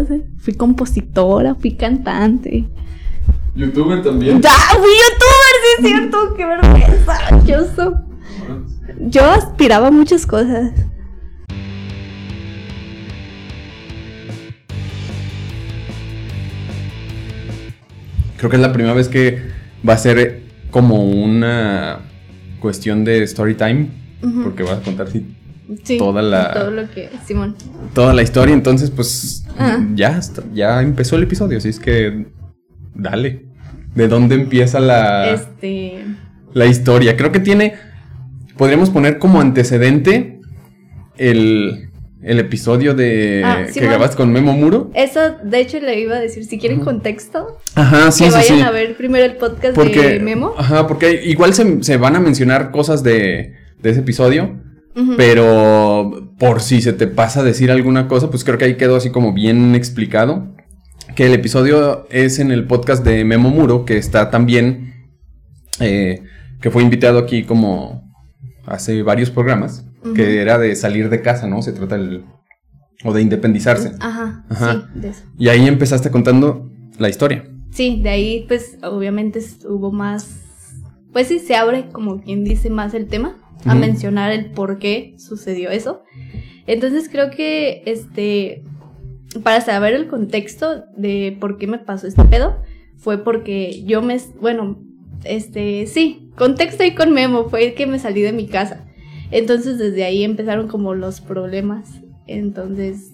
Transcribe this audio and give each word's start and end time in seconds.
O 0.00 0.04
sea, 0.06 0.18
fui 0.38 0.54
compositora, 0.54 1.54
fui 1.54 1.72
cantante. 1.76 2.64
¿Youtuber 3.54 4.02
también? 4.02 4.40
¡Ya! 4.40 4.50
¡Fui 4.70 4.88
youtuber! 4.88 5.54
¡Sí 5.62 5.68
es 5.84 5.86
cierto! 5.90 6.34
¡Qué 6.36 6.44
vergüenza! 6.46 7.44
Yo, 7.46 7.64
so- 7.74 8.00
yo 9.00 9.24
aspiraba 9.24 9.88
a 9.88 9.90
muchas 9.90 10.26
cosas. 10.26 10.72
Creo 18.36 18.50
que 18.50 18.56
es 18.56 18.62
la 18.62 18.72
primera 18.72 18.94
vez 18.94 19.08
que 19.08 19.42
va 19.88 19.94
a 19.94 19.98
ser 19.98 20.42
como 20.70 21.02
una 21.04 22.00
cuestión 22.60 23.04
de 23.04 23.22
story 23.24 23.54
time. 23.54 23.88
Porque 24.42 24.62
vas 24.64 24.78
a 24.78 24.82
contar 24.82 25.08
sí, 25.08 25.24
Sí, 25.84 25.98
Toda 25.98 26.22
la- 26.22 26.54
Todo 26.54 26.70
lo 26.70 26.90
que... 26.90 27.10
Simón. 27.26 27.54
toda 27.94 28.14
la 28.14 28.22
historia. 28.22 28.54
Entonces, 28.54 28.90
pues 28.90 29.44
Ajá. 29.58 29.86
ya, 29.94 30.18
ya 30.54 30.80
empezó 30.82 31.16
el 31.16 31.24
episodio. 31.24 31.58
Así 31.58 31.68
es 31.68 31.78
que 31.78 32.26
dale. 32.94 33.44
¿De 33.94 34.08
dónde 34.08 34.34
empieza 34.36 34.80
la, 34.80 35.30
Este... 35.30 36.04
la 36.54 36.66
historia? 36.66 37.16
Creo 37.16 37.32
que 37.32 37.40
tiene. 37.40 37.74
Podríamos 38.56 38.90
poner 38.90 39.18
como 39.18 39.40
antecedente 39.40 40.40
el, 41.16 41.90
el 42.22 42.38
episodio 42.38 42.94
de 42.94 43.42
Ah, 43.44 43.66
que 43.72 43.80
grabaste 43.80 44.16
con 44.16 44.32
Memo 44.32 44.52
Muro. 44.52 44.90
Eso, 44.94 45.20
de 45.42 45.60
hecho, 45.60 45.80
le 45.80 46.00
iba 46.00 46.16
a 46.16 46.20
decir, 46.20 46.44
si 46.44 46.58
quieren 46.58 46.80
contexto, 46.80 47.58
Ajá, 47.74 48.10
sí, 48.10 48.24
que 48.24 48.30
sí, 48.30 48.36
vayan 48.36 48.58
sí. 48.58 48.62
a 48.64 48.70
ver 48.70 48.96
primero 48.96 49.24
el 49.24 49.36
podcast 49.36 49.74
Porque, 49.74 50.12
de 50.14 50.20
Memo. 50.20 50.54
Ajá, 50.56 50.86
porque 50.86 51.22
igual 51.24 51.54
se, 51.54 51.82
se 51.82 51.96
van 51.96 52.16
a 52.16 52.20
mencionar 52.20 52.70
cosas 52.70 53.02
de, 53.02 53.54
de 53.80 53.90
ese 53.90 54.00
episodio, 54.00 54.56
Pero 55.16 56.32
por 56.38 56.60
si 56.60 56.80
se 56.82 56.92
te 56.92 57.06
pasa 57.06 57.40
a 57.40 57.44
decir 57.44 57.70
alguna 57.70 58.08
cosa, 58.08 58.30
pues 58.30 58.42
creo 58.42 58.58
que 58.58 58.64
ahí 58.64 58.76
quedó 58.76 58.96
así 58.96 59.10
como 59.10 59.32
bien 59.32 59.74
explicado. 59.74 60.48
Que 61.14 61.26
el 61.26 61.34
episodio 61.34 62.06
es 62.10 62.38
en 62.38 62.50
el 62.50 62.66
podcast 62.66 63.04
de 63.04 63.24
Memo 63.24 63.50
Muro, 63.50 63.84
que 63.84 63.96
está 63.96 64.30
también, 64.30 64.94
eh, 65.80 66.22
que 66.60 66.70
fue 66.70 66.82
invitado 66.82 67.18
aquí 67.18 67.44
como 67.44 68.12
hace 68.66 69.02
varios 69.02 69.30
programas, 69.30 69.84
que 70.14 70.40
era 70.40 70.58
de 70.58 70.74
salir 70.76 71.08
de 71.10 71.22
casa, 71.22 71.46
¿no? 71.46 71.62
Se 71.62 71.72
trata 71.72 71.94
el... 71.96 72.24
o 73.04 73.12
de 73.12 73.22
independizarse. 73.22 73.92
Ajá, 74.00 74.44
Ajá. 74.48 74.72
sí, 74.92 75.00
de 75.00 75.08
eso. 75.10 75.22
Y 75.38 75.48
ahí 75.48 75.66
empezaste 75.66 76.10
contando 76.10 76.70
la 76.98 77.08
historia. 77.08 77.48
Sí, 77.70 78.00
de 78.02 78.10
ahí 78.10 78.44
pues 78.48 78.78
obviamente 78.82 79.40
hubo 79.68 79.92
más, 79.92 80.28
pues 81.12 81.28
sí, 81.28 81.38
se 81.38 81.54
abre 81.56 81.88
como 81.90 82.20
quien 82.20 82.44
dice 82.44 82.70
más 82.70 82.94
el 82.94 83.06
tema, 83.06 83.36
a 83.64 83.74
mencionar 83.74 84.32
el 84.32 84.50
por 84.50 84.78
qué 84.78 85.14
sucedió 85.18 85.70
eso. 85.70 86.02
Entonces 86.66 87.08
creo 87.10 87.30
que 87.30 87.82
este, 87.86 88.62
para 89.42 89.60
saber 89.60 89.94
el 89.94 90.08
contexto 90.08 90.84
de 90.96 91.36
por 91.40 91.58
qué 91.58 91.66
me 91.66 91.78
pasó 91.78 92.06
este 92.06 92.24
pedo, 92.24 92.62
fue 92.96 93.24
porque 93.24 93.84
yo 93.84 94.02
me, 94.02 94.18
bueno, 94.40 94.78
este, 95.24 95.86
sí, 95.86 96.30
contexto 96.36 96.84
y 96.84 96.94
con 96.94 97.12
Memo, 97.12 97.48
fue 97.48 97.74
que 97.74 97.86
me 97.86 97.98
salí 97.98 98.22
de 98.22 98.32
mi 98.32 98.46
casa. 98.46 98.84
Entonces 99.30 99.78
desde 99.78 100.04
ahí 100.04 100.24
empezaron 100.24 100.68
como 100.68 100.94
los 100.94 101.20
problemas. 101.20 102.00
Entonces 102.26 103.12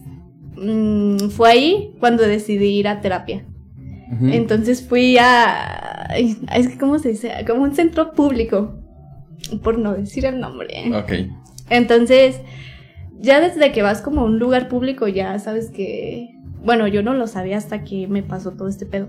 mm, 0.56 1.28
fue 1.30 1.50
ahí 1.50 1.94
cuando 2.00 2.22
decidí 2.22 2.78
ir 2.78 2.88
a 2.88 3.00
terapia. 3.00 3.44
Entonces 4.20 4.86
fui 4.86 5.16
a. 5.18 6.06
Es 6.54 6.68
que, 6.68 6.78
¿cómo 6.78 7.00
se 7.00 7.08
dice? 7.08 7.32
Como 7.46 7.62
un 7.62 7.74
centro 7.74 8.12
público. 8.12 8.78
Por 9.62 9.78
no 9.78 9.94
decir 9.94 10.24
el 10.24 10.40
nombre. 10.40 10.90
Ok. 10.96 11.12
Entonces, 11.70 12.40
ya 13.18 13.40
desde 13.40 13.72
que 13.72 13.82
vas 13.82 14.00
como 14.00 14.22
a 14.22 14.24
un 14.24 14.38
lugar 14.38 14.68
público, 14.68 15.08
ya 15.08 15.38
sabes 15.38 15.70
que. 15.70 16.30
Bueno, 16.64 16.88
yo 16.88 17.02
no 17.02 17.12
lo 17.14 17.26
sabía 17.26 17.58
hasta 17.58 17.84
que 17.84 18.06
me 18.08 18.22
pasó 18.22 18.52
todo 18.52 18.68
este 18.68 18.86
pedo. 18.86 19.08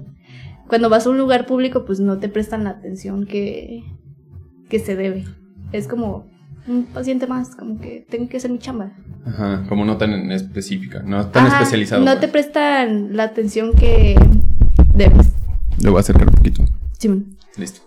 Cuando 0.67 0.89
vas 0.89 1.05
a 1.05 1.09
un 1.09 1.17
lugar 1.17 1.45
público, 1.45 1.85
pues 1.85 1.99
no 1.99 2.17
te 2.17 2.27
prestan 2.27 2.63
la 2.63 2.71
atención 2.71 3.25
que, 3.25 3.83
que 4.67 4.79
se 4.79 4.95
debe. 4.95 5.23
Es 5.71 5.87
como 5.87 6.27
un 6.67 6.85
paciente 6.85 7.27
más, 7.27 7.55
como 7.55 7.79
que 7.79 8.05
tengo 8.09 8.27
que 8.27 8.37
hacer 8.37 8.51
mi 8.51 8.59
chamba. 8.59 8.91
Ajá, 9.25 9.65
como 9.69 9.85
no 9.85 9.97
tan 9.97 10.31
específica, 10.31 11.01
no 11.03 11.27
tan 11.27 11.47
Ajá, 11.47 11.59
especializado. 11.59 12.03
No 12.03 12.11
pues. 12.11 12.21
te 12.21 12.27
prestan 12.27 13.15
la 13.15 13.23
atención 13.23 13.73
que 13.73 14.15
debes. 14.93 15.27
Le 15.79 15.89
voy 15.89 15.97
a 15.97 16.01
acercar 16.01 16.27
un 16.27 16.33
poquito. 16.33 16.65
Simón. 16.97 17.37
Listo. 17.57 17.81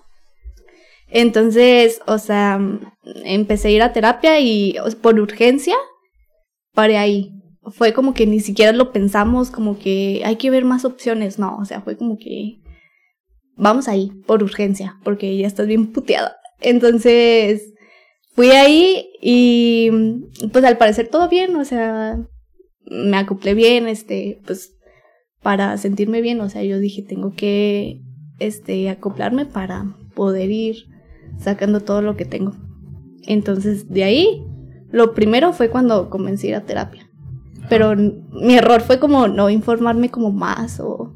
Entonces, 1.10 2.00
o 2.06 2.18
sea, 2.18 2.60
empecé 3.24 3.68
a 3.68 3.70
ir 3.70 3.82
a 3.82 3.92
terapia 3.92 4.40
y 4.40 4.76
por 5.00 5.18
urgencia 5.18 5.76
paré 6.74 6.98
ahí. 6.98 7.32
Fue 7.72 7.92
como 7.92 8.14
que 8.14 8.26
ni 8.26 8.40
siquiera 8.40 8.72
lo 8.72 8.92
pensamos, 8.92 9.50
como 9.50 9.78
que 9.78 10.22
hay 10.24 10.36
que 10.36 10.50
ver 10.50 10.64
más 10.64 10.84
opciones. 10.84 11.38
No, 11.38 11.56
o 11.56 11.64
sea, 11.64 11.80
fue 11.80 11.96
como 11.96 12.16
que 12.18 12.60
vamos 13.56 13.88
ahí 13.88 14.12
por 14.26 14.42
urgencia, 14.42 14.96
porque 15.04 15.36
ya 15.36 15.46
estás 15.46 15.66
bien 15.66 15.92
puteada. 15.92 16.36
Entonces, 16.60 17.74
fui 18.34 18.50
ahí 18.50 19.10
y 19.20 19.90
pues 20.52 20.64
al 20.64 20.78
parecer 20.78 21.08
todo 21.08 21.28
bien, 21.28 21.56
o 21.56 21.64
sea, 21.64 22.18
me 22.84 23.16
acoplé 23.16 23.54
bien, 23.54 23.88
este, 23.88 24.40
pues 24.46 24.74
para 25.42 25.76
sentirme 25.76 26.20
bien, 26.20 26.40
o 26.40 26.48
sea, 26.48 26.62
yo 26.62 26.78
dije, 26.78 27.02
tengo 27.02 27.34
que 27.34 28.00
este 28.38 28.88
acoplarme 28.88 29.46
para 29.46 29.96
poder 30.14 30.50
ir 30.50 30.86
sacando 31.38 31.80
todo 31.80 32.02
lo 32.02 32.16
que 32.16 32.24
tengo. 32.24 32.54
Entonces, 33.26 33.88
de 33.88 34.04
ahí, 34.04 34.44
lo 34.90 35.14
primero 35.14 35.52
fue 35.52 35.70
cuando 35.70 36.10
comencé 36.10 36.46
a 36.46 36.50
ir 36.50 36.56
a 36.56 36.64
terapia. 36.64 37.08
Pero 37.68 37.94
mi 37.96 38.54
error 38.54 38.80
fue 38.80 38.98
como 38.98 39.28
no 39.28 39.50
informarme 39.50 40.10
como 40.10 40.32
más 40.32 40.80
o 40.80 41.12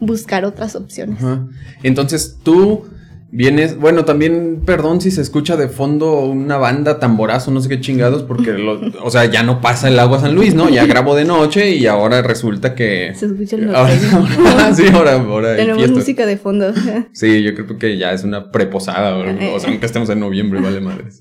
buscar 0.00 0.44
otras 0.44 0.74
opciones. 0.74 1.18
Ajá. 1.18 1.46
Entonces 1.82 2.38
tú 2.42 2.84
vienes, 3.30 3.76
bueno, 3.78 4.04
también, 4.04 4.62
perdón 4.64 5.00
si 5.00 5.10
se 5.10 5.20
escucha 5.20 5.56
de 5.56 5.68
fondo 5.68 6.20
una 6.20 6.56
banda 6.58 6.98
tamborazo, 6.98 7.50
no 7.50 7.60
sé 7.60 7.68
qué 7.68 7.80
chingados, 7.80 8.22
porque, 8.22 8.52
lo- 8.52 8.80
o 9.02 9.10
sea, 9.10 9.24
ya 9.26 9.42
no 9.42 9.60
pasa 9.60 9.88
el 9.88 9.98
agua 9.98 10.20
San 10.20 10.34
Luis, 10.34 10.54
¿no? 10.54 10.68
Ya 10.68 10.86
grabo 10.86 11.14
de 11.16 11.24
noche 11.24 11.70
y 11.76 11.86
ahora 11.86 12.22
resulta 12.22 12.74
que... 12.74 13.12
Se 13.14 13.26
escucha 13.26 13.56
el 13.56 13.74
Ahora, 13.74 13.94
norteño. 13.94 14.48
ahora- 14.50 14.74
sí, 14.74 14.84
ahora, 14.92 15.12
ahora 15.14 15.56
Tenemos 15.56 15.90
música 15.90 16.24
de 16.26 16.36
fondo. 16.36 16.72
Sí, 17.12 17.42
yo 17.42 17.54
creo 17.54 17.78
que 17.78 17.98
ya 17.98 18.12
es 18.12 18.24
una 18.24 18.50
preposada, 18.50 19.16
o, 19.16 19.24
Eh. 19.24 19.60
sea, 19.60 19.70
aunque 19.70 19.86
estemos 19.86 20.08
en 20.10 20.20
noviembre, 20.20 20.60
vale 20.60 20.80
madres. 20.80 21.20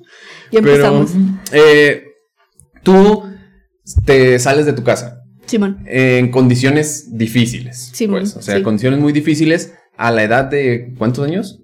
ya 0.52 0.60
empezamos. 0.60 1.12
Pero, 1.52 1.64
eh, 1.66 2.04
tú 2.84 3.24
te 4.06 4.38
sales 4.40 4.66
de 4.66 4.74
tu 4.74 4.84
casa 4.84 5.22
Simón. 5.46 5.80
en 5.88 6.32
condiciones 6.32 7.18
difíciles. 7.18 7.90
Sí, 7.94 8.08
pues, 8.08 8.36
o 8.36 8.42
sea, 8.42 8.58
sí. 8.58 8.64
condiciones 8.64 9.00
muy 9.00 9.12
difíciles 9.12 9.74
a 9.98 10.12
la 10.12 10.24
edad 10.24 10.46
de 10.46 10.94
¿cuántos 10.98 11.26
años? 11.26 11.62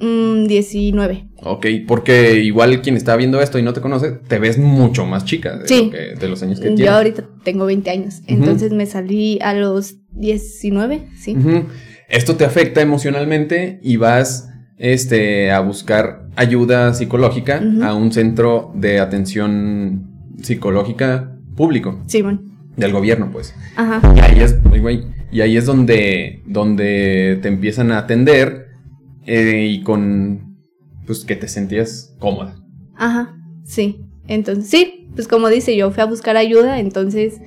Mm, 0.00 0.46
19. 0.46 1.26
Ok, 1.42 1.66
porque 1.86 2.40
igual 2.42 2.80
quien 2.82 2.96
está 2.96 3.16
viendo 3.16 3.40
esto 3.40 3.58
y 3.58 3.62
no 3.62 3.72
te 3.72 3.80
conoce, 3.80 4.12
te 4.12 4.38
ves 4.38 4.58
mucho 4.58 5.04
más 5.06 5.24
chica 5.24 5.56
de, 5.58 5.68
Sí. 5.68 5.84
lo 5.84 5.90
que- 5.90 6.14
de 6.18 6.28
los 6.28 6.42
años 6.42 6.58
que 6.60 6.70
Yo 6.70 6.74
tienes. 6.76 6.92
ahorita 6.94 7.24
tengo 7.44 7.66
20 7.66 7.90
años. 7.90 8.22
Entonces 8.26 8.72
me 8.72 8.86
salí 8.86 9.38
a 9.42 9.52
los 9.54 9.96
19, 10.12 11.06
sí. 11.18 11.36
Ujú. 11.36 11.64
Esto 12.08 12.36
te 12.36 12.44
afecta 12.44 12.80
emocionalmente 12.80 13.78
y 13.82 13.96
vas 13.96 14.46
este, 14.82 15.50
a 15.50 15.60
buscar 15.60 16.26
ayuda 16.36 16.94
psicológica 16.94 17.62
a 17.82 17.94
un 17.94 18.12
centro 18.12 18.72
de 18.74 18.98
atención 18.98 20.06
psicológica 20.42 21.36
público, 21.54 22.00
Simón. 22.06 22.52
del 22.78 22.92
gobierno, 22.92 23.28
pues. 23.30 23.54
Ajá. 23.76 24.00
Y 24.16 24.20
ahí 24.20 24.40
es, 24.40 24.56
y 25.30 25.40
ahí 25.42 25.56
es 25.58 25.66
donde, 25.66 26.42
donde 26.46 27.38
te 27.42 27.48
empiezan 27.48 27.92
a 27.92 27.98
atender 27.98 28.69
eh, 29.26 29.66
y 29.70 29.82
con, 29.82 30.58
pues, 31.06 31.24
que 31.24 31.36
te 31.36 31.48
sentías 31.48 32.16
cómoda. 32.18 32.56
Ajá, 32.96 33.36
sí. 33.64 34.04
Entonces, 34.26 34.68
sí, 34.68 35.08
pues 35.14 35.26
como 35.26 35.48
dice, 35.48 35.76
yo 35.76 35.90
fui 35.90 36.02
a 36.02 36.06
buscar 36.06 36.36
ayuda, 36.36 36.78
entonces, 36.78 37.40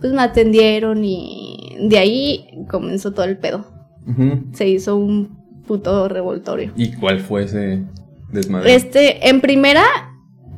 pues 0.00 0.12
me 0.12 0.22
atendieron 0.22 1.04
y 1.04 1.76
de 1.88 1.98
ahí 1.98 2.64
comenzó 2.70 3.12
todo 3.12 3.26
el 3.26 3.38
pedo. 3.38 3.66
Ujú. 4.06 4.44
Se 4.52 4.68
hizo 4.68 4.96
un 4.96 5.62
puto 5.66 6.08
revoltorio. 6.08 6.72
¿Y 6.76 6.92
cuál 6.92 7.20
fue 7.20 7.44
ese 7.44 7.84
desmadre? 8.32 8.74
Este, 8.74 9.28
en 9.28 9.40
primera, 9.40 9.84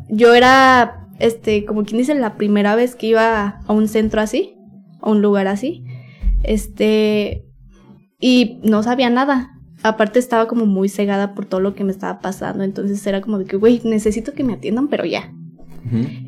yo 0.08 0.34
era, 0.34 1.08
este, 1.18 1.64
como 1.64 1.84
quien 1.84 1.98
dice, 1.98 2.14
la 2.14 2.36
primera 2.36 2.74
vez 2.76 2.94
que 2.94 3.08
iba 3.08 3.60
a 3.66 3.72
un 3.72 3.88
centro 3.88 4.20
así, 4.20 4.56
a 5.00 5.10
un 5.10 5.22
lugar 5.22 5.46
así, 5.46 5.84
este, 6.42 7.46
y 8.20 8.60
no 8.62 8.82
sabía 8.82 9.10
nada. 9.10 9.50
Aparte 9.84 10.18
estaba 10.18 10.48
como 10.48 10.64
muy 10.64 10.88
cegada 10.88 11.34
por 11.34 11.44
todo 11.44 11.60
lo 11.60 11.74
que 11.74 11.84
me 11.84 11.92
estaba 11.92 12.20
pasando, 12.20 12.64
entonces 12.64 13.06
era 13.06 13.20
como 13.20 13.38
de 13.38 13.44
que, 13.44 13.58
güey, 13.58 13.82
necesito 13.84 14.32
que 14.32 14.42
me 14.42 14.54
atiendan, 14.54 14.88
pero 14.88 15.04
ya. 15.04 15.30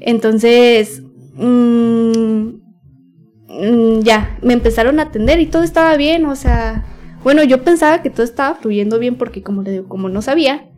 Entonces, 0.01 1.03
mm, 1.37 2.49
mm, 3.49 4.01
ya, 4.03 4.39
me 4.43 4.53
empezaron 4.53 5.01
a 5.01 5.05
atender 5.05 5.41
y 5.41 5.47
todo 5.47 5.63
estaba 5.63 5.97
bien, 5.97 6.27
o 6.27 6.37
sea, 6.37 6.85
bueno, 7.25 7.43
yo 7.45 7.65
pensaba 7.65 8.03
que 8.03 8.11
todo 8.11 8.25
estaba 8.25 8.57
fluyendo 8.57 8.99
bien 8.99 9.17
porque 9.17 9.43
como 9.43 9.63
le 9.63 9.71
digo, 9.73 9.89
como 9.89 10.11
no 10.11 10.21
sabía, 10.21 10.69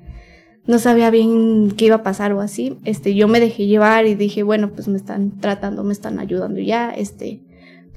no 0.64 0.78
sabía 0.78 1.10
bien 1.10 1.72
qué 1.76 1.86
iba 1.86 1.96
a 1.96 2.02
pasar 2.04 2.32
o 2.32 2.40
así, 2.40 2.78
este, 2.84 3.16
yo 3.16 3.26
me 3.26 3.40
dejé 3.40 3.66
llevar 3.66 4.06
y 4.06 4.14
dije, 4.14 4.44
bueno, 4.44 4.70
pues 4.70 4.86
me 4.86 4.98
están 4.98 5.40
tratando, 5.40 5.82
me 5.82 5.92
están 5.92 6.20
ayudando 6.20 6.60
ya, 6.60 6.90
este, 6.90 7.42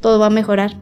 todo 0.01 0.17
va 0.17 0.25
a 0.25 0.31
mejorar. 0.31 0.81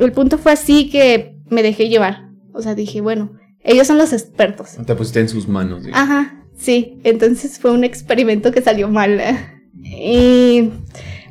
el 0.00 0.10
punto 0.10 0.38
fue 0.38 0.50
así 0.50 0.90
que 0.90 1.36
me 1.48 1.62
dejé 1.62 1.88
llevar. 1.88 2.27
O 2.58 2.62
sea, 2.62 2.74
dije, 2.74 3.00
bueno, 3.00 3.30
ellos 3.62 3.86
son 3.86 3.98
los 3.98 4.12
expertos. 4.12 4.70
Te 4.84 4.94
pusiste 4.96 5.20
en 5.20 5.28
sus 5.28 5.46
manos. 5.46 5.84
Ajá, 5.92 6.42
sí. 6.56 6.98
Entonces 7.04 7.60
fue 7.60 7.70
un 7.70 7.84
experimento 7.84 8.50
que 8.50 8.60
salió 8.60 8.88
mal. 8.88 9.20
Y 9.80 10.70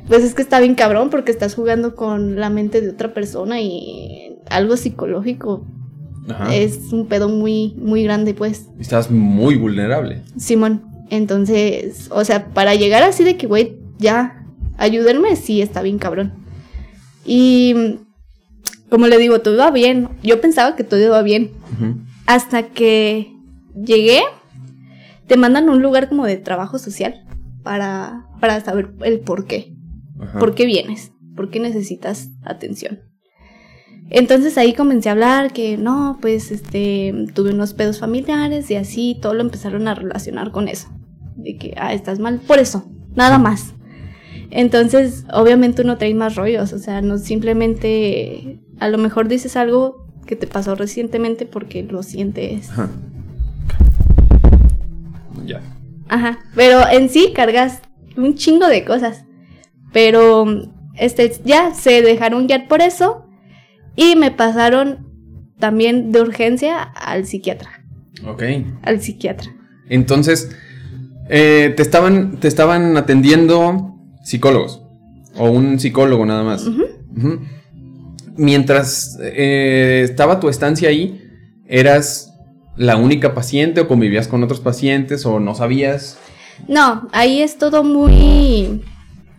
pues 0.08 0.24
es 0.24 0.34
que 0.34 0.40
está 0.40 0.58
bien 0.58 0.74
cabrón 0.74 1.10
porque 1.10 1.30
estás 1.30 1.54
jugando 1.54 1.94
con 1.94 2.36
la 2.40 2.48
mente 2.48 2.80
de 2.80 2.88
otra 2.88 3.12
persona 3.12 3.60
y 3.60 4.36
algo 4.48 4.76
psicológico 4.76 5.66
Ajá. 6.28 6.52
es 6.54 6.92
un 6.92 7.06
pedo 7.06 7.28
muy, 7.28 7.74
muy 7.76 8.02
grande, 8.02 8.32
pues. 8.32 8.68
Estás 8.80 9.10
muy 9.10 9.56
vulnerable. 9.56 10.22
Simón. 10.38 10.82
Entonces, 11.10 12.08
o 12.10 12.24
sea, 12.24 12.46
para 12.46 12.74
llegar 12.74 13.02
así 13.02 13.22
de 13.22 13.36
que, 13.36 13.46
güey, 13.46 13.76
ya, 13.98 14.46
ayúdenme, 14.78 15.36
sí, 15.36 15.60
está 15.60 15.82
bien 15.82 15.98
cabrón. 15.98 16.32
Y 17.24 17.98
como 18.90 19.06
le 19.06 19.18
digo, 19.18 19.40
todo 19.40 19.54
iba 19.54 19.70
bien. 19.70 20.08
Yo 20.22 20.40
pensaba 20.40 20.76
que 20.76 20.84
todo 20.84 21.00
iba 21.00 21.22
bien. 21.22 21.52
Hasta 22.26 22.68
que 22.68 23.32
llegué, 23.74 24.22
te 25.26 25.36
mandan 25.36 25.68
a 25.68 25.72
un 25.72 25.82
lugar 25.82 26.08
como 26.08 26.26
de 26.26 26.36
trabajo 26.36 26.78
social 26.78 27.24
para, 27.62 28.26
para 28.40 28.60
saber 28.60 28.90
el 29.02 29.20
por 29.20 29.46
qué. 29.46 29.74
¿Por 30.38 30.54
qué 30.54 30.66
vienes? 30.66 31.12
¿Por 31.36 31.50
qué 31.50 31.60
necesitas 31.60 32.30
atención? 32.44 33.00
Entonces 34.10 34.56
ahí 34.56 34.72
comencé 34.72 35.10
a 35.10 35.12
hablar 35.12 35.52
que 35.52 35.76
no, 35.76 36.18
pues 36.20 36.50
este, 36.50 37.14
tuve 37.34 37.52
unos 37.52 37.74
pedos 37.74 37.98
familiares 37.98 38.70
y 38.70 38.76
así 38.76 39.18
todo 39.20 39.34
lo 39.34 39.42
empezaron 39.42 39.86
a 39.86 39.94
relacionar 39.94 40.50
con 40.50 40.68
eso. 40.68 40.88
De 41.36 41.56
que, 41.56 41.74
ah, 41.76 41.92
estás 41.92 42.18
mal 42.18 42.40
por 42.40 42.58
eso, 42.58 42.90
nada 43.14 43.38
más. 43.38 43.74
Entonces, 44.50 45.24
obviamente 45.32 45.82
uno 45.82 45.98
trae 45.98 46.14
más 46.14 46.34
rollos, 46.36 46.72
o 46.72 46.78
sea, 46.78 47.02
no 47.02 47.18
simplemente, 47.18 48.60
a 48.80 48.88
lo 48.88 48.96
mejor 48.98 49.28
dices 49.28 49.56
algo 49.56 50.06
que 50.26 50.36
te 50.36 50.46
pasó 50.46 50.74
recientemente 50.74 51.46
porque 51.46 51.82
lo 51.82 52.02
sientes. 52.02 52.70
Ajá. 52.70 52.88
Ya. 55.44 55.60
Ajá, 56.08 56.38
pero 56.54 56.80
en 56.90 57.08
sí 57.08 57.32
cargas 57.34 57.80
un 58.16 58.34
chingo 58.34 58.66
de 58.68 58.84
cosas. 58.84 59.24
Pero 59.92 60.46
este 60.98 61.32
ya 61.44 61.74
se 61.74 62.02
dejaron 62.02 62.46
guiar 62.46 62.68
por 62.68 62.82
eso 62.82 63.26
y 63.96 64.16
me 64.16 64.30
pasaron 64.30 65.06
también 65.58 66.12
de 66.12 66.20
urgencia 66.20 66.82
al 66.82 67.26
psiquiatra, 67.26 67.84
Ok. 68.26 68.42
al 68.82 69.00
psiquiatra. 69.00 69.50
Entonces, 69.88 70.50
eh, 71.30 71.72
te, 71.76 71.82
estaban, 71.82 72.38
te 72.38 72.48
estaban 72.48 72.96
atendiendo 72.96 73.97
psicólogos. 74.28 74.82
O 75.36 75.50
un 75.50 75.78
psicólogo 75.78 76.26
nada 76.26 76.42
más. 76.42 76.66
Ujú. 76.66 77.40
Mientras 78.36 79.18
eh, 79.22 80.02
estaba 80.04 80.38
tu 80.38 80.48
estancia 80.48 80.88
ahí, 80.88 81.22
¿eras 81.66 82.34
la 82.76 82.96
única 82.96 83.34
paciente 83.34 83.80
o 83.80 83.88
convivías 83.88 84.28
con 84.28 84.42
otros 84.44 84.60
pacientes 84.60 85.26
o 85.26 85.40
no 85.40 85.54
sabías? 85.54 86.18
No, 86.68 87.08
ahí 87.12 87.40
es 87.40 87.56
todo 87.58 87.82
muy 87.84 88.82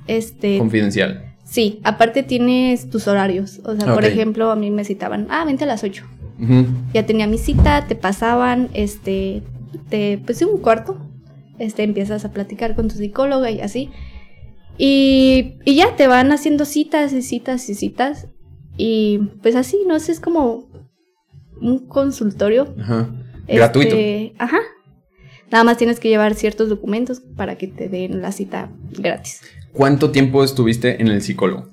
este 0.08 0.58
Confidencial. 0.58 1.36
sí, 1.44 1.80
aparte 1.84 2.24
tienes 2.24 2.90
tus 2.90 3.08
horarios, 3.08 3.62
o 3.66 3.76
sea, 3.76 3.94
por 3.94 4.06
ejemplo, 4.06 4.52
a 4.52 4.56
mí 4.56 4.72
me 4.72 4.84
citaban, 4.84 5.28
ah, 5.30 5.46
vente 5.46 5.66
a 5.66 5.68
las 5.68 5.84
8. 5.84 6.04
Ujú. 6.42 6.66
Ya 6.94 7.06
tenía 7.06 7.28
mi 7.28 7.38
cita, 7.38 7.86
te 7.88 7.96
pasaban 7.96 8.70
este 8.74 9.44
te 9.90 10.20
pues 10.26 10.42
un 10.42 10.60
cuarto. 10.60 10.98
Este 11.60 11.84
empiezas 11.84 12.24
a 12.24 12.32
platicar 12.32 12.76
con 12.76 12.88
tu 12.88 12.96
psicóloga 12.96 13.52
y 13.52 13.60
así. 13.62 13.90
Y, 14.81 15.56
y 15.66 15.76
ya 15.76 15.96
te 15.98 16.08
van 16.08 16.31
haciendo 16.31 16.64
citas 16.66 17.12
y 17.14 17.22
citas 17.22 17.68
y 17.70 17.76
citas. 17.76 18.28
Y 18.78 19.20
pues 19.44 19.56
así, 19.56 19.78
no 19.86 19.96
es 19.98 20.20
como 20.22 20.70
un 21.62 21.86
consultorio. 21.88 22.74
Ajá. 22.80 23.10
este, 23.42 23.56
Gratuito. 23.56 23.96
Ajá. 24.40 24.60
Nada 25.52 25.64
más 25.66 25.78
tienes 25.78 26.00
que 26.00 26.08
llevar 26.08 26.34
ciertos 26.36 26.70
documentos 26.70 27.20
para 27.36 27.58
que 27.58 27.68
te 27.68 27.90
den 27.90 28.22
la 28.22 28.31
cita 28.31 28.72
gratis. 28.98 29.42
¿Cuánto 29.74 30.12
tiempo 30.12 30.44
estuviste 30.44 31.02
en 31.02 31.10
el 31.10 31.22
psicólogo? 31.22 31.70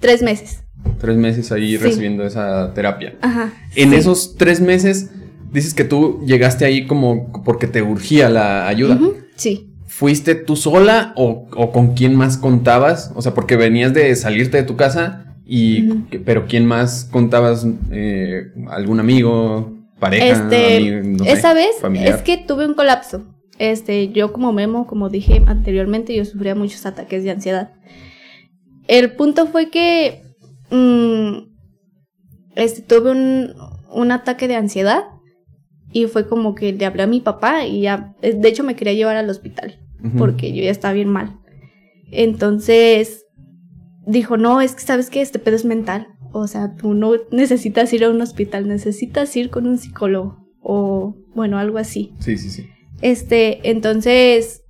Tres 0.00 0.20
meses. 0.22 0.64
Tres 0.98 1.16
meses 1.16 1.52
ahí 1.52 1.70
Sí. 1.72 1.76
recibiendo 1.76 2.24
esa 2.26 2.72
terapia. 2.74 3.16
Ajá. 3.20 3.52
En 3.76 3.90
sí. 3.90 3.96
esos 3.96 4.36
tres 4.36 4.60
meses, 4.60 5.10
dices 5.52 5.74
que 5.74 5.84
tú 5.84 6.22
llegaste 6.26 6.64
ahí 6.64 6.86
como 6.86 7.30
porque 7.44 7.66
te 7.66 7.82
urgía 7.82 8.28
la 8.30 8.66
ayuda. 8.66 8.98
Sí. 9.36 9.70
¿Fuiste 9.96 10.34
tú 10.34 10.56
sola 10.56 11.12
o, 11.14 11.46
o 11.54 11.70
con 11.70 11.94
quién 11.94 12.16
más 12.16 12.36
contabas? 12.36 13.12
O 13.14 13.22
sea, 13.22 13.32
porque 13.32 13.54
venías 13.54 13.94
de 13.94 14.16
salirte 14.16 14.56
de 14.56 14.64
tu 14.64 14.74
casa 14.74 15.36
y... 15.46 15.82
Pero 16.24 16.46
¿quién 16.48 16.66
más 16.66 17.08
contabas? 17.12 17.64
Eh, 17.92 18.50
¿Algún 18.70 18.98
amigo? 18.98 19.72
¿Pareja? 20.00 20.26
Este, 20.26 20.78
amigo, 20.78 21.18
no 21.18 21.24
sé, 21.24 21.30
esa 21.30 21.54
vez 21.54 21.76
familiar? 21.80 22.16
es 22.16 22.22
que 22.22 22.38
tuve 22.38 22.66
un 22.66 22.74
colapso. 22.74 23.22
Este, 23.60 24.08
yo 24.08 24.32
como 24.32 24.52
Memo, 24.52 24.88
como 24.88 25.10
dije 25.10 25.40
anteriormente, 25.46 26.12
yo 26.12 26.24
sufría 26.24 26.56
muchos 26.56 26.84
ataques 26.86 27.22
de 27.22 27.30
ansiedad. 27.30 27.70
El 28.88 29.12
punto 29.12 29.46
fue 29.46 29.70
que 29.70 30.22
mm, 30.72 31.52
este, 32.56 32.82
tuve 32.82 33.12
un, 33.12 33.54
un 33.92 34.10
ataque 34.10 34.48
de 34.48 34.56
ansiedad 34.56 35.04
y 35.92 36.06
fue 36.06 36.26
como 36.26 36.56
que 36.56 36.72
le 36.72 36.84
hablé 36.84 37.04
a 37.04 37.06
mi 37.06 37.20
papá 37.20 37.64
y 37.64 37.82
ya, 37.82 38.16
de 38.20 38.48
hecho 38.48 38.64
me 38.64 38.74
quería 38.74 38.94
llevar 38.94 39.14
al 39.14 39.30
hospital 39.30 39.83
Porque 40.18 40.52
yo 40.52 40.62
ya 40.62 40.70
estaba 40.70 40.92
bien 40.94 41.08
mal. 41.08 41.38
Entonces 42.10 43.24
dijo, 44.06 44.36
no, 44.36 44.60
es 44.60 44.74
que 44.74 44.82
sabes 44.82 45.10
que 45.10 45.20
este 45.20 45.38
pedo 45.38 45.56
es 45.56 45.64
mental. 45.64 46.08
O 46.32 46.46
sea, 46.46 46.74
tú 46.74 46.94
no 46.94 47.12
necesitas 47.30 47.92
ir 47.92 48.04
a 48.04 48.10
un 48.10 48.20
hospital, 48.20 48.68
necesitas 48.68 49.34
ir 49.36 49.50
con 49.50 49.66
un 49.66 49.78
psicólogo 49.78 50.44
o, 50.60 51.16
bueno, 51.34 51.58
algo 51.58 51.78
así. 51.78 52.12
Sí, 52.18 52.36
sí, 52.36 52.50
sí. 52.50 52.66
Este, 53.02 53.70
entonces 53.70 54.62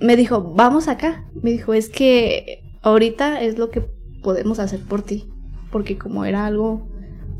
me 0.00 0.16
dijo, 0.16 0.54
vamos 0.54 0.88
acá. 0.88 1.26
Me 1.42 1.50
dijo, 1.50 1.74
es 1.74 1.88
que 1.88 2.62
ahorita 2.82 3.42
es 3.42 3.58
lo 3.58 3.70
que 3.70 3.84
podemos 4.22 4.58
hacer 4.58 4.80
por 4.80 5.02
ti. 5.02 5.28
Porque 5.70 5.98
como 5.98 6.24
era 6.24 6.46
algo, 6.46 6.88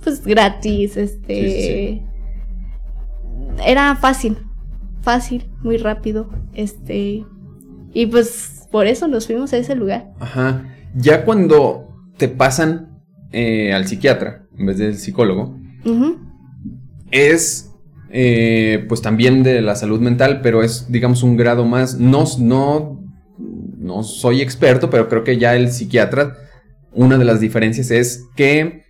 pues 0.03 0.25
gratis, 0.25 0.97
este... 0.97 1.49
Sí, 1.49 1.63
sí, 1.63 2.03
Era 3.67 3.97
fácil, 3.97 4.39
fácil, 5.03 5.47
muy 5.63 5.77
rápido, 5.77 6.31
este... 6.55 7.25
Y 7.95 8.07
pues 8.07 8.67
por 8.71 8.87
eso 8.87 9.07
nos 9.07 9.27
fuimos 9.27 9.53
a 9.53 9.59
ese 9.59 9.75
lugar. 9.75 10.13
Ajá. 10.19 10.65
Ya 10.95 11.25
cuando 11.25 11.89
te 12.17 12.29
pasan 12.29 13.03
eh, 13.31 13.73
al 13.75 13.87
psiquiatra 13.87 14.47
en 14.57 14.67
vez 14.67 14.79
del 14.79 14.97
psicólogo, 14.97 15.59
es 17.11 17.71
eh, 18.11 18.85
pues 18.89 19.03
también 19.03 19.43
de 19.43 19.61
la 19.63 19.75
salud 19.75 20.01
mental, 20.01 20.41
pero 20.43 20.63
es 20.63 20.91
digamos 20.91 21.23
un 21.23 21.37
grado 21.37 21.65
más. 21.65 21.99
No, 21.99 22.25
no, 22.39 23.01
no 23.79 24.03
soy 24.03 24.41
experto, 24.41 24.91
pero 24.91 25.09
creo 25.09 25.25
que 25.25 25.39
ya 25.39 25.57
el 25.57 25.71
psiquiatra, 25.71 26.37
una 26.93 27.19
de 27.19 27.25
las 27.25 27.41
diferencias 27.41 27.91
es 27.91 28.27
que 28.37 28.85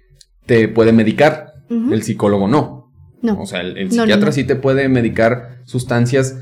te 0.47 0.69
puede 0.69 0.93
medicar, 0.93 1.53
el 1.71 2.03
psicólogo 2.03 2.49
no. 2.49 2.82
No. 3.23 3.41
O 3.41 3.47
sea, 3.47 3.61
el, 3.61 3.79
el 3.79 3.89
No, 3.89 3.97
no, 3.97 4.03
psiquiatra 4.03 4.27
no. 4.27 4.33
sí 4.33 4.45
te 4.45 4.57
puede 4.57 4.89
medicar 4.89 5.59
sustancias, 5.65 6.37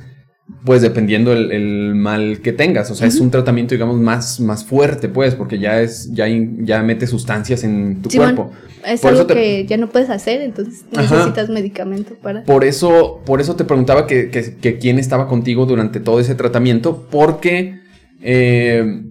pues 0.64 0.82
dependiendo 0.82 1.32
el, 1.32 1.52
el 1.52 1.94
mal 1.94 2.40
que 2.42 2.52
tengas. 2.52 2.90
O 2.90 2.94
sea, 2.94 3.06
es 3.06 3.20
un 3.20 3.30
tratamiento, 3.30 3.74
digamos, 3.74 3.98
más, 4.00 4.40
más 4.40 4.64
fuerte, 4.64 5.08
pues, 5.08 5.34
porque 5.36 5.58
ya 5.58 5.80
es, 5.80 6.10
ya, 6.12 6.28
in- 6.28 6.66
ya 6.66 6.82
mete 6.82 7.06
sustancias 7.06 7.62
en 7.64 8.02
tu 8.02 8.08
cuerpo. 8.10 8.50
Es 8.84 9.00
Por 9.02 9.12
algo 9.12 9.26
te- 9.26 9.34
que 9.34 9.66
ya 9.66 9.76
no 9.76 9.90
puedes 9.90 10.08
hacer, 10.10 10.40
entonces 10.40 10.84
Ajá. 10.96 11.14
necesitas 11.16 11.50
medicamento 11.50 12.14
para... 12.20 12.44
Por 12.44 12.64
eso, 12.64 13.20
por 13.26 13.40
eso 13.42 13.54
te 13.54 13.64
preguntaba 13.64 14.06
que, 14.06 14.30
que- 14.30 14.56
que 14.56 14.78
quién 14.78 14.98
estaba 14.98 15.28
contigo 15.28 15.66
durante 15.66 16.00
todo 16.00 16.18
ese 16.18 16.34
tratamiento, 16.34 17.06
porque 17.10 17.78
eh, 18.22 19.02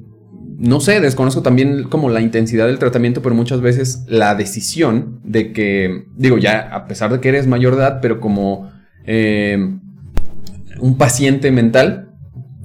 no 0.59 0.81
sé, 0.81 0.99
desconozco 0.99 1.41
también 1.41 1.83
como 1.83 2.09
la 2.09 2.19
intensidad 2.21 2.67
del 2.67 2.79
tratamiento, 2.79 3.21
pero 3.21 3.33
muchas 3.33 3.61
veces 3.61 4.03
la 4.07 4.35
decisión 4.35 5.21
de 5.23 5.53
que, 5.53 6.05
digo, 6.17 6.37
ya 6.37 6.59
a 6.75 6.85
pesar 6.85 7.11
de 7.11 7.19
que 7.21 7.29
eres 7.29 7.47
mayor 7.47 7.75
de 7.75 7.81
edad, 7.81 7.99
pero 8.01 8.19
como 8.19 8.69
eh, 9.05 9.57
un 10.79 10.97
paciente 10.97 11.51
mental, 11.51 12.11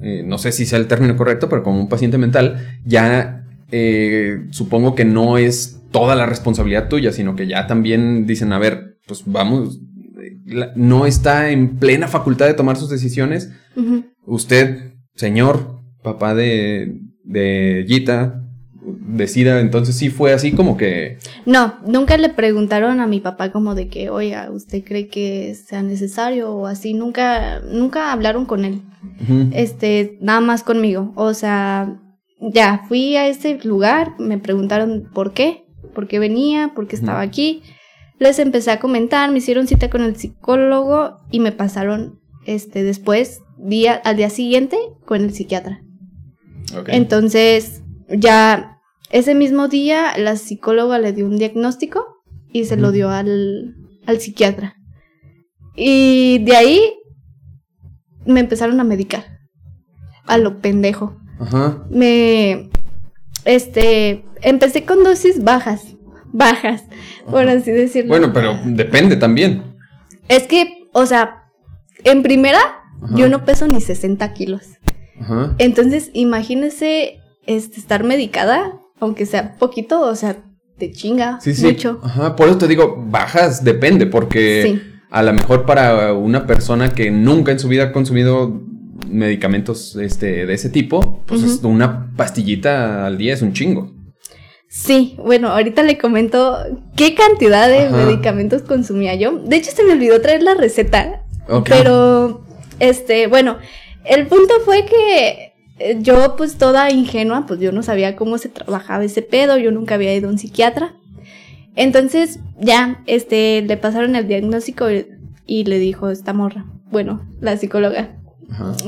eh, 0.01 0.23
no 0.25 0.37
sé 0.37 0.51
si 0.51 0.65
sea 0.65 0.77
el 0.77 0.87
término 0.87 1.15
correcto, 1.15 1.47
pero 1.49 1.63
como 1.63 1.79
un 1.79 1.87
paciente 1.89 2.17
mental, 2.17 2.77
ya 2.83 3.45
eh, 3.71 4.45
supongo 4.51 4.93
que 4.93 5.05
no 5.05 5.37
es 5.37 5.81
toda 5.91 6.15
la 6.15 6.25
responsabilidad 6.25 6.89
tuya, 6.89 7.11
sino 7.13 7.35
que 7.35 7.47
ya 7.47 7.65
también 7.65 8.27
dicen, 8.27 8.51
a 8.51 8.59
ver, 8.59 8.97
pues 9.07 9.23
vamos, 9.25 9.79
eh, 10.21 10.37
la- 10.45 10.73
no 10.75 11.05
está 11.05 11.49
en 11.49 11.77
plena 11.77 12.07
facultad 12.09 12.45
de 12.47 12.53
tomar 12.55 12.75
sus 12.75 12.89
decisiones. 12.89 13.51
Usted, 14.25 14.91
señor, 15.15 15.79
papá 16.03 16.35
de, 16.35 16.99
de 17.25 17.85
Gita, 17.87 18.45
decida, 18.85 19.59
entonces 19.59 19.95
sí 19.95 20.09
fue 20.09 20.33
así 20.33 20.51
como 20.51 20.77
que... 20.77 21.17
No, 21.45 21.75
nunca 21.85 22.17
le 22.17 22.29
preguntaron 22.29 22.99
a 22.99 23.07
mi 23.07 23.19
papá 23.19 23.51
como 23.51 23.75
de 23.75 23.87
que, 23.87 24.09
oiga, 24.09 24.49
¿usted 24.51 24.83
cree 24.83 25.07
que 25.07 25.55
sea 25.55 25.81
necesario 25.83 26.51
o 26.51 26.67
así? 26.67 26.93
Nunca, 26.93 27.59
nunca 27.61 28.11
hablaron 28.11 28.45
con 28.45 28.65
él. 28.65 28.81
Este, 29.53 30.17
nada 30.21 30.41
más 30.41 30.63
conmigo. 30.63 31.13
O 31.15 31.33
sea, 31.33 31.99
ya, 32.39 32.83
fui 32.87 33.15
a 33.15 33.27
ese 33.27 33.59
lugar, 33.63 34.13
me 34.19 34.37
preguntaron 34.37 35.09
por 35.13 35.33
qué. 35.33 35.65
por 35.93 36.07
qué 36.07 36.19
venía, 36.19 36.71
por 36.75 36.87
qué 36.87 36.95
estaba 36.95 37.21
aquí. 37.21 37.63
Les 38.19 38.39
empecé 38.39 38.71
a 38.71 38.79
comentar, 38.79 39.31
me 39.31 39.39
hicieron 39.39 39.67
cita 39.67 39.89
con 39.89 40.01
el 40.01 40.15
psicólogo 40.15 41.19
y 41.31 41.39
me 41.39 41.51
pasaron 41.51 42.19
este 42.45 42.83
después 42.83 43.41
día 43.57 43.93
al 43.93 44.17
día 44.17 44.29
siguiente 44.29 44.77
con 45.05 45.23
el 45.23 45.33
psiquiatra. 45.33 45.84
Entonces, 46.87 47.81
ya 48.09 48.79
ese 49.11 49.35
mismo 49.35 49.67
día 49.67 50.17
la 50.17 50.35
psicóloga 50.35 50.99
le 50.99 51.13
dio 51.13 51.25
un 51.25 51.37
diagnóstico 51.37 52.23
y 52.51 52.65
se 52.65 52.77
lo 52.77 52.91
dio 52.91 53.09
al, 53.09 53.75
al 54.05 54.19
psiquiatra. 54.19 54.75
Y 55.75 56.39
de 56.43 56.55
ahí 56.55 56.93
me 58.25 58.39
empezaron 58.39 58.79
a 58.79 58.83
medicar. 58.83 59.39
A 60.25 60.37
lo 60.37 60.59
pendejo. 60.59 61.17
Ajá. 61.39 61.85
Me. 61.89 62.69
Este. 63.43 64.25
Empecé 64.41 64.85
con 64.85 65.03
dosis 65.03 65.43
bajas. 65.43 65.95
Bajas, 66.31 66.83
por 67.29 67.47
así 67.47 67.71
decirlo. 67.71 68.09
Bueno, 68.09 68.33
pero 68.33 68.59
depende 68.65 69.15
también. 69.15 69.77
Es 70.27 70.43
que, 70.43 70.89
o 70.91 71.05
sea, 71.05 71.43
en 72.03 72.23
primera, 72.23 72.59
yo 73.15 73.29
no 73.29 73.45
peso 73.45 73.67
ni 73.67 73.79
60 73.79 74.33
kilos. 74.33 74.63
Ajá. 75.19 75.55
Entonces, 75.57 76.11
imagínese 76.13 77.19
este, 77.45 77.79
estar 77.79 78.03
medicada, 78.03 78.79
aunque 78.99 79.25
sea 79.25 79.55
poquito, 79.57 80.01
o 80.01 80.15
sea, 80.15 80.37
te 80.77 80.91
chinga 80.91 81.39
sí, 81.41 81.53
sí. 81.53 81.65
mucho. 81.65 81.99
Ajá, 82.03 82.35
por 82.35 82.49
eso 82.49 82.57
te 82.57 82.67
digo, 82.67 83.03
bajas 83.07 83.63
depende, 83.63 84.05
porque 84.05 84.61
sí. 84.63 84.81
a 85.09 85.23
lo 85.23 85.33
mejor 85.33 85.65
para 85.65 86.13
una 86.13 86.45
persona 86.45 86.93
que 86.93 87.11
nunca 87.11 87.51
en 87.51 87.59
su 87.59 87.67
vida 87.67 87.85
ha 87.85 87.91
consumido 87.91 88.61
medicamentos 89.07 89.95
este, 89.95 90.45
de 90.45 90.53
ese 90.53 90.69
tipo, 90.69 91.23
pues 91.25 91.41
una 91.63 92.11
pastillita 92.15 93.05
al 93.05 93.17
día 93.17 93.33
es 93.33 93.41
un 93.41 93.53
chingo. 93.53 93.93
Sí, 94.67 95.15
bueno, 95.23 95.49
ahorita 95.49 95.83
le 95.83 95.97
comento 95.97 96.57
qué 96.97 97.15
cantidad 97.15 97.69
de 97.69 97.89
medicamentos 97.89 98.63
consumía 98.63 99.15
yo. 99.15 99.37
De 99.37 99.55
hecho, 99.55 99.71
se 99.71 99.83
me 99.83 99.93
olvidó 99.93 100.19
traer 100.19 100.43
la 100.43 100.53
receta. 100.53 101.23
Pero, 101.63 102.41
este, 102.79 103.27
bueno, 103.27 103.57
el 104.07 104.27
punto 104.27 104.53
fue 104.63 104.85
que 104.85 105.53
eh, 105.79 105.97
yo, 106.01 106.35
pues 106.37 106.57
toda 106.57 106.91
ingenua, 106.91 107.45
pues 107.45 107.59
yo 107.59 107.71
no 107.71 107.83
sabía 107.83 108.15
cómo 108.15 108.37
se 108.37 108.49
trabajaba 108.49 109.03
ese 109.03 109.21
pedo, 109.21 109.57
yo 109.57 109.71
nunca 109.71 109.95
había 109.95 110.15
ido 110.15 110.27
a 110.27 110.31
un 110.31 110.37
psiquiatra. 110.37 110.95
Entonces, 111.75 112.39
ya, 112.59 113.03
este, 113.05 113.61
le 113.61 113.77
pasaron 113.77 114.15
el 114.15 114.27
diagnóstico 114.27 114.87
y 115.45 115.63
le 115.65 115.79
dijo 115.79 116.09
esta 116.09 116.33
morra, 116.33 116.65
bueno, 116.89 117.21
la 117.41 117.57
psicóloga, 117.57 118.15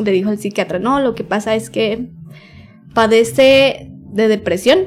le 0.02 0.12
dijo 0.12 0.30
al 0.30 0.38
psiquiatra, 0.38 0.80
no, 0.80 1.02
lo 1.02 1.16
que 1.16 1.24
pasa 1.24 1.56
es 1.56 1.70
que 1.70 2.10
padece 2.94 3.92
de 4.14 4.28
depresión 4.28 4.80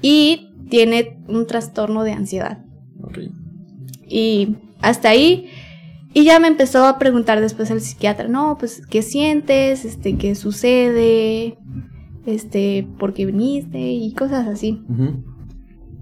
y 0.00 0.48
tiene 0.70 1.18
un 1.28 1.46
trastorno 1.46 2.04
de 2.04 2.12
ansiedad. 2.12 2.64
Y 4.08 4.56
hasta 4.80 5.10
ahí, 5.10 5.50
y 6.12 6.24
ya 6.24 6.40
me 6.40 6.48
empezó 6.48 6.84
a 6.86 6.98
preguntar 6.98 7.40
después 7.40 7.70
el 7.70 7.80
psiquiatra, 7.80 8.26
no, 8.26 8.56
pues, 8.58 8.84
¿qué 8.86 9.02
sientes? 9.02 9.84
Este, 9.84 10.16
¿qué 10.16 10.34
sucede? 10.34 11.56
Este, 12.26 12.86
¿por 12.98 13.14
qué 13.14 13.26
viniste? 13.26 13.78
Y 13.78 14.12
cosas 14.14 14.48
así. 14.48 14.82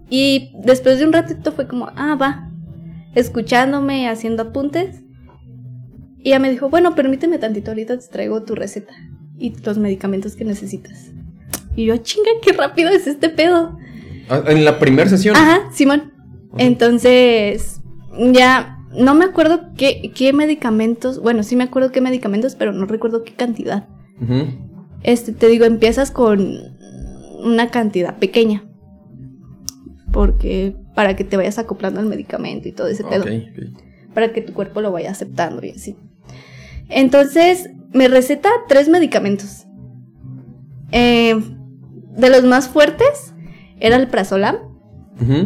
Y 0.09 0.53
después 0.65 0.99
de 0.99 1.05
un 1.05 1.13
ratito 1.13 1.53
fue 1.53 1.69
como, 1.69 1.91
ah, 1.95 2.17
va, 2.21 2.51
escuchándome, 3.15 4.09
haciendo 4.09 4.45
apuntes. 4.45 5.03
Y 6.21 6.31
ella 6.31 6.39
me 6.39 6.51
dijo, 6.51 6.71
bueno, 6.71 6.95
permíteme 6.95 7.39
tantito, 7.39 7.71
ahorita 7.71 7.99
te 7.99 8.09
traigo 8.09 8.43
tu 8.45 8.55
receta 8.55 8.95
y 9.39 9.55
los 9.63 9.77
medicamentos 9.77 10.37
que 10.37 10.45
necesitas. 10.45 11.11
Y 11.77 11.85
yo, 11.85 11.97
chinga, 11.99 12.31
qué 12.43 12.53
rápido 12.53 12.91
es 12.91 13.07
este 13.07 13.29
pedo. 13.29 13.79
Ah, 14.31 14.43
¿En 14.47 14.65
la 14.65 14.79
primera 14.79 15.09
sesión? 15.09 15.37
Ajá, 15.37 15.71
Simón. 15.71 16.13
Entonces, 16.57 17.83
ya 18.33 18.78
no 18.93 19.15
me 19.15 19.25
acuerdo 19.25 19.71
qué, 19.77 20.13
qué, 20.15 20.33
medicamentos, 20.33 21.21
bueno, 21.21 21.43
sí 21.43 21.57
me 21.57 21.65
acuerdo 21.65 21.93
qué 21.93 22.01
medicamentos, 22.01 22.55
pero 22.55 22.73
no 22.73 22.87
recuerdo 22.87 23.25
qué 23.25 23.33
cantidad. 23.33 23.89
Este, 25.03 25.33
te 25.33 25.49
digo, 25.49 25.65
empiezas 25.65 26.11
con 26.11 26.79
una 27.45 27.71
cantidad 27.71 28.19
pequeña. 28.19 28.65
Porque 30.13 30.75
para 30.95 31.17
que 31.17 31.25
te 31.25 31.37
vayas 31.37 31.59
acoplando 31.59 32.01
al 32.01 32.07
medicamento 32.07 32.69
y 32.69 32.73
todo 32.73 32.89
ese 32.89 33.05
pedo. 33.05 33.25
Para 34.15 34.33
que 34.33 34.41
tu 34.41 34.53
cuerpo 34.53 34.81
lo 34.81 34.91
vaya 34.91 35.11
aceptando 35.11 35.65
y 35.65 35.71
así. 35.71 35.97
Entonces, 36.89 37.71
me 37.93 38.09
receta 38.09 38.49
tres 38.69 38.89
medicamentos. 38.89 39.67
Eh, 40.91 41.39
de 42.17 42.31
los 42.31 42.45
más 42.45 42.69
fuertes 42.69 43.35
era 43.79 43.97
el 43.97 44.09
prazolam 44.09 44.57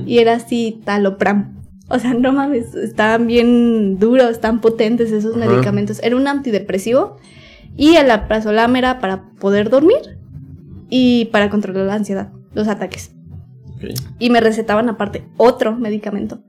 y 0.07 0.19
era 0.19 0.35
así 0.35 0.81
talopram. 0.85 1.62
O 1.89 1.99
sea, 1.99 2.15
no 2.15 2.33
mames, 2.33 2.75
estaban 2.75 3.27
bien 3.27 3.99
duros, 3.99 4.31
están 4.31 4.61
potentes 4.61 5.12
esos 5.12 5.37
medicamentos. 5.37 6.01
Era 6.03 6.17
un 6.17 6.27
antidepresivo 6.27 7.17
y 7.77 7.97
el 7.97 8.09
prazolam 8.29 8.77
era 8.77 8.99
para 8.99 9.31
poder 9.41 9.69
dormir 9.69 10.19
y 10.89 11.27
para 11.27 11.51
controlar 11.51 11.87
la 11.87 11.95
ansiedad, 11.95 12.33
los 12.55 12.69
ataques. 12.69 13.15
Y 14.19 14.31
me 14.31 14.41
recetaban 14.41 14.89
aparte 14.89 15.27
otro 15.37 15.77
medicamento 15.77 16.43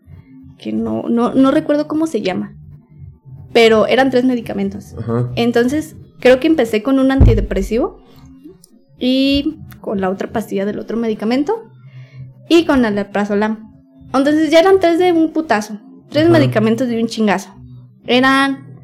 que 0.57 0.71
no, 0.71 1.09
no, 1.09 1.33
no 1.33 1.51
recuerdo 1.51 1.87
cómo 1.87 2.07
se 2.07 2.21
llama 2.21 2.55
pero 3.53 3.87
eran 3.87 4.09
tres 4.09 4.25
medicamentos. 4.25 4.95
Entonces, 5.35 5.95
creo 6.19 6.39
que 6.39 6.47
empecé 6.47 6.83
con 6.83 6.99
un 6.99 7.11
antidepresivo 7.11 8.01
y 8.99 9.59
con 9.79 10.01
la 10.01 10.09
otra 10.09 10.31
pastilla 10.31 10.65
del 10.65 10.79
otro 10.79 10.97
medicamento 10.97 11.63
y 12.49 12.65
con 12.65 12.83
el 12.83 12.97
alprazolam. 12.97 13.72
Entonces 14.13 14.51
ya 14.51 14.59
eran 14.59 14.79
tres 14.79 14.99
de 14.99 15.11
un 15.11 15.31
putazo, 15.31 15.79
tres 16.09 16.29
medicamentos 16.29 16.87
de 16.87 17.01
un 17.01 17.07
chingazo. 17.07 17.53
Eran 18.05 18.77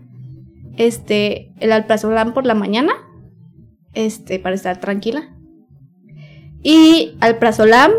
este 0.77 1.53
el 1.59 1.71
alprazolam 1.71 2.33
por 2.33 2.45
la 2.45 2.55
mañana, 2.55 2.93
este 3.93 4.39
para 4.39 4.55
estar 4.55 4.79
tranquila. 4.79 5.36
Y 6.63 7.15
alprazolam, 7.21 7.91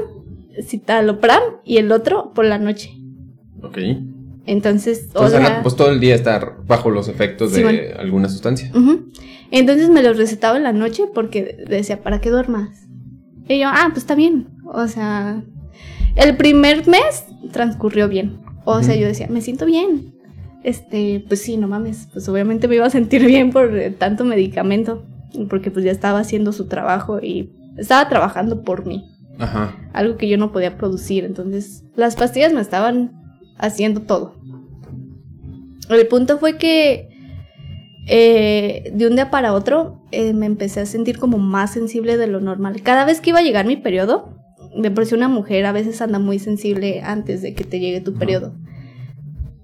citalopram 0.63 1.43
y 1.65 1.79
el 1.79 1.93
otro 1.93 2.33
por 2.35 2.45
la 2.45 2.59
noche. 2.59 2.91
Ok. 3.63 3.79
Entonces, 4.47 5.11
o 5.15 5.29
sea, 5.29 5.63
pues 5.63 5.77
todo 5.77 5.91
el 5.91 6.01
día 6.01 6.15
estar 6.15 6.57
bajo 6.67 6.91
los 6.91 7.09
efectos 7.09 7.53
de 7.53 7.95
alguna 7.99 8.29
sustancia. 8.29 8.73
Entonces 9.53 9.91
me 9.91 10.03
los 10.03 10.17
recetaba 10.17 10.57
en 10.57 10.65
la 10.65 10.73
noche 10.73 11.05
porque 11.13 11.57
decía, 11.69 12.03
¿para 12.03 12.21
qué 12.21 12.31
duermas? 12.31 12.89
Y 13.49 13.61
yo, 13.61 13.69
ah, 13.69 13.87
pues 13.89 13.99
está 13.99 14.15
bien. 14.15 14.49
O 14.65 14.87
sea, 14.87 15.43
el 16.17 16.37
primer 16.37 16.87
mes 16.87 17.25
transcurrió 17.53 18.09
bien. 18.09 18.41
O 18.65 18.83
sea, 18.83 18.95
yo 18.95 19.07
decía, 19.07 19.27
me 19.29 19.41
siento 19.41 19.67
bien. 19.67 20.15
Este, 20.63 21.25
pues 21.27 21.41
sí, 21.41 21.57
no 21.57 21.69
mames, 21.69 22.09
pues 22.13 22.29
obviamente 22.29 22.69
me 22.69 22.77
iba 22.77 22.87
a 22.87 22.91
sentir 22.91 23.25
bien 23.27 23.51
por 23.51 23.71
tanto 23.99 24.25
medicamento, 24.25 25.07
porque 25.49 25.71
pues 25.71 25.85
ya 25.85 25.91
estaba 25.91 26.19
haciendo 26.19 26.53
su 26.53 26.67
trabajo 26.67 27.21
y 27.21 27.53
estaba 27.77 28.09
trabajando 28.09 28.63
por 28.63 28.87
mí. 28.87 29.11
Ajá. 29.39 29.75
Algo 29.95 30.17
que 30.19 30.29
yo 30.29 30.37
no 30.37 30.53
podía 30.53 30.77
producir, 30.77 31.25
entonces 31.25 31.85
las 31.97 32.17
pastillas 32.17 32.53
me 32.53 32.61
estaban 32.61 33.13
haciendo 33.57 34.03
todo. 34.03 34.35
El 35.89 36.07
punto 36.07 36.39
fue 36.39 36.59
que 36.59 37.09
eh, 38.07 38.91
de 38.95 39.07
un 39.07 39.15
día 39.15 39.31
para 39.31 39.53
otro 39.53 40.03
eh, 40.13 40.33
me 40.35 40.47
empecé 40.47 40.81
a 40.81 40.87
sentir 40.87 41.19
como 41.19 41.39
más 41.39 41.73
sensible 41.73 42.17
de 42.17 42.27
lo 42.27 42.41
normal. 42.41 42.83
Cada 42.83 43.05
vez 43.05 43.21
que 43.21 43.31
iba 43.31 43.39
a 43.39 43.43
llegar 43.43 43.67
mi 43.67 43.77
periodo, 43.77 44.40
de 44.77 44.91
por 44.91 45.07
sí 45.07 45.15
una 45.15 45.29
mujer 45.29 45.67
a 45.67 45.73
veces 45.73 46.01
anda 46.01 46.19
muy 46.19 46.39
sensible 46.39 47.01
antes 47.03 47.43
de 47.43 47.55
que 47.55 47.65
te 47.65 47.81
llegue 47.81 48.01
tu 48.01 48.15
periodo. 48.15 48.55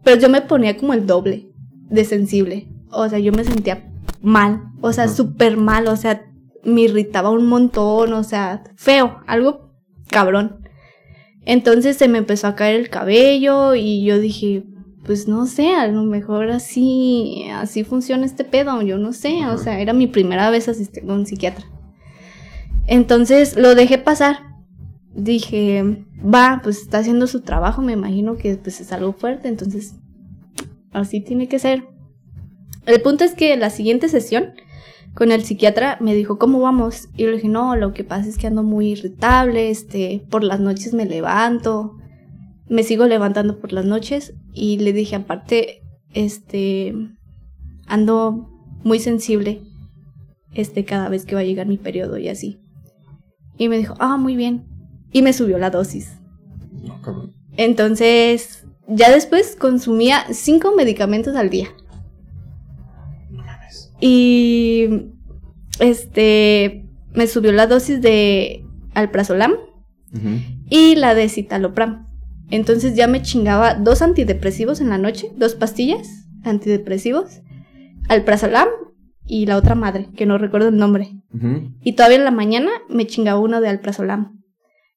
Pero 0.04 0.20
yo 0.20 0.28
me 0.28 0.42
ponía 0.42 0.76
como 0.76 0.92
el 0.92 1.06
doble 1.06 1.50
de 1.90 2.04
sensible. 2.04 2.68
O 2.90 3.08
sea, 3.08 3.18
yo 3.18 3.32
me 3.32 3.44
sentía 3.44 3.92
mal, 4.22 4.70
o 4.80 4.92
sea, 4.92 5.08
súper 5.08 5.56
mal, 5.56 5.88
o 5.88 5.96
sea, 5.96 6.26
me 6.64 6.82
irritaba 6.82 7.30
un 7.30 7.46
montón, 7.46 8.12
o 8.12 8.24
sea, 8.24 8.64
feo, 8.76 9.20
algo 9.26 9.72
cabrón. 10.10 10.68
Entonces 11.44 11.96
se 11.96 12.08
me 12.08 12.18
empezó 12.18 12.48
a 12.48 12.56
caer 12.56 12.80
el 12.80 12.90
cabello 12.90 13.74
y 13.74 14.04
yo 14.04 14.18
dije, 14.18 14.64
pues 15.04 15.28
no 15.28 15.46
sé, 15.46 15.74
a 15.74 15.86
lo 15.86 16.02
mejor 16.02 16.50
así, 16.50 17.44
así 17.52 17.84
funciona 17.84 18.26
este 18.26 18.44
pedo, 18.44 18.82
yo 18.82 18.98
no 18.98 19.12
sé, 19.12 19.46
o 19.46 19.56
sea, 19.56 19.80
era 19.80 19.92
mi 19.92 20.08
primera 20.08 20.50
vez 20.50 20.68
asistiendo 20.68 21.12
a 21.12 21.16
un 21.16 21.26
psiquiatra. 21.26 21.64
Entonces 22.88 23.56
lo 23.56 23.74
dejé 23.74 23.98
pasar. 23.98 24.55
Dije, 25.16 26.04
va, 26.22 26.60
pues 26.62 26.82
está 26.82 26.98
haciendo 26.98 27.26
su 27.26 27.40
trabajo, 27.40 27.80
me 27.80 27.94
imagino 27.94 28.36
que 28.36 28.56
pues 28.56 28.80
es 28.80 28.92
algo 28.92 29.14
fuerte, 29.14 29.48
entonces 29.48 29.94
así 30.92 31.20
tiene 31.20 31.48
que 31.48 31.58
ser. 31.58 31.84
El 32.84 33.00
punto 33.00 33.24
es 33.24 33.34
que 33.34 33.56
la 33.56 33.70
siguiente 33.70 34.08
sesión 34.08 34.52
con 35.14 35.32
el 35.32 35.42
psiquiatra 35.42 35.96
me 36.00 36.14
dijo, 36.14 36.38
¿cómo 36.38 36.60
vamos? 36.60 37.08
Y 37.16 37.22
yo 37.22 37.28
le 37.28 37.36
dije, 37.36 37.48
no, 37.48 37.74
lo 37.74 37.94
que 37.94 38.04
pasa 38.04 38.28
es 38.28 38.36
que 38.36 38.46
ando 38.46 38.62
muy 38.62 38.92
irritable, 38.92 39.70
este, 39.70 40.22
por 40.30 40.44
las 40.44 40.60
noches 40.60 40.92
me 40.92 41.06
levanto, 41.06 41.96
me 42.68 42.82
sigo 42.82 43.06
levantando 43.06 43.58
por 43.58 43.72
las 43.72 43.86
noches 43.86 44.34
y 44.52 44.78
le 44.78 44.92
dije, 44.92 45.16
aparte, 45.16 45.82
este, 46.12 46.94
ando 47.86 48.50
muy 48.84 48.98
sensible, 48.98 49.62
este, 50.52 50.84
cada 50.84 51.08
vez 51.08 51.24
que 51.24 51.34
va 51.34 51.40
a 51.40 51.44
llegar 51.44 51.66
mi 51.66 51.78
periodo 51.78 52.18
y 52.18 52.28
así. 52.28 52.60
Y 53.56 53.68
me 53.68 53.78
dijo, 53.78 53.94
ah, 53.98 54.18
muy 54.18 54.36
bien. 54.36 54.66
Y 55.16 55.22
me 55.22 55.32
subió 55.32 55.56
la 55.56 55.70
dosis. 55.70 56.18
Entonces, 57.56 58.66
ya 58.86 59.10
después 59.10 59.56
consumía 59.56 60.26
cinco 60.30 60.74
medicamentos 60.76 61.36
al 61.36 61.48
día. 61.48 61.68
Y 63.98 65.06
este 65.80 66.86
me 67.14 67.26
subió 67.28 67.50
la 67.52 67.66
dosis 67.66 68.02
de 68.02 68.66
alprazolam 68.92 69.54
y 70.68 70.96
la 70.96 71.14
de 71.14 71.30
citalopram. 71.30 72.06
Entonces 72.50 72.94
ya 72.94 73.06
me 73.06 73.22
chingaba 73.22 73.72
dos 73.72 74.02
antidepresivos 74.02 74.82
en 74.82 74.90
la 74.90 74.98
noche, 74.98 75.32
dos 75.38 75.54
pastillas 75.54 76.28
antidepresivos, 76.44 77.40
alprazolam 78.10 78.68
y 79.24 79.46
la 79.46 79.56
otra 79.56 79.76
madre, 79.76 80.10
que 80.14 80.26
no 80.26 80.36
recuerdo 80.36 80.68
el 80.68 80.76
nombre. 80.76 81.22
Y 81.80 81.94
todavía 81.94 82.18
en 82.18 82.24
la 82.24 82.32
mañana 82.32 82.70
me 82.90 83.06
chingaba 83.06 83.40
uno 83.40 83.62
de 83.62 83.70
alprazolam. 83.70 84.42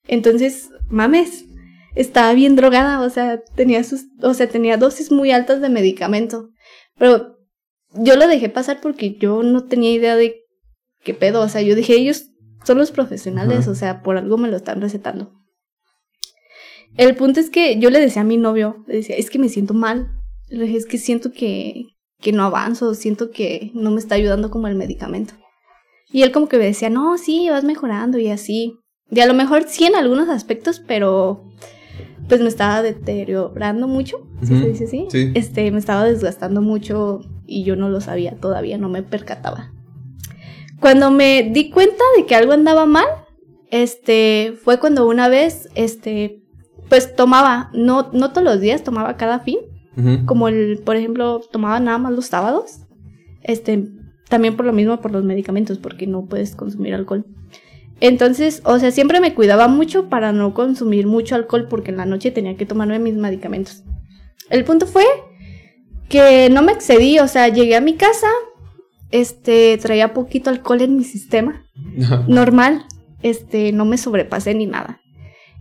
Entonces, 0.10 0.72
mames, 0.90 1.46
estaba 1.94 2.34
bien 2.34 2.56
drogada, 2.56 3.02
o 3.02 3.10
sea, 3.12 3.42
tenía 3.56 3.84
sus, 3.84 4.06
o 4.24 4.34
sea, 4.34 4.50
tenía 4.50 4.76
dosis 4.76 5.12
muy 5.12 5.32
altas 5.32 5.62
de 5.62 5.70
medicamento. 5.70 6.50
Pero 6.98 7.38
yo 7.94 8.16
lo 8.16 8.28
dejé 8.28 8.50
pasar 8.50 8.82
porque 8.82 9.18
yo 9.18 9.44
no 9.44 9.66
tenía 9.66 9.92
idea 9.92 10.16
de 10.16 10.42
qué 11.04 11.14
pedo, 11.14 11.42
o 11.42 11.48
sea, 11.48 11.62
yo 11.62 11.76
dije, 11.76 11.94
ellos 11.94 12.32
son 12.64 12.80
los 12.80 12.92
profesionales, 12.92 13.68
o 13.68 13.76
sea, 13.76 14.02
por 14.02 14.18
algo 14.18 14.38
me 14.40 14.50
lo 14.50 14.58
están 14.58 14.82
recetando. 14.82 15.32
El 16.98 17.16
punto 17.16 17.40
es 17.40 17.52
que 17.52 17.78
yo 17.80 17.92
le 17.92 18.00
decía 18.00 18.24
a 18.24 18.26
mi 18.26 18.38
novio, 18.38 18.84
le 18.88 18.96
decía, 18.96 19.16
es 19.16 19.30
que 19.30 19.38
me 19.38 19.48
siento 19.48 19.76
mal. 19.76 20.10
Le 20.48 20.66
dije, 20.66 20.78
es 20.78 20.88
que 20.88 20.98
siento 20.98 21.32
que, 21.32 21.86
que 22.20 22.32
no 22.32 22.44
avanzo, 22.44 22.96
siento 22.96 23.30
que 23.30 23.70
no 23.76 23.92
me 23.92 24.00
está 24.00 24.16
ayudando 24.16 24.50
como 24.50 24.68
el 24.68 24.76
medicamento. 24.76 25.36
Y 26.12 26.24
él 26.24 26.32
como 26.32 26.50
que 26.50 26.58
me 26.58 26.66
decía, 26.66 26.90
no, 26.90 27.16
sí, 27.20 27.48
vas 27.52 27.64
mejorando 27.64 28.18
y 28.18 28.30
así. 28.30 28.79
Y 29.12 29.20
a 29.22 29.26
lo 29.26 29.34
mejor 29.34 29.64
sí 29.68 29.86
en 29.86 29.96
algunos 29.96 30.30
aspectos, 30.30 30.82
pero 30.86 31.44
pues 32.28 32.42
me 32.42 32.48
estaba 32.48 32.84
deteriorando 32.84 33.88
mucho, 33.88 34.18
¿sí 34.44 34.54
Ujú. 34.54 34.62
se 34.62 34.70
dice 34.70 34.84
así? 34.86 35.08
Sí. 35.10 35.32
Este, 35.34 35.72
me 35.72 35.80
estaba 35.80 36.04
desgastando 36.04 36.62
mucho 36.62 37.22
y 37.48 37.64
yo 37.64 37.76
no 37.76 37.90
lo 37.90 38.02
sabía 38.02 38.36
todavía, 38.36 38.78
no 38.78 38.88
me 38.88 39.02
percataba. 39.02 39.72
Cuando 40.80 41.10
me 41.12 41.50
di 41.52 41.72
cuenta 41.72 42.04
de 42.16 42.26
que 42.26 42.36
algo 42.36 42.54
andaba 42.54 42.86
mal, 42.86 43.08
este, 43.72 44.54
fue 44.64 44.80
cuando 44.80 45.08
una 45.08 45.28
vez, 45.28 45.70
este, 45.76 46.44
pues 46.88 47.16
tomaba, 47.16 47.72
no, 47.74 48.10
no 48.14 48.32
todos 48.32 48.44
los 48.44 48.62
días, 48.62 48.84
tomaba 48.84 49.18
cada 49.18 49.40
fin, 49.40 49.58
como 50.26 50.48
el, 50.48 50.80
por 50.86 50.96
ejemplo, 50.96 51.42
tomaba 51.52 51.82
nada 51.82 51.98
más 51.98 52.14
los 52.14 52.28
sábados. 52.28 52.84
Este, 53.42 53.90
también 54.30 54.56
por 54.56 54.66
lo 54.66 54.72
mismo 54.72 55.02
por 55.02 55.12
los 55.12 55.26
medicamentos, 55.26 55.78
porque 55.78 56.08
no 56.08 56.26
puedes 56.26 56.56
consumir 56.56 56.94
alcohol. 56.94 57.26
Entonces, 58.02 58.62
o 58.64 58.80
sea, 58.80 58.92
siempre 58.92 59.20
me 59.20 59.34
cuidaba 59.34 59.68
mucho 59.68 60.08
para 60.10 60.32
no 60.32 60.54
consumir 60.54 61.06
mucho 61.06 61.36
alcohol 61.36 61.68
porque 61.70 61.92
en 61.92 61.98
la 61.98 62.06
noche 62.06 62.32
tenía 62.32 62.56
que 62.56 62.66
tomarme 62.66 63.00
mis 63.00 63.16
medicamentos. 63.16 63.84
El 64.50 64.64
punto 64.64 64.88
fue 64.88 65.06
que 66.08 66.50
no 66.50 66.62
me 66.62 66.72
excedí, 66.72 67.20
o 67.20 67.28
sea, 67.28 67.50
llegué 67.50 67.76
a 67.76 67.82
mi 67.82 67.96
casa, 67.96 68.28
este, 69.12 69.78
traía 69.78 70.14
poquito 70.14 70.50
alcohol 70.50 70.82
en 70.82 70.96
mi 70.96 71.04
sistema, 71.04 71.66
normal, 72.28 72.86
este, 73.22 73.72
no 73.74 73.86
me 73.86 73.98
sobrepasé 73.98 74.54
ni 74.54 74.66
nada. 74.66 75.02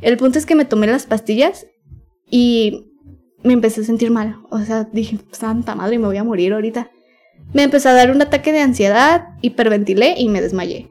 El 0.00 0.16
punto 0.16 0.38
es 0.38 0.46
que 0.46 0.54
me 0.54 0.64
tomé 0.64 0.86
las 0.86 1.06
pastillas 1.06 1.66
y 2.30 2.92
me 3.42 3.52
empecé 3.52 3.80
a 3.80 3.84
sentir 3.84 4.10
mal. 4.10 4.36
O 4.50 4.60
sea, 4.60 4.84
dije, 4.84 5.18
santa 5.32 5.74
madre, 5.74 5.98
me 5.98 6.06
voy 6.06 6.16
a 6.16 6.24
morir 6.24 6.52
ahorita. 6.52 6.90
Me 7.52 7.64
empezó 7.64 7.88
a 7.88 7.94
dar 7.94 8.10
un 8.10 8.22
ataque 8.22 8.52
de 8.52 8.60
ansiedad, 8.60 9.28
hiperventilé 9.42 10.14
y 10.18 10.28
me 10.28 10.40
desmayé. 10.40 10.88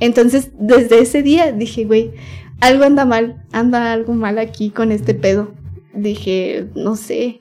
Entonces, 0.00 0.50
desde 0.58 1.00
ese 1.00 1.22
día 1.22 1.52
dije, 1.52 1.84
güey, 1.84 2.12
algo 2.60 2.84
anda 2.84 3.04
mal, 3.04 3.44
anda 3.52 3.92
algo 3.92 4.14
mal 4.14 4.38
aquí 4.38 4.70
con 4.70 4.92
este 4.92 5.14
pedo. 5.14 5.54
Dije, 5.94 6.68
no 6.74 6.96
sé. 6.96 7.40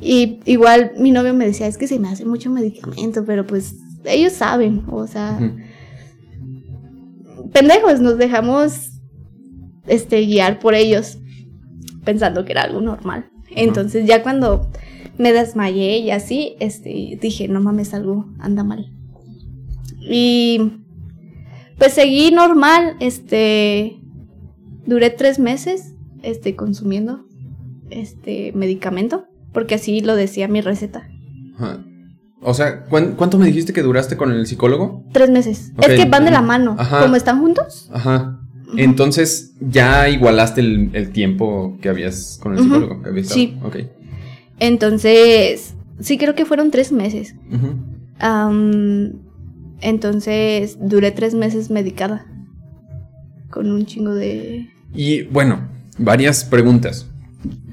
Y 0.00 0.40
igual 0.46 0.92
mi 0.98 1.10
novio 1.10 1.34
me 1.34 1.46
decía, 1.46 1.66
es 1.66 1.78
que 1.78 1.86
se 1.86 1.98
me 1.98 2.08
hace 2.08 2.24
mucho 2.24 2.50
medicamento, 2.50 3.24
pero 3.24 3.46
pues 3.46 3.76
ellos 4.04 4.32
saben, 4.32 4.82
o 4.90 5.06
sea, 5.06 5.38
pendejos, 7.52 8.00
nos 8.00 8.18
dejamos 8.18 8.90
este 9.86 10.24
guiar 10.26 10.58
por 10.58 10.74
ellos 10.74 11.18
pensando 12.04 12.44
que 12.44 12.52
era 12.52 12.62
algo 12.62 12.80
normal. 12.80 13.30
Entonces 13.50 14.06
ya 14.06 14.22
cuando 14.22 14.68
me 15.18 15.32
desmayé 15.32 15.98
y 15.98 16.10
así, 16.10 16.56
este 16.58 17.18
dije, 17.20 17.46
no 17.48 17.60
mames, 17.60 17.94
algo 17.94 18.26
anda 18.38 18.64
mal. 18.64 18.90
Y 20.00 20.81
pues 21.78 21.92
seguí 21.94 22.30
normal, 22.30 22.96
este 23.00 23.98
duré 24.86 25.10
tres 25.10 25.38
meses 25.38 25.94
este 26.22 26.54
consumiendo 26.56 27.24
este 27.90 28.52
medicamento, 28.54 29.24
porque 29.52 29.74
así 29.74 30.00
lo 30.00 30.14
decía 30.16 30.48
mi 30.48 30.60
receta. 30.60 31.08
Ajá. 31.56 31.84
O 32.40 32.54
sea, 32.54 32.84
¿cuán- 32.86 33.14
¿cuánto 33.16 33.38
me 33.38 33.46
dijiste 33.46 33.72
que 33.72 33.82
duraste 33.82 34.16
con 34.16 34.32
el 34.32 34.46
psicólogo? 34.46 35.04
Tres 35.12 35.30
meses. 35.30 35.72
Es 35.80 35.88
que 36.00 36.04
van 36.08 36.24
de 36.24 36.30
la 36.32 36.42
mano. 36.42 36.74
Ajá. 36.78 37.02
Como 37.02 37.14
están 37.16 37.40
juntos. 37.40 37.88
Ajá. 37.92 38.40
Entonces, 38.76 39.52
ya 39.60 40.08
igualaste 40.08 40.60
el, 40.62 40.90
el 40.94 41.10
tiempo 41.12 41.76
que 41.82 41.88
habías 41.90 42.38
con 42.42 42.54
el 42.56 42.62
psicólogo. 42.64 43.02
Que 43.02 43.10
habías 43.10 43.26
estado. 43.26 43.40
Sí. 43.40 43.58
Ok. 43.62 43.76
Entonces, 44.58 45.74
sí 46.00 46.18
creo 46.18 46.34
que 46.34 46.44
fueron 46.46 46.70
tres 46.70 46.90
meses. 46.92 47.34
Am, 48.18 49.12
entonces 49.82 50.78
duré 50.80 51.10
tres 51.10 51.34
meses 51.34 51.70
medicada. 51.70 52.26
Con 53.50 53.70
un 53.70 53.84
chingo 53.84 54.14
de... 54.14 54.68
Y 54.94 55.22
bueno, 55.24 55.68
varias 55.98 56.44
preguntas. 56.44 57.06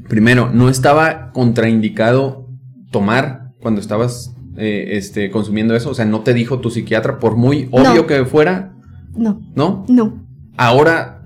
Primero, 0.09 0.49
¿no 0.51 0.69
estaba 0.69 1.31
contraindicado 1.31 2.47
tomar 2.91 3.51
cuando 3.61 3.79
estabas 3.79 4.35
eh, 4.57 4.89
este, 4.97 5.29
consumiendo 5.29 5.75
eso? 5.75 5.91
O 5.91 5.93
sea, 5.93 6.05
¿no 6.05 6.21
te 6.21 6.33
dijo 6.33 6.59
tu 6.59 6.69
psiquiatra, 6.71 7.19
por 7.19 7.37
muy 7.37 7.67
obvio 7.71 8.01
No. 8.01 8.07
que 8.07 8.25
fuera? 8.25 8.73
No, 9.15 9.39
¿No? 9.55 9.85
no. 9.87 10.25
Ahora, 10.57 11.21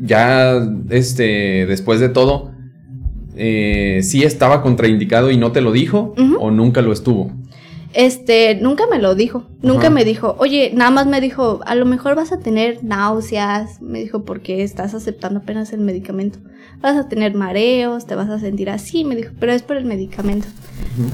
ya 0.00 0.54
este, 0.90 1.66
después 1.66 2.00
de 2.00 2.08
todo, 2.08 2.52
eh, 3.36 4.00
¿sí 4.02 4.22
estaba 4.24 4.62
contraindicado 4.62 5.30
y 5.30 5.36
no 5.36 5.52
te 5.52 5.60
lo 5.60 5.72
dijo? 5.72 6.14
¿O 6.40 6.50
nunca 6.50 6.82
lo 6.82 6.92
estuvo? 6.92 7.30
Este, 7.96 8.56
nunca 8.56 8.86
me 8.86 8.98
lo 8.98 9.14
dijo. 9.14 9.44
Nunca 9.62 9.86
Ajá. 9.86 9.90
me 9.90 10.04
dijo, 10.04 10.36
oye, 10.38 10.70
nada 10.74 10.90
más 10.90 11.06
me 11.06 11.20
dijo, 11.20 11.60
a 11.64 11.74
lo 11.74 11.86
mejor 11.86 12.14
vas 12.14 12.30
a 12.30 12.38
tener 12.38 12.84
náuseas. 12.84 13.80
Me 13.80 14.00
dijo, 14.00 14.24
porque 14.24 14.62
estás 14.62 14.94
aceptando 14.94 15.40
apenas 15.40 15.72
el 15.72 15.80
medicamento. 15.80 16.38
Vas 16.82 16.96
a 16.96 17.08
tener 17.08 17.34
mareos, 17.34 18.06
te 18.06 18.14
vas 18.14 18.28
a 18.28 18.38
sentir 18.38 18.68
así. 18.68 19.04
Me 19.04 19.16
dijo, 19.16 19.30
pero 19.40 19.52
es 19.52 19.62
por 19.62 19.76
el 19.76 19.86
medicamento. 19.86 20.46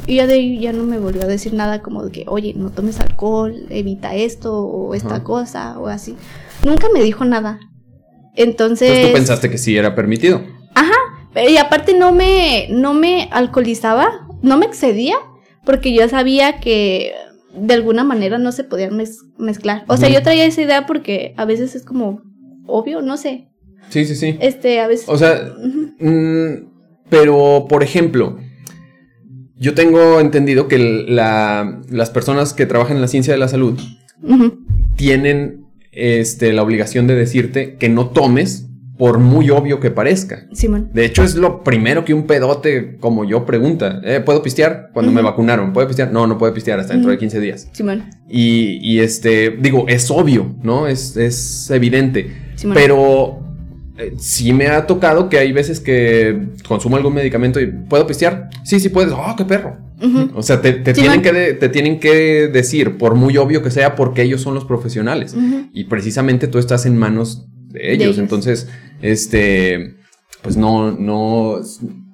Y 0.06 0.16
ya 0.16 0.26
de 0.26 0.34
ahí 0.34 0.58
ya 0.58 0.72
no 0.72 0.82
me 0.82 0.98
volvió 0.98 1.22
a 1.22 1.26
decir 1.26 1.54
nada 1.54 1.82
como 1.82 2.04
de 2.04 2.10
que, 2.10 2.24
oye, 2.26 2.52
no 2.56 2.70
tomes 2.70 2.98
alcohol, 3.00 3.54
evita 3.70 4.14
esto 4.14 4.58
o 4.58 4.94
esta 4.94 5.16
Ajá. 5.16 5.24
cosa 5.24 5.78
o 5.78 5.86
así. 5.86 6.16
Nunca 6.64 6.88
me 6.92 7.02
dijo 7.02 7.24
nada. 7.24 7.60
Entonces... 8.34 8.88
Entonces 8.88 9.06
tú 9.08 9.12
pensaste 9.14 9.50
que 9.50 9.58
sí 9.58 9.76
era 9.76 9.94
permitido. 9.94 10.42
Y 11.48 11.56
aparte 11.56 11.94
no 11.96 12.12
me, 12.12 12.66
no 12.70 12.92
me 12.92 13.28
alcoholizaba, 13.30 14.26
no 14.42 14.58
me 14.58 14.66
excedía, 14.66 15.16
porque 15.64 15.92
yo 15.94 16.08
sabía 16.08 16.58
que 16.60 17.12
de 17.54 17.74
alguna 17.74 18.04
manera 18.04 18.38
no 18.38 18.50
se 18.52 18.64
podían 18.64 18.92
mez- 18.98 19.18
mezclar. 19.38 19.84
O 19.88 19.96
sea, 19.96 20.08
yo 20.08 20.22
traía 20.22 20.44
esa 20.46 20.62
idea 20.62 20.86
porque 20.86 21.34
a 21.36 21.44
veces 21.44 21.74
es 21.74 21.84
como 21.84 22.22
obvio, 22.66 23.02
no 23.02 23.16
sé. 23.16 23.48
Sí, 23.90 24.04
sí, 24.06 24.14
sí. 24.14 24.36
Este, 24.40 24.80
a 24.80 24.86
veces... 24.88 25.08
O 25.08 25.18
sea, 25.18 25.52
Mm, 25.98 26.66
pero, 27.10 27.66
por 27.68 27.82
ejemplo, 27.82 28.38
yo 29.56 29.74
tengo 29.74 30.18
entendido 30.18 30.66
que 30.66 30.78
la- 30.78 31.80
las 31.90 32.10
personas 32.10 32.54
que 32.54 32.64
trabajan 32.66 32.96
en 32.96 33.02
la 33.02 33.08
ciencia 33.08 33.32
de 33.34 33.38
la 33.38 33.48
salud 33.48 33.78
tienen 34.96 35.66
este, 35.92 36.52
la 36.52 36.62
obligación 36.62 37.06
de 37.06 37.14
decirte 37.14 37.76
que 37.76 37.88
no 37.88 38.08
tomes 38.08 38.68
por 38.98 39.18
muy 39.18 39.50
obvio 39.50 39.80
que 39.80 39.90
parezca. 39.90 40.46
Simón. 40.52 40.90
De 40.92 41.04
hecho, 41.04 41.24
es 41.24 41.34
lo 41.34 41.64
primero 41.64 42.04
que 42.04 42.14
un 42.14 42.24
pedote 42.26 42.96
como 43.00 43.24
yo 43.24 43.44
pregunta. 43.46 44.00
Eh, 44.04 44.20
¿Puedo 44.24 44.42
pistear? 44.42 44.90
Cuando 44.92 45.10
me 45.12 45.22
vacunaron. 45.22 45.72
¿Puedo 45.72 45.86
pistear? 45.88 46.12
No, 46.12 46.26
no 46.26 46.38
puede 46.38 46.52
pistear 46.52 46.78
hasta 46.78 46.92
dentro 46.92 47.10
de 47.10 47.16
Ujú. 47.16 47.20
15 47.20 47.40
días. 47.40 47.68
Simón. 47.72 48.04
Y, 48.28 48.78
y, 48.82 49.00
este, 49.00 49.50
digo, 49.60 49.86
es 49.88 50.10
obvio, 50.10 50.54
¿no? 50.62 50.86
Es, 50.86 51.16
es 51.16 51.70
evidente. 51.70 52.30
Simón. 52.54 52.76
Pero 52.76 53.40
eh, 53.98 54.12
sí 54.18 54.52
me 54.52 54.68
ha 54.68 54.86
tocado 54.86 55.28
que 55.28 55.38
hay 55.38 55.52
veces 55.52 55.80
que 55.80 56.48
consumo 56.68 56.96
algún 56.96 57.14
medicamento 57.14 57.60
y 57.60 57.66
¿puedo 57.66 58.06
pistear? 58.06 58.50
Sí, 58.62 58.78
sí 58.78 58.88
puedes. 58.90 59.12
¡Oh, 59.12 59.34
qué 59.36 59.44
perro! 59.44 59.78
O 60.34 60.42
sea, 60.42 60.60
te, 60.60 60.72
tienen 60.72 61.22
que 61.22 61.32
de- 61.32 61.54
te 61.54 61.68
tienen 61.68 62.00
que 62.00 62.48
decir, 62.48 62.98
por 62.98 63.14
muy 63.14 63.36
obvio 63.36 63.62
que 63.62 63.70
sea, 63.70 63.94
porque 63.94 64.22
ellos 64.22 64.40
son 64.40 64.52
los 64.52 64.64
profesionales. 64.64 65.36
Y 65.72 65.84
precisamente 65.84 66.48
tú 66.48 66.58
estás 66.58 66.86
en 66.86 66.96
manos 66.98 67.46
de 67.72 67.92
ellos. 67.94 68.18
Entonces, 68.18 68.68
este, 69.00 69.96
pues 70.42 70.56
no, 70.56 70.92
no, 70.92 71.60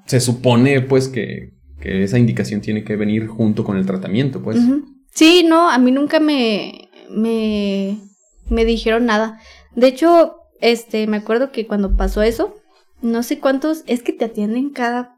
se 0.06 0.20
supone 0.20 0.80
pues 0.80 1.08
que, 1.08 1.54
que 1.80 2.02
esa 2.04 2.18
indicación 2.18 2.60
tiene 2.60 2.84
que 2.84 2.96
venir 2.96 3.26
junto 3.26 3.64
con 3.64 3.76
el 3.76 3.86
tratamiento, 3.86 4.42
pues. 4.42 4.58
Sí, 5.14 5.44
no, 5.48 5.68
a 5.70 5.78
mí 5.78 5.90
nunca 5.90 6.20
me, 6.20 6.88
me, 7.10 7.98
me 8.48 8.64
dijeron 8.64 9.06
nada. 9.06 9.40
De 9.74 9.88
hecho, 9.88 10.36
este, 10.60 11.06
me 11.06 11.16
acuerdo 11.18 11.50
que 11.52 11.66
cuando 11.66 11.96
pasó 11.96 12.22
eso, 12.22 12.54
no 13.02 13.22
sé 13.22 13.38
cuántos, 13.38 13.84
es 13.86 14.02
que 14.02 14.12
te 14.12 14.24
atienden 14.26 14.70
cada 14.70 15.16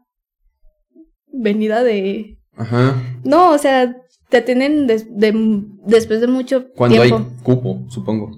venida 1.33 1.83
de... 1.83 2.37
Ajá. 2.55 3.01
No, 3.23 3.51
o 3.51 3.57
sea, 3.57 3.95
te 4.29 4.37
atienden 4.37 4.85
des- 4.87 5.07
de- 5.17 5.63
después 5.85 6.21
de 6.21 6.27
mucho 6.27 6.65
Cuando 6.75 7.01
tiempo. 7.01 7.17
hay 7.17 7.43
cupo, 7.43 7.85
supongo. 7.89 8.31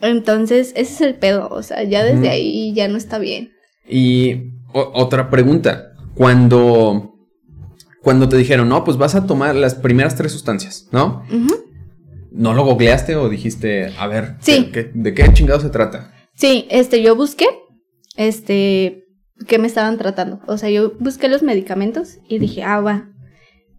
Entonces, 0.00 0.72
ese 0.76 0.92
es 0.94 1.00
el 1.00 1.14
pedo, 1.14 1.48
o 1.50 1.62
sea, 1.62 1.82
ya 1.82 2.04
desde 2.04 2.28
ahí 2.28 2.74
ya 2.74 2.86
no 2.88 2.96
está 2.98 3.18
bien. 3.18 3.52
Y 3.88 4.52
otra 4.72 5.30
pregunta. 5.30 5.92
Cuando, 6.14 7.14
cuando 8.02 8.28
te 8.28 8.36
dijeron, 8.36 8.68
no, 8.68 8.84
pues 8.84 8.96
vas 8.96 9.14
a 9.14 9.26
tomar 9.26 9.54
las 9.54 9.74
primeras 9.74 10.16
tres 10.16 10.32
sustancias, 10.32 10.88
¿no? 10.92 11.22
¿No 12.30 12.52
lo 12.52 12.64
googleaste 12.64 13.16
o 13.16 13.28
dijiste, 13.30 13.92
a 13.98 14.06
ver, 14.06 14.36
Sí. 14.40 14.70
¿qué- 14.72 14.90
¿de 14.92 15.14
qué 15.14 15.32
chingado 15.32 15.60
se 15.60 15.70
trata? 15.70 16.12
Sí, 16.34 16.66
este, 16.70 17.02
yo 17.02 17.16
busqué, 17.16 17.46
este, 18.16 19.04
qué 19.46 19.58
me 19.58 19.66
estaban 19.66 19.96
tratando. 19.98 20.40
O 20.46 20.58
sea, 20.58 20.68
yo 20.70 20.92
busqué 20.98 21.28
los 21.28 21.42
medicamentos 21.42 22.18
y 22.28 22.38
dije, 22.38 22.62
ah, 22.62 22.80
va, 22.80 23.08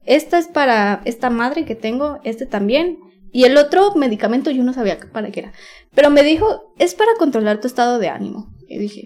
esta 0.06 0.38
es 0.40 0.48
para 0.48 1.02
esta 1.06 1.30
madre 1.30 1.66
que 1.66 1.76
tengo, 1.76 2.20
este 2.24 2.46
también. 2.46 2.98
Y 3.32 3.44
el 3.44 3.58
otro 3.58 3.94
medicamento 3.96 4.52
yo 4.52 4.64
no 4.64 4.74
sabía 4.74 4.98
para 5.12 5.32
qué 5.32 5.42
era. 5.42 5.54
Pero 5.94 6.10
me 6.10 6.24
dijo, 6.24 6.74
es 6.80 6.96
para 6.96 7.12
controlar 7.18 7.60
tu 7.60 7.68
estado 7.68 8.00
de 8.00 8.10
ánimo. 8.10 8.54
Y 8.68 8.78
dije, 8.78 9.06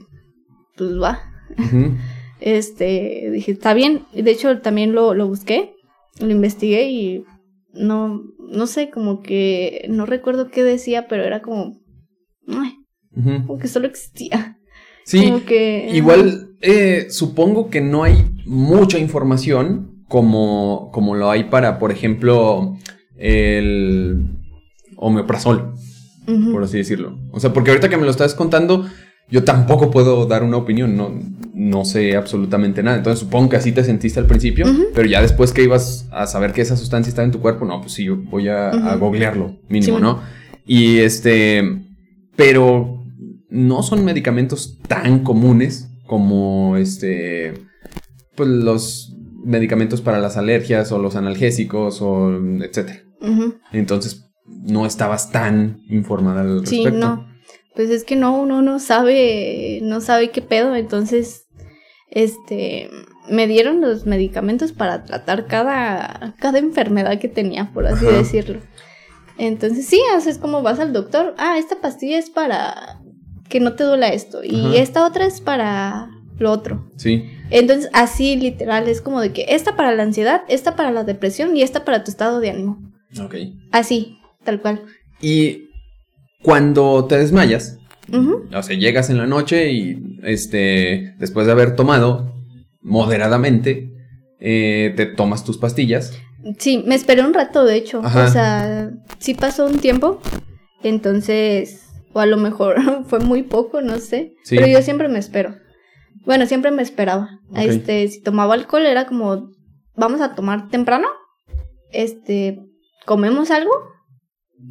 pues 0.75 0.91
va. 1.01 1.21
Este, 2.41 3.29
dije, 3.31 3.51
está 3.51 3.75
bien. 3.75 4.07
Y 4.13 4.23
de 4.23 4.31
hecho, 4.31 4.61
también 4.61 4.93
lo, 4.93 5.13
lo 5.13 5.27
busqué, 5.27 5.75
lo 6.19 6.31
investigué 6.31 6.89
y 6.89 7.23
no, 7.73 8.23
no 8.39 8.67
sé, 8.67 8.89
como 8.89 9.21
que 9.21 9.85
no 9.89 10.05
recuerdo 10.05 10.49
qué 10.49 10.63
decía, 10.63 11.07
pero 11.07 11.23
era 11.23 11.41
como, 11.41 11.79
ay, 12.47 12.77
como 13.45 13.59
que 13.59 13.67
solo 13.67 13.87
existía. 13.87 14.57
Sí, 15.03 15.25
Como 15.25 15.43
que. 15.45 15.89
igual 15.93 16.51
eh, 16.61 17.07
supongo 17.09 17.71
que 17.71 17.81
no 17.81 18.03
hay 18.03 18.23
mucha 18.45 18.99
información 18.99 20.05
como, 20.07 20.91
como 20.93 21.15
lo 21.15 21.31
hay 21.31 21.45
para, 21.45 21.79
por 21.79 21.91
ejemplo, 21.91 22.77
el 23.21 24.25
omeprazol, 24.97 25.73
Ujú. 26.27 26.51
por 26.51 26.63
así 26.63 26.77
decirlo. 26.77 27.17
O 27.31 27.39
sea, 27.39 27.53
porque 27.53 27.71
ahorita 27.71 27.89
que 27.89 27.97
me 27.97 28.05
lo 28.05 28.11
estás 28.11 28.35
contando, 28.35 28.85
yo 29.29 29.43
tampoco 29.43 29.91
puedo 29.91 30.25
dar 30.25 30.43
una 30.43 30.57
opinión, 30.57 30.97
no, 30.97 31.11
no 31.53 31.85
sé 31.85 32.15
absolutamente 32.15 32.83
nada. 32.83 32.97
Entonces 32.97 33.19
supongo 33.19 33.49
que 33.49 33.55
así 33.57 33.71
te 33.71 33.83
sentiste 33.83 34.19
al 34.19 34.25
principio, 34.25 34.65
pero 34.93 35.07
ya 35.07 35.21
después 35.21 35.53
que 35.53 35.63
ibas 35.63 36.07
a 36.11 36.27
saber 36.27 36.51
que 36.51 36.61
esa 36.61 36.75
sustancia 36.75 37.09
está 37.09 37.23
en 37.23 37.31
tu 37.31 37.39
cuerpo, 37.39 37.65
no, 37.65 37.79
pues 37.79 37.93
sí, 37.93 38.05
yo 38.05 38.17
voy 38.17 38.49
a, 38.49 38.95
googlearlo, 38.95 39.57
mínimo, 39.69 39.97
Sí, 39.97 40.01
¿no? 40.01 40.21
Y 40.65 40.97
este, 40.99 41.63
pero 42.35 43.03
no 43.49 43.83
son 43.83 44.03
medicamentos 44.03 44.79
tan 44.87 45.23
comunes 45.23 45.89
como 46.05 46.77
este, 46.77 47.53
pues 48.35 48.49
los 48.49 49.15
medicamentos 49.43 50.01
para 50.01 50.19
las 50.19 50.37
alergias 50.37 50.91
o 50.91 50.99
los 50.99 51.15
analgésicos 51.15 52.01
o 52.01 52.31
etcétera. 52.61 53.01
Entonces 53.71 54.25
no 54.45 54.85
estabas 54.85 55.31
tan 55.31 55.79
informada 55.89 56.41
al 56.41 56.65
Sí, 56.65 56.83
respecto. 56.83 56.99
no. 56.99 57.27
Pues 57.75 57.89
es 57.89 58.03
que 58.03 58.15
no, 58.15 58.37
uno 58.39 58.61
no 58.61 58.79
sabe, 58.79 59.79
no 59.83 60.01
sabe 60.01 60.31
qué 60.31 60.41
pedo. 60.41 60.75
Entonces, 60.75 61.47
este, 62.09 62.89
me 63.29 63.47
dieron 63.47 63.79
los 63.81 64.05
medicamentos 64.05 64.73
para 64.73 65.03
tratar 65.05 65.47
cada, 65.47 66.35
cada 66.39 66.59
enfermedad 66.59 67.17
que 67.19 67.29
tenía, 67.29 67.71
por 67.73 67.87
así 67.87 68.05
Ajá. 68.05 68.17
decirlo. 68.17 68.59
Entonces, 69.37 69.85
sí, 69.87 70.01
o 70.15 70.19
sea, 70.19 70.31
es 70.31 70.37
como 70.37 70.61
vas 70.61 70.79
al 70.79 70.91
doctor. 70.93 71.33
Ah, 71.37 71.57
esta 71.57 71.79
pastilla 71.79 72.17
es 72.19 72.29
para 72.29 72.99
que 73.49 73.59
no 73.59 73.73
te 73.73 73.83
duela 73.85 74.09
esto. 74.09 74.43
Y 74.43 74.59
Ajá. 74.65 74.75
esta 74.79 75.05
otra 75.07 75.25
es 75.25 75.39
para 75.41 76.09
lo 76.37 76.51
otro. 76.51 76.89
Sí. 76.97 77.23
Entonces, 77.51 77.89
así 77.93 78.35
literal, 78.35 78.87
es 78.89 79.01
como 79.01 79.21
de 79.21 79.31
que 79.31 79.45
esta 79.49 79.75
para 79.77 79.93
la 79.95 80.03
ansiedad, 80.03 80.41
esta 80.49 80.75
para 80.75 80.91
la 80.91 81.03
depresión 81.05 81.55
y 81.55 81.61
esta 81.61 81.85
para 81.85 82.03
tu 82.03 82.11
estado 82.11 82.39
de 82.41 82.49
ánimo. 82.49 82.90
Ok. 83.19 83.35
Así, 83.71 84.19
tal 84.43 84.61
cual. 84.61 84.83
Y 85.21 85.69
cuando 86.41 87.05
te 87.05 87.17
desmayas, 87.17 87.77
o 88.11 88.63
sea, 88.63 88.77
llegas 88.77 89.09
en 89.09 89.17
la 89.17 89.27
noche 89.27 89.71
y 89.71 90.17
este, 90.23 91.15
después 91.17 91.45
de 91.45 91.51
haber 91.51 91.75
tomado 91.75 92.33
moderadamente, 92.81 93.91
eh, 94.39 94.93
te 94.95 95.05
tomas 95.05 95.43
tus 95.43 95.57
pastillas. 95.57 96.17
Sí, 96.57 96.83
me 96.85 96.95
esperé 96.95 97.21
un 97.21 97.33
rato, 97.33 97.63
de 97.63 97.75
hecho. 97.75 98.01
Ajá. 98.03 98.25
O 98.25 98.31
sea, 98.31 98.91
sí 99.19 99.33
pasó 99.33 99.67
un 99.67 99.79
tiempo. 99.79 100.19
Entonces, 100.83 101.85
o 102.13 102.19
a 102.19 102.25
lo 102.25 102.37
mejor 102.37 102.77
fue 103.05 103.19
muy 103.19 103.43
poco, 103.43 103.81
no 103.81 103.99
sé. 103.99 104.33
Sí. 104.43 104.55
Pero 104.55 104.67
yo 104.67 104.81
siempre 104.81 105.07
me 105.07 105.19
espero. 105.19 105.55
Bueno, 106.25 106.45
siempre 106.45 106.71
me 106.71 106.81
esperaba. 106.81 107.39
Este, 107.55 108.07
si 108.07 108.21
tomaba 108.21 108.53
alcohol 108.53 108.85
era 108.85 109.05
como, 109.05 109.49
vamos 109.95 110.21
a 110.21 110.35
tomar 110.35 110.69
temprano. 110.69 111.07
Este, 111.91 112.59
comemos 113.05 113.51
algo. 113.51 113.71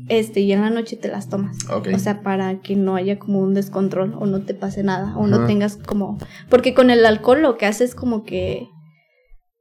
Este, 0.09 0.41
y 0.41 0.53
en 0.53 0.61
la 0.61 0.71
noche 0.71 0.97
te 0.97 1.09
las 1.09 1.29
tomas. 1.29 1.57
O 1.69 1.99
sea, 1.99 2.23
para 2.23 2.61
que 2.61 2.77
no 2.77 2.95
haya 2.95 3.19
como 3.19 3.41
un 3.41 3.55
descontrol 3.55 4.15
o 4.15 4.27
no 4.27 4.43
te 4.45 4.55
pase 4.55 4.85
nada 4.85 5.17
o 5.17 5.27
no 5.27 5.47
tengas 5.47 5.77
como... 5.77 6.17
Porque 6.49 6.75
con 6.75 6.91
el 6.91 7.05
alcohol 7.05 7.43
lo 7.43 7.57
que 7.57 7.67
hace 7.67 7.85
es 7.85 7.97
como 7.97 8.23
que 8.23 8.69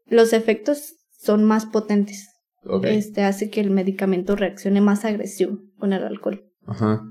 los 0.06 0.34
efectos 0.34 0.96
son 1.18 1.44
más 1.46 1.66
potentes. 1.66 2.28
Este 2.84 3.24
hace 3.24 3.50
que 3.50 3.62
el 3.62 3.72
medicamento 3.72 4.36
reaccione 4.36 4.82
más 4.82 5.06
agresivo 5.06 5.58
con 5.78 5.94
el 5.94 6.04
alcohol. 6.04 6.46
Ajá. 6.68 7.02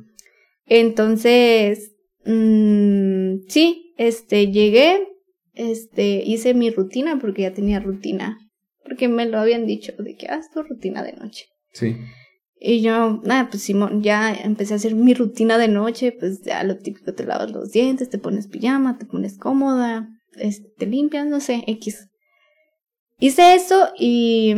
Entonces, 0.67 1.93
mm, 2.25 3.47
sí, 3.49 3.95
este, 3.97 4.51
llegué, 4.53 5.09
este, 5.55 6.23
hice 6.25 6.55
mi 6.55 6.71
rutina 6.71 7.19
porque 7.19 7.43
ya 7.43 7.53
tenía 7.53 7.81
rutina. 7.81 8.39
Porque 8.89 9.09
me 9.09 9.27
lo 9.27 9.39
habían 9.39 9.67
dicho 9.67 9.93
de 9.99 10.17
que 10.17 10.29
haz 10.29 10.51
tu 10.51 10.63
rutina 10.63 11.03
de 11.03 11.13
noche. 11.13 11.47
Sí. 11.73 11.97
Y 12.61 12.81
yo, 12.81 13.21
nada, 13.23 13.51
pues 13.51 13.63
Simón, 13.63 14.03
ya 14.03 14.35
empecé 14.35 14.73
a 14.73 14.77
hacer 14.77 14.95
mi 14.95 15.15
rutina 15.15 15.59
de 15.59 15.69
noche, 15.69 16.13
pues 16.13 16.43
ya 16.43 16.65
lo 16.65 16.77
típico, 16.77 17.15
te 17.15 17.25
lavas 17.25 17.51
los 17.53 17.71
dientes, 17.71 18.11
te 18.11 18.19
pones 18.19 18.49
pijama, 18.49 18.99
te 18.99 19.07
pones 19.07 19.39
cómoda, 19.39 20.09
este, 20.37 20.69
te 20.77 20.87
limpias, 20.87 21.27
no 21.27 21.41
sé, 21.41 21.63
X. 21.67 22.09
Hice 23.21 23.55
eso 23.55 23.93
y, 23.97 24.55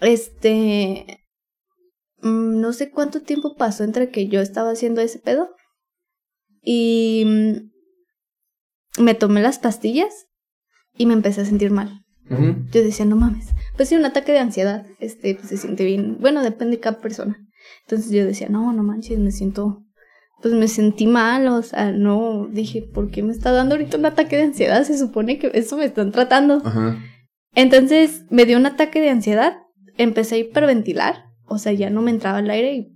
este, 0.00 1.20
mm, 2.22 2.60
no 2.60 2.72
sé 2.72 2.90
cuánto 2.90 3.20
tiempo 3.20 3.56
pasó 3.56 3.84
entre 3.84 4.10
que 4.10 4.28
yo 4.28 4.40
estaba 4.40 4.70
haciendo 4.70 5.02
ese 5.02 5.18
pedo 5.18 5.50
y 6.62 7.24
mm, 7.26 9.02
me 9.02 9.14
tomé 9.14 9.42
las 9.42 9.58
pastillas 9.58 10.26
y 10.96 11.04
me 11.06 11.14
empecé 11.14 11.42
a 11.42 11.46
sentir 11.46 11.70
mal. 11.70 12.03
Yo 12.28 12.82
decía, 12.82 13.04
no 13.04 13.16
mames. 13.16 13.48
Pues 13.76 13.88
sí, 13.88 13.96
un 13.96 14.04
ataque 14.04 14.32
de 14.32 14.38
ansiedad, 14.38 14.86
este, 14.98 15.34
pues 15.34 15.48
se 15.48 15.56
siente 15.56 15.84
bien. 15.84 16.18
Bueno, 16.20 16.42
depende 16.42 16.76
de 16.76 16.80
cada 16.80 16.98
persona. 16.98 17.38
Entonces 17.82 18.10
yo 18.10 18.24
decía, 18.24 18.48
no, 18.48 18.72
no 18.72 18.82
manches, 18.82 19.18
me 19.18 19.30
siento, 19.30 19.82
pues 20.42 20.54
me 20.54 20.68
sentí 20.68 21.06
mal, 21.06 21.46
o 21.48 21.62
sea, 21.62 21.92
no, 21.92 22.48
dije, 22.50 22.82
¿por 22.82 23.10
qué 23.10 23.22
me 23.22 23.32
está 23.32 23.52
dando 23.52 23.74
ahorita 23.74 23.98
un 23.98 24.06
ataque 24.06 24.36
de 24.36 24.44
ansiedad? 24.44 24.84
Se 24.84 24.96
supone 24.96 25.38
que 25.38 25.50
eso 25.54 25.76
me 25.76 25.84
están 25.84 26.12
tratando. 26.12 26.62
Ajá. 26.64 26.98
Entonces 27.54 28.24
me 28.30 28.46
dio 28.46 28.58
un 28.58 28.66
ataque 28.66 29.00
de 29.00 29.10
ansiedad, 29.10 29.58
empecé 29.96 30.36
a 30.36 30.38
hiperventilar, 30.38 31.26
o 31.46 31.58
sea, 31.58 31.72
ya 31.72 31.90
no 31.90 32.02
me 32.02 32.10
entraba 32.10 32.40
el 32.40 32.50
aire 32.50 32.74
y 32.74 32.93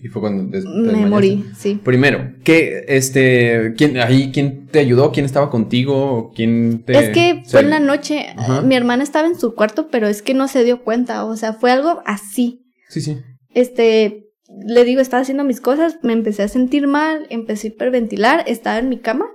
Y 0.00 0.08
fue 0.08 0.22
cuando 0.22 0.44
te 0.50 0.64
me 0.64 0.82
desmayaste. 0.82 1.06
morí, 1.08 1.44
sí. 1.56 1.80
Primero, 1.82 2.32
¿qué, 2.44 2.84
este, 2.86 3.74
quién, 3.76 3.98
ahí, 3.98 4.30
quién 4.32 4.66
te 4.68 4.78
ayudó? 4.78 5.10
¿Quién 5.10 5.26
estaba 5.26 5.50
contigo? 5.50 6.30
¿Quién 6.36 6.84
te...? 6.84 6.96
Es 6.96 7.10
que 7.10 7.42
fue 7.46 7.60
en 7.60 7.70
la 7.70 7.80
noche, 7.80 8.26
Ajá. 8.36 8.62
mi 8.62 8.76
hermana 8.76 9.02
estaba 9.02 9.26
en 9.26 9.38
su 9.38 9.54
cuarto, 9.56 9.88
pero 9.90 10.06
es 10.06 10.22
que 10.22 10.34
no 10.34 10.46
se 10.46 10.62
dio 10.62 10.84
cuenta, 10.84 11.24
o 11.24 11.36
sea, 11.36 11.52
fue 11.52 11.72
algo 11.72 12.00
así. 12.06 12.64
Sí, 12.88 13.00
sí. 13.00 13.18
este, 13.50 14.26
le 14.66 14.84
digo, 14.84 15.00
estaba 15.00 15.20
haciendo 15.22 15.42
mis 15.44 15.60
cosas, 15.60 15.98
me 16.02 16.12
empecé 16.12 16.42
a 16.44 16.48
sentir 16.48 16.86
mal, 16.86 17.26
empecé 17.28 17.66
a 17.66 17.70
hiperventilar, 17.70 18.44
estaba 18.46 18.78
en 18.78 18.88
mi 18.88 18.98
cama, 18.98 19.26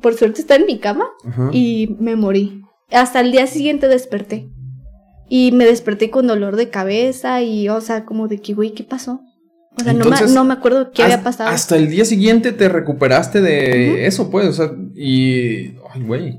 por 0.00 0.14
suerte 0.14 0.40
estaba 0.40 0.58
en 0.58 0.66
mi 0.66 0.78
cama 0.78 1.06
Ajá. 1.24 1.50
y 1.52 1.96
me 2.00 2.16
morí. 2.16 2.62
Hasta 2.90 3.20
el 3.20 3.30
día 3.30 3.46
siguiente 3.46 3.88
desperté. 3.88 4.48
Y 5.28 5.52
me 5.52 5.66
desperté 5.66 6.08
con 6.08 6.26
dolor 6.26 6.56
de 6.56 6.70
cabeza 6.70 7.42
y, 7.42 7.68
o 7.68 7.82
sea, 7.82 8.06
como 8.06 8.28
de 8.28 8.38
que, 8.38 8.54
güey, 8.54 8.72
¿qué 8.72 8.82
pasó? 8.82 9.20
O 9.80 9.84
sea, 9.84 9.92
no, 9.92 10.04
me, 10.10 10.16
no 10.32 10.44
me 10.44 10.54
acuerdo 10.54 10.90
qué 10.92 11.02
había 11.02 11.16
Hasta- 11.16 11.24
pasado. 11.30 11.50
Hasta 11.50 11.76
el 11.76 11.88
día 11.88 12.04
siguiente 12.04 12.52
te 12.52 12.68
recuperaste 12.68 13.40
de 13.40 14.06
eso, 14.06 14.30
pues, 14.30 14.46
o 14.48 14.52
sea, 14.52 14.72
y... 14.96 15.76
Ay, 15.92 16.02
güey. 16.04 16.38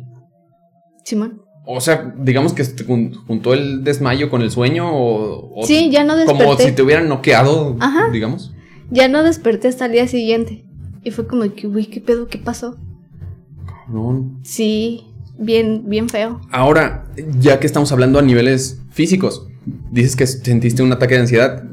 Simón. 1.06 1.42
O 1.66 1.80
sea, 1.82 2.14
digamos 2.18 2.54
que 2.54 2.64
juntó 3.28 3.54
el 3.54 3.84
desmayo 3.84 4.30
con 4.30 4.42
el 4.42 4.52
sueño 4.52 4.92
o... 4.92 5.62
o 5.62 5.66
Sí, 5.68 5.90
ya 5.92 6.04
no 6.04 6.16
desperté. 6.18 6.44
Como 6.44 6.58
si 6.58 6.72
te 6.72 6.82
hubieran 6.82 7.08
noqueado, 7.08 7.78
Ajá. 7.80 8.10
digamos. 8.12 8.54
Ya 8.90 9.08
no 9.08 9.24
desperté 9.24 9.68
hasta 9.68 9.86
el 9.86 9.92
día 9.94 10.08
siguiente. 10.08 10.66
Y 11.04 11.12
fue 11.12 11.28
como 11.28 11.44
que, 11.54 11.68
güey, 11.68 11.86
¿qué 11.86 12.02
pedo? 12.02 12.28
¿Qué 12.28 12.40
pasó? 12.40 12.76
No. 13.88 14.40
Sí, 14.44 15.06
bien, 15.38 15.84
bien 15.88 16.10
feo. 16.10 16.42
Ahora, 16.52 17.08
ya 17.40 17.60
que 17.60 17.68
estamos 17.68 17.92
hablando 17.92 18.20
a 18.20 18.22
niveles 18.22 18.82
físicos, 18.90 19.48
dices 19.92 20.16
que 20.16 20.28
sentiste 20.28 20.84
un 20.84 20.92
ataque 20.92 21.16
de 21.16 21.22
ansiedad. 21.22 21.64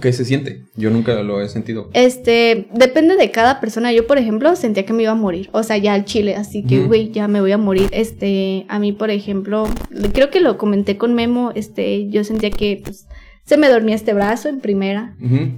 ¿Qué 0.00 0.12
se 0.12 0.24
siente? 0.24 0.64
Yo 0.76 0.90
nunca 0.90 1.22
lo 1.22 1.42
he 1.42 1.48
sentido. 1.48 1.90
Este, 1.92 2.68
depende 2.72 3.16
de 3.16 3.30
cada 3.30 3.60
persona. 3.60 3.92
Yo, 3.92 4.06
por 4.06 4.16
ejemplo, 4.16 4.56
sentía 4.56 4.86
que 4.86 4.94
me 4.94 5.02
iba 5.02 5.12
a 5.12 5.16
morir. 5.16 5.50
O 5.52 5.62
sea, 5.62 5.76
ya 5.76 5.92
al 5.92 6.06
chile, 6.06 6.36
así 6.36 6.62
que, 6.64 6.80
güey, 6.80 7.10
ya 7.10 7.28
me 7.28 7.40
voy 7.40 7.52
a 7.52 7.58
morir. 7.58 7.88
Este, 7.92 8.64
a 8.68 8.78
mí, 8.78 8.92
por 8.92 9.10
ejemplo, 9.10 9.68
creo 10.14 10.30
que 10.30 10.40
lo 10.40 10.56
comenté 10.56 10.96
con 10.96 11.14
Memo, 11.14 11.52
este, 11.54 12.08
yo 12.08 12.24
sentía 12.24 12.50
que, 12.50 12.80
pues, 12.82 13.06
se 13.44 13.58
me 13.58 13.68
dormía 13.68 13.94
este 13.94 14.14
brazo 14.14 14.48
en 14.48 14.60
primera. 14.60 15.16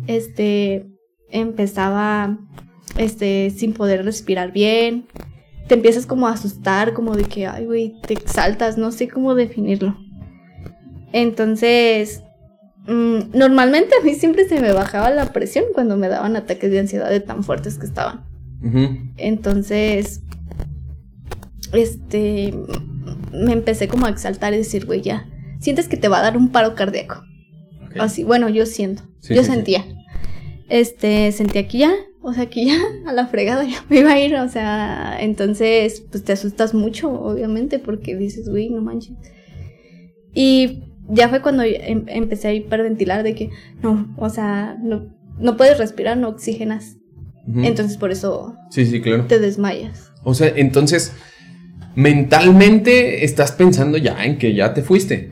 Este, 0.09 0.87
empezaba, 1.31 2.39
este, 2.97 3.51
sin 3.51 3.73
poder 3.75 4.05
respirar 4.05 4.53
bien. 4.53 5.07
Te 5.69 5.75
empiezas 5.75 6.07
como 6.07 6.27
a 6.27 6.33
asustar, 6.33 6.95
como 6.95 7.15
de 7.15 7.25
que, 7.25 7.47
ay, 7.47 7.65
güey, 7.67 7.95
te 8.05 8.15
exaltas, 8.15 8.77
no 8.77 8.91
sé 8.91 9.07
cómo 9.09 9.37
definirlo. 9.37 9.97
Entonces, 11.13 12.25
mm, 12.87 13.37
normalmente 13.37 13.95
a 14.01 14.05
mí 14.05 14.15
siempre 14.15 14.49
se 14.49 14.61
me 14.61 14.73
bajaba 14.73 15.11
la 15.11 15.33
presión 15.33 15.65
cuando 15.75 15.97
me 15.97 16.09
daban 16.09 16.37
ataques 16.37 16.71
de 16.71 16.81
ansiedad 16.81 17.11
de 17.11 17.21
tan 17.21 17.45
fuertes 17.45 17.79
que 17.79 17.87
estaban. 17.87 18.25
Entonces, 19.17 20.21
este, 21.73 22.53
me 23.33 23.53
empecé 23.53 23.89
como 23.89 24.07
a 24.07 24.11
exaltar 24.11 24.53
y 24.55 24.59
decir, 24.59 24.87
güey, 24.87 25.01
ya, 25.03 25.27
sientes 25.61 25.89
que 25.89 25.97
te 25.97 26.09
va 26.09 26.19
a 26.19 26.23
dar 26.23 26.37
un 26.37 26.51
paro 26.51 26.75
cardíaco. 26.75 27.23
Así, 27.99 28.23
bueno, 28.23 28.49
yo 28.49 28.67
siento, 28.67 29.03
Sí, 29.21 29.35
yo 29.35 29.43
sí, 29.43 29.49
sí. 29.49 29.55
sentía. 29.55 29.85
Este, 30.69 31.33
sentía 31.33 31.67
que 31.67 31.79
ya, 31.79 31.93
o 32.23 32.33
sea, 32.33 32.47
que 32.47 32.67
ya 32.67 32.77
a 33.07 33.13
la 33.13 33.27
fregada 33.27 33.65
ya 33.65 33.85
me 33.89 34.01
iba 34.01 34.13
a 34.13 34.21
ir, 34.21 34.37
o 34.37 34.49
sea, 34.49 35.17
entonces, 35.21 36.03
pues 36.11 36.23
te 36.25 36.33
asustas 36.33 36.75
mucho, 36.75 37.11
obviamente, 37.11 37.79
porque 37.79 38.15
dices, 38.17 38.49
güey, 38.49 38.69
no 38.71 38.81
manches. 38.83 39.17
Y 40.35 40.90
ya 41.13 41.29
fue 41.29 41.41
cuando 41.43 41.63
em- 41.65 42.05
empecé 42.09 42.49
a 42.49 42.53
hiperventilar 42.55 43.23
de 43.23 43.35
que, 43.35 43.51
no, 43.83 44.15
o 44.17 44.29
sea, 44.31 44.77
no, 44.83 45.07
no 45.39 45.57
puedes 45.57 45.79
respirar, 45.79 46.17
no 46.17 46.29
oxigenas. 46.29 46.97
Entonces 47.63 47.97
por 47.97 48.13
eso 48.13 48.55
Sí, 48.71 48.87
sí, 48.87 49.01
claro. 49.01 49.25
te 49.27 49.39
desmayas. 49.41 50.13
O 50.23 50.35
sea, 50.35 50.53
entonces, 50.55 51.13
mentalmente 51.97 53.25
estás 53.25 53.53
pensando 53.53 53.99
ya 53.99 54.25
en 54.25 54.39
que 54.39 54.55
ya 54.55 54.75
te 54.75 54.83
fuiste. 54.83 55.31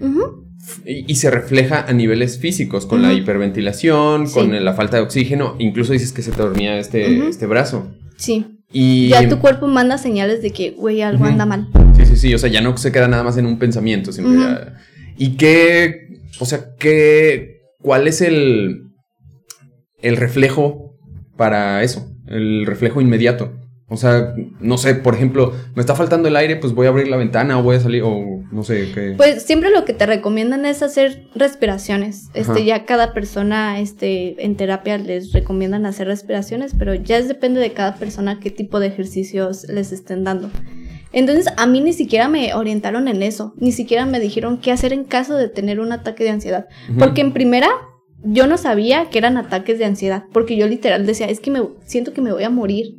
Y, 0.84 1.10
y 1.10 1.14
se 1.16 1.30
refleja 1.30 1.84
a 1.88 1.92
niveles 1.92 2.38
físicos, 2.38 2.86
con 2.86 3.02
la 3.02 3.12
hiperventilación, 3.12 4.26
Sí. 4.26 4.34
con 4.34 4.64
la 4.64 4.74
falta 4.74 4.96
de 4.98 5.02
oxígeno. 5.02 5.54
Incluso 5.58 5.92
dices 5.92 6.12
que 6.12 6.22
se 6.22 6.30
te 6.32 6.38
dormía 6.42 6.78
este, 6.78 7.28
este 7.28 7.46
brazo. 7.46 7.88
Sí. 8.16 8.58
Y 8.72 9.08
Ya 9.08 9.26
tu 9.28 9.38
cuerpo 9.38 9.66
manda 9.66 9.96
señales 9.96 10.42
de 10.42 10.50
que, 10.50 10.72
güey, 10.72 11.00
algo 11.00 11.24
anda 11.24 11.46
mal. 11.46 11.68
Sí, 11.96 12.04
sí, 12.04 12.16
sí. 12.16 12.34
O 12.34 12.38
sea, 12.38 12.50
ya 12.50 12.60
no 12.60 12.76
se 12.76 12.92
queda 12.92 13.08
nada 13.08 13.22
más 13.22 13.38
en 13.38 13.46
un 13.46 13.58
pensamiento, 13.58 14.12
sino 14.12 14.32
ya- 14.34 14.74
¿Y 15.18 15.36
qué? 15.36 16.08
O 16.40 16.46
sea, 16.46 16.74
qué. 16.78 17.60
¿Cuál 17.80 18.06
es 18.06 18.20
el. 18.20 18.82
el 20.00 20.16
reflejo 20.16 20.96
para 21.36 21.82
eso? 21.82 22.08
El 22.26 22.64
reflejo 22.66 23.00
inmediato. 23.00 23.52
O 23.90 23.96
sea, 23.96 24.34
no 24.60 24.76
sé, 24.76 24.94
por 24.94 25.14
ejemplo, 25.14 25.54
me 25.74 25.80
está 25.80 25.94
faltando 25.94 26.28
el 26.28 26.36
aire, 26.36 26.56
pues 26.56 26.74
voy 26.74 26.86
a 26.86 26.90
abrir 26.90 27.08
la 27.08 27.16
ventana 27.16 27.58
o 27.58 27.62
voy 27.62 27.76
a 27.76 27.80
salir, 27.80 28.02
o 28.04 28.42
no 28.52 28.62
sé 28.62 28.92
qué. 28.94 29.14
Pues 29.16 29.44
siempre 29.44 29.70
lo 29.70 29.86
que 29.86 29.94
te 29.94 30.04
recomiendan 30.04 30.66
es 30.66 30.82
hacer 30.82 31.26
respiraciones. 31.34 32.28
Ajá. 32.28 32.38
Este, 32.40 32.64
ya 32.66 32.84
cada 32.84 33.14
persona, 33.14 33.80
este, 33.80 34.44
en 34.44 34.56
terapia 34.56 34.98
les 34.98 35.32
recomiendan 35.32 35.86
hacer 35.86 36.06
respiraciones, 36.06 36.74
pero 36.78 36.94
ya 36.94 37.16
es 37.16 37.28
depende 37.28 37.60
de 37.60 37.72
cada 37.72 37.94
persona 37.94 38.40
qué 38.40 38.50
tipo 38.50 38.78
de 38.78 38.88
ejercicios 38.88 39.64
les 39.70 39.90
estén 39.90 40.22
dando. 40.22 40.50
Entonces, 41.12 41.46
a 41.56 41.66
mí 41.66 41.80
ni 41.80 41.92
siquiera 41.92 42.28
me 42.28 42.54
orientaron 42.54 43.08
en 43.08 43.22
eso, 43.22 43.54
ni 43.56 43.72
siquiera 43.72 44.04
me 44.04 44.20
dijeron 44.20 44.58
qué 44.58 44.72
hacer 44.72 44.92
en 44.92 45.04
caso 45.04 45.36
de 45.36 45.48
tener 45.48 45.80
un 45.80 45.92
ataque 45.92 46.24
de 46.24 46.30
ansiedad. 46.30 46.66
Porque 46.98 47.22
en 47.22 47.32
primera, 47.32 47.68
yo 48.22 48.46
no 48.46 48.58
sabía 48.58 49.08
que 49.08 49.18
eran 49.18 49.36
ataques 49.36 49.78
de 49.78 49.86
ansiedad, 49.86 50.24
porque 50.32 50.56
yo 50.56 50.66
literal 50.66 51.06
decía, 51.06 51.26
es 51.26 51.40
que 51.40 51.50
me 51.50 51.62
siento 51.84 52.12
que 52.12 52.20
me 52.20 52.32
voy 52.32 52.44
a 52.44 52.50
morir. 52.50 52.94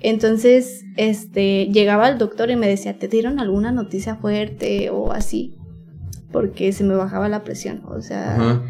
Entonces, 0.00 0.84
este, 0.96 1.66
llegaba 1.66 2.08
el 2.08 2.18
doctor 2.18 2.50
y 2.50 2.56
me 2.56 2.68
decía, 2.68 2.98
¿te 2.98 3.08
dieron 3.08 3.38
alguna 3.38 3.72
noticia 3.72 4.16
fuerte 4.16 4.90
o 4.90 5.12
así? 5.12 5.54
Porque 6.32 6.72
se 6.72 6.84
me 6.84 6.94
bajaba 6.94 7.28
la 7.28 7.44
presión. 7.44 7.82
O 7.86 8.02
sea, 8.02 8.62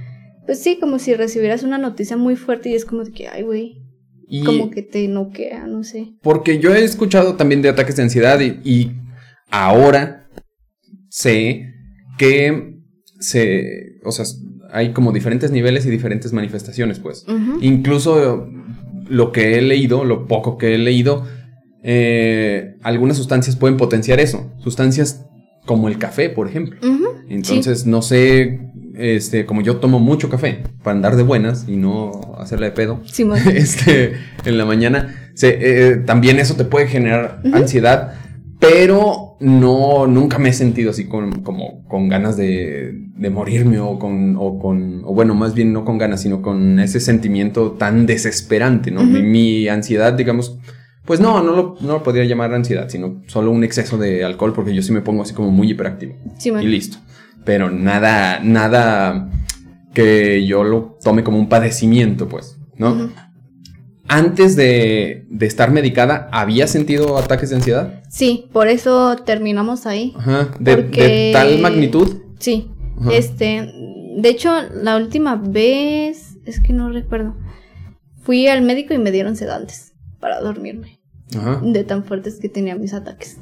pues 0.45 0.63
sí, 0.63 0.79
como 0.79 0.99
si 0.99 1.15
recibieras 1.15 1.63
una 1.63 1.79
noticia 1.79 2.17
muy 2.17 2.37
fuerte 2.37 2.69
y 2.69 2.75
es 2.75 2.85
como 2.85 3.03
de 3.03 3.13
que, 3.13 3.29
ay, 3.29 3.43
güey, 3.43 3.84
Y 4.29 4.45
como 4.45 4.71
que 4.71 4.83
te 4.83 5.07
noquea, 5.09 5.67
no 5.67 5.85
sé. 5.85 6.15
porque 6.23 6.59
yo 6.59 6.75
he 6.75 6.83
escuchado 6.85 7.35
también 7.35 7.63
de 7.63 7.69
ataques 7.69 7.97
de 7.97 8.03
ansiedad 8.05 8.41
y, 8.41 8.61
y 8.65 8.93
ahora 9.51 10.29
sé 11.09 11.73
que 12.19 12.79
se. 13.21 13.99
O 14.05 14.13
sea, 14.13 14.25
hay 14.73 14.93
como 14.93 15.13
diferentes 15.13 15.51
niveles 15.51 15.87
y 15.87 15.91
diferentes 15.91 16.33
manifestaciones, 16.33 16.99
pues. 16.99 17.25
Incluso 17.61 18.49
lo 19.09 19.33
que 19.33 19.59
he 19.59 19.63
leído, 19.63 20.05
lo 20.05 20.27
poco 20.27 20.59
que 20.59 20.75
he 20.75 20.79
leído, 20.79 21.27
eh, 21.83 22.77
algunas 22.83 23.17
sustancias 23.17 23.57
pueden 23.57 23.77
potenciar 23.77 24.21
eso. 24.21 24.51
Sustancias 24.59 25.25
como 25.67 25.89
el 25.89 25.99
café, 25.99 26.31
por 26.31 26.49
ejemplo. 26.49 26.79
Entonces, 27.29 27.87
no 27.87 28.03
sé, 28.03 28.61
este, 28.97 29.47
como 29.47 29.61
yo 29.63 29.77
tomo 29.77 29.99
mucho 29.99 30.29
café 30.31 30.63
para 30.83 30.97
andar 30.97 31.17
de 31.17 31.23
buenas 31.23 31.67
y 31.69 31.77
no 31.77 32.35
hacerle 32.39 32.67
de 32.67 32.73
pedo, 32.73 33.01
este, 33.37 34.15
en 34.45 34.59
la 34.59 34.65
mañana, 34.65 35.31
se- 35.35 35.59
eh, 35.91 35.97
también 35.97 36.39
eso 36.39 36.55
te 36.55 36.65
puede 36.65 36.87
generar 36.87 37.41
ansiedad, 37.53 38.15
pero 38.61 39.37
no, 39.41 40.07
nunca 40.07 40.39
me 40.39 40.49
he 40.51 40.53
sentido 40.53 40.91
así 40.91 41.05
con, 41.07 41.43
como 41.43 41.85
con 41.89 42.09
ganas 42.09 42.37
de, 42.37 42.93
de 43.17 43.31
morirme 43.31 43.79
o 43.79 43.99
con, 43.99 44.37
o 44.39 44.59
con, 44.59 45.03
o 45.05 45.13
bueno, 45.15 45.35
más 45.35 45.55
bien 45.55 45.73
no 45.73 45.85
con 45.85 45.99
ganas, 45.99 46.23
sino 46.23 46.41
con 46.41 46.79
ese 46.79 47.01
sentimiento 47.01 47.73
tan 47.73 48.07
desesperante, 48.07 48.91
¿no? 48.91 49.05
Mi, 49.05 49.23
mi 49.23 49.69
ansiedad, 49.69 50.13
digamos, 50.15 50.59
pues 51.05 51.21
no, 51.21 51.43
no 51.43 51.55
lo, 51.55 51.77
no 51.83 51.89
lo 51.95 52.03
podría 52.03 52.25
llamar 52.25 52.55
ansiedad, 52.55 52.89
sino 52.89 53.23
solo 53.27 53.51
un 53.51 53.65
exceso 53.65 53.99
de 53.99 54.25
alcohol, 54.25 54.55
porque 54.55 54.75
yo 54.75 54.81
sí 54.81 54.93
me 54.93 55.03
pongo 55.03 55.23
así 55.23 55.35
como 55.35 55.51
muy 55.51 55.71
hiperactivo. 55.71 56.15
Y 56.63 56.67
listo. 56.67 56.97
Pero 57.45 57.71
nada, 57.71 58.41
nada 58.41 59.31
que 59.93 60.47
yo 60.47 60.65
lo 60.65 60.99
tome 61.03 61.23
como 61.23 61.39
un 61.39 61.49
padecimiento, 61.49 62.29
pues, 62.29 62.59
¿no? 62.77 63.11
Antes 64.07 64.55
de, 64.57 65.27
de 65.31 65.47
estar 65.47 65.71
medicada, 65.71 66.29
¿había 66.31 66.67
sentido 66.67 67.17
ataques 67.17 67.51
de 67.51 67.57
ansiedad? 67.57 68.03
Sí, 68.11 68.49
por 68.53 68.69
eso 68.69 69.17
terminamos 69.25 69.87
ahí. 69.87 70.13
Ajá. 70.17 70.51
¿De, 70.59 70.77
Porque- 70.77 71.03
de 71.03 71.31
tal 71.33 71.59
magnitud? 71.61 72.23
Sí. 72.39 72.71
Ajá. 73.01 73.13
Este, 73.15 73.67
de 74.19 74.29
hecho, 74.29 74.53
la 74.75 74.97
última 74.97 75.37
vez, 75.37 76.37
es 76.45 76.61
que 76.61 76.73
no 76.75 76.91
recuerdo, 76.91 77.35
fui 78.23 78.47
al 78.47 78.63
médico 78.63 78.93
y 78.95 78.99
me 78.99 79.11
dieron 79.11 79.37
sedantes 79.37 79.93
para 80.21 80.41
dormirme, 80.41 81.01
Ajá. 81.37 81.61
de 81.65 81.85
tan 81.85 82.05
fuertes 82.05 82.39
que 82.41 82.49
tenía 82.49 82.77
mis 82.77 82.93
ataques. 82.95 83.39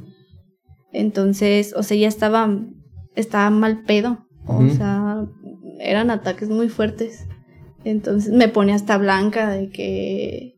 Entonces, 0.92 1.74
o 1.76 1.82
sea, 1.82 1.96
ya 1.96 2.08
estaba, 2.08 2.48
estaba 3.16 3.50
mal 3.50 3.82
pedo, 3.84 4.26
o 4.46 4.68
sea, 4.70 5.24
eran 5.80 6.10
ataques 6.10 6.48
muy 6.48 6.68
fuertes. 6.68 7.26
Entonces 7.84 8.32
me 8.32 8.48
ponía 8.48 8.74
hasta 8.76 8.96
blanca 8.98 9.50
de 9.50 9.68
que, 9.70 10.56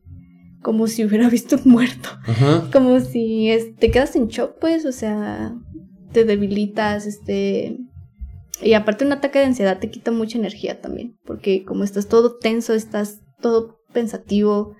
como 0.61 0.87
si 0.87 1.03
hubiera 1.05 1.29
visto 1.37 1.57
un 1.63 1.71
muerto. 1.71 2.09
Ajá. 2.27 2.69
Como 2.71 2.99
si 2.99 3.49
es- 3.49 3.75
te 3.75 3.89
quedas 3.91 4.15
en 4.15 4.27
shock, 4.27 4.57
pues, 4.59 4.85
o 4.85 4.91
sea, 4.91 5.55
te 6.11 6.23
debilitas, 6.25 7.05
este... 7.05 7.77
Y 8.61 8.71
aparte 8.73 9.03
un 9.05 9.11
ataque 9.11 9.39
de 9.39 9.45
ansiedad 9.45 9.79
te 9.79 9.89
quita 9.89 10.11
mucha 10.11 10.37
energía 10.37 10.79
también, 10.79 11.17
porque 11.25 11.65
como 11.65 11.83
estás 11.83 12.07
todo 12.07 12.37
tenso, 12.37 12.73
estás 12.73 13.19
todo 13.41 13.79
pensativo, 13.91 14.75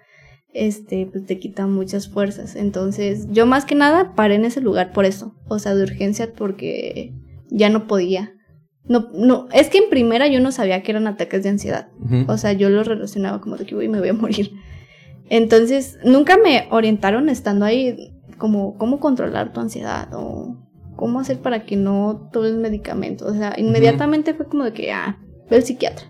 este, 0.54 1.08
pues 1.12 1.26
te 1.26 1.40
quita 1.40 1.68
muchas 1.68 2.08
fuerzas. 2.08 2.56
Entonces, 2.56 3.28
yo 3.32 3.46
más 3.46 3.66
que 3.66 3.76
nada 3.76 4.16
paré 4.16 4.36
en 4.36 4.46
ese 4.46 4.62
lugar 4.62 4.94
por 4.94 5.04
eso, 5.04 5.36
o 5.50 5.60
sea, 5.60 5.76
de 5.76 5.84
urgencia 5.84 6.32
porque 6.32 7.14
ya 7.50 7.70
no 7.70 7.88
podía. 7.88 8.32
No, 8.88 9.08
no, 9.14 9.48
es 9.52 9.70
que 9.70 9.80
en 9.80 9.90
primera 9.90 10.28
yo 10.28 10.40
no 10.40 10.52
sabía 10.52 10.84
que 10.84 10.92
eran 10.92 11.08
ataques 11.08 11.42
de 11.44 11.50
ansiedad. 11.50 11.88
O 12.28 12.38
sea, 12.38 12.54
yo 12.54 12.70
lo 12.70 12.84
relacionaba 12.84 13.42
como 13.42 13.58
de 13.58 13.66
que 13.66 13.76
"Uy, 13.76 13.88
me 13.90 14.00
voy 14.00 14.10
a 14.10 14.14
morir. 14.14 14.52
Entonces, 15.30 15.98
nunca 16.04 16.38
me 16.38 16.68
orientaron 16.70 17.30
estando 17.30 17.66
ahí 17.66 18.14
como 18.38 18.78
cómo 18.78 19.00
controlar 19.00 19.54
tu 19.54 19.60
ansiedad 19.60 20.10
o 20.14 20.58
cómo 20.96 21.20
hacer 21.20 21.40
para 21.40 21.66
que 21.66 21.76
no 21.78 22.30
tomes 22.32 22.54
medicamentos. 22.54 23.32
O 23.32 23.36
sea, 23.36 23.54
inmediatamente 23.58 24.34
fue 24.36 24.46
como 24.48 24.64
de 24.66 24.74
que, 24.74 24.92
ah, 24.92 25.18
ve 25.50 25.56
al 25.58 25.64
psiquiatra. 25.64 26.06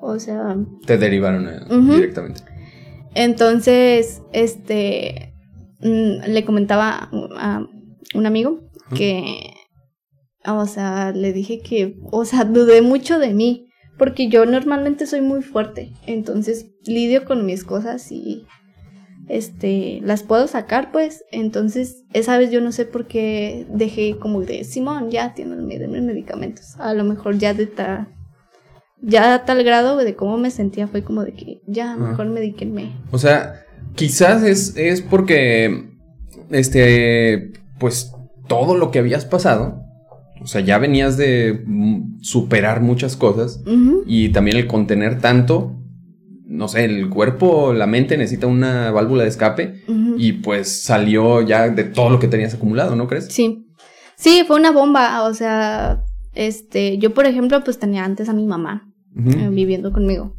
O 0.00 0.18
sea, 0.20 0.56
Te 0.86 0.96
derivaron 0.98 1.48
eh, 1.48 1.58
directamente. 1.96 2.42
entonces, 3.14 4.22
este, 4.32 5.34
mm, 5.80 6.28
le 6.30 6.44
comentaba 6.44 7.10
a 7.36 7.66
un 8.14 8.26
amigo 8.26 8.60
que, 8.94 9.54
o 10.54 10.66
sea, 10.66 11.12
le 11.12 11.32
dije 11.32 11.60
que, 11.60 11.96
o 12.10 12.24
sea, 12.24 12.44
dudé 12.44 12.82
mucho 12.82 13.18
de 13.18 13.34
mí, 13.34 13.66
porque 13.98 14.28
yo 14.28 14.46
normalmente 14.46 15.06
soy 15.06 15.20
muy 15.20 15.42
fuerte, 15.42 15.92
entonces 16.06 16.66
lidio 16.86 17.24
con 17.24 17.44
mis 17.46 17.64
cosas 17.64 18.10
y, 18.12 18.44
este, 19.28 20.00
las 20.02 20.22
puedo 20.22 20.46
sacar, 20.46 20.90
pues, 20.92 21.24
entonces, 21.32 22.04
esa 22.14 22.38
vez 22.38 22.50
yo 22.50 22.60
no 22.60 22.72
sé 22.72 22.84
por 22.86 23.06
qué 23.06 23.66
dejé 23.68 24.16
como 24.18 24.40
de, 24.42 24.64
Simón, 24.64 25.10
ya, 25.10 25.34
tiene 25.34 25.56
denme 25.56 26.00
medicamentos, 26.00 26.76
a 26.78 26.94
lo 26.94 27.04
mejor 27.04 27.36
ya 27.38 27.52
de 27.54 27.66
ta- 27.66 28.08
ya 29.02 29.34
a 29.34 29.44
tal 29.44 29.62
grado 29.64 29.96
de 29.96 30.16
cómo 30.16 30.38
me 30.38 30.50
sentía 30.50 30.88
fue 30.88 31.02
como 31.04 31.24
de 31.24 31.32
que 31.32 31.60
ya, 31.66 31.92
Ah. 31.92 31.96
mejor 31.96 32.26
medíquenme. 32.26 32.96
O 33.12 33.18
sea, 33.18 33.64
quizás 33.94 34.42
es, 34.42 34.76
es 34.76 35.02
porque, 35.02 35.90
este, 36.50 37.52
pues 37.78 38.12
todo 38.48 38.76
lo 38.76 38.90
que 38.90 38.98
habías 38.98 39.24
pasado, 39.24 39.82
o 40.40 40.46
sea, 40.46 40.60
ya 40.60 40.78
venías 40.78 41.16
de 41.16 41.64
superar 42.20 42.80
muchas 42.80 43.16
cosas 43.16 43.62
y 44.06 44.30
también 44.30 44.56
el 44.56 44.66
contener 44.66 45.20
tanto, 45.20 45.74
no 46.46 46.68
sé, 46.68 46.84
el 46.84 47.08
cuerpo, 47.08 47.72
la 47.72 47.86
mente 47.86 48.16
necesita 48.16 48.46
una 48.46 48.90
válvula 48.90 49.22
de 49.22 49.28
escape 49.28 49.82
y 50.16 50.32
pues 50.32 50.82
salió 50.82 51.42
ya 51.42 51.68
de 51.68 51.84
todo 51.84 52.10
lo 52.10 52.18
que 52.18 52.28
tenías 52.28 52.54
acumulado, 52.54 52.96
¿no 52.96 53.06
crees? 53.06 53.26
Sí. 53.26 53.64
Sí, 54.16 54.42
fue 54.46 54.56
una 54.56 54.72
bomba. 54.72 55.22
O 55.24 55.34
sea, 55.34 56.02
este, 56.34 56.98
yo 56.98 57.14
por 57.14 57.26
ejemplo, 57.26 57.62
pues 57.62 57.78
tenía 57.78 58.04
antes 58.04 58.28
a 58.28 58.32
mi 58.32 58.46
mamá 58.46 58.92
eh, 59.16 59.48
viviendo 59.50 59.92
conmigo. 59.92 60.34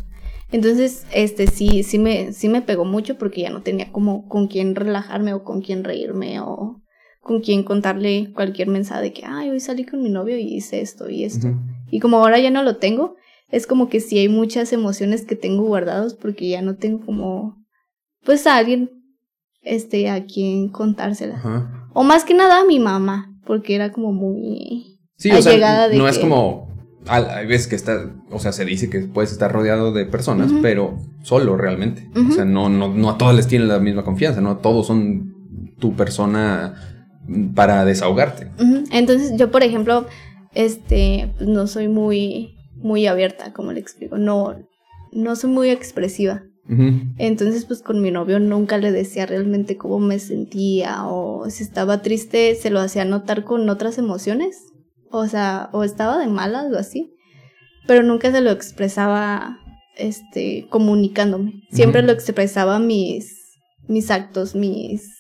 Entonces, 0.52 1.06
este, 1.14 1.48
sí, 1.48 1.84
sí 1.84 2.00
me, 2.00 2.34
sí 2.34 2.50
me 2.50 2.62
pegó 2.62 2.84
mucho 2.84 3.18
porque 3.18 3.42
ya 3.42 3.50
no 3.52 3.62
tenía 3.62 3.92
como 3.92 4.28
con 4.28 4.48
quién 4.48 4.76
relajarme 4.76 5.34
o 5.34 5.44
con 5.44 5.62
quién 5.62 5.84
reírme 5.84 6.40
o 6.40 6.82
con 7.22 7.42
quién 7.42 7.64
contarle 7.64 8.32
cualquier 8.34 8.70
mensaje 8.70 9.02
de 9.02 9.14
que, 9.14 9.26
ay, 9.26 9.50
hoy 9.50 9.60
salí 9.60 9.86
con 9.86 10.02
mi 10.02 10.10
novio 10.10 10.38
y 10.38 10.56
hice 10.56 10.82
esto 10.82 11.10
y 11.10 11.24
esto. 11.24 11.50
Y 11.92 12.00
como 12.00 12.18
ahora 12.18 12.40
ya 12.40 12.52
no 12.52 12.64
lo 12.64 12.78
tengo, 12.78 13.16
es 13.50 13.68
como 13.68 13.90
que 13.90 14.00
sí 14.00 14.18
hay 14.20 14.30
muchas 14.30 14.74
emociones 14.74 15.26
que 15.26 15.36
tengo 15.36 15.64
guardados 15.64 16.14
porque 16.14 16.50
ya 16.50 16.62
no 16.62 16.76
tengo 16.76 17.06
como, 17.06 17.58
pues 18.24 18.48
a 18.48 18.58
alguien, 18.58 18.92
este, 19.62 20.10
a 20.10 20.26
quien 20.26 20.70
contársela. 20.70 21.36
Ajá. 21.36 21.90
O 21.94 22.04
más 22.04 22.24
que 22.24 22.34
nada 22.34 22.62
a 22.62 22.66
mi 22.66 22.80
mamá, 22.80 23.36
porque 23.46 23.76
era 23.76 23.92
como 23.92 24.14
muy... 24.14 25.00
Sí, 25.18 25.32
o 25.32 25.42
sea, 25.42 25.90
de 25.90 25.98
no 25.98 26.08
es 26.08 26.18
como. 26.18 26.70
Hay 27.08 27.46
veces 27.46 27.68
que 27.68 27.76
está. 27.76 28.14
O 28.30 28.40
sea, 28.40 28.54
se 28.54 28.64
dice 28.64 28.90
que 28.90 29.00
puedes 29.00 29.32
estar 29.32 29.52
rodeado 29.52 29.92
de 29.92 30.06
personas, 30.06 30.52
pero 30.62 30.98
solo 31.24 31.58
realmente. 31.58 32.08
O 32.16 32.32
sea, 32.32 32.46
no, 32.46 32.70
no, 32.70 32.94
no 32.94 33.10
a 33.10 33.18
todos 33.18 33.36
les 33.36 33.48
tienen 33.48 33.68
la 33.68 33.80
misma 33.80 34.04
confianza, 34.04 34.40
no 34.40 34.58
todos 34.58 34.88
son 34.88 35.76
tu 35.78 35.94
persona 35.94 36.99
para 37.56 37.86
desahogarte. 37.86 38.50
Entonces 38.92 39.34
yo, 39.38 39.52
por 39.52 39.64
ejemplo, 39.64 40.06
este, 40.54 41.32
no 41.40 41.68
soy 41.68 41.88
muy, 41.88 42.56
muy 42.76 43.08
abierta, 43.08 43.54
como 43.54 43.72
le 43.72 43.80
explico. 43.80 44.18
No, 44.18 44.56
no 45.12 45.36
soy 45.36 45.50
muy 45.50 45.70
expresiva. 45.70 46.44
Entonces, 47.18 47.66
pues 47.66 47.82
con 47.82 48.00
mi 48.00 48.12
novio 48.12 48.40
nunca 48.40 48.78
le 48.78 48.92
decía 48.92 49.26
realmente 49.26 49.76
cómo 49.76 49.98
me 49.98 50.20
sentía 50.20 51.08
o 51.08 51.50
si 51.50 51.64
estaba 51.64 52.04
triste, 52.04 52.54
se 52.54 52.70
lo 52.70 52.80
hacía 52.80 53.06
notar 53.06 53.44
con 53.44 53.68
otras 53.70 53.98
emociones. 53.98 54.66
O 55.10 55.26
sea, 55.26 55.70
o 55.72 55.84
estaba 55.84 56.20
de 56.20 56.28
malas 56.28 56.72
o 56.72 56.78
así. 56.78 57.12
Pero 57.88 58.04
nunca 58.04 58.32
se 58.32 58.42
lo 58.42 58.52
expresaba, 58.52 59.58
este, 59.98 60.68
comunicándome. 60.70 61.64
Siempre 61.72 62.04
lo 62.04 62.12
expresaba 62.12 62.78
mis, 62.78 63.58
mis 63.88 64.12
actos, 64.12 64.54
mis, 64.54 65.19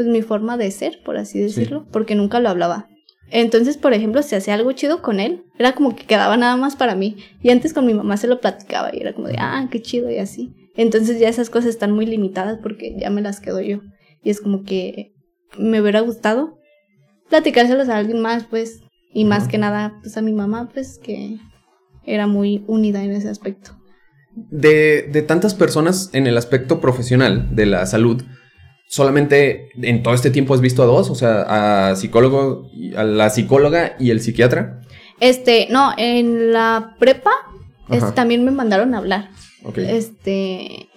pues 0.00 0.08
mi 0.08 0.22
forma 0.22 0.56
de 0.56 0.70
ser, 0.70 1.02
por 1.04 1.18
así 1.18 1.38
decirlo, 1.38 1.86
porque 1.92 2.14
nunca 2.14 2.40
lo 2.40 2.48
hablaba. 2.48 2.88
Entonces, 3.30 3.76
por 3.76 3.92
ejemplo, 3.92 4.22
si 4.22 4.34
hacía 4.34 4.54
algo 4.54 4.72
chido 4.72 5.02
con 5.02 5.20
él, 5.20 5.44
era 5.58 5.74
como 5.74 5.94
que 5.94 6.06
quedaba 6.06 6.38
nada 6.38 6.56
más 6.56 6.74
para 6.74 6.94
mí. 6.94 7.18
Y 7.42 7.50
antes 7.50 7.74
con 7.74 7.84
mi 7.84 7.92
mamá 7.92 8.16
se 8.16 8.26
lo 8.26 8.40
platicaba 8.40 8.88
y 8.94 9.00
era 9.02 9.12
como 9.12 9.28
de, 9.28 9.36
ah, 9.38 9.68
qué 9.70 9.82
chido 9.82 10.10
y 10.10 10.16
así. 10.16 10.54
Entonces 10.74 11.20
ya 11.20 11.28
esas 11.28 11.50
cosas 11.50 11.68
están 11.68 11.92
muy 11.92 12.06
limitadas 12.06 12.60
porque 12.62 12.96
ya 12.98 13.10
me 13.10 13.20
las 13.20 13.40
quedo 13.40 13.60
yo. 13.60 13.80
Y 14.24 14.30
es 14.30 14.40
como 14.40 14.62
que 14.62 15.12
me 15.58 15.82
hubiera 15.82 16.00
gustado 16.00 16.56
platicárselos 17.28 17.90
a 17.90 17.98
alguien 17.98 18.20
más, 18.20 18.44
pues. 18.44 18.80
Y 19.12 19.26
más 19.26 19.48
que 19.48 19.58
nada, 19.58 19.98
pues 20.00 20.16
a 20.16 20.22
mi 20.22 20.32
mamá, 20.32 20.70
pues 20.72 20.98
que 20.98 21.36
era 22.06 22.26
muy 22.26 22.64
unida 22.68 23.04
en 23.04 23.10
ese 23.10 23.28
aspecto. 23.28 23.72
De, 24.34 25.10
de 25.12 25.20
tantas 25.20 25.52
personas 25.52 26.08
en 26.14 26.26
el 26.26 26.38
aspecto 26.38 26.80
profesional 26.80 27.54
de 27.54 27.66
la 27.66 27.84
salud, 27.84 28.22
solamente 28.90 29.68
en 29.80 30.02
todo 30.02 30.14
este 30.14 30.30
tiempo 30.32 30.52
has 30.52 30.60
visto 30.60 30.82
a 30.82 30.86
dos, 30.86 31.10
o 31.10 31.14
sea, 31.14 31.90
a 31.90 31.94
psicólogo, 31.94 32.68
a 32.96 33.04
la 33.04 33.30
psicóloga 33.30 33.94
y 34.00 34.10
el 34.10 34.20
psiquiatra. 34.20 34.80
Este, 35.20 35.68
no, 35.70 35.92
en 35.96 36.52
la 36.52 36.96
prepa 36.98 37.30
este, 37.88 38.10
también 38.12 38.44
me 38.44 38.50
mandaron 38.50 38.94
a 38.94 38.98
hablar. 38.98 39.30
Ok. 39.62 39.78
Este. 39.78 40.88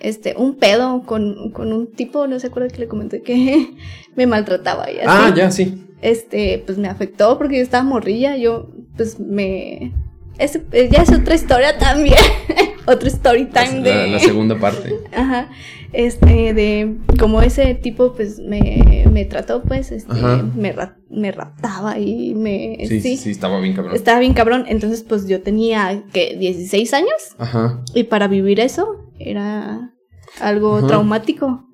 Este, 0.00 0.34
un 0.36 0.56
pedo 0.56 1.04
con, 1.06 1.52
con 1.52 1.72
un 1.72 1.92
tipo, 1.92 2.26
no 2.26 2.40
se 2.40 2.48
acuerda 2.48 2.68
que 2.68 2.80
le 2.80 2.88
comenté 2.88 3.22
que 3.22 3.70
me 4.16 4.26
maltrataba 4.26 4.90
y 4.90 4.98
así. 4.98 5.06
ah, 5.06 5.32
ya, 5.34 5.50
sí. 5.52 5.80
Este, 6.02 6.62
pues 6.66 6.76
me 6.76 6.88
afectó 6.88 7.38
porque 7.38 7.58
yo 7.58 7.62
estaba 7.62 7.84
morrilla. 7.84 8.36
Yo, 8.36 8.68
pues 8.96 9.20
me. 9.20 9.92
Es, 10.38 10.58
ya 10.90 11.02
es 11.02 11.12
otra 11.12 11.36
historia 11.36 11.78
también. 11.78 12.18
Otro 12.86 13.08
story 13.08 13.46
time 13.46 13.80
de. 13.80 13.94
La, 13.94 14.06
la 14.08 14.18
segunda 14.18 14.58
parte. 14.58 14.92
Ajá. 15.16 15.48
Este, 15.94 16.54
de 16.54 16.96
como 17.20 17.40
ese 17.40 17.74
tipo, 17.76 18.14
pues 18.14 18.40
me, 18.40 19.04
me 19.12 19.24
trató, 19.24 19.62
pues, 19.62 19.92
este, 19.92 20.12
me, 20.56 20.72
ra- 20.72 20.98
me 21.08 21.30
raptaba 21.30 21.98
y 21.98 22.34
me. 22.34 22.76
Sí, 22.88 23.00
sí, 23.00 23.16
sí, 23.16 23.30
estaba 23.30 23.60
bien 23.60 23.74
cabrón. 23.74 23.94
Estaba 23.94 24.18
bien 24.18 24.34
cabrón. 24.34 24.64
Entonces, 24.68 25.04
pues 25.08 25.28
yo 25.28 25.40
tenía, 25.42 26.02
que 26.12 26.36
16 26.36 26.92
años. 26.94 27.36
Ajá. 27.38 27.82
Y 27.94 28.04
para 28.04 28.26
vivir 28.28 28.58
eso 28.60 28.96
era 29.18 29.92
algo 30.40 30.78
Ajá. 30.78 30.86
traumático. 30.88 31.64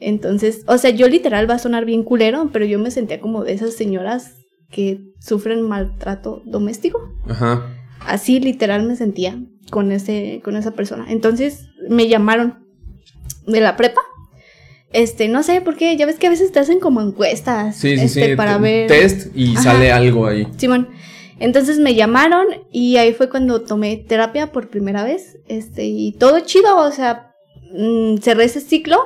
Entonces, 0.00 0.64
o 0.66 0.78
sea, 0.78 0.90
yo 0.90 1.08
literal 1.08 1.48
va 1.48 1.54
a 1.54 1.58
sonar 1.58 1.84
bien 1.84 2.02
culero, 2.02 2.50
pero 2.52 2.64
yo 2.64 2.78
me 2.78 2.90
sentía 2.90 3.20
como 3.20 3.44
de 3.44 3.52
esas 3.52 3.74
señoras 3.74 4.34
que 4.70 5.00
sufren 5.20 5.62
maltrato 5.62 6.42
doméstico. 6.46 7.00
Ajá. 7.28 7.64
Así 8.00 8.38
literal 8.40 8.84
me 8.86 8.96
sentía 8.96 9.38
con 9.70 9.92
ese 9.92 10.40
con 10.44 10.56
esa 10.56 10.72
persona. 10.72 11.06
Entonces, 11.10 11.68
me 11.88 12.08
llamaron 12.08 12.66
de 13.48 13.60
la 13.60 13.76
prepa. 13.76 14.00
Este, 14.92 15.28
no 15.28 15.42
sé 15.42 15.60
por 15.60 15.76
qué, 15.76 15.96
ya 15.96 16.06
ves 16.06 16.18
que 16.18 16.28
a 16.28 16.30
veces 16.30 16.50
te 16.52 16.60
hacen 16.60 16.80
como 16.80 17.02
encuestas 17.02 17.76
Sí, 17.76 17.96
sí, 17.98 18.04
este, 18.04 18.30
sí. 18.30 18.36
para 18.36 18.56
te- 18.56 18.62
ver 18.62 18.86
Test 18.88 19.36
y 19.36 19.52
Ajá. 19.52 19.62
sale 19.64 19.92
algo 19.92 20.26
ahí. 20.26 20.46
Simón. 20.56 20.88
Entonces 21.40 21.78
me 21.78 21.94
llamaron 21.94 22.46
y 22.72 22.96
ahí 22.96 23.12
fue 23.12 23.28
cuando 23.28 23.60
tomé 23.62 23.96
terapia 23.98 24.50
por 24.50 24.70
primera 24.70 25.04
vez. 25.04 25.38
Este, 25.46 25.84
y 25.84 26.12
todo 26.12 26.40
chido, 26.40 26.78
o 26.78 26.90
sea, 26.90 27.32
mm, 27.76 28.16
cerré 28.18 28.44
ese 28.44 28.60
ciclo 28.60 28.98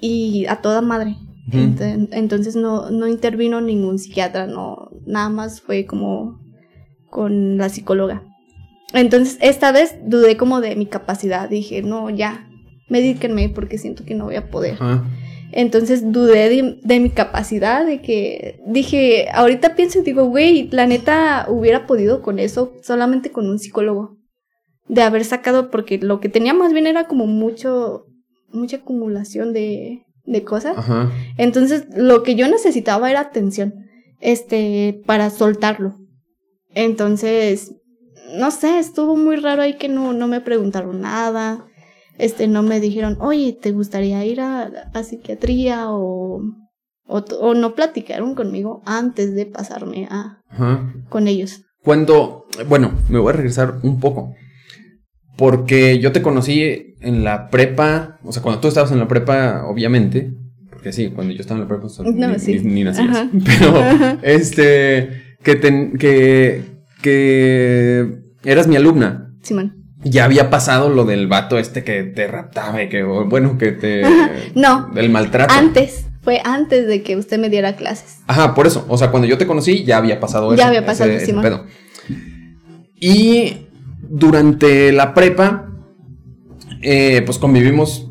y 0.00 0.46
a 0.48 0.56
toda 0.56 0.80
madre. 0.80 1.16
Ujú. 1.48 1.58
Ent- 1.58 2.08
Entonces 2.12 2.56
no, 2.56 2.90
no 2.90 3.06
intervino 3.06 3.60
ningún 3.60 3.98
psiquiatra, 3.98 4.46
no, 4.46 4.90
nada 5.06 5.28
más 5.28 5.60
fue 5.60 5.84
como 5.86 6.40
con 7.10 7.58
la 7.58 7.68
psicóloga. 7.68 8.22
Entonces 8.92 9.36
esta 9.40 9.72
vez 9.72 9.96
dudé 10.04 10.36
como 10.36 10.60
de 10.60 10.74
mi 10.74 10.86
capacidad, 10.86 11.48
dije, 11.48 11.82
no, 11.82 12.08
ya, 12.10 12.48
medíquenme 12.90 13.48
porque 13.48 13.78
siento 13.78 14.04
que 14.04 14.14
no 14.14 14.26
voy 14.26 14.36
a 14.36 14.50
poder. 14.50 14.74
Ajá. 14.74 15.04
Entonces 15.52 16.12
dudé 16.12 16.48
de, 16.48 16.80
de 16.82 17.00
mi 17.00 17.10
capacidad, 17.10 17.84
de 17.84 18.00
que 18.00 18.60
dije, 18.66 19.28
ahorita 19.32 19.74
pienso 19.74 19.98
y 19.98 20.02
digo, 20.02 20.24
güey, 20.26 20.68
la 20.70 20.86
neta 20.86 21.46
hubiera 21.48 21.86
podido 21.86 22.22
con 22.22 22.38
eso, 22.38 22.74
solamente 22.82 23.30
con 23.30 23.48
un 23.48 23.58
psicólogo. 23.58 24.16
De 24.86 25.02
haber 25.02 25.24
sacado, 25.24 25.70
porque 25.70 25.98
lo 25.98 26.20
que 26.20 26.28
tenía 26.28 26.52
más 26.52 26.72
bien 26.72 26.86
era 26.86 27.06
como 27.06 27.26
mucho, 27.26 28.06
mucha 28.52 28.78
acumulación 28.78 29.52
de, 29.52 30.02
de 30.24 30.44
cosas. 30.44 30.76
Ajá. 30.76 31.10
Entonces 31.36 31.86
lo 31.96 32.22
que 32.22 32.34
yo 32.34 32.48
necesitaba 32.48 33.10
era 33.10 33.20
atención, 33.20 33.86
este, 34.20 35.00
para 35.06 35.30
soltarlo. 35.30 35.96
Entonces, 36.74 37.72
no 38.36 38.50
sé, 38.50 38.78
estuvo 38.78 39.16
muy 39.16 39.36
raro 39.36 39.62
ahí 39.62 39.74
que 39.74 39.88
no, 39.88 40.12
no 40.12 40.28
me 40.28 40.40
preguntaron 40.40 41.00
nada 41.00 41.66
este, 42.20 42.46
no 42.48 42.62
me 42.62 42.80
dijeron, 42.80 43.16
oye, 43.20 43.52
¿te 43.60 43.72
gustaría 43.72 44.24
ir 44.24 44.40
a, 44.40 44.70
a 44.92 45.02
psiquiatría? 45.02 45.86
O, 45.90 46.42
o, 47.06 47.54
no 47.54 47.74
platicaron 47.74 48.34
conmigo 48.34 48.82
antes 48.86 49.34
de 49.34 49.46
pasarme 49.46 50.06
a, 50.10 50.38
Ajá. 50.48 50.92
con 51.08 51.26
ellos. 51.28 51.62
Cuando, 51.82 52.44
bueno, 52.68 52.92
me 53.08 53.18
voy 53.18 53.30
a 53.32 53.36
regresar 53.36 53.76
un 53.82 53.98
poco. 54.00 54.34
Porque 55.36 55.98
yo 56.00 56.12
te 56.12 56.20
conocí 56.22 56.94
en 57.00 57.24
la 57.24 57.48
prepa, 57.48 58.18
o 58.24 58.32
sea, 58.32 58.42
cuando 58.42 58.60
tú 58.60 58.68
estabas 58.68 58.92
en 58.92 58.98
la 58.98 59.08
prepa, 59.08 59.64
obviamente, 59.66 60.34
porque 60.68 60.92
sí, 60.92 61.08
cuando 61.10 61.32
yo 61.32 61.40
estaba 61.40 61.58
en 61.60 61.64
la 61.66 61.68
prepa, 61.68 61.88
sea, 61.88 62.04
No, 62.04 62.28
ni, 62.28 62.38
sí. 62.38 62.58
ni- 62.60 62.72
ni 62.74 62.84
nacías. 62.84 63.08
Ajá. 63.08 63.30
Pero, 63.58 63.76
Ajá. 63.78 64.18
este, 64.22 65.22
que, 65.42 65.54
ten- 65.56 65.96
que, 65.96 66.62
que 67.02 68.18
eras 68.44 68.68
mi 68.68 68.76
alumna. 68.76 69.34
Simón. 69.42 69.79
Ya 70.02 70.24
había 70.24 70.48
pasado 70.48 70.88
lo 70.88 71.04
del 71.04 71.26
vato 71.26 71.58
este 71.58 71.84
que 71.84 72.04
te 72.04 72.26
raptaba 72.26 72.82
y 72.82 72.88
que, 72.88 73.02
bueno, 73.02 73.58
que 73.58 73.72
te... 73.72 74.02
No. 74.54 74.88
Del 74.94 75.10
maltrato. 75.10 75.52
Antes, 75.52 76.06
fue 76.22 76.40
antes 76.44 76.86
de 76.86 77.02
que 77.02 77.16
usted 77.16 77.38
me 77.38 77.50
diera 77.50 77.76
clases. 77.76 78.18
Ajá, 78.26 78.54
por 78.54 78.66
eso. 78.66 78.86
O 78.88 78.96
sea, 78.96 79.10
cuando 79.10 79.28
yo 79.28 79.36
te 79.38 79.46
conocí 79.46 79.84
ya 79.84 79.98
había 79.98 80.18
pasado 80.18 80.50
Ya 80.54 80.62
eso, 80.64 80.68
había 80.68 80.86
pasado, 80.86 81.10
ese- 81.10 81.34
pedo. 81.34 81.66
Y 82.98 83.66
durante 84.08 84.92
la 84.92 85.14
prepa, 85.14 85.70
eh, 86.82 87.22
pues 87.24 87.38
convivimos 87.38 88.06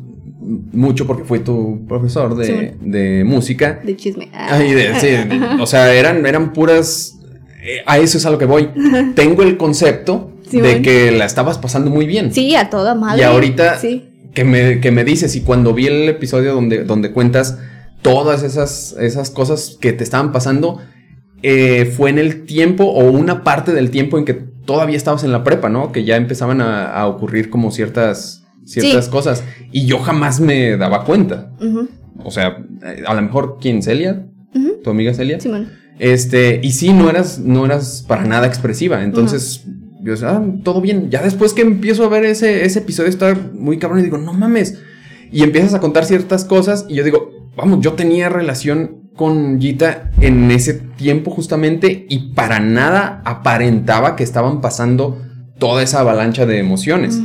mucho 0.72 1.06
porque 1.06 1.24
fui 1.24 1.40
tu 1.40 1.86
profesor 1.86 2.34
de, 2.36 2.76
de 2.80 3.24
música. 3.24 3.80
De 3.84 3.96
chisme. 3.96 4.30
Ah. 4.32 4.48
Ay, 4.52 4.72
de- 4.72 4.94
sí, 5.00 5.06
de- 5.08 5.56
o 5.60 5.66
sea, 5.66 5.92
eran, 5.94 6.24
eran 6.26 6.52
puras 6.52 7.18
eh, 7.62 7.82
a 7.86 7.98
eso 7.98 8.16
es 8.18 8.26
a 8.26 8.30
lo 8.30 8.38
que 8.38 8.46
voy. 8.46 8.70
Tengo 9.14 9.42
el 9.42 9.56
concepto 9.56 10.29
Sí, 10.50 10.56
de 10.60 10.62
bueno. 10.68 10.82
que 10.82 11.10
la 11.12 11.24
estabas 11.24 11.58
pasando 11.58 11.90
muy 11.90 12.06
bien. 12.06 12.32
Sí, 12.32 12.54
a 12.56 12.68
toda 12.70 12.94
madre. 12.94 13.20
Y 13.22 13.24
ahorita 13.24 13.78
Sí. 13.78 14.08
que, 14.34 14.44
me, 14.44 14.80
que 14.80 14.90
me 14.90 15.04
dices, 15.04 15.36
y 15.36 15.42
cuando 15.42 15.72
vi 15.74 15.86
el 15.86 16.08
episodio 16.08 16.52
donde, 16.54 16.84
donde 16.84 17.12
cuentas 17.12 17.58
todas 18.02 18.42
esas, 18.42 18.96
esas 18.98 19.30
cosas 19.30 19.76
que 19.80 19.92
te 19.92 20.02
estaban 20.04 20.32
pasando, 20.32 20.78
eh, 21.42 21.86
fue 21.96 22.10
en 22.10 22.18
el 22.18 22.44
tiempo 22.44 22.84
o 22.84 23.10
una 23.10 23.44
parte 23.44 23.72
del 23.72 23.90
tiempo 23.90 24.18
en 24.18 24.24
que 24.24 24.34
todavía 24.34 24.96
estabas 24.96 25.24
en 25.24 25.32
la 25.32 25.42
prepa, 25.44 25.68
¿no? 25.68 25.92
Que 25.92 26.04
ya 26.04 26.16
empezaban 26.16 26.60
a, 26.60 26.90
a 26.92 27.06
ocurrir 27.06 27.48
como 27.50 27.70
ciertas, 27.70 28.44
ciertas 28.64 29.06
Sí. 29.06 29.10
cosas. 29.10 29.44
Y 29.72 29.86
yo 29.86 29.98
jamás 29.98 30.40
me 30.40 30.76
daba 30.76 31.04
cuenta. 31.04 31.52
O 32.22 32.30
sea, 32.30 32.58
eh, 32.84 33.02
a 33.06 33.14
lo 33.14 33.22
mejor, 33.22 33.58
¿quién? 33.60 33.82
¿Celia? 33.82 34.26
¿Tu 34.84 34.90
amiga 34.90 35.14
Celia? 35.14 35.40
Simón. 35.40 35.68
Este, 35.98 36.60
y 36.62 36.72
sí, 36.72 36.92
no 36.92 37.08
eras, 37.10 37.38
no 37.38 37.64
eras 37.66 38.04
para 38.06 38.24
nada 38.24 38.46
expresiva. 38.46 39.02
Entonces, 39.04 39.64
yo 40.02 40.12
decía, 40.12 40.30
ah, 40.30 40.44
todo 40.64 40.80
bien. 40.80 41.10
Ya 41.10 41.22
después 41.22 41.52
que 41.52 41.62
empiezo 41.62 42.04
a 42.04 42.08
ver 42.08 42.24
ese, 42.24 42.64
ese 42.64 42.80
episodio, 42.80 43.08
está 43.10 43.36
muy 43.54 43.78
cabrón 43.78 44.00
y 44.00 44.04
digo, 44.04 44.18
no 44.18 44.32
mames. 44.32 44.78
Y 45.32 45.42
empiezas 45.42 45.74
a 45.74 45.80
contar 45.80 46.04
ciertas 46.04 46.44
cosas 46.44 46.86
y 46.88 46.94
yo 46.94 47.04
digo, 47.04 47.50
vamos, 47.56 47.80
yo 47.80 47.92
tenía 47.94 48.28
relación 48.28 49.10
con 49.14 49.60
Gita 49.60 50.10
en 50.20 50.50
ese 50.50 50.74
tiempo 50.74 51.30
justamente 51.30 52.06
y 52.08 52.32
para 52.32 52.58
nada 52.60 53.22
aparentaba 53.24 54.16
que 54.16 54.24
estaban 54.24 54.60
pasando 54.60 55.20
toda 55.58 55.82
esa 55.82 56.00
avalancha 56.00 56.46
de 56.46 56.58
emociones. 56.58 57.20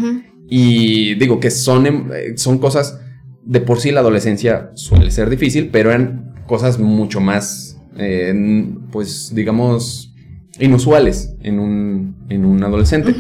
Y 0.50 1.16
digo 1.16 1.40
que 1.40 1.50
son, 1.52 1.88
em- 1.88 2.12
eh, 2.14 2.38
son 2.38 2.58
cosas, 2.60 3.00
de 3.44 3.62
por 3.62 3.80
sí 3.80 3.92
la 3.92 4.02
adolescencia 4.02 4.72
suele 4.76 5.10
ser 5.12 5.30
difícil, 5.30 5.70
pero 5.72 5.90
eran 5.92 6.34
cosas 6.48 6.80
mucho 6.80 7.22
más, 7.22 7.78
eh, 7.98 8.68
pues 8.92 9.32
digamos, 9.34 10.14
inusuales 10.60 11.34
en 11.42 11.60
un, 11.60 12.16
en 12.30 12.46
un 12.46 12.64
adolescente. 12.64 13.14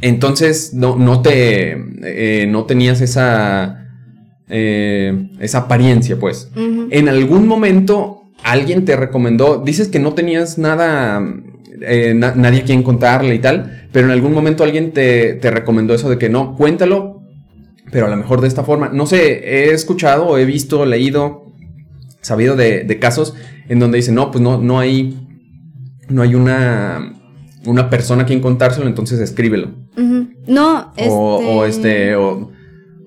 Entonces 0.00 0.72
no, 0.74 0.96
no 0.96 1.22
te, 1.22 1.72
eh, 2.02 2.46
no 2.48 2.64
tenías 2.64 3.00
esa, 3.00 3.86
eh, 4.48 5.30
esa 5.40 5.58
apariencia, 5.58 6.18
pues. 6.18 6.50
En 6.90 7.08
algún 7.08 7.46
momento 7.46 8.22
alguien 8.44 8.84
te 8.84 8.96
recomendó, 8.96 9.62
dices 9.64 9.88
que 9.88 9.98
no 9.98 10.14
tenías 10.14 10.58
nada, 10.58 11.22
eh, 11.82 12.14
na- 12.14 12.34
nadie 12.34 12.60
a 12.60 12.64
quien 12.64 12.82
contarle 12.82 13.34
y 13.34 13.38
tal, 13.40 13.88
pero 13.92 14.06
en 14.06 14.12
algún 14.12 14.32
momento 14.32 14.62
alguien 14.64 14.92
te, 14.92 15.34
te 15.34 15.50
recomendó 15.50 15.94
eso 15.94 16.08
de 16.08 16.18
que 16.18 16.28
no, 16.28 16.54
cuéntalo, 16.56 17.22
pero 17.90 18.06
a 18.06 18.10
lo 18.10 18.16
mejor 18.16 18.40
de 18.40 18.48
esta 18.48 18.62
forma. 18.64 18.90
No 18.90 19.06
sé, 19.06 19.40
he 19.68 19.72
escuchado 19.72 20.38
he 20.38 20.44
visto, 20.44 20.84
leído, 20.86 21.46
sabido 22.20 22.54
de, 22.54 22.84
de 22.84 22.98
casos 22.98 23.34
en 23.68 23.78
donde 23.80 23.96
dicen, 23.96 24.14
no, 24.14 24.30
pues 24.30 24.42
no, 24.42 24.58
no 24.58 24.78
hay, 24.78 25.16
no 26.08 26.22
hay 26.22 26.34
una, 26.34 27.14
una 27.66 27.90
persona 27.90 28.22
a 28.22 28.26
quien 28.26 28.40
contárselo, 28.40 28.86
entonces 28.86 29.20
escríbelo. 29.20 29.70
No, 30.46 30.92
este... 30.96 31.10
O, 31.10 31.58
o 31.58 31.64
este, 31.64 32.16
o, 32.16 32.50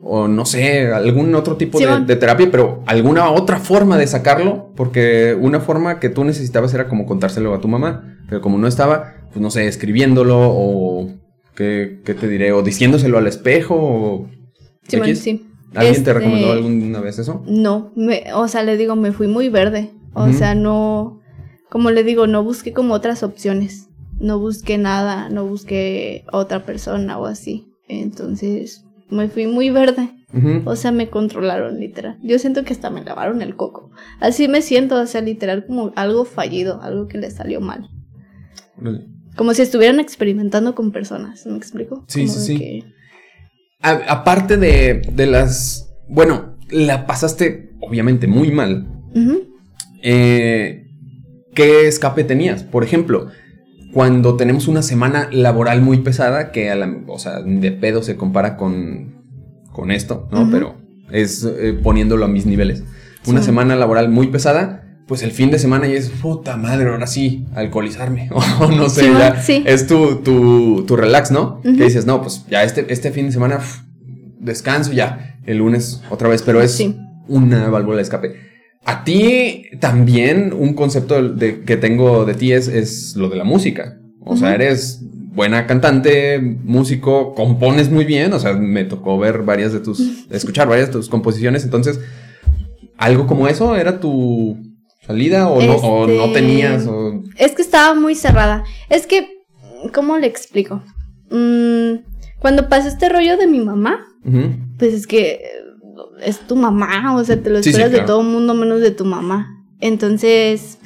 o 0.03 0.27
no 0.27 0.45
sé, 0.45 0.87
algún 0.91 1.33
otro 1.35 1.57
tipo 1.57 1.79
de, 1.79 2.15
terapia, 2.15 2.49
pero 2.51 2.83
alguna 2.85 3.29
otra 3.29 3.59
forma 3.59 3.97
de 3.97 4.07
sacarlo, 4.07 4.71
porque 4.75 5.37
una 5.39 5.59
forma 5.59 5.99
que 5.99 6.09
tú 6.09 6.23
necesitabas 6.23 6.73
era 6.73 6.87
como 6.87 7.05
contárselo 7.05 7.53
a 7.53 7.61
tu 7.61 7.67
mamá, 7.67 8.17
pero 8.27 8.41
como 8.41 8.57
no 8.57 8.67
estaba, 8.67 9.13
pues 9.31 9.41
no 9.41 9.51
sé, 9.51 9.67
escribiéndolo 9.67 10.37
o 10.39 11.09
qué, 11.55 12.01
qué 12.03 12.13
te 12.13 12.27
diré, 12.27 12.51
o 12.51 12.61
diciéndoselo 12.63 13.17
al 13.17 13.27
espejo, 13.27 13.75
o 13.75 14.29
Simón, 14.87 15.09
X. 15.09 15.19
sí. 15.19 15.47
¿Alguien 15.73 15.93
te 15.93 15.99
Este, 15.99 16.13
recomendó 16.13 16.51
alguna 16.51 16.99
vez 16.99 17.17
eso? 17.19 17.43
No, 17.47 17.91
me, 17.95 18.25
o 18.33 18.47
sea, 18.49 18.63
le 18.63 18.75
digo, 18.75 18.95
me 18.97 19.13
fui 19.13 19.27
muy 19.27 19.47
verde. 19.47 19.91
O 20.13 20.33
sea, 20.33 20.53
no, 20.55 21.20
como 21.71 21.89
le 21.89 22.03
digo, 22.03 22.27
no 22.27 22.43
busqué 22.43 22.73
como 22.73 22.93
otras 22.93 23.23
opciones. 23.23 23.87
No 24.19 24.37
busqué 24.37 24.77
nada, 24.77 25.29
no 25.29 25.47
busqué 25.47 26.25
otra 26.31 26.63
persona 26.65 27.17
o 27.17 27.25
así. 27.25 27.65
Entonces, 27.87 28.85
me 29.09 29.29
fui 29.29 29.47
muy 29.47 29.69
verde. 29.71 30.09
O 30.65 30.75
sea, 30.75 30.91
me 30.91 31.09
controlaron 31.09 31.79
literal. 31.79 32.17
Yo 32.21 32.37
siento 32.39 32.63
que 32.63 32.71
hasta 32.73 32.89
me 32.89 33.03
lavaron 33.03 33.41
el 33.41 33.55
coco. 33.55 33.89
Así 34.19 34.47
me 34.47 34.61
siento, 34.61 34.95
o 35.01 35.05
sea, 35.07 35.21
literal 35.21 35.65
como 35.65 35.91
algo 35.95 36.23
fallido, 36.25 36.81
algo 36.83 37.07
que 37.07 37.17
le 37.17 37.31
salió 37.31 37.59
mal. 37.61 37.89
Como 39.35 39.53
si 39.53 39.61
estuvieran 39.61 39.99
experimentando 39.99 40.75
con 40.75 40.91
personas, 40.91 41.45
¿me 41.45 41.57
explico? 41.57 42.03
Sí, 42.07 42.27
Como 42.27 42.33
sí, 42.39 42.45
sí. 42.45 42.57
que- 42.59 42.83
A- 43.81 44.03
aparte 44.09 44.57
de, 44.57 45.01
de 45.13 45.25
las, 45.25 45.89
bueno, 46.07 46.57
la 46.69 47.07
pasaste 47.07 47.71
obviamente 47.81 48.27
muy 48.27 48.51
mal. 48.51 48.87
Eh, 50.03 50.87
¿qué 51.53 51.87
escape 51.87 52.23
tenías? 52.23 52.63
Por 52.63 52.83
ejemplo, 52.83 53.27
cuando 53.93 54.35
tenemos 54.37 54.67
una 54.67 54.81
semana 54.81 55.27
laboral 55.31 55.81
muy 55.81 55.99
pesada, 55.99 56.51
que 56.51 56.69
a 56.71 56.75
la, 56.75 56.95
o 57.07 57.19
sea, 57.19 57.41
de 57.41 57.71
pedo 57.71 58.03
se 58.03 58.15
compara 58.15 58.55
con, 58.57 59.15
con 59.71 59.91
esto, 59.91 60.27
¿no? 60.31 60.49
Pero 60.49 60.75
es 61.11 61.43
eh, 61.43 61.77
poniéndolo 61.81 62.25
a 62.25 62.27
mis 62.29 62.45
niveles. 62.45 62.83
Una 63.27 63.39
Sí. 63.41 63.47
semana 63.47 63.75
laboral 63.75 64.09
muy 64.09 64.27
pesada, 64.27 64.83
pues 65.07 65.23
el 65.23 65.31
fin 65.31 65.51
de 65.51 65.59
semana 65.59 65.87
ya 65.87 65.95
es 65.95 66.09
puta 66.09 66.55
madre, 66.55 66.89
ahora 66.89 67.05
sí, 67.05 67.45
alcoholizarme. 67.53 68.29
O 68.61 68.67
no 68.71 68.87
sé, 68.89 69.01
Sí, 69.01 69.11
ya 69.17 69.41
sí. 69.41 69.63
es 69.67 69.87
tu, 69.87 70.17
tu, 70.17 70.85
tu 70.87 70.95
relax, 70.95 71.31
¿no? 71.31 71.59
Ujú. 71.63 71.75
Que 71.77 71.83
dices, 71.83 72.05
no, 72.05 72.21
pues 72.21 72.45
ya 72.49 72.63
este, 72.63 72.91
este 72.93 73.11
fin 73.11 73.25
de 73.25 73.31
semana 73.33 73.57
uf, 73.57 73.81
descanso 74.39 74.93
ya, 74.93 75.37
el 75.45 75.57
lunes 75.57 76.01
otra 76.09 76.29
vez, 76.29 76.41
pero 76.43 76.61
es 76.61 76.81
una 77.27 77.67
válvula 77.69 77.97
de 77.97 78.03
escape. 78.03 78.35
A 78.83 79.03
ti 79.03 79.65
también 79.79 80.53
un 80.53 80.73
concepto 80.73 81.21
de, 81.21 81.61
que 81.61 81.77
tengo 81.77 82.25
de 82.25 82.33
ti 82.33 82.51
es, 82.51 82.67
es 82.67 83.15
lo 83.15 83.29
de 83.29 83.37
la 83.37 83.43
música. 83.43 83.97
O 84.23 84.35
sea, 84.37 84.53
eres 84.53 85.01
buena 85.33 85.65
cantante, 85.65 86.39
músico, 86.39 87.33
compones 87.33 87.89
muy 87.89 88.05
bien. 88.05 88.33
O 88.33 88.39
sea, 88.39 88.53
me 88.53 88.83
tocó 88.83 89.17
ver 89.17 89.43
varias 89.43 89.73
de 89.73 89.79
tus, 89.79 90.27
escuchar 90.29 90.67
varias 90.67 90.87
de 90.87 90.93
tus 90.93 91.09
composiciones. 91.09 91.63
Entonces, 91.63 91.99
¿algo 92.97 93.27
como 93.27 93.47
eso 93.47 93.75
era 93.75 93.99
tu 93.99 94.57
salida 95.05 95.47
o, 95.47 95.61
no, 95.61 95.75
o 95.75 96.07
no 96.07 96.25
Este, 96.25 96.33
tenías? 96.33 96.87
O... 96.87 97.23
Es 97.37 97.53
que 97.53 97.61
estaba 97.61 97.93
muy 97.93 98.15
cerrada. 98.15 98.63
Es 98.89 99.07
que, 99.07 99.27
¿cómo 99.93 100.17
le 100.17 100.27
explico? 100.27 100.83
Mm, 101.29 102.03
cuando 102.39 102.67
pasó 102.69 102.87
este 102.87 103.09
rollo 103.09 103.37
de 103.37 103.47
mi 103.47 103.59
mamá, 103.59 104.05
pues 104.77 104.93
es 104.93 105.07
que 105.07 105.39
es 106.21 106.39
tu 106.39 106.55
mamá, 106.55 107.15
o 107.15 107.23
sea, 107.23 107.41
te 107.41 107.49
lo 107.49 107.57
Sí, 107.57 107.63
sí, 107.63 107.69
esperas 107.69 107.89
claro. 107.89 108.03
de 108.03 108.07
todo 108.07 108.21
el 108.21 108.27
mundo 108.27 108.53
menos 108.53 108.81
de 108.81 108.91
tu 108.91 109.05
mamá. 109.05 109.63
Entonces, 109.79 110.77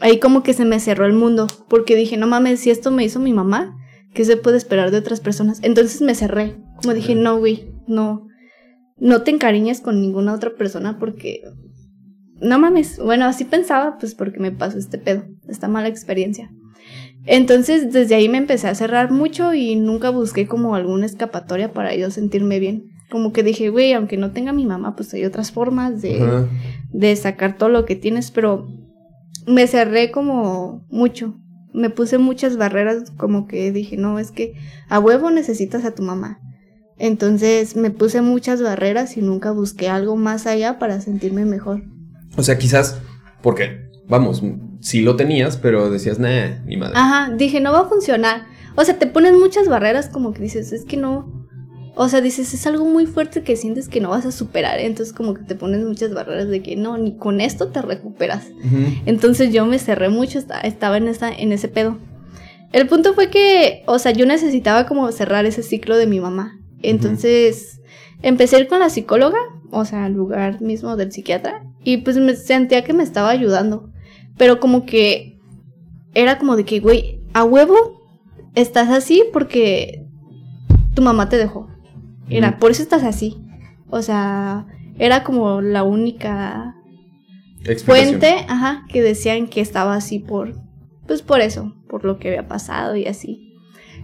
ahí 0.00 0.18
como 0.18 0.42
que 0.42 0.52
se 0.52 0.64
me 0.64 0.80
cerró 0.80 1.06
el 1.06 1.12
mundo, 1.12 1.46
porque 1.68 1.96
dije, 1.96 2.16
no 2.16 2.26
mames, 2.26 2.60
si 2.60 2.70
esto 2.70 2.90
me 2.90 3.04
hizo 3.04 3.20
mi 3.20 3.32
mamá, 3.32 3.76
¿qué 4.14 4.24
se 4.24 4.36
puede 4.36 4.56
esperar 4.56 4.90
de 4.90 4.98
otras 4.98 5.20
personas? 5.20 5.60
Entonces 5.62 6.00
me 6.02 6.14
cerré, 6.14 6.56
como 6.80 6.94
dije, 6.94 7.14
no, 7.14 7.38
güey, 7.38 7.72
no, 7.86 8.26
no 8.98 9.22
te 9.22 9.30
encariñes 9.30 9.80
con 9.80 10.00
ninguna 10.00 10.34
otra 10.34 10.54
persona 10.54 10.98
porque... 10.98 11.42
No 12.38 12.58
mames, 12.58 12.98
bueno, 12.98 13.24
así 13.24 13.44
pensaba, 13.44 13.96
pues 13.98 14.14
porque 14.14 14.40
me 14.40 14.52
pasó 14.52 14.76
este 14.76 14.98
pedo, 14.98 15.24
esta 15.48 15.68
mala 15.68 15.88
experiencia. 15.88 16.50
Entonces, 17.24 17.92
desde 17.92 18.14
ahí 18.14 18.28
me 18.28 18.36
empecé 18.36 18.68
a 18.68 18.74
cerrar 18.74 19.10
mucho 19.10 19.54
y 19.54 19.74
nunca 19.74 20.10
busqué 20.10 20.46
como 20.46 20.74
alguna 20.74 21.06
escapatoria 21.06 21.72
para 21.72 21.94
yo 21.96 22.10
sentirme 22.10 22.60
bien. 22.60 22.90
Como 23.10 23.32
que 23.32 23.42
dije, 23.42 23.70
güey, 23.70 23.92
aunque 23.92 24.16
no 24.16 24.32
tenga 24.32 24.52
mi 24.52 24.66
mamá, 24.66 24.96
pues 24.96 25.12
hay 25.14 25.24
otras 25.24 25.52
formas 25.52 26.02
de, 26.02 26.46
de 26.92 27.16
sacar 27.16 27.56
todo 27.56 27.68
lo 27.68 27.84
que 27.84 27.94
tienes, 27.94 28.30
pero 28.30 28.66
me 29.46 29.66
cerré 29.66 30.10
como 30.10 30.84
mucho. 30.90 31.34
Me 31.72 31.90
puse 31.90 32.18
muchas 32.18 32.56
barreras, 32.56 33.12
como 33.16 33.46
que 33.46 33.70
dije, 33.70 33.96
no, 33.96 34.18
es 34.18 34.32
que 34.32 34.54
a 34.88 34.98
huevo 34.98 35.30
necesitas 35.30 35.84
a 35.84 35.94
tu 35.94 36.02
mamá. 36.02 36.40
Entonces 36.98 37.76
me 37.76 37.90
puse 37.90 38.22
muchas 38.22 38.62
barreras 38.62 39.16
y 39.16 39.22
nunca 39.22 39.50
busqué 39.52 39.88
algo 39.88 40.16
más 40.16 40.46
allá 40.46 40.78
para 40.78 41.00
sentirme 41.00 41.44
mejor. 41.44 41.82
O 42.36 42.42
sea, 42.42 42.58
quizás 42.58 43.00
porque, 43.42 43.90
vamos, 44.08 44.42
sí 44.80 45.02
lo 45.02 45.16
tenías, 45.16 45.56
pero 45.56 45.90
decías, 45.90 46.18
nah, 46.18 46.64
ni 46.64 46.76
madre. 46.76 46.94
Ajá, 46.96 47.32
dije, 47.36 47.60
no 47.60 47.72
va 47.72 47.80
a 47.80 47.88
funcionar. 47.88 48.46
O 48.76 48.84
sea, 48.84 48.98
te 48.98 49.06
ponen 49.06 49.38
muchas 49.38 49.68
barreras 49.68 50.08
como 50.08 50.32
que 50.32 50.42
dices, 50.42 50.72
es 50.72 50.84
que 50.84 50.96
no. 50.96 51.35
O 51.98 52.08
sea, 52.10 52.20
dices, 52.20 52.52
es 52.52 52.66
algo 52.66 52.84
muy 52.84 53.06
fuerte 53.06 53.42
que 53.42 53.56
sientes 53.56 53.88
que 53.88 54.00
no 54.02 54.10
vas 54.10 54.26
a 54.26 54.30
superar. 54.32 54.78
Entonces 54.80 55.14
como 55.14 55.32
que 55.34 55.42
te 55.44 55.54
pones 55.54 55.82
muchas 55.84 56.12
barreras 56.12 56.48
de 56.48 56.62
que 56.62 56.76
no, 56.76 56.98
ni 56.98 57.16
con 57.16 57.40
esto 57.40 57.68
te 57.68 57.80
recuperas. 57.80 58.48
Entonces 59.06 59.52
yo 59.52 59.64
me 59.64 59.78
cerré 59.78 60.10
mucho, 60.10 60.38
esta- 60.38 60.60
estaba 60.60 60.98
en, 60.98 61.08
esa, 61.08 61.30
en 61.32 61.52
ese 61.52 61.68
pedo. 61.68 61.98
El 62.72 62.86
punto 62.86 63.14
fue 63.14 63.30
que, 63.30 63.82
o 63.86 63.98
sea, 63.98 64.12
yo 64.12 64.26
necesitaba 64.26 64.86
como 64.86 65.10
cerrar 65.10 65.46
ese 65.46 65.62
ciclo 65.62 65.96
de 65.96 66.06
mi 66.06 66.20
mamá. 66.20 66.58
Entonces 66.82 67.80
empecé 68.22 68.56
a 68.56 68.60
ir 68.60 68.68
con 68.68 68.80
la 68.80 68.90
psicóloga, 68.90 69.38
o 69.70 69.84
sea, 69.86 70.04
al 70.04 70.12
lugar 70.12 70.60
mismo 70.60 70.96
del 70.96 71.12
psiquiatra, 71.12 71.64
y 71.82 71.98
pues 71.98 72.16
me 72.18 72.36
sentía 72.36 72.84
que 72.84 72.92
me 72.92 73.02
estaba 73.04 73.30
ayudando. 73.30 73.90
Pero 74.36 74.60
como 74.60 74.84
que 74.84 75.38
era 76.12 76.36
como 76.38 76.56
de 76.56 76.64
que, 76.64 76.80
güey, 76.80 77.20
a 77.32 77.44
huevo 77.44 77.74
estás 78.54 78.90
así 78.90 79.22
porque 79.32 80.04
tu 80.94 81.00
mamá 81.02 81.28
te 81.30 81.38
dejó. 81.38 81.68
Era, 82.28 82.58
por 82.58 82.70
eso 82.70 82.82
estás 82.82 83.04
así. 83.04 83.36
O 83.88 84.02
sea, 84.02 84.66
era 84.98 85.22
como 85.22 85.60
la 85.60 85.82
única 85.82 86.76
fuente, 87.84 88.44
ajá, 88.48 88.84
que 88.88 89.02
decían 89.02 89.48
que 89.48 89.60
estaba 89.60 89.94
así 89.94 90.18
por, 90.18 90.54
pues 91.06 91.22
por 91.22 91.40
eso, 91.40 91.74
por 91.88 92.04
lo 92.04 92.18
que 92.18 92.28
había 92.28 92.48
pasado 92.48 92.96
y 92.96 93.06
así. 93.06 93.54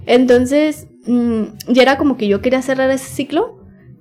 Entonces, 0.06 0.88
mm, 1.06 1.42
ya 1.68 1.82
era 1.82 1.98
como 1.98 2.16
que 2.16 2.28
yo 2.28 2.40
quería 2.40 2.62
cerrar 2.62 2.90
ese 2.90 3.08
ciclo, 3.12 3.60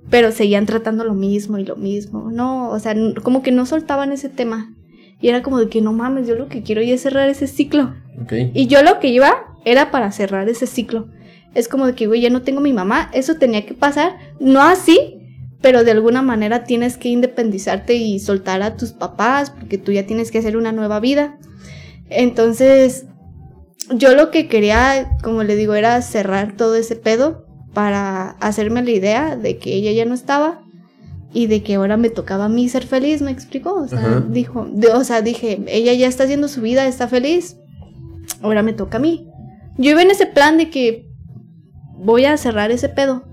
pero 0.09 0.31
seguían 0.31 0.65
tratando 0.65 1.03
lo 1.03 1.13
mismo 1.13 1.57
y 1.57 1.65
lo 1.65 1.75
mismo, 1.75 2.31
¿no? 2.31 2.69
O 2.69 2.79
sea, 2.79 2.95
como 3.23 3.43
que 3.43 3.51
no 3.51 3.65
soltaban 3.65 4.11
ese 4.11 4.29
tema. 4.29 4.75
Y 5.21 5.29
era 5.29 5.43
como 5.43 5.59
de 5.59 5.69
que 5.69 5.81
no 5.81 5.93
mames, 5.93 6.27
yo 6.27 6.35
lo 6.35 6.47
que 6.47 6.63
quiero 6.63 6.81
ya 6.81 6.95
es 6.95 7.01
cerrar 7.01 7.29
ese 7.29 7.47
ciclo. 7.47 7.93
Y 8.53 8.67
yo 8.67 8.81
lo 8.81 8.99
que 8.99 9.07
iba 9.09 9.55
era 9.65 9.91
para 9.91 10.11
cerrar 10.11 10.49
ese 10.49 10.65
ciclo. 10.65 11.07
Es 11.53 11.67
como 11.67 11.85
de 11.85 11.95
que, 11.95 12.07
güey, 12.07 12.21
ya 12.21 12.29
no 12.29 12.41
tengo 12.41 12.61
mi 12.61 12.73
mamá, 12.73 13.09
eso 13.13 13.35
tenía 13.35 13.65
que 13.65 13.73
pasar, 13.73 14.17
no 14.39 14.61
así, 14.61 15.17
pero 15.61 15.83
de 15.83 15.91
alguna 15.91 16.21
manera 16.21 16.63
tienes 16.63 16.97
que 16.97 17.09
independizarte 17.09 17.95
y 17.95 18.19
soltar 18.19 18.61
a 18.61 18.77
tus 18.77 18.93
papás, 18.93 19.51
porque 19.51 19.77
tú 19.77 19.91
ya 19.91 20.05
tienes 20.05 20.31
que 20.31 20.39
hacer 20.39 20.57
una 20.57 20.71
nueva 20.71 20.99
vida. 20.99 21.37
Entonces, 22.09 23.05
yo 23.93 24.15
lo 24.15 24.31
que 24.31 24.47
quería, 24.47 25.17
como 25.23 25.43
le 25.43 25.55
digo, 25.55 25.75
era 25.75 26.01
cerrar 26.01 26.55
todo 26.55 26.75
ese 26.75 26.95
pedo 26.95 27.45
para 27.73 28.31
hacerme 28.39 28.83
la 28.83 28.91
idea 28.91 29.35
de 29.35 29.57
que 29.57 29.73
ella 29.73 29.91
ya 29.91 30.05
no 30.05 30.13
estaba 30.13 30.61
y 31.33 31.47
de 31.47 31.63
que 31.63 31.75
ahora 31.75 31.95
me 31.95 32.09
tocaba 32.09 32.45
a 32.45 32.49
mí 32.49 32.67
ser 32.67 32.85
feliz, 32.85 33.21
¿me 33.21 33.31
explicó? 33.31 33.73
O 33.75 33.87
sea, 33.87 34.21
dijo, 34.29 34.67
o 34.93 35.03
sea, 35.03 35.21
dije, 35.21 35.61
ella 35.67 35.93
ya 35.93 36.07
está 36.07 36.25
haciendo 36.25 36.47
su 36.47 36.61
vida, 36.61 36.87
está 36.87 37.07
feliz, 37.07 37.57
ahora 38.41 38.63
me 38.63 38.73
toca 38.73 38.97
a 38.97 39.01
mí. 39.01 39.27
Yo 39.77 39.91
iba 39.91 40.01
en 40.01 40.11
ese 40.11 40.25
plan 40.25 40.57
de 40.57 40.69
que 40.69 41.10
voy 42.01 42.25
a 42.25 42.37
cerrar 42.37 42.71
ese 42.71 42.89
pedo. 42.89 43.23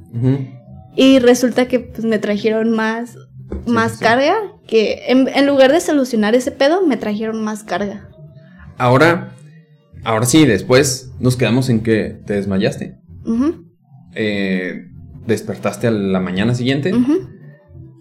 Y 0.94 1.18
resulta 1.18 1.68
que 1.68 1.80
pues, 1.80 2.04
me 2.04 2.18
trajeron 2.18 2.72
más, 2.72 3.16
más 3.66 3.98
carga, 3.98 4.34
que 4.66 5.02
en, 5.08 5.46
lugar 5.46 5.72
de 5.72 5.80
solucionar 5.80 6.34
ese 6.34 6.50
pedo, 6.50 6.86
me 6.86 6.96
trajeron 6.96 7.42
más 7.42 7.64
carga. 7.64 8.08
Ahora, 8.76 9.34
ahora 10.04 10.26
sí, 10.26 10.44
después 10.44 11.10
nos 11.20 11.36
quedamos 11.36 11.68
en 11.68 11.80
que 11.80 12.16
te 12.26 12.34
desmayaste. 12.34 12.96
Eh, 14.14 14.88
despertaste 15.26 15.86
a 15.86 15.90
la 15.90 16.20
mañana 16.20 16.54
siguiente. 16.54 16.92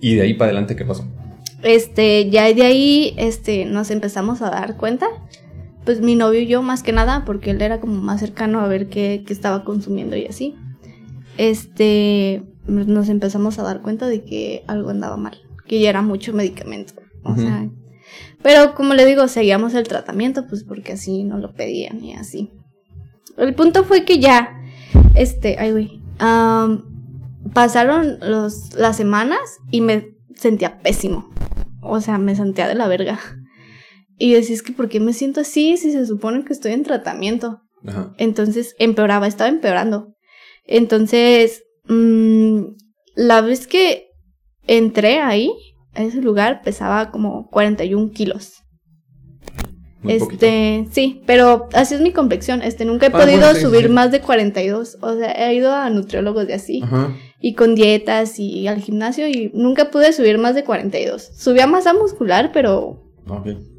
Y 0.02 0.16
de 0.16 0.22
ahí 0.22 0.34
para 0.34 0.52
adelante, 0.52 0.76
¿qué 0.76 0.86
pasó? 0.86 1.08
Este, 1.64 2.30
ya 2.30 2.54
de 2.54 2.64
ahí, 2.64 3.14
este, 3.18 3.66
nos 3.66 3.90
empezamos 3.92 4.42
a 4.42 4.50
dar 4.50 4.78
cuenta. 4.78 5.08
Pues 5.88 6.02
mi 6.02 6.16
novio 6.16 6.42
y 6.42 6.48
yo, 6.48 6.62
más 6.62 6.84
que 6.84 6.92
nada, 6.92 7.24
porque 7.24 7.52
él 7.52 7.62
era 7.62 7.80
como 7.80 8.02
más 8.02 8.20
cercano 8.20 8.60
a 8.60 8.68
ver 8.68 8.90
qué, 8.90 9.24
qué 9.26 9.32
estaba 9.32 9.64
consumiendo 9.64 10.18
y 10.18 10.26
así. 10.26 10.54
Este, 11.38 12.44
nos 12.68 13.08
empezamos 13.08 13.58
a 13.58 13.64
dar 13.64 13.82
cuenta 13.82 14.06
de 14.08 14.26
que 14.26 14.66
algo 14.68 14.90
andaba 14.90 15.16
mal, 15.16 15.38
que 15.66 15.80
ya 15.80 15.90
era 15.90 16.02
mucho 16.02 16.34
medicamento. 16.34 16.92
O 17.24 17.38
sea, 17.38 17.70
pero 18.42 18.76
como 18.76 18.96
le 18.96 19.06
digo, 19.06 19.30
seguíamos 19.30 19.76
el 19.76 19.88
tratamiento, 19.88 20.46
pues 20.46 20.66
porque 20.66 20.92
así 20.92 21.24
no 21.24 21.38
lo 21.38 21.54
pedían 21.54 22.04
y 22.04 22.16
así. 22.16 22.52
El 23.38 23.56
punto 23.56 23.86
fue 23.86 24.04
que 24.04 24.20
ya, 24.20 24.60
este, 25.16 25.56
ay, 25.58 25.72
güey, 25.72 26.02
pasaron 27.54 28.18
los, 28.20 28.74
las 28.74 28.98
semanas 28.98 29.40
y 29.72 29.80
me 29.80 30.10
sentía 30.36 30.80
pésimo. 30.80 31.30
O 31.80 32.02
sea, 32.02 32.18
me 32.18 32.36
sentía 32.36 32.68
de 32.68 32.76
la 32.76 32.90
verga. 32.90 33.18
Y 34.18 34.34
decía, 34.34 34.56
es 34.56 34.64
que 34.64 34.74
¿por 34.74 34.90
qué 34.90 35.00
me 35.00 35.14
siento 35.14 35.42
así 35.42 35.78
si 35.78 35.92
se 35.92 36.06
supone 36.06 36.44
que 36.44 36.54
estoy 36.54 36.74
en 36.74 36.84
tratamiento? 36.84 37.62
Entonces 38.18 38.76
empeoraba, 38.80 39.28
estaba 39.28 39.50
empeorando. 39.50 40.16
Entonces, 40.66 41.64
mmm, 41.88 42.62
la 43.16 43.42
vez 43.42 43.68
que 43.68 44.08
entré 44.66 45.20
ahí, 45.20 45.52
a 45.94 46.04
ese 46.04 46.22
lugar, 46.22 46.62
pesaba 46.64 47.12
como 47.12 47.50
41 47.50 48.12
kilos. 48.12 48.64
este, 50.08 50.88
sí, 50.92 51.22
pero 51.26 51.70
así 51.74 51.96
es 51.96 52.02
mi 52.02 52.12
complexión. 52.12 52.62
Este, 52.62 52.86
nunca 52.86 53.08
he 53.08 53.10
ah, 53.10 53.18
podido 53.18 53.56
subir 53.56 53.90
más 53.90 54.12
de 54.12 54.22
42. 54.22 54.98
O 55.02 55.16
sea, 55.16 55.32
he 55.32 55.56
ido 55.56 55.74
a 55.74 55.90
nutriólogos 55.90 56.48
de 56.48 56.56
así. 56.56 56.84
Y 57.40 57.54
con 57.54 57.76
dietas 57.76 58.40
y 58.40 58.68
al 58.68 58.82
gimnasio 58.82 59.28
y 59.28 59.52
nunca 59.54 59.92
pude 59.92 60.12
subir 60.12 60.38
más 60.38 60.56
de 60.56 60.64
42. 60.64 61.32
Subía 61.36 61.68
masa 61.68 61.94
muscular, 61.94 62.52
pero 62.52 63.04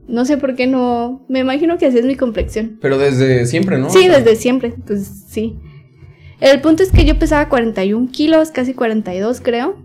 no 0.09 0.25
sé 0.25 0.39
por 0.39 0.57
qué 0.57 0.67
no. 0.67 1.25
Me 1.29 1.41
imagino 1.41 1.79
que 1.79 1.87
así 1.87 1.99
es 1.99 2.07
mi 2.07 2.17
complexión. 2.17 2.79
Pero 2.81 2.99
desde 2.99 3.47
siempre, 3.47 3.79
¿no? 3.79 3.91
Sí, 3.91 4.09
desde 4.09 4.37
siempre. 4.37 4.75
Pues 4.87 5.07
sí. 5.29 5.59
El 6.41 6.61
punto 6.61 6.83
es 6.83 6.91
que 6.91 7.05
yo 7.05 7.19
pesaba 7.19 7.49
41 7.49 8.09
kilos, 8.11 8.51
casi 8.51 8.75
42 8.75 9.41
creo. 9.41 9.77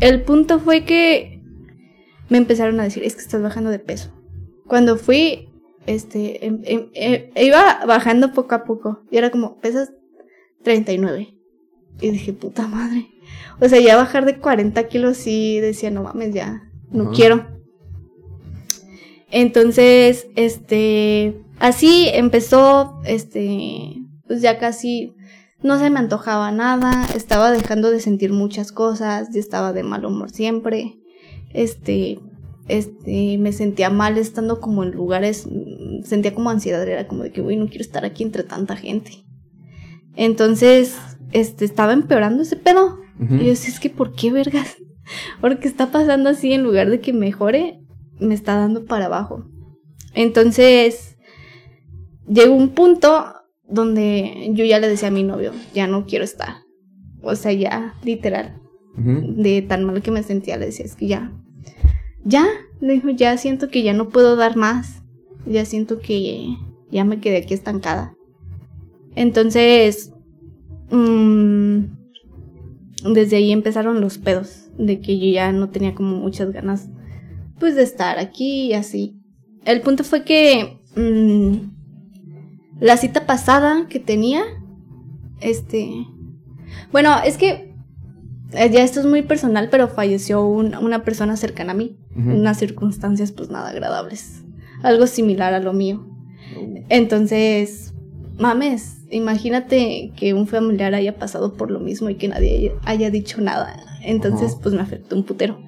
El 0.00 0.22
punto 0.22 0.60
fue 0.60 0.84
que 0.84 1.40
me 2.28 2.38
empezaron 2.38 2.78
a 2.78 2.84
decir, 2.84 3.02
es 3.04 3.14
que 3.14 3.22
estás 3.22 3.42
bajando 3.42 3.70
de 3.70 3.78
peso. 3.78 4.12
Cuando 4.66 4.96
fui, 4.96 5.48
este, 5.86 6.44
em, 6.44 6.60
em, 6.64 6.88
eh, 6.94 7.30
iba 7.36 7.84
bajando 7.86 8.32
poco 8.32 8.54
a 8.54 8.64
poco. 8.64 9.02
Y 9.10 9.16
era 9.16 9.30
como, 9.30 9.58
pesas 9.60 9.92
39. 10.62 11.34
Y 12.00 12.10
dije, 12.10 12.32
puta 12.32 12.68
madre. 12.68 13.08
O 13.60 13.68
sea, 13.68 13.80
ya 13.80 13.96
bajar 13.96 14.24
de 14.26 14.38
40 14.38 14.86
kilos 14.88 15.26
y 15.26 15.58
decía, 15.60 15.90
no 15.90 16.02
mames, 16.02 16.34
ya, 16.34 16.70
no 16.90 17.12
quiero. 17.12 17.57
Entonces, 19.30 20.26
este, 20.36 21.42
así 21.58 22.08
empezó, 22.12 23.00
este, 23.04 23.96
pues 24.26 24.40
ya 24.40 24.58
casi 24.58 25.14
no 25.62 25.78
se 25.78 25.90
me 25.90 25.98
antojaba 25.98 26.52
nada, 26.52 27.06
estaba 27.14 27.50
dejando 27.50 27.90
de 27.90 28.00
sentir 28.00 28.32
muchas 28.32 28.72
cosas, 28.72 29.28
ya 29.32 29.40
estaba 29.40 29.72
de 29.72 29.82
mal 29.82 30.04
humor 30.04 30.30
siempre. 30.30 30.98
Este, 31.52 32.20
este, 32.68 33.38
me 33.38 33.52
sentía 33.52 33.90
mal 33.90 34.18
estando 34.18 34.60
como 34.60 34.84
en 34.84 34.92
lugares, 34.92 35.48
sentía 36.04 36.34
como 36.34 36.50
ansiedad, 36.50 36.86
era 36.86 37.08
como 37.08 37.24
de 37.24 37.32
que, 37.32 37.40
uy, 37.40 37.56
no 37.56 37.66
quiero 37.68 37.82
estar 37.82 38.04
aquí 38.04 38.22
entre 38.22 38.44
tanta 38.44 38.76
gente. 38.76 39.24
Entonces, 40.14 40.96
este, 41.32 41.64
estaba 41.64 41.92
empeorando 41.92 42.42
ese 42.42 42.56
pedo. 42.56 43.00
Y 43.20 43.38
yo 43.38 43.46
decía, 43.46 43.70
es 43.70 43.80
que, 43.80 43.90
¿por 43.90 44.14
qué 44.14 44.30
vergas? 44.30 44.76
Porque 45.40 45.66
está 45.66 45.90
pasando 45.90 46.30
así, 46.30 46.52
en 46.52 46.62
lugar 46.62 46.88
de 46.88 47.00
que 47.00 47.12
mejore, 47.12 47.80
me 48.20 48.34
está 48.34 48.56
dando 48.56 48.84
para 48.84 49.06
abajo. 49.06 49.44
Entonces, 50.14 51.16
llegó 52.28 52.54
un 52.54 52.70
punto 52.70 53.34
donde 53.68 54.50
yo 54.52 54.64
ya 54.64 54.78
le 54.78 54.88
decía 54.88 55.08
a 55.08 55.12
mi 55.12 55.22
novio, 55.22 55.52
ya 55.74 55.86
no 55.86 56.06
quiero 56.06 56.24
estar. 56.24 56.56
O 57.22 57.34
sea, 57.34 57.52
ya, 57.52 57.94
literal. 58.02 58.60
De 58.96 59.62
tan 59.62 59.84
mal 59.84 60.02
que 60.02 60.10
me 60.10 60.24
sentía, 60.24 60.56
le 60.56 60.66
decía, 60.66 60.84
es 60.84 60.96
que 60.96 61.06
ya, 61.06 61.30
ya, 62.24 62.44
le 62.80 62.94
dijo, 62.94 63.10
ya 63.10 63.36
siento 63.36 63.68
que 63.68 63.84
ya 63.84 63.92
no 63.92 64.08
puedo 64.08 64.34
dar 64.34 64.56
más. 64.56 65.02
Ya 65.46 65.64
siento 65.64 66.00
que 66.00 66.56
ya 66.90 67.04
me 67.04 67.20
quedé 67.20 67.36
aquí 67.36 67.54
estancada. 67.54 68.14
Entonces, 69.14 70.12
mmm, 70.90 71.84
desde 73.12 73.36
ahí 73.36 73.52
empezaron 73.52 74.00
los 74.00 74.18
pedos, 74.18 74.70
de 74.78 75.00
que 75.00 75.18
yo 75.18 75.32
ya 75.32 75.52
no 75.52 75.70
tenía 75.70 75.94
como 75.94 76.16
muchas 76.16 76.52
ganas, 76.52 76.88
pues, 77.58 77.74
de 77.74 77.82
estar 77.82 78.18
aquí 78.18 78.66
y 78.66 78.74
así. 78.74 79.16
El 79.64 79.80
punto 79.80 80.04
fue 80.04 80.24
que 80.24 80.80
mmm, 80.96 81.56
la 82.80 82.96
cita 82.96 83.26
pasada 83.26 83.86
que 83.88 84.00
tenía, 84.00 84.42
este... 85.40 86.06
Bueno, 86.92 87.10
es 87.24 87.36
que 87.36 87.74
eh, 88.52 88.70
ya 88.70 88.82
esto 88.82 89.00
es 89.00 89.06
muy 89.06 89.22
personal, 89.22 89.68
pero 89.70 89.88
falleció 89.88 90.46
una 90.46 91.04
persona 91.04 91.36
cercana 91.36 91.72
a 91.72 91.76
mí, 91.76 91.98
en 92.16 92.30
unas 92.30 92.58
circunstancias 92.58 93.32
pues 93.32 93.50
nada 93.50 93.70
agradables, 93.70 94.42
algo 94.82 95.06
similar 95.06 95.54
a 95.54 95.60
lo 95.60 95.72
mío. 95.72 96.06
Entonces, 96.88 97.92
mames, 98.38 98.98
imagínate 99.10 100.12
que 100.16 100.34
un 100.34 100.46
familiar 100.46 100.94
haya 100.94 101.18
pasado 101.18 101.54
por 101.54 101.70
lo 101.70 101.80
mismo 101.80 102.08
y 102.08 102.14
que 102.14 102.28
nadie 102.28 102.74
haya 102.84 103.10
dicho 103.10 103.40
nada. 103.40 103.76
Entonces, 104.02 104.56
pues 104.62 104.74
me 104.74 104.80
afectó 104.80 105.16
un 105.16 105.24
putero. 105.24 105.60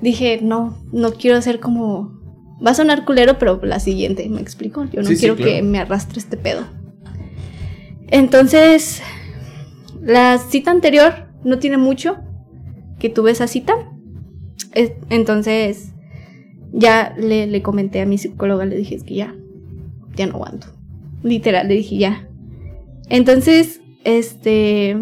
Dije, 0.00 0.40
no, 0.42 0.76
no 0.92 1.12
quiero 1.12 1.40
ser 1.40 1.60
como 1.60 2.24
Va 2.64 2.70
a 2.70 2.74
sonar 2.74 3.04
culero, 3.04 3.38
pero 3.38 3.60
la 3.62 3.80
siguiente, 3.80 4.28
¿me 4.28 4.40
explico? 4.40 4.86
Yo 4.92 5.02
no 5.02 5.10
quiero 5.10 5.36
que 5.36 5.62
me 5.62 5.78
arrastre 5.78 6.18
este 6.18 6.36
pedo. 6.36 6.64
Entonces, 8.08 9.02
la 10.00 10.38
cita 10.38 10.70
anterior 10.70 11.26
no 11.42 11.58
tiene 11.58 11.78
mucho 11.78 12.16
que 12.98 13.08
tuve 13.10 13.32
esa 13.32 13.48
cita. 13.48 13.74
Entonces, 15.10 15.92
ya 16.72 17.14
le, 17.18 17.46
le 17.46 17.62
comenté 17.62 18.00
a 18.00 18.06
mi 18.06 18.18
psicóloga, 18.18 18.64
le 18.64 18.76
dije, 18.76 18.94
es 18.94 19.02
que 19.02 19.14
ya, 19.14 19.34
ya 20.14 20.26
no 20.26 20.34
aguanto. 20.34 20.68
Literal, 21.22 21.68
le 21.68 21.74
dije 21.74 21.98
ya. 21.98 22.28
Entonces, 23.08 23.80
este, 24.04 24.96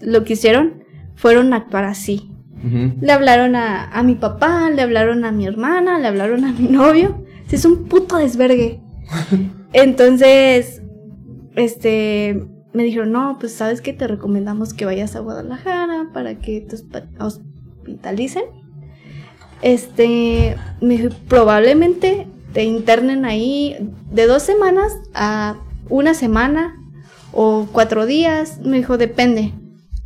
lo 0.00 0.24
que 0.24 0.34
hicieron 0.34 0.84
fueron 1.16 1.52
actuar 1.54 1.84
así. 1.84 2.31
Le 2.62 3.12
hablaron 3.12 3.56
a, 3.56 4.02
mi 4.04 4.14
papá, 4.14 4.70
le 4.70 4.82
hablaron 4.82 5.24
a 5.24 5.32
mi 5.32 5.46
hermana, 5.46 5.98
le 5.98 6.06
hablaron 6.06 6.44
a 6.44 6.52
mi 6.52 6.68
novio. 6.68 7.24
Es 7.50 7.64
un 7.64 7.84
puto 7.84 8.16
desvergue. 8.16 8.80
Entonces, 9.72 10.80
este, 11.56 12.46
me 12.72 12.84
dijeron, 12.84 13.12
no, 13.12 13.36
pues 13.38 13.52
sabes 13.52 13.80
que 13.80 13.92
te 13.92 14.06
recomendamos 14.06 14.74
que 14.74 14.84
vayas 14.84 15.16
a 15.16 15.20
Guadalajara 15.20 16.08
para 16.12 16.38
que 16.38 16.60
te 16.60 16.76
hospitalicen. 17.18 18.44
Este, 19.60 20.56
me 20.80 20.96
dijo, 20.96 21.14
probablemente 21.28 22.26
te 22.52 22.64
internen 22.64 23.24
ahí 23.24 23.76
de 24.10 24.26
dos 24.26 24.42
semanas 24.42 24.92
a 25.14 25.56
una 25.88 26.14
semana 26.14 26.76
o 27.32 27.66
cuatro 27.72 28.06
días. 28.06 28.60
Me 28.60 28.78
dijo, 28.78 28.98
depende. 28.98 29.52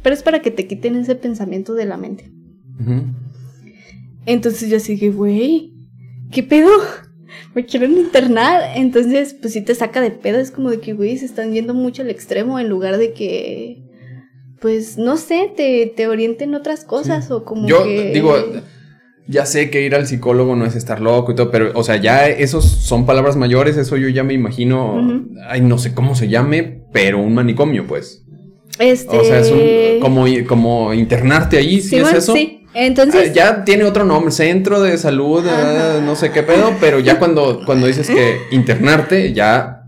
Pero 0.03 0.15
es 0.15 0.23
para 0.23 0.41
que 0.41 0.51
te 0.51 0.67
quiten 0.67 0.97
ese 0.97 1.17
pensamiento 1.17 1.75
de 1.75 1.87
la 1.87 1.97
mente. 1.97 2.36
Entonces 4.27 4.69
yo 4.69 4.77
así 4.77 4.99
que, 4.99 5.11
güey, 5.11 5.73
¿qué 6.31 6.43
pedo? 6.43 6.71
Me 7.55 7.65
quieren 7.65 7.97
internar. 7.97 8.73
Entonces, 8.77 9.35
pues 9.41 9.53
sí 9.53 9.63
te 9.63 9.75
saca 9.75 10.01
de 10.01 10.11
pedo. 10.11 10.39
Es 10.39 10.51
como 10.51 10.71
de 10.71 10.81
que, 10.81 10.93
güey, 10.93 11.17
se 11.17 11.25
están 11.25 11.53
yendo 11.53 11.75
mucho 11.75 12.03
al 12.03 12.11
extremo 12.11 12.59
en 12.59 12.69
lugar 12.69 12.99
de 12.99 13.13
que, 13.13 13.83
pues, 14.61 14.99
no 14.99 15.17
sé, 15.17 15.53
te, 15.57 15.87
te 15.95 16.09
orienten 16.09 16.55
otras 16.55 16.85
cosas 16.85 17.31
o 17.31 17.45
como 17.45 17.69
Yo 17.69 17.85
que... 17.85 18.11
digo, 18.13 18.35
ya 19.29 19.47
sé 19.47 19.71
que 19.71 19.83
ir 19.83 19.95
al 19.95 20.07
psicólogo 20.07 20.55
no 20.57 20.67
es 20.67 20.77
estar 20.77 21.01
loco 21.01 21.33
y 21.33 21.35
todo, 21.35 21.51
pero, 21.51 21.71
o 21.75 21.83
sea, 21.83 21.97
ya 21.97 22.29
esos 22.29 22.65
son 22.65 23.07
palabras 23.07 23.37
mayores. 23.37 23.77
Eso 23.77 23.97
yo 23.97 24.09
ya 24.09 24.23
me 24.25 24.35
imagino, 24.35 25.27
ay, 25.49 25.61
no 25.61 25.79
sé 25.79 25.95
cómo 25.95 26.15
se 26.15 26.29
llame, 26.29 26.83
pero 26.93 27.21
un 27.21 27.35
manicomio, 27.35 27.87
pues. 27.87 28.25
Este... 28.79 29.17
O 29.17 29.25
sea, 29.25 29.41
es 29.41 29.51
un, 29.51 30.01
como, 30.01 30.27
como 30.47 30.93
internarte 30.93 31.57
ahí, 31.57 31.81
¿sí, 31.81 31.89
Sí, 31.89 31.97
es 31.97 32.03
bueno, 32.03 32.19
eso? 32.19 32.35
sí. 32.35 32.66
Entonces, 32.79 33.31
Ah, 33.31 33.33
ya 33.35 33.65
tiene 33.65 33.85
otro 33.85 34.05
nombre, 34.05 34.31
centro 34.31 34.83
de 34.83 34.99
salud, 34.99 35.43
ah, 35.49 36.01
no 36.05 36.15
sé 36.15 36.31
qué 36.31 36.43
pedo, 36.43 36.75
pero 36.79 37.01
ya 37.01 37.19
cuando, 37.19 37.63
cuando 37.65 37.87
dices 37.87 38.07
que 38.09 38.37
internarte, 38.51 39.33
ya 39.33 39.81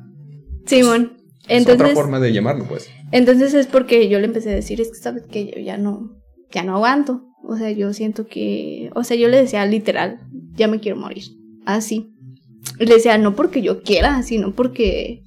Simón. 0.65 1.19
es 1.49 1.69
otra 1.69 1.89
forma 1.91 2.19
de 2.19 2.33
llamarlo, 2.33 2.65
pues. 2.67 2.89
entonces 3.13 3.53
es 3.53 3.67
porque 3.67 4.09
yo 4.09 4.19
le 4.21 4.25
empecé 4.27 4.51
a 4.51 4.55
decir, 4.55 4.81
es 4.81 4.89
que 4.89 4.95
sabes 4.97 5.25
que 5.31 5.47
yo 5.55 5.61
ya 5.61 5.77
no, 5.77 6.17
ya 6.51 6.63
no 6.65 6.77
aguanto. 6.77 7.25
O 7.47 7.57
sea, 7.57 7.71
yo 7.71 7.93
siento 7.93 8.27
que, 8.27 8.91
o 8.95 9.05
sea, 9.05 9.17
yo 9.17 9.29
le 9.29 9.37
decía 9.39 9.65
literal, 9.67 10.21
ya 10.55 10.67
me 10.67 10.81
quiero 10.81 10.97
morir. 10.99 11.25
Así. 11.67 12.11
Y 12.81 12.87
le 12.87 12.95
decía, 12.97 13.17
no 13.19 13.35
porque 13.37 13.63
yo 13.63 13.83
quiera, 13.83 14.23
sino 14.23 14.55
porque 14.55 15.23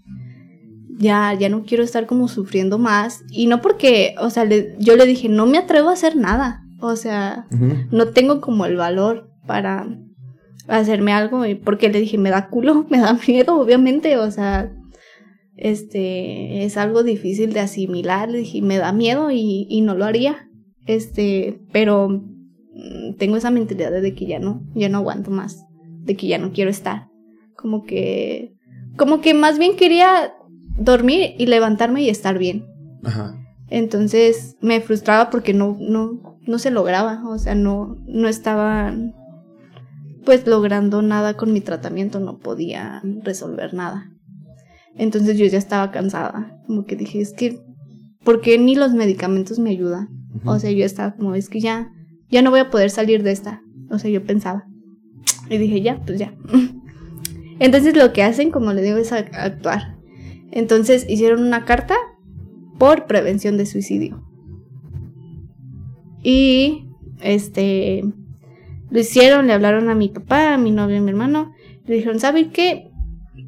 ya, 0.99 1.33
ya 1.39 1.49
no 1.49 1.63
quiero 1.63 1.83
estar 1.83 2.05
como 2.05 2.27
sufriendo 2.27 2.77
más. 2.77 3.21
Y 3.31 3.47
no 3.47 3.61
porque, 3.61 4.13
o 4.19 4.29
sea, 4.29 4.45
le- 4.45 4.75
yo 4.79 4.95
le 4.97 5.05
dije, 5.05 5.29
no 5.29 5.45
me 5.47 5.57
atrevo 5.57 5.89
a 5.89 5.93
hacer 5.93 6.15
nada. 6.15 6.60
O 6.81 6.95
sea, 6.95 7.47
no 7.91 8.07
tengo 8.07 8.41
como 8.41 8.65
el 8.65 8.75
valor 8.75 9.29
para 9.45 9.87
hacerme 10.67 11.13
algo 11.13 11.43
porque 11.63 11.89
le 11.89 11.99
dije 11.99 12.17
me 12.17 12.29
da 12.29 12.49
culo, 12.49 12.85
me 12.89 12.99
da 12.99 13.17
miedo, 13.27 13.59
obviamente, 13.59 14.17
o 14.17 14.29
sea, 14.31 14.71
este 15.55 16.63
es 16.63 16.77
algo 16.77 17.03
difícil 17.03 17.53
de 17.53 17.59
asimilar, 17.59 18.29
le 18.29 18.39
dije 18.39 18.61
me 18.61 18.77
da 18.77 18.91
miedo 18.91 19.31
y, 19.31 19.67
y 19.69 19.81
no 19.81 19.95
lo 19.95 20.05
haría, 20.05 20.49
este, 20.87 21.61
pero 21.71 22.09
mm, 22.09 23.15
tengo 23.17 23.37
esa 23.37 23.51
mentalidad 23.51 23.91
de 23.91 24.15
que 24.15 24.25
ya 24.25 24.39
no, 24.39 24.63
ya 24.73 24.89
no 24.89 24.99
aguanto 24.99 25.29
más, 25.29 25.63
de 26.03 26.15
que 26.15 26.27
ya 26.27 26.37
no 26.37 26.51
quiero 26.51 26.71
estar, 26.71 27.09
como 27.55 27.83
que, 27.83 28.55
como 28.97 29.21
que 29.21 29.33
más 29.33 29.59
bien 29.59 29.75
quería 29.75 30.33
dormir 30.77 31.35
y 31.37 31.45
levantarme 31.45 32.01
y 32.01 32.09
estar 32.09 32.37
bien. 32.37 32.65
Ajá. 33.03 33.37
Entonces 33.69 34.57
me 34.61 34.81
frustraba 34.81 35.29
porque 35.29 35.53
no, 35.53 35.77
no, 35.79 36.30
no 36.47 36.59
se 36.59 36.71
lograba, 36.71 37.27
o 37.27 37.37
sea, 37.37 37.55
no, 37.55 37.97
no 38.05 38.27
estaba 38.27 38.93
pues 40.25 40.45
logrando 40.45 41.01
nada 41.01 41.35
con 41.35 41.51
mi 41.53 41.61
tratamiento, 41.61 42.19
no 42.19 42.37
podía 42.37 43.01
resolver 43.23 43.73
nada. 43.73 44.11
Entonces 44.95 45.37
yo 45.37 45.45
ya 45.45 45.57
estaba 45.57 45.91
cansada, 45.91 46.61
como 46.67 46.85
que 46.85 46.95
dije, 46.95 47.21
es 47.21 47.33
que, 47.33 47.61
¿por 48.23 48.41
qué 48.41 48.57
ni 48.57 48.75
los 48.75 48.93
medicamentos 48.93 49.59
me 49.59 49.71
ayudan? 49.71 50.09
O 50.45 50.59
sea, 50.59 50.71
yo 50.71 50.85
estaba 50.85 51.15
como, 51.15 51.35
es 51.35 51.49
que 51.49 51.59
ya, 51.59 51.91
ya 52.29 52.41
no 52.41 52.51
voy 52.51 52.59
a 52.59 52.69
poder 52.69 52.89
salir 52.89 53.23
de 53.23 53.31
esta. 53.31 53.61
O 53.89 53.99
sea, 53.99 54.09
yo 54.09 54.23
pensaba. 54.23 54.65
Y 55.49 55.57
dije, 55.57 55.81
ya, 55.81 55.99
pues 56.05 56.19
ya. 56.19 56.33
Entonces 57.59 57.95
lo 57.95 58.13
que 58.13 58.23
hacen, 58.23 58.51
como 58.51 58.73
le 58.73 58.81
digo, 58.81 58.97
es 58.97 59.11
actuar. 59.11 59.97
Entonces 60.51 61.05
hicieron 61.09 61.43
una 61.43 61.65
carta 61.65 61.95
por 62.77 63.05
prevención 63.05 63.57
de 63.57 63.65
suicidio. 63.65 64.23
Y 66.23 66.85
este 67.21 68.03
lo 68.91 68.99
hicieron, 68.99 69.47
le 69.47 69.53
hablaron 69.53 69.89
a 69.89 69.95
mi 69.95 70.09
papá, 70.09 70.53
a 70.53 70.57
mi 70.57 70.69
novio 70.69 70.95
y 70.97 70.99
a 70.99 71.01
mi 71.01 71.09
hermano. 71.09 71.53
Le 71.85 71.95
dijeron, 71.95 72.19
¿saben 72.19 72.51
qué? 72.51 72.91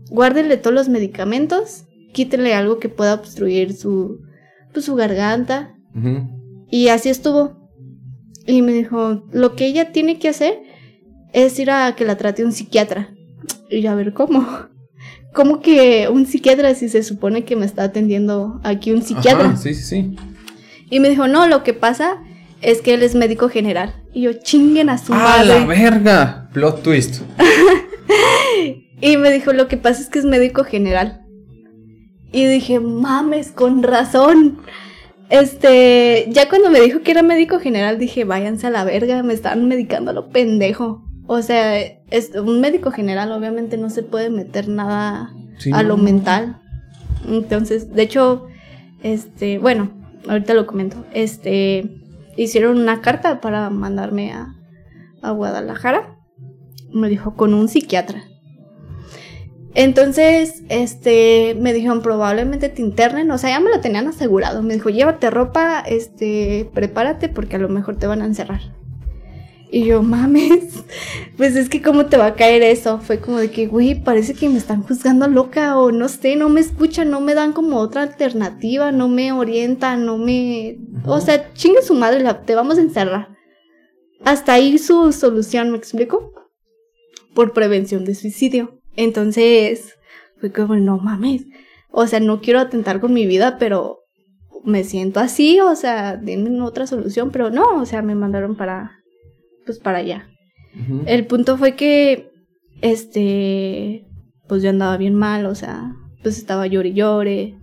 Guárdenle 0.10 0.58
todos 0.58 0.74
los 0.74 0.90
medicamentos, 0.90 1.84
quítenle 2.14 2.54
algo 2.54 2.80
que 2.80 2.88
pueda 2.88 3.14
obstruir 3.14 3.74
su, 3.74 4.22
pues, 4.72 4.86
su 4.86 4.96
garganta. 4.96 5.76
Y 6.70 6.88
así 6.88 7.10
estuvo. 7.10 7.70
Y 8.48 8.62
me 8.62 8.72
dijo, 8.72 9.26
lo 9.32 9.56
que 9.56 9.66
ella 9.68 9.92
tiene 9.92 10.18
que 10.18 10.30
hacer 10.30 10.62
es 11.34 11.60
ir 11.60 11.72
a 11.72 11.94
que 11.96 12.06
la 12.06 12.18
trate 12.18 12.46
un 12.46 12.54
psiquiatra. 12.54 13.14
Y 13.70 13.82
yo, 13.82 13.92
a 13.92 13.96
ver, 13.96 14.14
¿cómo? 14.14 14.48
¿Cómo 15.34 15.62
que 15.62 16.08
un 16.10 16.26
psiquiatra 16.26 16.74
si 16.74 16.88
se 16.88 17.04
supone 17.04 17.44
que 17.44 17.56
me 17.56 17.66
está 17.66 17.84
atendiendo 17.84 18.62
aquí 18.64 18.94
un 18.94 19.02
psiquiatra? 19.02 19.48
Ajá, 19.48 19.58
sí, 19.58 19.74
sí, 19.74 19.84
sí. 19.84 20.16
Y 20.90 21.00
me 21.00 21.10
dijo, 21.10 21.28
no, 21.28 21.48
lo 21.48 21.64
que 21.64 21.74
pasa 21.74 22.22
es 22.64 22.82
que 22.82 22.94
él 22.94 23.04
es 23.04 23.16
médico 23.16 23.50
general. 23.50 23.94
Y 24.14 24.22
yo, 24.24 24.34
chinguen 24.34 24.90
a 24.90 24.98
su 24.98 25.14
¡Ah, 25.14 25.44
la 25.44 25.66
verga! 25.66 26.50
Plot 26.54 26.84
twist. 26.84 27.22
Y 29.02 29.18
me 29.18 29.32
dijo, 29.32 29.52
lo 29.52 29.68
que 29.68 29.76
pasa 29.76 30.02
es 30.02 30.08
que 30.08 30.20
es 30.20 30.24
médico 30.24 30.64
general. 30.64 31.26
Y 32.32 32.46
dije, 32.46 32.80
mames, 32.80 33.52
con 33.52 33.84
razón. 33.84 34.60
Este, 35.30 36.28
ya 36.30 36.48
cuando 36.48 36.70
me 36.70 36.80
dijo 36.80 37.02
que 37.02 37.12
era 37.12 37.22
médico 37.22 37.60
general, 37.60 38.00
dije, 38.00 38.24
váyanse 38.24 38.68
a 38.68 38.70
la 38.70 38.86
verga, 38.86 39.22
me 39.22 39.34
están 39.34 39.68
medicando 39.68 40.12
a 40.12 40.14
lo 40.14 40.30
pendejo. 40.30 41.04
O 41.28 41.42
sea, 41.42 41.78
es, 41.82 42.32
un 42.36 42.62
médico 42.62 42.92
general 42.92 43.34
obviamente 43.34 43.76
no 43.78 43.90
se 43.90 44.04
puede 44.04 44.30
meter 44.30 44.70
nada 44.70 45.34
Sí, 45.58 45.72
a 45.74 45.84
no. 45.84 45.90
lo 45.90 45.98
mental. 45.98 46.62
Entonces, 47.28 47.94
de 47.94 48.04
hecho, 48.04 48.48
este, 49.02 49.58
bueno, 49.58 49.92
ahorita 50.30 50.54
lo 50.54 50.66
comento. 50.66 51.06
Este, 51.14 51.90
hicieron 52.38 52.80
una 52.80 53.02
carta 53.02 53.42
para 53.42 53.70
mandarme 53.70 54.34
a, 54.34 54.56
a 55.22 55.32
Guadalajara. 55.32 56.18
Me 56.92 57.10
dijo 57.10 57.36
con 57.36 57.54
un 57.54 57.68
psiquiatra. 57.68 58.24
Entonces, 59.76 60.62
este, 60.70 61.56
me 61.60 61.74
dijeron 61.74 62.04
probablemente 62.04 62.70
te 62.70 62.82
internen, 62.82 63.32
o 63.32 63.38
sea, 63.40 63.50
ya 63.50 63.60
me 63.60 63.72
lo 63.72 63.82
tenían 63.82 64.08
asegurado. 64.08 64.62
Me 64.62 64.76
dijo, 64.76 64.90
llévate 64.90 65.32
ropa, 65.32 65.80
este, 65.80 66.70
prepárate 66.74 67.28
porque 67.28 67.56
a 67.56 67.60
lo 67.60 67.70
mejor 67.70 67.96
te 67.96 68.06
van 68.06 68.22
a 68.22 68.26
encerrar. 68.26 68.62
Y 69.74 69.86
yo, 69.86 70.04
mames, 70.04 70.84
pues 71.36 71.56
es 71.56 71.68
que 71.68 71.82
cómo 71.82 72.06
te 72.06 72.16
va 72.16 72.28
a 72.28 72.36
caer 72.36 72.62
eso. 72.62 73.00
Fue 73.00 73.20
como 73.20 73.40
de 73.40 73.50
que, 73.50 73.66
güey, 73.66 73.96
parece 73.96 74.36
que 74.36 74.48
me 74.48 74.60
están 74.60 74.84
juzgando 74.84 75.28
loca 75.28 75.80
o 75.80 75.92
no 75.92 76.10
sé, 76.10 76.36
no 76.36 76.48
me 76.48 76.62
escuchan, 76.62 77.10
no 77.10 77.22
me 77.22 77.34
dan 77.34 77.54
como 77.54 77.78
otra 77.80 78.04
alternativa, 78.04 78.92
no 78.92 79.08
me 79.08 79.32
orientan, 79.32 80.06
no 80.06 80.20
me... 80.20 80.78
O 81.08 81.20
sea, 81.20 81.52
chingue 81.54 81.82
su 81.82 81.96
madre, 81.96 82.20
la, 82.22 82.44
te 82.44 82.54
vamos 82.54 82.78
a 82.78 82.82
encerrar. 82.82 83.30
Hasta 84.24 84.54
ahí 84.54 84.78
su 84.78 85.12
solución, 85.12 85.72
¿me 85.72 85.80
explico? 85.80 86.32
Por 87.34 87.54
prevención 87.54 88.06
de 88.06 88.14
suicidio. 88.14 88.80
Entonces, 88.96 89.96
fue 90.40 90.52
como, 90.52 90.76
no 90.76 91.00
mames. 91.00 91.46
O 91.90 92.06
sea, 92.06 92.20
no 92.20 92.42
quiero 92.42 92.60
atentar 92.60 93.00
con 93.00 93.12
mi 93.12 93.26
vida, 93.26 93.58
pero 93.58 94.02
me 94.64 94.84
siento 94.84 95.20
así, 95.20 95.60
o 95.62 95.76
sea, 95.76 96.16
denme 96.16 96.62
otra 96.62 96.86
solución, 96.86 97.32
pero 97.32 97.50
no, 97.50 97.82
o 97.82 97.88
sea, 97.88 98.04
me 98.04 98.14
mandaron 98.14 98.56
para, 98.56 99.03
pues 99.66 99.80
para 99.80 100.00
allá. 100.00 100.30
El 101.06 101.28
punto 101.28 101.58
fue 101.58 101.76
que, 101.76 102.32
este, 102.82 104.06
pues 104.48 104.64
yo 104.64 104.70
andaba 104.72 104.98
bien 104.98 105.14
mal, 105.14 105.46
o 105.46 105.56
sea, 105.56 105.96
pues 106.24 106.38
estaba 106.38 106.66
llore 106.68 106.90
y 106.90 106.94
llore. 106.94 107.56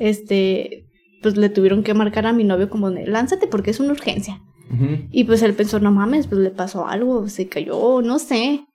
Este, 0.00 0.86
pues 1.22 1.36
le 1.36 1.48
tuvieron 1.48 1.82
que 1.82 1.94
marcar 1.94 2.26
a 2.26 2.32
mi 2.32 2.44
novio 2.44 2.68
como 2.68 2.90
de, 2.90 3.06
lánzate 3.06 3.46
porque 3.46 3.70
es 3.70 3.80
una 3.80 3.92
urgencia. 3.92 4.42
Y 5.10 5.24
pues 5.24 5.40
él 5.40 5.54
pensó, 5.54 5.80
no 5.80 5.90
mames, 5.90 6.26
pues 6.26 6.42
le 6.42 6.50
pasó 6.50 6.86
algo, 6.86 7.26
se 7.28 7.48
cayó, 7.48 8.02
no 8.02 8.18
sé. 8.18 8.66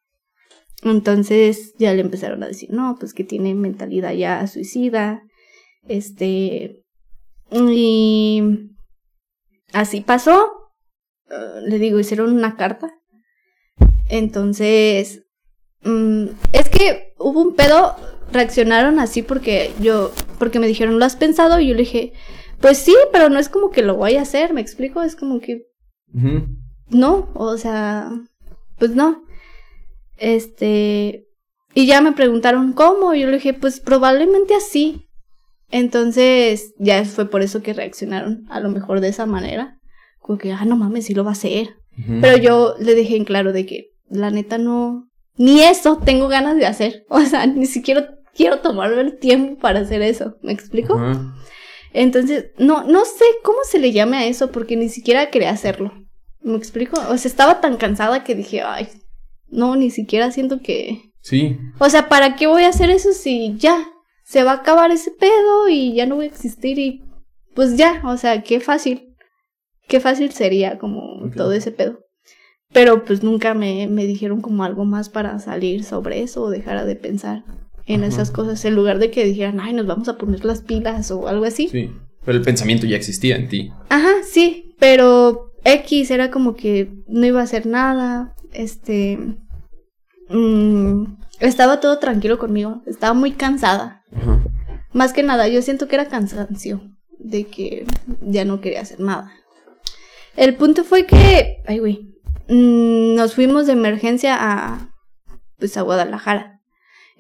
Entonces 0.82 1.76
ya 1.78 1.94
le 1.94 2.02
empezaron 2.02 2.42
a 2.42 2.48
decir, 2.48 2.72
no, 2.72 2.96
pues 3.00 3.14
que 3.14 3.24
tiene 3.24 3.54
mentalidad 3.54 4.12
ya 4.14 4.46
suicida. 4.48 5.22
Este. 5.88 6.84
Y. 7.52 8.42
Así 9.72 10.02
pasó. 10.02 10.63
Eh, 11.34 11.62
le 11.68 11.80
digo, 11.80 12.00
hicieron 12.00 12.34
una 12.34 12.56
carta. 12.56 12.94
Entonces. 14.10 15.24
mm, 15.84 16.26
es 16.54 16.70
que 16.70 17.14
hubo 17.18 17.42
un 17.42 17.56
pedo. 17.56 17.96
Reaccionaron 18.32 19.00
así 19.00 19.22
porque 19.22 19.72
yo. 19.80 20.12
Porque 20.40 20.60
me 20.60 20.68
dijeron, 20.68 21.00
¿lo 21.00 21.06
has 21.06 21.16
pensado? 21.16 21.60
Y 21.60 21.68
yo 21.68 21.74
le 21.74 21.82
dije, 21.82 22.14
pues 22.60 22.78
sí, 22.78 22.96
pero 23.12 23.30
no 23.30 23.40
es 23.40 23.50
como 23.50 23.70
que 23.72 23.84
lo 23.84 23.96
voy 23.96 24.16
a 24.16 24.22
hacer, 24.22 24.54
¿me 24.54 24.62
explico? 24.62 25.04
Es 25.04 25.16
como 25.16 25.40
que 25.40 25.68
no, 26.90 27.30
o 27.34 27.58
sea, 27.58 28.12
pues 28.78 28.92
no. 28.92 29.24
Este, 30.18 31.28
y 31.74 31.88
ya 31.88 32.02
me 32.02 32.14
preguntaron 32.14 32.74
cómo, 32.74 33.14
y 33.14 33.22
yo 33.22 33.28
le 33.28 33.38
dije, 33.38 33.54
pues 33.54 33.80
probablemente 33.80 34.56
así. 34.56 35.10
Entonces, 35.70 36.74
ya 36.78 37.04
fue 37.04 37.30
por 37.30 37.42
eso 37.42 37.64
que 37.64 37.74
reaccionaron, 37.74 38.46
a 38.50 38.60
lo 38.60 38.70
mejor 38.70 39.02
de 39.02 39.08
esa 39.08 39.26
manera. 39.26 39.80
Como 40.24 40.40
que, 40.40 40.54
ah, 40.54 40.64
no 40.64 40.78
mames, 40.78 41.06
sí 41.06 41.14
lo 41.14 41.26
va 41.26 41.32
a 41.32 41.34
hacer. 41.34 41.76
Pero 42.22 42.38
yo 42.38 42.76
le 42.80 42.96
dije 42.96 43.18
en 43.18 43.26
claro 43.26 43.52
de 43.52 43.66
que, 43.66 43.92
la 44.10 44.32
neta, 44.32 44.58
no, 44.58 45.10
ni 45.36 45.62
eso 45.62 45.98
tengo 45.98 46.30
ganas 46.30 46.56
de 46.56 46.66
hacer. 46.66 47.04
O 47.10 47.20
sea, 47.20 47.46
ni 47.46 47.66
siquiera 47.66 48.16
quiero 48.34 48.60
tomarme 48.60 49.02
el 49.02 49.20
tiempo 49.20 49.60
para 49.60 49.82
hacer 49.82 50.02
eso. 50.02 50.38
¿Me 50.42 50.54
explico? 50.54 50.98
Entonces, 51.92 52.52
no, 52.58 52.86
no 52.86 53.04
sé 53.04 53.26
cómo 53.44 53.60
se 53.70 53.80
le 53.80 53.92
llame 53.92 54.16
a 54.16 54.26
eso 54.26 54.50
porque 54.50 54.78
ni 54.78 54.88
siquiera 54.88 55.30
quería 55.30 55.52
hacerlo. 55.52 55.92
¿Me 56.42 56.56
explico? 56.56 57.00
O 57.10 57.18
sea, 57.18 57.30
estaba 57.30 57.60
tan 57.60 57.76
cansada 57.76 58.24
que 58.24 58.34
dije, 58.34 58.62
ay, 58.62 58.88
no, 59.50 59.76
ni 59.76 59.92
siquiera 59.92 60.32
siento 60.32 60.62
que... 60.62 61.12
Sí. 61.20 61.58
O 61.80 61.90
sea, 61.90 62.08
¿para 62.08 62.38
qué 62.38 62.48
voy 62.48 62.64
a 62.64 62.70
hacer 62.70 62.90
eso 62.90 63.12
si 63.12 63.56
ya 63.58 63.86
se 64.24 64.44
va 64.44 64.52
a 64.52 64.56
acabar 64.56 64.90
ese 64.92 65.12
pedo 65.12 65.68
y 65.68 65.94
ya 65.94 66.06
no 66.06 66.16
voy 66.16 66.26
a 66.26 66.30
existir 66.30 66.80
y 66.80 67.04
pues 67.54 67.78
ya, 67.78 68.02
o 68.06 68.18
sea, 68.18 68.42
qué 68.42 68.60
fácil. 68.60 69.13
Qué 69.88 70.00
fácil 70.00 70.32
sería 70.32 70.78
como 70.78 71.30
todo 71.36 71.54
ese 71.54 71.72
pedo. 71.72 72.00
Pero 72.72 73.04
pues 73.06 73.24
nunca 73.24 73.54
me, 73.54 73.88
me, 73.88 74.06
dijeron 74.06 74.42
como 74.42 74.64
algo 74.64 74.84
más 74.84 75.10
para 75.10 75.38
salir 75.40 75.84
sobre 75.84 76.24
eso 76.24 76.44
o 76.44 76.50
dejara 76.50 76.86
de 76.86 76.96
pensar 76.96 77.44
en 77.86 78.04
esas 78.04 78.32
cosas 78.32 78.64
en 78.66 78.76
lugar 78.76 78.98
de 79.00 79.12
que 79.12 79.26
dijeran, 79.26 79.60
ay, 79.60 79.74
nos 79.74 79.86
vamos 79.86 80.08
a 80.08 80.18
poner 80.18 80.44
las 80.46 80.62
pilas 80.62 81.12
o 81.12 81.28
algo 81.28 81.46
así. 81.46 81.68
Sí, 81.68 81.92
pero 82.26 82.38
el 82.38 82.44
pensamiento 82.44 82.88
ya 82.88 82.96
existía 82.96 83.36
en 83.36 83.48
ti. 83.50 83.72
Ajá, 83.90 84.12
sí, 84.24 84.76
pero 84.80 85.52
X 85.64 86.12
era 86.12 86.32
como 86.32 86.56
que 86.56 86.92
no 87.08 87.26
iba 87.26 87.42
a 87.42 87.44
hacer 87.44 87.66
nada, 87.66 88.34
este... 88.54 89.20
Mm, 90.30 91.18
estaba 91.40 91.80
todo 91.80 92.00
tranquilo 92.00 92.40
conmigo, 92.40 92.82
estaba 92.86 93.14
muy 93.14 93.32
cansada. 93.32 94.04
Más 94.94 95.12
que 95.14 95.24
nada, 95.24 95.48
yo 95.48 95.62
siento 95.62 95.88
que 95.88 95.96
era 95.96 96.08
cansancio, 96.08 96.82
de 97.20 97.46
que 97.46 97.86
ya 98.22 98.46
no 98.46 98.62
quería 98.62 98.82
hacer 98.82 99.00
nada. 99.00 99.32
El 100.36 100.56
punto 100.56 100.84
fue 100.84 101.06
que, 101.06 101.62
ay 101.68 101.80
güey, 101.80 102.14
mm, 102.50 103.16
nos 103.16 103.36
fuimos 103.36 103.68
de 103.68 103.74
emergencia 103.74 104.36
a, 104.40 104.94
pues 105.60 105.78
a 105.78 105.82
Guadalajara. 105.82 106.62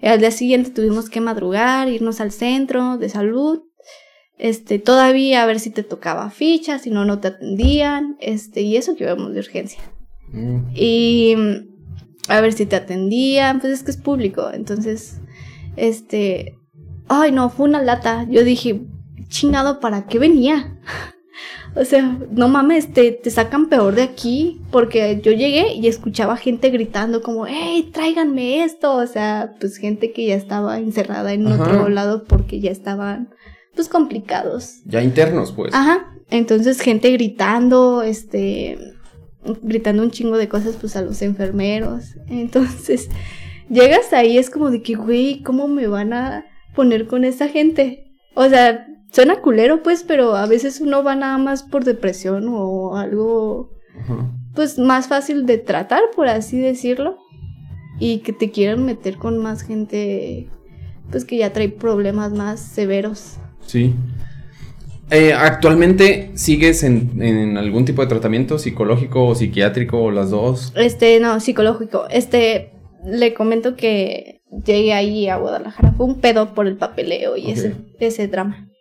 Al 0.01 0.20
día 0.20 0.32
siguiente 0.32 0.72
tuvimos 0.72 1.09
que 1.09 1.22
madrugar, 1.22 1.88
irnos 1.88 2.20
al 2.20 2.32
centro 2.32 2.97
de 2.97 3.07
salud, 3.07 3.61
este, 4.38 4.80
todavía 4.80 5.43
a 5.43 5.45
ver 5.45 5.59
si 5.59 5.70
te 5.70 5.84
tocaba 5.84 6.30
ficha, 6.30 6.80
si 6.80 6.89
no, 6.89 7.05
no 7.05 7.20
te 7.20 7.30
atendían, 7.30 8.18
este, 8.20 8.61
y 8.61 8.76
eso 8.76 8.95
que 8.95 9.05
íbamos 9.05 9.34
de 9.34 9.39
urgencia. 9.39 9.80
Mm. 10.34 10.72
Y 10.76 11.36
a 12.28 12.41
ver 12.41 12.53
si 12.53 12.66
te 12.66 12.76
atendían, 12.76 13.61
pues 13.61 13.74
es 13.74 13.84
que 13.84 13.91
es 13.91 13.97
público, 13.97 14.49
entonces, 14.51 15.22
este, 15.78 16.57
ay 17.07 17.32
no, 17.32 17.49
fue 17.49 17.68
una 17.68 17.82
lata, 17.82 18.26
yo 18.30 18.43
dije, 18.43 18.82
chingado, 19.30 19.80
¿para 19.80 20.05
qué 20.07 20.20
venía? 20.20 20.80
O 21.76 21.86
sea, 21.86 22.19
no 22.30 22.49
mames, 22.49 22.93
te, 22.93 23.11
te 23.11 23.32
sacan 23.32 23.67
peor 23.67 23.95
de 23.95 24.03
aquí. 24.03 24.61
Porque 24.71 25.19
yo 25.24 25.32
llegué 25.32 25.74
y 25.74 25.88
escuchaba 25.88 26.38
gente 26.38 26.69
gritando 26.69 27.21
como, 27.21 27.47
hey, 27.47 27.89
tráiganme 27.91 28.63
esto. 28.63 28.95
O 28.95 29.07
sea, 29.07 29.53
pues 29.59 29.78
gente 29.78 30.11
que 30.11 30.26
ya 30.26 30.36
estaba 30.36 30.78
encerrada 30.78 31.34
en 31.34 31.47
otro 31.47 31.89
lado 31.89 32.26
porque 32.26 32.59
ya 32.59 32.71
estaban, 32.71 33.30
pues, 33.76 33.89
complicados. 33.89 34.82
Ya 34.86 35.01
internos, 35.01 35.51
pues. 35.51 35.74
Ajá. 35.74 36.13
Entonces, 36.30 36.80
gente 36.80 37.11
gritando, 37.11 38.03
este, 38.03 38.78
gritando 39.61 40.03
un 40.03 40.11
chingo 40.11 40.38
de 40.38 40.47
cosas, 40.47 40.76
pues, 40.80 40.95
a 40.95 41.01
los 41.01 41.21
enfermeros. 41.21 42.15
Entonces, 42.28 43.09
llegas 43.69 44.13
ahí, 44.13 44.38
es 44.38 44.49
como 44.51 44.69
de 44.69 44.84
que, 44.84 44.93
güey, 44.93 45.41
¿cómo 45.41 45.67
me 45.67 45.88
van 45.88 46.13
a 46.13 46.45
poner 46.76 47.07
con 47.07 47.24
esa 47.24 47.47
gente? 47.47 48.15
O 48.36 48.47
sea, 48.47 48.88
suena 49.14 49.41
culero, 49.41 49.84
pues, 49.84 50.03
pero 50.03 50.36
a 50.36 50.47
veces 50.47 50.82
uno 50.82 51.03
va 51.03 51.16
nada 51.16 51.38
más 51.38 51.64
por 51.64 51.86
depresión 51.86 52.47
o 52.49 52.97
algo, 52.97 53.72
pues, 54.55 54.80
más 54.80 55.07
fácil 55.07 55.45
de 55.45 55.59
tratar, 55.59 56.01
por 56.16 56.28
así 56.28 56.57
decirlo. 56.57 57.18
Y 57.99 58.20
que 58.20 58.34
te 58.34 58.49
quieran 58.49 58.84
meter 58.84 59.18
con 59.18 59.38
más 59.38 59.61
gente, 59.61 60.49
pues, 61.11 61.26
que 61.26 61.38
ya 61.38 61.53
trae 61.53 61.70
problemas 61.70 62.34
más 62.34 62.59
severos. 62.59 63.38
Sí. 63.68 63.93
Eh, 65.11 65.32
¿Actualmente 65.32 66.32
sigues 66.34 66.82
en, 66.82 67.22
en, 67.22 67.57
algún 67.57 67.86
tipo 67.86 68.01
de 68.01 68.07
tratamiento 68.07 68.57
psicológico 68.57 69.28
o 69.28 69.36
psiquiátrico 69.36 70.01
o 70.01 70.11
las 70.11 70.32
dos? 70.32 70.74
Este, 70.76 71.20
no, 71.20 71.39
psicológico. 71.39 72.07
Este, 72.09 72.72
le 73.05 73.36
comento 73.36 73.76
que 73.76 74.41
llegué 74.66 74.93
ahí 74.93 75.30
a 75.30 75.38
Guadalajara. 75.38 75.91
Fue 75.91 76.07
un 76.07 76.20
pedo 76.20 76.55
por 76.55 76.66
el 76.66 76.78
papeleo 76.78 77.38
y 77.38 77.51
ese, 77.51 77.76
ese 77.99 78.28
drama. 78.28 78.72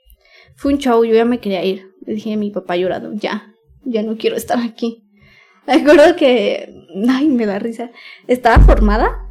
Fue 0.57 0.73
un 0.73 0.79
show, 0.79 1.05
yo 1.05 1.15
ya 1.15 1.25
me 1.25 1.39
quería 1.39 1.65
ir. 1.65 1.93
Le 2.05 2.15
dije 2.15 2.35
a 2.35 2.37
mi 2.37 2.51
papá 2.51 2.77
llorando, 2.77 3.13
ya, 3.15 3.55
ya 3.85 4.03
no 4.03 4.17
quiero 4.17 4.37
estar 4.37 4.59
aquí. 4.59 5.05
Me 5.67 5.75
acuerdo 5.75 6.17
que, 6.17 6.75
ay, 7.09 7.29
me 7.29 7.47
da 7.47 7.61
risa. 7.61 7.91
Estaba 8.27 8.65
formada 8.65 9.29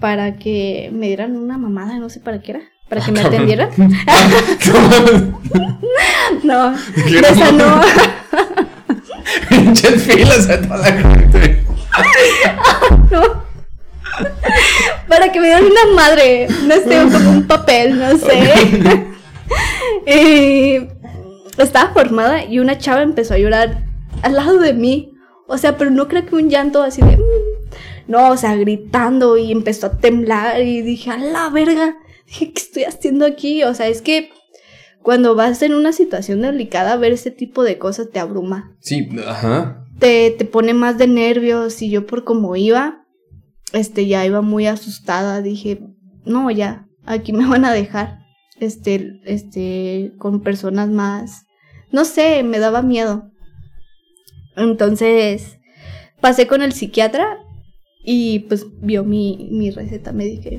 para 0.00 0.36
que 0.36 0.90
me 0.92 1.06
dieran 1.06 1.36
una 1.36 1.58
mamada, 1.58 1.96
no 1.98 2.08
sé 2.08 2.20
para 2.20 2.40
qué 2.42 2.52
era. 2.52 2.60
Para 2.88 3.04
que 3.04 3.12
me 3.12 3.20
atendieran. 3.24 3.70
no, 6.42 6.74
esa 6.74 7.52
no. 7.52 7.80
Pinches 9.48 10.02
filas 10.02 10.50
a 10.50 10.60
toda 10.60 10.78
la 10.78 10.86
gente. 10.86 11.64
no. 13.10 13.48
Para 15.08 15.30
que 15.30 15.38
me 15.38 15.46
dieran 15.46 15.64
una 15.66 15.86
madre, 15.94 16.48
no 16.66 16.74
sé, 16.74 17.08
como 17.12 17.30
un 17.30 17.46
papel, 17.46 17.96
no 17.96 18.18
sé. 18.18 19.06
estaba 21.58 21.92
formada 21.92 22.44
y 22.44 22.58
una 22.58 22.78
chava 22.78 23.02
empezó 23.02 23.34
a 23.34 23.38
llorar 23.38 23.84
al 24.22 24.34
lado 24.34 24.58
de 24.58 24.74
mí. 24.74 25.12
O 25.46 25.58
sea, 25.58 25.76
pero 25.76 25.90
no 25.90 26.08
creo 26.08 26.26
que 26.26 26.36
un 26.36 26.48
llanto 26.48 26.82
así 26.82 27.02
de... 27.02 27.16
Mm". 27.16 27.20
No, 28.08 28.30
o 28.30 28.36
sea, 28.36 28.56
gritando 28.56 29.36
y 29.38 29.52
empezó 29.52 29.86
a 29.86 29.98
temblar 29.98 30.62
y 30.62 30.82
dije, 30.82 31.10
a 31.10 31.16
la 31.16 31.48
verga, 31.48 31.96
dije, 32.26 32.52
¿qué 32.52 32.60
estoy 32.60 32.84
haciendo 32.84 33.24
aquí? 33.24 33.62
O 33.62 33.72
sea, 33.74 33.86
es 33.86 34.02
que 34.02 34.30
cuando 35.02 35.34
vas 35.34 35.62
en 35.62 35.74
una 35.74 35.92
situación 35.92 36.42
delicada, 36.42 36.96
ver 36.96 37.12
ese 37.12 37.30
tipo 37.30 37.62
de 37.62 37.78
cosas 37.78 38.10
te 38.10 38.18
abruma. 38.18 38.76
Sí, 38.80 39.08
ajá. 39.26 39.86
Te, 39.98 40.30
te 40.32 40.44
pone 40.44 40.74
más 40.74 40.98
de 40.98 41.06
nervios 41.06 41.82
y 41.82 41.90
yo 41.90 42.06
por 42.06 42.24
como 42.24 42.56
iba, 42.56 43.06
este, 43.72 44.06
ya 44.06 44.26
iba 44.26 44.40
muy 44.40 44.66
asustada, 44.66 45.40
dije, 45.40 45.80
no, 46.24 46.50
ya, 46.50 46.88
aquí 47.04 47.32
me 47.32 47.46
van 47.46 47.64
a 47.64 47.72
dejar 47.72 48.19
este, 48.60 49.20
este, 49.24 50.12
con 50.18 50.40
personas 50.40 50.88
más, 50.88 51.46
no 51.92 52.04
sé, 52.04 52.42
me 52.42 52.58
daba 52.58 52.82
miedo. 52.82 53.30
Entonces, 54.56 55.58
pasé 56.20 56.46
con 56.46 56.62
el 56.62 56.72
psiquiatra 56.72 57.38
y 58.04 58.40
pues 58.40 58.66
vio 58.80 59.04
mi, 59.04 59.48
mi 59.50 59.70
receta 59.70 60.12
médica 60.12 60.50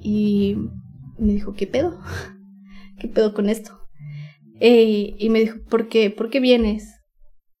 y 0.00 0.56
me 1.18 1.34
dijo, 1.34 1.54
¿qué 1.54 1.66
pedo? 1.66 2.00
¿Qué 2.98 3.08
pedo 3.08 3.34
con 3.34 3.48
esto? 3.48 3.78
Eh, 4.60 5.14
y 5.18 5.30
me 5.30 5.40
dijo, 5.40 5.58
¿por 5.68 5.88
qué? 5.88 6.10
¿Por 6.10 6.30
qué 6.30 6.40
vienes? 6.40 7.00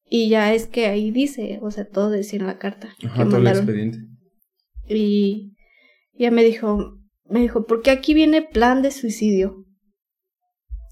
Y 0.08 0.28
ya 0.28 0.52
es 0.52 0.66
que 0.66 0.86
ahí 0.86 1.10
dice, 1.10 1.60
o 1.62 1.70
sea, 1.70 1.88
todo 1.88 2.10
decía 2.10 2.40
en 2.40 2.46
la 2.46 2.58
carta. 2.58 2.94
Ajá, 3.04 3.24
todo 3.24 3.36
el 3.38 3.46
expediente. 3.46 3.98
Y 4.88 5.54
ya 6.18 6.30
me 6.30 6.42
dijo, 6.42 6.98
me 7.28 7.40
dijo, 7.40 7.64
¿por 7.64 7.80
qué 7.82 7.90
aquí 7.90 8.12
viene 8.12 8.42
plan 8.42 8.82
de 8.82 8.90
suicidio? 8.90 9.64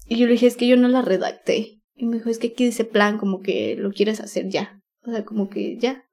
Y 0.09 0.17
yo 0.17 0.25
le 0.25 0.33
dije, 0.33 0.47
es 0.47 0.57
que 0.57 0.67
yo 0.67 0.75
no 0.75 0.87
la 0.87 1.03
redacté. 1.03 1.81
Y 1.95 2.05
me 2.05 2.17
dijo, 2.17 2.29
es 2.29 2.39
que 2.39 2.47
aquí 2.47 2.65
dice 2.65 2.83
plan, 2.83 3.19
como 3.19 3.41
que 3.41 3.75
lo 3.75 3.91
quieres 3.91 4.19
hacer 4.19 4.49
ya. 4.49 4.81
O 5.05 5.11
sea, 5.11 5.23
como 5.23 5.49
que 5.49 5.77
ya. 5.77 6.03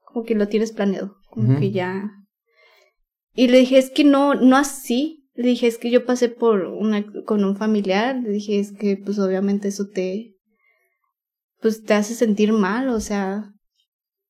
Como 0.00 0.24
que 0.24 0.34
lo 0.34 0.48
tienes 0.48 0.72
planeado. 0.72 1.18
Como 1.28 1.60
que 1.60 1.70
ya. 1.70 2.10
Y 3.34 3.48
le 3.48 3.58
dije, 3.58 3.76
es 3.78 3.90
que 3.90 4.04
no, 4.04 4.34
no 4.34 4.56
así. 4.56 5.28
Le 5.34 5.48
dije, 5.48 5.66
es 5.66 5.76
que 5.76 5.90
yo 5.90 6.06
pasé 6.06 6.30
por 6.30 6.64
una, 6.64 7.04
con 7.26 7.44
un 7.44 7.56
familiar. 7.56 8.16
Le 8.16 8.30
dije, 8.30 8.58
es 8.58 8.72
que 8.72 8.96
pues 8.96 9.18
obviamente 9.18 9.68
eso 9.68 9.88
te, 9.92 10.36
pues 11.60 11.84
te 11.84 11.94
hace 11.94 12.14
sentir 12.14 12.52
mal, 12.52 12.88
o 12.88 13.00
sea, 13.00 13.52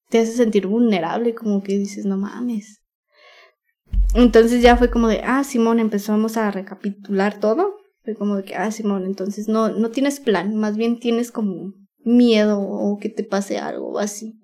te 0.08 0.18
hace 0.18 0.32
sentir 0.32 0.66
vulnerable, 0.66 1.34
como 1.34 1.62
que 1.62 1.78
dices, 1.78 2.04
no 2.04 2.16
mames. 2.16 2.80
Entonces 4.14 4.62
ya 4.62 4.76
fue 4.76 4.90
como 4.90 5.06
de, 5.08 5.20
ah, 5.22 5.44
Simón, 5.44 5.78
empezamos 5.78 6.36
a 6.36 6.50
recapitular 6.50 7.38
todo. 7.38 7.76
Fue 8.04 8.14
como 8.14 8.36
de 8.36 8.44
que, 8.44 8.54
ah, 8.54 8.70
Simón, 8.70 9.06
entonces 9.06 9.48
no, 9.48 9.70
no 9.70 9.90
tienes 9.90 10.20
plan, 10.20 10.56
más 10.56 10.76
bien 10.76 11.00
tienes 11.00 11.32
como 11.32 11.72
miedo 12.04 12.60
o 12.60 12.98
que 12.98 13.08
te 13.08 13.24
pase 13.24 13.58
algo 13.58 13.98
así. 13.98 14.34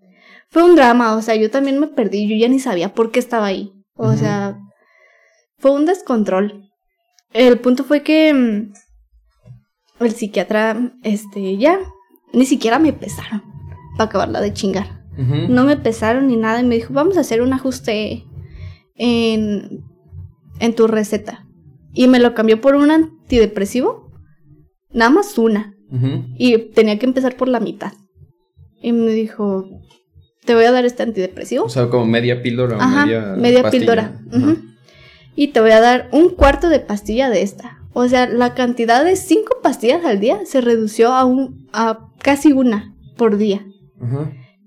Fue 0.48 0.64
un 0.64 0.74
drama, 0.74 1.14
o 1.14 1.22
sea, 1.22 1.36
yo 1.36 1.50
también 1.50 1.78
me 1.78 1.86
perdí, 1.86 2.26
yo 2.26 2.36
ya 2.36 2.48
ni 2.48 2.58
sabía 2.58 2.94
por 2.94 3.12
qué 3.12 3.20
estaba 3.20 3.46
ahí. 3.46 3.72
O 3.94 4.14
sea, 4.14 4.58
fue 5.58 5.72
un 5.72 5.84
descontrol. 5.84 6.70
El 7.32 7.58
punto 7.60 7.84
fue 7.84 8.02
que 8.02 8.32
mm, 8.32 8.72
el 10.00 10.12
psiquiatra, 10.12 10.94
este, 11.02 11.58
ya, 11.58 11.78
ni 12.32 12.46
siquiera 12.46 12.78
me 12.78 12.92
pesaron 12.92 13.42
para 13.96 14.08
acabarla 14.08 14.40
de 14.40 14.52
chingar. 14.54 14.98
No 15.16 15.64
me 15.64 15.76
pesaron 15.76 16.28
ni 16.28 16.36
nada 16.36 16.60
y 16.60 16.64
me 16.64 16.76
dijo, 16.76 16.94
vamos 16.94 17.18
a 17.18 17.20
hacer 17.20 17.42
un 17.42 17.52
ajuste 17.52 18.24
en, 18.94 19.84
en 20.60 20.74
tu 20.74 20.86
receta. 20.86 21.46
Y 21.92 22.08
me 22.08 22.18
lo 22.20 22.34
cambió 22.34 22.60
por 22.60 22.74
un 22.76 22.90
antidepresivo. 22.90 24.10
Nada 24.92 25.10
más 25.10 25.36
una. 25.38 25.74
Y 26.38 26.56
tenía 26.72 26.98
que 26.98 27.06
empezar 27.06 27.36
por 27.36 27.48
la 27.48 27.58
mitad. 27.60 27.92
Y 28.80 28.92
me 28.92 29.10
dijo, 29.10 29.68
te 30.44 30.54
voy 30.54 30.64
a 30.64 30.72
dar 30.72 30.84
este 30.84 31.02
antidepresivo. 31.02 31.64
O 31.64 31.68
sea, 31.68 31.88
como 31.90 32.06
media 32.06 32.42
píldora 32.42 32.76
Ajá, 32.80 33.06
media, 33.06 33.34
media 33.36 33.62
pastilla. 33.62 33.80
píldora. 33.80 34.20
Y 35.36 35.48
te 35.48 35.60
voy 35.60 35.72
a 35.72 35.80
dar 35.80 36.08
un 36.12 36.30
cuarto 36.30 36.68
de 36.68 36.80
pastilla 36.80 37.28
de 37.28 37.42
esta. 37.42 37.78
O 37.92 38.06
sea, 38.06 38.28
la 38.28 38.54
cantidad 38.54 39.04
de 39.04 39.16
cinco 39.16 39.56
pastillas 39.62 40.04
al 40.04 40.20
día 40.20 40.40
se 40.44 40.60
redució 40.60 41.12
a, 41.12 41.24
un, 41.24 41.68
a 41.72 42.08
casi 42.22 42.52
una 42.52 42.94
por 43.16 43.36
día. 43.36 43.66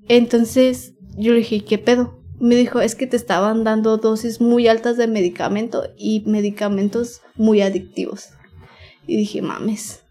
Entonces 0.08 0.94
yo 1.18 1.32
le 1.32 1.40
dije, 1.40 1.64
¿qué 1.64 1.78
pedo? 1.78 2.20
Me 2.44 2.56
dijo, 2.56 2.82
es 2.82 2.96
que 2.96 3.08
te 3.08 3.16
estaban 3.16 3.64
dando 3.64 3.96
dosis 3.98 4.42
muy 4.42 4.68
altas 4.68 4.98
de 4.98 5.08
medicamento 5.08 5.84
y 5.98 6.24
medicamentos 6.26 7.22
muy 7.36 7.62
adictivos. 7.62 8.32
Y 9.08 9.16
dije, 9.16 9.42
mames, 9.42 10.02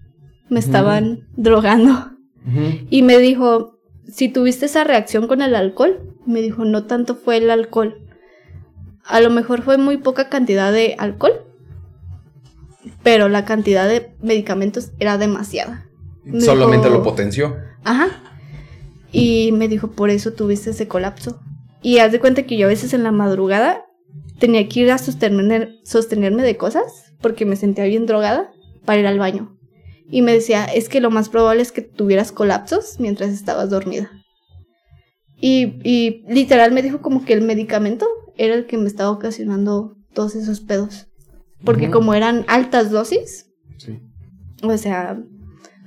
me 0.49 0.59
estaban 0.59 1.29
drogando. 1.37 2.11
Y 2.91 3.03
me 3.03 3.19
dijo, 3.19 3.79
si 4.11 4.29
tuviste 4.29 4.65
esa 4.67 4.83
reacción 4.85 5.29
con 5.29 5.43
el 5.43 5.55
alcohol, 5.55 6.17
me 6.27 6.41
dijo, 6.41 6.65
no 6.65 6.85
tanto 6.87 7.17
fue 7.17 7.37
el 7.37 7.51
alcohol. 7.51 7.99
A 9.05 9.21
lo 9.21 9.29
mejor 9.31 9.63
fue 9.63 9.77
muy 9.77 9.99
poca 9.99 10.29
cantidad 10.31 10.73
de 10.73 10.95
alcohol, 10.99 11.33
pero 13.03 13.29
la 13.29 13.45
cantidad 13.45 13.87
de 13.89 14.15
medicamentos 14.23 14.93
era 14.99 15.19
demasiada. 15.19 15.87
Me 16.25 16.41
Solamente 16.41 16.89
dijo- 16.89 16.99
lo 16.99 17.05
potenció. 17.05 17.57
Ajá. 17.85 18.09
Y 19.13 19.53
me 19.53 19.69
dijo, 19.69 19.91
por 19.91 20.09
eso 20.11 20.33
tuviste 20.33 20.71
ese 20.71 20.89
colapso. 20.89 21.41
Y 21.83 21.99
haz 21.99 22.13
de 22.13 22.21
cuenta 22.21 22.45
que 22.45 22.57
yo 22.57 22.67
a 22.67 22.71
veces 22.71 22.95
en 22.95 23.03
la 23.03 23.13
madrugada 23.13 23.85
tenía 24.39 24.69
que 24.69 24.81
ir 24.81 24.91
a 24.91 24.99
sostener- 24.99 25.79
sostenerme 25.85 26.43
de 26.43 26.57
cosas 26.57 27.13
porque 27.21 27.45
me 27.45 27.57
sentía 27.57 27.85
bien 27.85 28.07
drogada 28.07 28.51
para 28.85 29.01
ir 29.01 29.07
al 29.07 29.19
baño. 29.19 29.57
Y 30.11 30.23
me 30.23 30.33
decía, 30.33 30.65
es 30.65 30.89
que 30.89 31.01
lo 31.01 31.11
más 31.11 31.29
probable 31.29 31.63
es 31.63 31.73
que 31.73 31.83
tuvieras 31.83 32.33
colapsos 32.33 32.97
mientras 33.01 33.31
estabas 33.31 33.71
dormida. 33.71 34.11
Y, 35.41 35.81
y 35.83 36.25
literal 36.29 36.73
me 36.73 36.83
dijo 36.83 37.01
como 37.01 37.25
que 37.25 37.33
el 37.33 37.43
medicamento 37.43 38.07
era 38.37 38.55
el 38.55 38.67
que 38.67 38.79
me 38.79 38.87
estaba 38.87 39.11
ocasionando 39.11 39.97
todos 40.13 40.35
esos 40.37 40.61
pedos. 40.61 41.09
Porque 41.65 41.91
como 41.91 42.15
eran 42.15 42.45
altas 42.49 42.91
dosis, 42.91 43.47
Sí. 43.79 43.99
o 44.63 44.77
sea, 44.77 45.21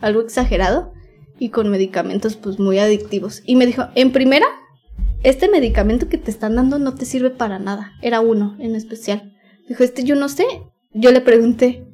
algo 0.02 0.22
exagerado 0.22 0.92
y 1.40 1.50
con 1.50 1.70
medicamentos 1.70 2.36
pues 2.36 2.60
muy 2.60 2.80
adictivos. 2.80 3.42
Y 3.46 3.56
me 3.56 3.66
dijo, 3.66 3.86
en 3.96 4.12
primera, 4.12 4.46
este 5.26 5.50
medicamento 5.50 6.08
que 6.08 6.18
te 6.18 6.32
están 6.32 6.56
dando 6.56 6.80
no 6.80 6.96
te 6.96 7.06
sirve 7.06 7.30
para 7.30 7.60
nada. 7.60 7.94
Era 8.02 8.22
uno 8.22 8.56
en 8.60 8.76
especial. 8.76 9.34
Dijo, 9.68 9.84
este 9.84 10.04
yo 10.04 10.16
no 10.16 10.30
sé. 10.30 10.46
Yo 10.94 11.12
le 11.12 11.20
pregunté, 11.22 11.86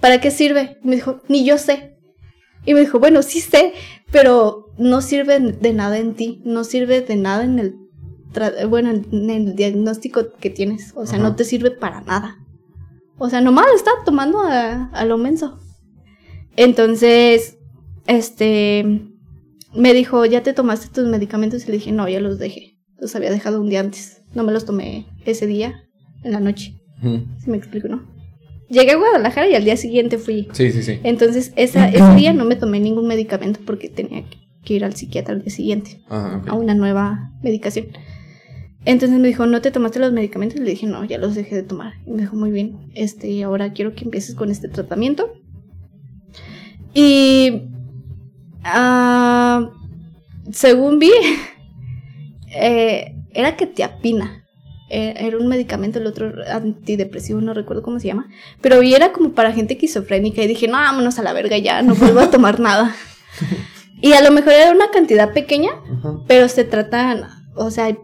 ¿para 0.00 0.20
qué 0.20 0.30
sirve? 0.30 0.78
Me 0.82 0.96
dijo, 0.96 1.20
ni 1.28 1.44
yo 1.44 1.56
sé. 1.56 1.96
Y 2.66 2.74
me 2.74 2.80
dijo, 2.80 2.98
bueno, 2.98 3.22
sí 3.22 3.40
sé, 3.40 3.72
pero 4.10 4.70
no 4.78 5.00
sirve 5.00 5.38
de 5.40 5.72
nada 5.72 5.98
en 5.98 6.14
ti, 6.14 6.40
no 6.44 6.64
sirve 6.64 7.00
de 7.02 7.16
nada 7.16 7.44
en 7.44 7.58
el, 7.58 7.74
tra- 8.32 8.66
bueno, 8.68 8.90
en 8.90 9.30
el 9.30 9.54
diagnóstico 9.54 10.32
que 10.40 10.50
tienes. 10.50 10.92
O 10.96 11.06
sea, 11.06 11.18
Ajá. 11.18 11.28
no 11.28 11.36
te 11.36 11.44
sirve 11.44 11.70
para 11.70 12.00
nada. 12.02 12.38
O 13.18 13.30
sea, 13.30 13.40
nomás 13.40 13.66
estaba 13.74 13.98
tomando 14.04 14.40
a, 14.40 14.86
a 14.92 15.04
lo 15.04 15.16
menso. 15.18 15.58
Entonces, 16.56 17.56
este, 18.06 19.00
me 19.76 19.92
dijo, 19.94 20.24
¿ya 20.26 20.42
te 20.42 20.52
tomaste 20.52 20.88
tus 20.94 21.06
medicamentos? 21.08 21.64
Y 21.64 21.66
le 21.68 21.74
dije, 21.74 21.92
no, 21.92 22.08
ya 22.08 22.20
los 22.20 22.38
dejé. 22.38 22.78
Los 22.98 23.14
había 23.16 23.30
dejado 23.30 23.60
un 23.60 23.68
día 23.68 23.80
antes. 23.80 24.22
No 24.34 24.44
me 24.44 24.52
los 24.52 24.64
tomé 24.64 25.06
ese 25.26 25.46
día, 25.46 25.84
en 26.22 26.32
la 26.32 26.40
noche. 26.40 26.74
Ujú. 27.02 27.24
Si 27.42 27.50
me 27.50 27.56
explico, 27.56 27.88
¿no? 27.88 28.02
Llegué 28.68 28.92
a 28.92 28.96
Guadalajara 28.96 29.48
y 29.48 29.54
al 29.54 29.64
día 29.64 29.76
siguiente 29.76 30.16
fui. 30.18 30.48
Sí, 30.52 30.70
sí, 30.72 30.82
sí. 30.82 30.98
Entonces, 31.02 31.52
esa, 31.56 31.88
ese 31.92 32.14
día 32.14 32.32
no 32.32 32.44
me 32.44 32.56
tomé 32.56 32.80
ningún 32.80 33.06
medicamento 33.06 33.60
porque 33.66 33.88
tenía 33.88 34.24
que- 34.28 34.74
ir 34.74 34.84
al 34.84 34.94
psiquiatra 34.96 35.34
al 35.34 35.42
día 35.42 35.50
siguiente 35.50 36.00
ok. 36.08 36.48
a 36.48 36.54
una 36.54 36.74
nueva 36.74 37.30
medicación. 37.42 37.88
Entonces 38.86 39.18
me 39.18 39.28
dijo, 39.28 39.44
¿no 39.46 39.60
te 39.60 39.70
tomaste 39.70 39.98
los 39.98 40.12
medicamentos? 40.12 40.58
Y 40.58 40.64
le 40.64 40.70
dije, 40.70 40.86
no, 40.86 41.04
ya 41.04 41.18
los 41.18 41.34
dejé 41.34 41.54
de 41.56 41.62
tomar. 41.62 41.92
Y 42.06 42.12
me 42.12 42.22
dijo, 42.22 42.34
muy 42.36 42.50
bien, 42.50 42.78
este, 42.94 43.42
ahora 43.44 43.72
quiero 43.74 43.94
que 43.94 44.04
empieces 44.04 44.34
con 44.34 44.50
este 44.50 44.68
tratamiento. 44.68 45.30
Y 46.94 47.62
ah, 48.64 49.70
según 50.52 50.98
vi, 50.98 51.12
eh, 52.54 53.14
era 53.32 53.56
ketiapina. 53.56 54.40
Eh, 54.90 55.14
Era 55.16 55.38
un 55.38 55.48
medicamento, 55.48 55.98
el 55.98 56.06
otro 56.06 56.32
antidepresivo, 56.48 57.40
no 57.40 57.54
recuerdo 57.54 57.82
cómo 57.82 57.98
se 57.98 58.06
llama. 58.08 58.28
Pero 58.60 58.80
vi 58.80 58.94
era 58.94 59.12
como 59.12 59.32
para 59.32 59.52
gente 59.52 59.74
esquizofrénica 59.74 60.42
y 60.42 60.46
dije, 60.46 60.68
no, 60.68 60.74
vámonos 60.74 61.18
a 61.18 61.22
la 61.22 61.32
verga 61.32 61.56
ya, 61.58 61.82
no 61.82 61.94
vuelvo 61.94 62.20
a 62.20 62.30
tomar 62.30 62.60
nada. 62.60 62.94
Y 64.00 64.12
a 64.12 64.20
lo 64.20 64.30
mejor 64.32 64.52
era 64.52 64.70
una 64.70 64.90
cantidad 64.90 65.32
pequeña, 65.32 65.70
pero 66.26 66.48
se 66.48 66.64
tratan, 66.64 67.24
o 67.54 67.70
sea, 67.70 67.96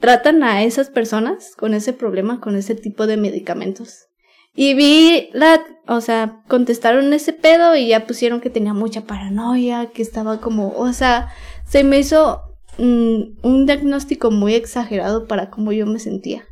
tratan 0.00 0.42
a 0.42 0.64
esas 0.64 0.90
personas 0.90 1.54
con 1.56 1.72
ese 1.72 1.92
problema, 1.92 2.40
con 2.40 2.56
ese 2.56 2.74
tipo 2.74 3.06
de 3.06 3.16
medicamentos. 3.16 4.08
Y 4.54 4.74
vi 4.74 5.30
la, 5.32 5.60
o 5.88 6.00
sea, 6.00 6.42
contestaron 6.46 7.12
ese 7.12 7.32
pedo 7.32 7.74
y 7.74 7.88
ya 7.88 8.06
pusieron 8.06 8.40
que 8.40 8.50
tenía 8.50 8.72
mucha 8.72 9.02
paranoia, 9.02 9.90
que 9.92 10.02
estaba 10.02 10.40
como, 10.40 10.70
o 10.76 10.92
sea, 10.92 11.28
se 11.66 11.82
me 11.82 11.98
hizo 11.98 12.40
mm, 12.78 13.20
un 13.42 13.66
diagnóstico 13.66 14.30
muy 14.30 14.54
exagerado 14.54 15.26
para 15.26 15.50
cómo 15.50 15.72
yo 15.72 15.86
me 15.86 15.98
sentía. 15.98 16.44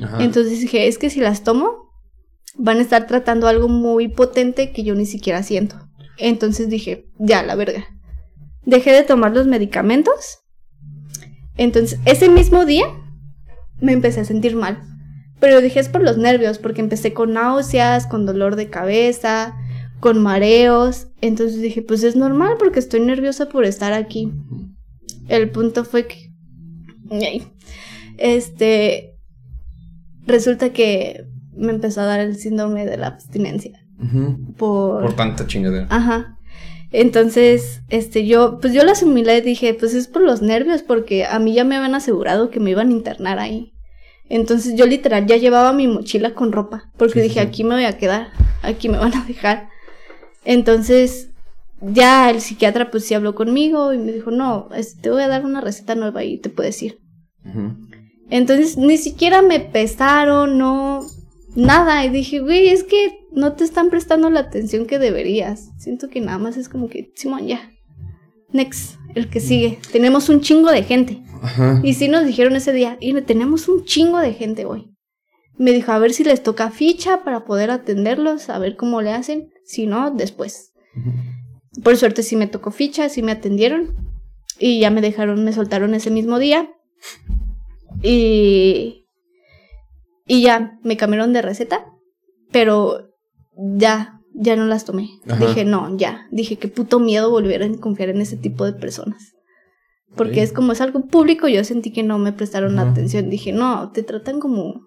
Ajá. 0.00 0.22
Entonces 0.22 0.60
dije, 0.60 0.86
es 0.86 0.98
que 0.98 1.10
si 1.10 1.20
las 1.20 1.42
tomo, 1.42 1.88
van 2.56 2.78
a 2.78 2.82
estar 2.82 3.06
tratando 3.06 3.48
algo 3.48 3.68
muy 3.68 4.08
potente 4.08 4.72
que 4.72 4.84
yo 4.84 4.94
ni 4.94 5.06
siquiera 5.06 5.42
siento. 5.42 5.76
Entonces 6.16 6.68
dije, 6.68 7.06
ya, 7.18 7.42
la 7.42 7.54
verga. 7.54 7.84
Dejé 8.64 8.92
de 8.92 9.02
tomar 9.02 9.32
los 9.32 9.46
medicamentos. 9.46 10.40
Entonces, 11.56 11.98
ese 12.04 12.28
mismo 12.28 12.64
día 12.64 12.86
me 13.80 13.92
empecé 13.92 14.20
a 14.20 14.24
sentir 14.24 14.54
mal. 14.56 14.82
Pero 15.40 15.60
dije, 15.60 15.80
es 15.80 15.88
por 15.88 16.02
los 16.02 16.18
nervios, 16.18 16.58
porque 16.58 16.80
empecé 16.80 17.12
con 17.12 17.32
náuseas, 17.34 18.06
con 18.06 18.26
dolor 18.26 18.56
de 18.56 18.68
cabeza, 18.68 19.54
con 20.00 20.22
mareos. 20.22 21.08
Entonces 21.20 21.60
dije, 21.60 21.82
pues 21.82 22.02
es 22.02 22.16
normal 22.16 22.56
porque 22.58 22.78
estoy 22.80 23.00
nerviosa 23.00 23.48
por 23.48 23.64
estar 23.64 23.92
aquí. 23.92 24.32
El 25.28 25.50
punto 25.50 25.84
fue 25.84 26.06
que... 26.06 26.30
Este... 28.16 29.14
Resulta 30.26 30.72
que 30.72 31.26
me 31.56 31.72
empezó 31.72 32.02
a 32.02 32.06
dar 32.06 32.20
el 32.20 32.36
síndrome 32.36 32.84
de 32.84 32.96
la 32.96 33.06
abstinencia. 33.08 33.80
Por... 34.56 35.02
Por 35.02 35.16
tanta 35.16 35.46
chingadera. 35.46 35.86
Ajá. 35.90 36.38
Entonces, 36.90 37.82
este, 37.88 38.26
yo, 38.26 38.58
pues 38.60 38.72
yo 38.72 38.82
la 38.82 38.92
asimilé 38.92 39.38
y 39.38 39.42
dije, 39.42 39.74
pues 39.74 39.94
es 39.94 40.08
por 40.08 40.22
los 40.22 40.40
nervios, 40.40 40.82
porque 40.82 41.26
a 41.26 41.38
mí 41.38 41.54
ya 41.54 41.64
me 41.64 41.76
habían 41.76 41.94
asegurado 41.94 42.50
que 42.50 42.60
me 42.60 42.70
iban 42.70 42.88
a 42.88 42.92
internar 42.92 43.38
ahí. 43.38 43.72
Entonces 44.28 44.74
yo 44.76 44.86
literal 44.86 45.26
ya 45.26 45.36
llevaba 45.36 45.72
mi 45.72 45.86
mochila 45.86 46.34
con 46.34 46.52
ropa, 46.52 46.90
porque 46.96 47.14
Sí, 47.14 47.28
dije, 47.28 47.40
sí. 47.40 47.46
aquí 47.46 47.64
me 47.64 47.74
voy 47.74 47.84
a 47.84 47.96
quedar, 47.96 48.28
aquí 48.62 48.88
me 48.88 48.98
van 48.98 49.14
a 49.16 49.24
dejar. 49.24 49.68
Entonces, 50.44 51.30
ya 51.80 52.30
el 52.30 52.40
psiquiatra 52.40 52.90
pues 52.90 53.04
sí 53.06 53.14
habló 53.14 53.34
conmigo 53.34 53.92
y 53.92 53.98
me 53.98 54.12
dijo, 54.12 54.30
no, 54.30 54.68
te 55.00 55.10
voy 55.10 55.22
a 55.22 55.28
dar 55.28 55.44
una 55.44 55.60
receta 55.60 55.94
nueva 55.94 56.24
y 56.24 56.38
te 56.38 56.50
puedes 56.50 56.82
ir. 56.82 56.98
Entonces 58.30 58.76
ni 58.76 58.98
siquiera 58.98 59.40
me 59.42 59.60
pesaron, 59.60 60.58
no, 60.58 61.00
nada. 61.56 62.04
Y 62.04 62.10
dije, 62.10 62.40
güey, 62.40 62.68
es 62.68 62.84
que 62.84 63.20
no 63.32 63.54
te 63.54 63.64
están 63.64 63.88
prestando 63.90 64.28
la 64.30 64.40
atención 64.40 64.86
que 64.86 64.98
deberías. 64.98 65.70
Siento 65.78 66.08
que 66.08 66.20
nada 66.20 66.38
más 66.38 66.56
es 66.56 66.68
como 66.68 66.88
que, 66.88 67.12
Simón, 67.14 67.46
ya. 67.46 67.70
Next, 68.50 68.98
el 69.14 69.28
que 69.28 69.40
sigue. 69.40 69.78
Tenemos 69.92 70.28
un 70.28 70.40
chingo 70.40 70.70
de 70.70 70.82
gente. 70.82 71.22
Ajá. 71.42 71.80
Y 71.82 71.94
sí 71.94 72.08
nos 72.08 72.24
dijeron 72.24 72.56
ese 72.56 72.72
día, 72.72 72.96
y 73.00 73.12
tenemos 73.22 73.68
un 73.68 73.84
chingo 73.84 74.18
de 74.18 74.32
gente 74.32 74.64
hoy. 74.64 74.94
Me 75.56 75.72
dijo, 75.72 75.92
a 75.92 75.98
ver 75.98 76.12
si 76.12 76.24
les 76.24 76.42
toca 76.42 76.70
ficha 76.70 77.24
para 77.24 77.44
poder 77.44 77.70
atenderlos, 77.70 78.48
a 78.48 78.58
ver 78.58 78.76
cómo 78.76 79.02
le 79.02 79.12
hacen. 79.12 79.50
Si 79.64 79.86
no, 79.86 80.10
después. 80.12 80.72
Por 81.82 81.96
suerte 81.96 82.22
sí 82.22 82.36
me 82.36 82.46
tocó 82.46 82.70
ficha, 82.70 83.08
sí 83.08 83.22
me 83.22 83.32
atendieron. 83.32 83.94
Y 84.58 84.80
ya 84.80 84.90
me 84.90 85.00
dejaron, 85.00 85.44
me 85.44 85.52
soltaron 85.52 85.94
ese 85.94 86.10
mismo 86.10 86.38
día. 86.38 86.70
Y. 88.02 89.06
Y 90.26 90.42
ya, 90.42 90.78
me 90.82 90.96
cambiaron 90.96 91.32
de 91.32 91.42
receta. 91.42 91.86
Pero 92.50 93.10
ya, 93.56 94.17
ya 94.40 94.56
no 94.56 94.64
las 94.66 94.84
tomé. 94.84 95.08
Ajá. 95.28 95.44
Dije, 95.46 95.64
no, 95.64 95.96
ya. 95.96 96.26
Dije, 96.30 96.56
qué 96.56 96.68
puto 96.68 97.00
miedo 97.00 97.30
volver 97.30 97.62
a 97.62 97.68
confiar 97.78 98.08
en 98.10 98.20
ese 98.20 98.36
tipo 98.36 98.64
de 98.64 98.72
personas. 98.72 99.34
Porque 100.16 100.42
es 100.42 100.52
como 100.52 100.72
es 100.72 100.80
algo 100.80 101.06
público, 101.06 101.48
yo 101.48 101.62
sentí 101.64 101.92
que 101.92 102.02
no 102.02 102.18
me 102.18 102.32
prestaron 102.32 102.78
Ajá. 102.78 102.90
atención. 102.90 103.30
Dije, 103.30 103.52
no, 103.52 103.90
te 103.92 104.02
tratan 104.02 104.40
como. 104.40 104.86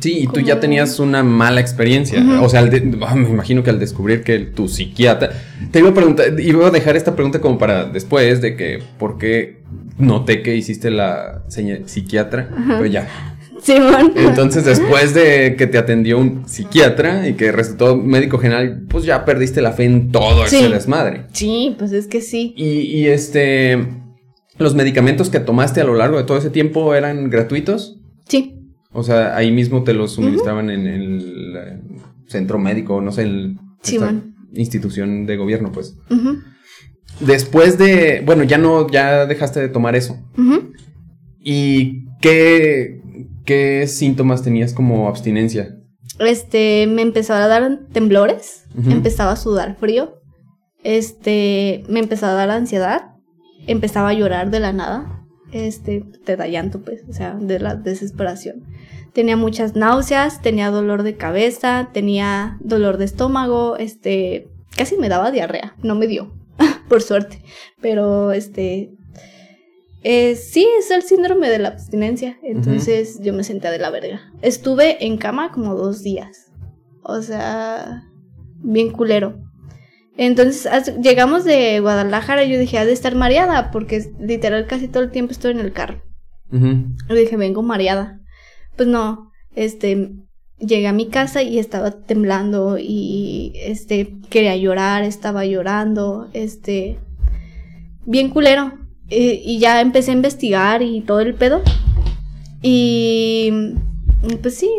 Sí, 0.00 0.18
y 0.20 0.26
tú 0.28 0.40
ya 0.40 0.60
tenías 0.60 1.00
una 1.00 1.22
mala 1.24 1.60
experiencia. 1.60 2.22
O 2.42 2.48
sea, 2.48 2.64
de- 2.64 2.98
ah, 3.04 3.16
me 3.16 3.28
imagino 3.28 3.62
que 3.64 3.70
al 3.70 3.80
descubrir 3.80 4.22
que 4.22 4.38
tu 4.40 4.68
psiquiatra. 4.68 5.30
Te 5.72 5.80
iba 5.80 5.88
a 5.88 5.94
preguntar, 5.94 6.38
iba 6.38 6.66
a 6.68 6.70
dejar 6.70 6.96
esta 6.96 7.14
pregunta 7.16 7.40
como 7.40 7.58
para 7.58 7.84
después 7.86 8.40
de 8.40 8.54
que 8.54 8.80
por 8.98 9.18
qué 9.18 9.62
noté 9.98 10.42
que 10.42 10.54
hiciste 10.54 10.90
la 10.90 11.42
seña- 11.48 11.80
psiquiatra. 11.86 12.48
Pero 12.68 12.86
ya. 12.86 13.08
Simón. 13.62 14.12
Entonces, 14.16 14.64
después 14.64 15.14
de 15.14 15.56
que 15.56 15.66
te 15.66 15.78
atendió 15.78 16.18
un 16.18 16.48
psiquiatra 16.48 17.28
y 17.28 17.34
que 17.34 17.52
resultó 17.52 17.96
médico 17.96 18.38
general, 18.38 18.84
pues 18.88 19.04
ya 19.04 19.24
perdiste 19.24 19.60
la 19.62 19.72
fe 19.72 19.84
en 19.84 20.10
todo 20.12 20.44
ese 20.44 20.66
Sí. 20.66 20.72
desmadre. 20.72 21.26
Sí, 21.32 21.74
pues 21.78 21.92
es 21.92 22.06
que 22.06 22.20
sí. 22.20 22.54
Y, 22.56 22.64
y 22.80 23.06
este. 23.08 23.78
¿Los 24.58 24.74
medicamentos 24.74 25.30
que 25.30 25.38
tomaste 25.40 25.80
a 25.80 25.84
lo 25.84 25.94
largo 25.94 26.16
de 26.18 26.24
todo 26.24 26.36
ese 26.38 26.50
tiempo 26.50 26.94
eran 26.94 27.30
gratuitos? 27.30 28.00
Sí. 28.26 28.54
O 28.92 29.02
sea, 29.04 29.36
ahí 29.36 29.52
mismo 29.52 29.84
te 29.84 29.92
los 29.94 30.12
suministraban 30.12 30.70
en 30.70 30.86
el 30.86 31.54
eh, 31.56 31.80
centro 32.26 32.58
médico, 32.58 33.00
no 33.00 33.12
sé, 33.12 33.22
en 33.22 33.58
Sí, 33.82 33.98
institución 34.54 35.26
de 35.26 35.36
gobierno, 35.36 35.70
pues. 35.70 35.96
Ujú, 36.10 36.38
Después 37.20 37.78
de, 37.78 38.22
bueno, 38.24 38.42
ya 38.44 38.58
no, 38.58 38.88
ya 38.90 39.26
dejaste 39.26 39.60
de 39.60 39.68
tomar 39.68 39.94
eso. 39.94 40.18
ujú. 40.36 40.72
¿Y 41.40 42.06
qué, 42.20 43.00
qué 43.48 43.86
síntomas 43.86 44.42
tenías 44.42 44.74
como 44.74 45.08
abstinencia? 45.08 45.74
Este, 46.18 46.86
me 46.86 47.00
empezó 47.00 47.32
a 47.32 47.48
dar 47.48 47.78
temblores, 47.92 48.66
empezaba 48.90 49.32
a 49.32 49.36
sudar 49.36 49.76
frío, 49.80 50.20
este, 50.84 51.82
me 51.88 52.00
empezó 52.00 52.26
a 52.26 52.34
dar 52.34 52.50
ansiedad, 52.50 53.14
empezaba 53.66 54.10
a 54.10 54.12
llorar 54.12 54.50
de 54.50 54.60
la 54.60 54.74
nada, 54.74 55.24
este, 55.50 56.04
te 56.26 56.36
da 56.36 56.46
llanto, 56.46 56.82
pues, 56.82 57.04
o 57.08 57.14
sea, 57.14 57.36
de 57.40 57.58
la 57.58 57.74
desesperación. 57.74 58.64
Tenía 59.14 59.38
muchas 59.38 59.74
náuseas, 59.74 60.42
tenía 60.42 60.70
dolor 60.70 61.02
de 61.02 61.16
cabeza, 61.16 61.88
tenía 61.94 62.58
dolor 62.60 62.98
de 62.98 63.06
estómago, 63.06 63.78
este, 63.78 64.46
casi 64.76 64.98
me 64.98 65.08
daba 65.08 65.30
diarrea, 65.30 65.74
no 65.82 65.94
me 65.94 66.06
dio, 66.06 66.34
por 66.90 67.00
suerte, 67.00 67.40
pero 67.80 68.32
este, 68.32 68.90
eh, 70.02 70.36
sí, 70.36 70.66
es 70.78 70.90
el 70.90 71.02
síndrome 71.02 71.48
de 71.50 71.58
la 71.58 71.68
abstinencia. 71.68 72.38
Entonces 72.42 73.20
yo 73.22 73.32
me 73.32 73.44
senté 73.44 73.70
de 73.70 73.78
la 73.78 73.90
verga. 73.90 74.32
Estuve 74.42 75.04
en 75.04 75.16
cama 75.16 75.50
como 75.52 75.74
dos 75.74 76.02
días. 76.02 76.52
O 77.02 77.22
sea, 77.22 78.04
bien 78.62 78.90
culero. 78.90 79.40
Entonces 80.16 80.68
llegamos 81.00 81.44
de 81.44 81.78
Guadalajara 81.80 82.44
y 82.44 82.50
yo 82.50 82.58
dije, 82.58 82.78
ha 82.78 82.84
de 82.84 82.92
estar 82.92 83.14
mareada, 83.14 83.70
porque 83.70 84.12
literal 84.20 84.66
casi 84.66 84.88
todo 84.88 85.04
el 85.04 85.10
tiempo 85.10 85.32
estoy 85.32 85.52
en 85.52 85.60
el 85.60 85.72
carro. 85.72 86.02
Ujú. 86.52 86.86
Yo 87.08 87.14
dije, 87.14 87.36
vengo 87.36 87.62
mareada. 87.62 88.20
Pues 88.76 88.88
no, 88.88 89.30
este, 89.54 90.12
llegué 90.58 90.88
a 90.88 90.92
mi 90.92 91.08
casa 91.08 91.42
y 91.42 91.58
estaba 91.58 91.90
temblando 91.92 92.78
y, 92.78 93.52
este, 93.56 94.18
quería 94.28 94.56
llorar, 94.56 95.04
estaba 95.04 95.44
llorando, 95.44 96.28
este, 96.32 96.98
bien 98.04 98.30
culero. 98.30 98.87
Y, 99.10 99.42
y 99.44 99.58
ya 99.58 99.80
empecé 99.80 100.10
a 100.10 100.14
investigar 100.14 100.82
y 100.82 101.00
todo 101.00 101.20
el 101.20 101.34
pedo. 101.34 101.62
Y, 102.62 103.50
pues 104.42 104.56
sí, 104.56 104.70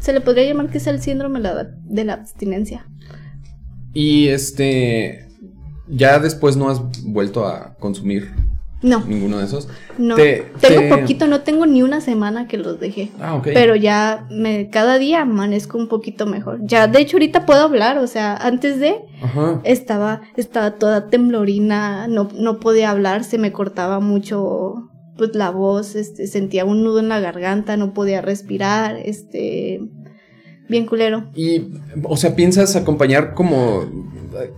se 0.00 0.12
le 0.12 0.20
podría 0.20 0.48
llamar 0.48 0.70
que 0.70 0.78
es 0.78 0.86
el 0.86 1.00
síndrome 1.00 1.40
de 1.84 2.04
la 2.04 2.14
abstinencia. 2.14 2.86
Y 3.94 4.28
este, 4.28 5.28
ya 5.88 6.18
después 6.18 6.56
no 6.56 6.68
has 6.68 6.80
vuelto 7.04 7.46
a 7.46 7.76
consumir 7.78 8.30
No, 8.80 9.00
ninguno 9.04 9.38
de 9.38 9.44
esos. 9.44 9.68
no. 9.98 10.14
Te- 10.14 10.52
tengo 10.60 10.80
te- 10.80 10.88
poquito, 10.88 11.26
no 11.26 11.40
tengo 11.40 11.66
ni 11.66 11.82
una 11.82 12.00
semana 12.00 12.46
que 12.46 12.58
los 12.58 12.78
dejé. 12.78 13.10
Ah, 13.20 13.34
ok. 13.34 13.48
Pero 13.52 13.74
ya 13.74 14.26
me, 14.30 14.70
cada 14.70 14.98
día 14.98 15.22
amanezco 15.22 15.78
un 15.78 15.88
poquito 15.88 16.26
mejor. 16.26 16.60
Ya, 16.62 16.86
de 16.86 17.00
hecho, 17.00 17.16
ahorita 17.16 17.44
puedo 17.44 17.60
hablar. 17.62 17.98
O 17.98 18.06
sea, 18.06 18.36
antes 18.36 18.78
de 18.78 18.96
Ajá. 19.20 19.60
estaba, 19.64 20.20
estaba 20.36 20.72
toda 20.76 21.08
temblorina, 21.08 22.06
no, 22.08 22.28
no 22.34 22.60
podía 22.60 22.90
hablar, 22.90 23.24
se 23.24 23.38
me 23.38 23.50
cortaba 23.52 23.98
mucho 24.00 24.74
pues 25.16 25.34
la 25.34 25.50
voz, 25.50 25.96
este, 25.96 26.28
sentía 26.28 26.64
un 26.64 26.84
nudo 26.84 27.00
en 27.00 27.08
la 27.08 27.18
garganta, 27.18 27.76
no 27.76 27.92
podía 27.92 28.20
respirar, 28.20 28.94
este, 29.04 29.80
bien 30.68 30.86
culero. 30.86 31.24
Y, 31.34 31.62
o 32.02 32.16
sea, 32.16 32.36
piensas 32.36 32.76
acompañar 32.76 33.34
como. 33.34 33.86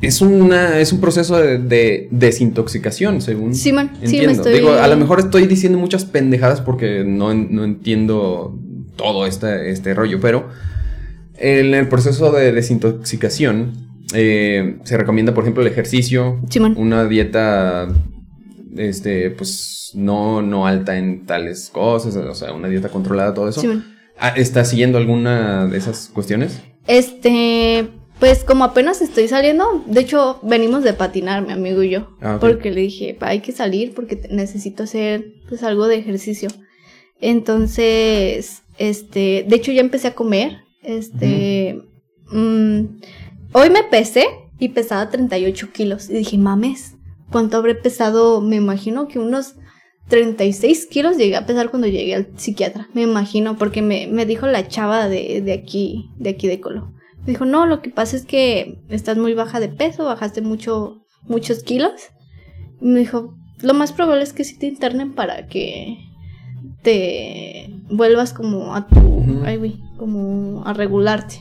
Es, 0.02 0.20
una, 0.20 0.78
es 0.78 0.92
un 0.92 1.00
proceso 1.00 1.38
de, 1.38 1.58
de 1.58 2.08
desintoxicación, 2.10 3.22
según. 3.22 3.54
Sí, 3.54 3.70
entiendo. 3.70 4.32
estoy. 4.32 4.54
Digo, 4.54 4.72
a 4.72 4.88
lo 4.88 4.96
mejor 4.96 5.20
estoy 5.20 5.46
diciendo 5.46 5.78
muchas 5.78 6.04
pendejadas 6.04 6.60
porque 6.60 7.04
no, 7.04 7.32
no 7.32 7.64
entiendo 7.64 8.58
todo 8.96 9.26
este, 9.26 9.70
este 9.70 9.94
rollo, 9.94 10.20
pero 10.20 10.48
en 11.38 11.74
el 11.74 11.88
proceso 11.88 12.30
de 12.32 12.52
desintoxicación 12.52 13.72
eh, 14.14 14.78
se 14.84 14.96
recomienda, 14.96 15.32
por 15.32 15.44
ejemplo, 15.44 15.62
el 15.62 15.68
ejercicio, 15.68 16.38
Simón. 16.50 16.74
una 16.76 17.06
dieta, 17.06 17.88
este, 18.76 19.30
pues 19.30 19.92
no, 19.94 20.42
no 20.42 20.66
alta 20.66 20.98
en 20.98 21.24
tales 21.24 21.70
cosas, 21.72 22.14
o 22.16 22.34
sea, 22.34 22.52
una 22.52 22.68
dieta 22.68 22.88
controlada, 22.88 23.32
todo 23.32 23.48
eso. 23.48 23.60
Simón. 23.60 23.84
Ah, 24.20 24.34
¿Estás 24.36 24.68
siguiendo 24.70 24.98
alguna 24.98 25.66
de 25.66 25.78
esas 25.78 26.10
cuestiones? 26.12 26.60
Este, 26.86 27.88
pues 28.18 28.44
como 28.44 28.64
apenas 28.64 29.00
estoy 29.00 29.28
saliendo, 29.28 29.82
de 29.86 30.00
hecho 30.02 30.38
venimos 30.42 30.84
de 30.84 30.92
patinar, 30.92 31.44
mi 31.46 31.52
amigo 31.52 31.82
y 31.82 31.90
yo, 31.90 32.16
Ah, 32.20 32.36
porque 32.38 32.70
le 32.70 32.82
dije, 32.82 33.16
"Pa, 33.18 33.28
hay 33.28 33.40
que 33.40 33.52
salir 33.52 33.94
porque 33.94 34.20
necesito 34.30 34.82
hacer 34.82 35.32
pues 35.48 35.62
algo 35.62 35.88
de 35.88 35.96
ejercicio. 35.96 36.50
Entonces, 37.20 38.62
este, 38.78 39.44
de 39.48 39.56
hecho 39.56 39.72
ya 39.72 39.80
empecé 39.80 40.08
a 40.08 40.14
comer, 40.14 40.58
este, 40.82 41.80
mm, 42.30 42.80
hoy 43.52 43.70
me 43.70 43.84
pesé 43.90 44.24
y 44.58 44.68
pesaba 44.70 45.08
38 45.08 45.70
kilos 45.72 46.10
y 46.10 46.14
dije, 46.14 46.36
mames, 46.36 46.94
¿cuánto 47.30 47.56
habré 47.56 47.74
pesado? 47.74 48.40
Me 48.42 48.56
imagino 48.56 49.08
que 49.08 49.18
unos 49.18 49.54
36 50.10 50.86
kilos 50.86 51.16
llegué 51.16 51.36
a 51.36 51.46
pesar 51.46 51.70
cuando 51.70 51.86
llegué 51.86 52.16
al 52.16 52.28
psiquiatra, 52.36 52.88
me 52.92 53.02
imagino, 53.02 53.56
porque 53.56 53.80
me, 53.80 54.08
me 54.08 54.26
dijo 54.26 54.46
la 54.46 54.66
chava 54.66 55.08
de, 55.08 55.40
de 55.40 55.52
aquí, 55.52 56.10
de 56.18 56.30
aquí 56.30 56.48
de 56.48 56.60
Colo. 56.60 56.92
Me 57.20 57.26
dijo, 57.26 57.44
no, 57.44 57.64
lo 57.64 57.80
que 57.80 57.90
pasa 57.90 58.16
es 58.16 58.24
que 58.24 58.80
estás 58.88 59.16
muy 59.16 59.34
baja 59.34 59.60
de 59.60 59.68
peso, 59.68 60.04
bajaste 60.04 60.42
mucho, 60.42 61.06
muchos 61.22 61.62
kilos. 61.62 61.92
Y 62.80 62.86
me 62.86 62.98
dijo, 62.98 63.36
lo 63.62 63.72
más 63.72 63.92
probable 63.92 64.24
es 64.24 64.32
que 64.32 64.42
sí 64.42 64.58
te 64.58 64.66
internen 64.66 65.14
para 65.14 65.46
que 65.46 65.98
te 66.82 67.72
vuelvas 67.88 68.32
como 68.32 68.74
a 68.74 68.88
tu, 68.88 69.42
ay, 69.44 69.58
güey, 69.58 69.80
como 69.96 70.64
a 70.66 70.72
regularte. 70.72 71.36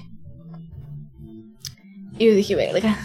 Y 2.20 2.28
yo 2.28 2.36
dije, 2.36 2.56
verga. 2.56 2.98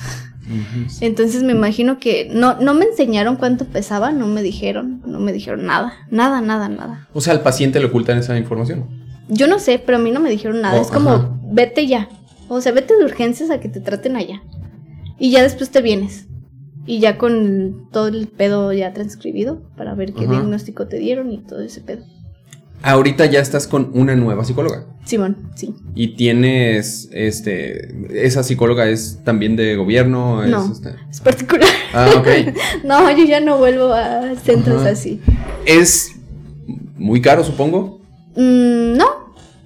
Entonces 1.00 1.42
me 1.42 1.52
imagino 1.52 1.98
que 1.98 2.28
no, 2.32 2.60
no 2.60 2.74
me 2.74 2.84
enseñaron 2.84 3.36
cuánto 3.36 3.64
pesaba, 3.64 4.12
no 4.12 4.26
me 4.26 4.42
dijeron, 4.42 5.02
no 5.06 5.20
me 5.20 5.32
dijeron 5.32 5.66
nada, 5.66 5.94
nada, 6.10 6.40
nada, 6.40 6.68
nada. 6.68 7.08
O 7.12 7.20
sea, 7.20 7.32
al 7.32 7.42
paciente 7.42 7.80
le 7.80 7.86
ocultan 7.86 8.18
esa 8.18 8.36
información. 8.38 8.86
Yo 9.28 9.46
no 9.46 9.58
sé, 9.58 9.78
pero 9.78 9.98
a 9.98 10.00
mí 10.00 10.10
no 10.10 10.20
me 10.20 10.30
dijeron 10.30 10.60
nada. 10.60 10.78
Oh, 10.78 10.82
es 10.82 10.90
como, 10.90 11.10
ajá. 11.10 11.30
vete 11.50 11.86
ya. 11.86 12.08
O 12.48 12.60
sea, 12.60 12.72
vete 12.72 12.96
de 12.96 13.04
urgencias 13.04 13.50
a 13.50 13.58
que 13.58 13.68
te 13.68 13.80
traten 13.80 14.16
allá. 14.16 14.42
Y 15.18 15.30
ya 15.30 15.42
después 15.42 15.70
te 15.70 15.80
vienes. 15.80 16.26
Y 16.86 16.98
ya 16.98 17.16
con 17.16 17.88
todo 17.90 18.08
el 18.08 18.26
pedo 18.26 18.72
ya 18.74 18.92
transcribido 18.92 19.62
para 19.76 19.94
ver 19.94 20.12
qué 20.12 20.24
Ajá. 20.24 20.32
diagnóstico 20.32 20.86
te 20.86 20.98
dieron 20.98 21.32
y 21.32 21.38
todo 21.38 21.60
ese 21.60 21.80
pedo. 21.80 22.04
Ahorita 22.86 23.24
ya 23.26 23.40
estás 23.40 23.66
con 23.66 23.90
una 23.94 24.14
nueva 24.14 24.44
psicóloga. 24.44 24.84
Simón, 25.06 25.50
sí. 25.54 25.74
Y 25.94 26.16
tienes, 26.16 27.08
este, 27.12 27.94
esa 28.26 28.42
psicóloga 28.42 28.88
es 28.88 29.20
también 29.24 29.56
de 29.56 29.74
gobierno. 29.76 30.44
Es, 30.44 30.50
No. 30.50 30.70
este- 30.70 30.94
Es 31.10 31.20
particular. 31.20 31.68
Ah, 31.94 32.10
ok. 32.16 32.28
no, 32.84 33.10
yo 33.16 33.24
ya 33.24 33.40
no 33.40 33.56
vuelvo 33.58 33.92
a 33.92 34.34
centros 34.44 34.82
Ajá. 34.82 34.90
así. 34.90 35.20
es 35.64 36.12
muy 36.96 37.20
caro, 37.22 37.42
supongo. 37.42 38.00
Mm, 38.36 38.96
no, 38.96 39.06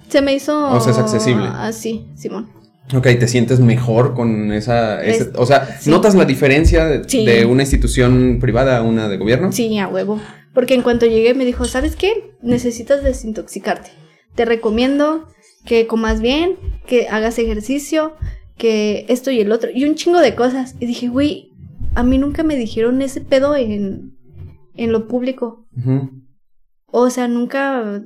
se 0.07 0.21
me 0.21 0.33
hizo... 0.33 0.71
O 0.71 0.79
sea, 0.79 0.93
es 0.93 0.97
accesible. 0.97 1.47
Así, 1.53 2.05
Simón. 2.15 2.47
Ok, 2.95 3.03
te 3.19 3.27
sientes 3.27 3.59
mejor 3.59 4.13
con 4.15 4.51
esa, 4.53 5.03
Es- 5.03 5.29
o 5.35 5.45
sea, 5.45 5.77
sí. 5.79 5.89
¿notas 5.89 6.15
la 6.15 6.25
diferencia 6.25 6.85
de, 6.85 7.07
Sí. 7.07 7.25
de 7.25 7.45
una 7.45 7.63
institución 7.63 8.37
privada 8.39 8.77
a 8.77 8.81
una 8.81 9.09
de 9.09 9.17
gobierno? 9.17 9.51
Sí, 9.51 9.77
a 9.77 9.87
huevo. 9.87 10.19
Porque 10.53 10.73
en 10.73 10.81
cuanto 10.81 11.05
llegué 11.05 11.33
me 11.33 11.45
dijo, 11.45 11.65
¿sabes 11.65 11.95
qué? 11.95 12.28
Necesitas 12.41 13.03
desintoxicarte. 13.03 13.91
Te 14.35 14.45
recomiendo 14.45 15.27
que 15.65 15.87
comas 15.87 16.21
bien, 16.21 16.57
que 16.87 17.07
hagas 17.09 17.37
ejercicio, 17.39 18.15
que 18.57 19.05
esto 19.09 19.31
y 19.31 19.39
el 19.39 19.51
otro. 19.51 19.69
Y 19.73 19.85
un 19.85 19.95
chingo 19.95 20.19
de 20.19 20.35
cosas. 20.35 20.75
Y 20.79 20.85
dije, 20.85 21.07
güey, 21.07 21.51
a 21.95 22.03
mí 22.03 22.17
nunca 22.17 22.43
me 22.43 22.55
dijeron 22.55 23.01
ese 23.01 23.21
pedo 23.21 23.55
en, 23.55 24.17
en 24.75 24.91
lo 24.91 25.07
público. 25.07 25.65
O 26.87 27.09
sea, 27.09 27.27
nunca, 27.27 28.01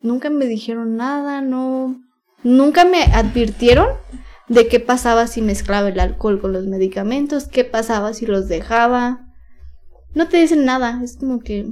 nunca 0.00 0.30
me 0.30 0.46
dijeron 0.46 0.96
nada, 0.96 1.40
no, 1.40 2.00
nunca 2.42 2.84
me 2.84 3.02
advirtieron 3.02 3.88
de 4.48 4.66
qué 4.68 4.80
pasaba 4.80 5.26
si 5.26 5.42
mezclaba 5.42 5.88
el 5.88 6.00
alcohol 6.00 6.40
con 6.40 6.52
los 6.52 6.66
medicamentos, 6.66 7.46
qué 7.46 7.64
pasaba 7.64 8.12
si 8.14 8.26
los 8.26 8.48
dejaba. 8.48 9.26
No 10.14 10.28
te 10.28 10.38
dicen 10.38 10.64
nada, 10.64 11.00
es 11.02 11.16
como 11.16 11.40
que 11.40 11.66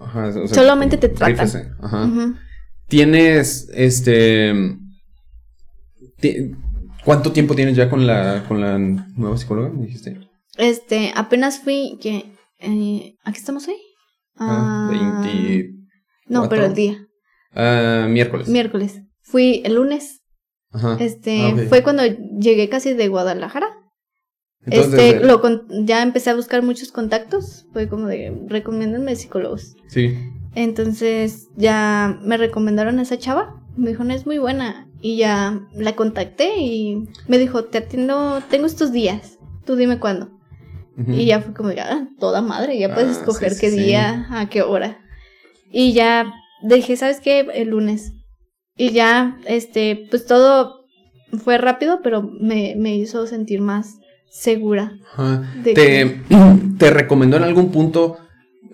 Ajá, 0.00 0.28
o 0.28 0.46
sea, 0.48 0.54
Solamente 0.62 0.96
te 0.96 1.08
tratan. 1.08 1.36
rífese, 1.36 1.70
Ajá. 1.80 2.04
ujú. 2.04 2.34
Tienes, 2.88 3.68
este, 3.74 4.52
¿cuánto 7.04 7.32
tiempo 7.32 7.54
tienes 7.54 7.76
ya 7.76 7.88
con 7.90 8.06
la, 8.06 8.44
con 8.48 8.60
la 8.60 8.78
nueva 8.78 9.36
psicóloga? 9.36 9.70
Me 9.70 9.86
dijiste. 9.86 10.18
este, 10.58 11.12
apenas 11.14 11.60
fui 11.60 11.98
que 12.00 12.32
eh, 12.60 13.14
¿a 13.24 13.32
qué 13.32 13.38
estamos 13.38 13.66
hoy? 13.68 13.76
Ah, 14.36 14.88
20 14.90 15.70
No, 16.28 16.48
pero 16.48 16.64
el 16.66 16.74
día, 16.74 16.98
ah, 17.54 18.06
miércoles. 18.08 18.48
miércoles. 18.48 19.00
Fui 19.22 19.62
el 19.64 19.74
lunes. 19.74 20.20
Ajá. 20.72 20.96
Este, 21.00 21.40
Ah, 21.42 21.56
fue 21.68 21.82
cuando 21.82 22.02
llegué 22.04 22.68
casi 22.68 22.94
de 22.94 23.08
Guadalajara. 23.08 23.66
Este, 24.66 25.20
lo 25.20 25.40
ya 25.84 26.02
empecé 26.02 26.30
a 26.30 26.34
buscar 26.34 26.62
muchos 26.62 26.90
contactos. 26.90 27.66
Fue 27.72 27.88
como 27.88 28.08
de, 28.08 28.36
recomiéndenme 28.48 29.14
psicólogos. 29.16 29.76
Sí. 29.88 30.18
Entonces 30.54 31.48
ya 31.56 32.18
me 32.22 32.36
recomendaron 32.36 32.98
a 32.98 33.02
esa 33.02 33.18
chava. 33.18 33.62
Me 33.76 33.90
dijo, 33.90 34.04
no 34.04 34.12
es 34.12 34.26
muy 34.26 34.38
buena. 34.38 34.88
Y 35.00 35.18
ya 35.18 35.60
la 35.74 35.94
contacté 35.94 36.58
y 36.58 37.08
me 37.28 37.38
dijo, 37.38 37.64
te 37.64 37.78
atiendo, 37.78 38.42
tengo 38.50 38.66
estos 38.66 38.92
días. 38.92 39.38
Tú 39.64 39.76
dime 39.76 39.98
cuándo. 39.98 40.30
Y 41.08 41.26
ya 41.26 41.42
fue 41.42 41.52
como, 41.52 41.72
ya, 41.72 42.08
toda 42.18 42.40
madre, 42.40 42.78
ya 42.78 42.94
puedes 42.94 43.18
ah, 43.18 43.20
escoger 43.20 43.52
qué 43.60 43.70
día, 43.70 44.26
a 44.30 44.48
qué 44.48 44.62
hora. 44.62 44.98
Y 45.70 45.92
ya 45.92 46.32
dije, 46.62 46.96
¿sabes 46.96 47.20
qué? 47.20 47.40
El 47.52 47.68
lunes. 47.68 48.14
Y 48.78 48.92
ya, 48.92 49.36
este, 49.46 50.06
pues 50.08 50.24
todo 50.24 50.86
fue 51.44 51.58
rápido, 51.58 52.00
pero 52.02 52.22
me, 52.22 52.76
me 52.78 52.96
hizo 52.96 53.26
sentir 53.26 53.60
más 53.60 53.98
segura. 54.30 54.92
¿Te, 55.62 56.20
¿Te 56.78 56.90
recomendó 56.90 57.36
en 57.36 57.44
algún 57.44 57.70
punto, 57.72 58.18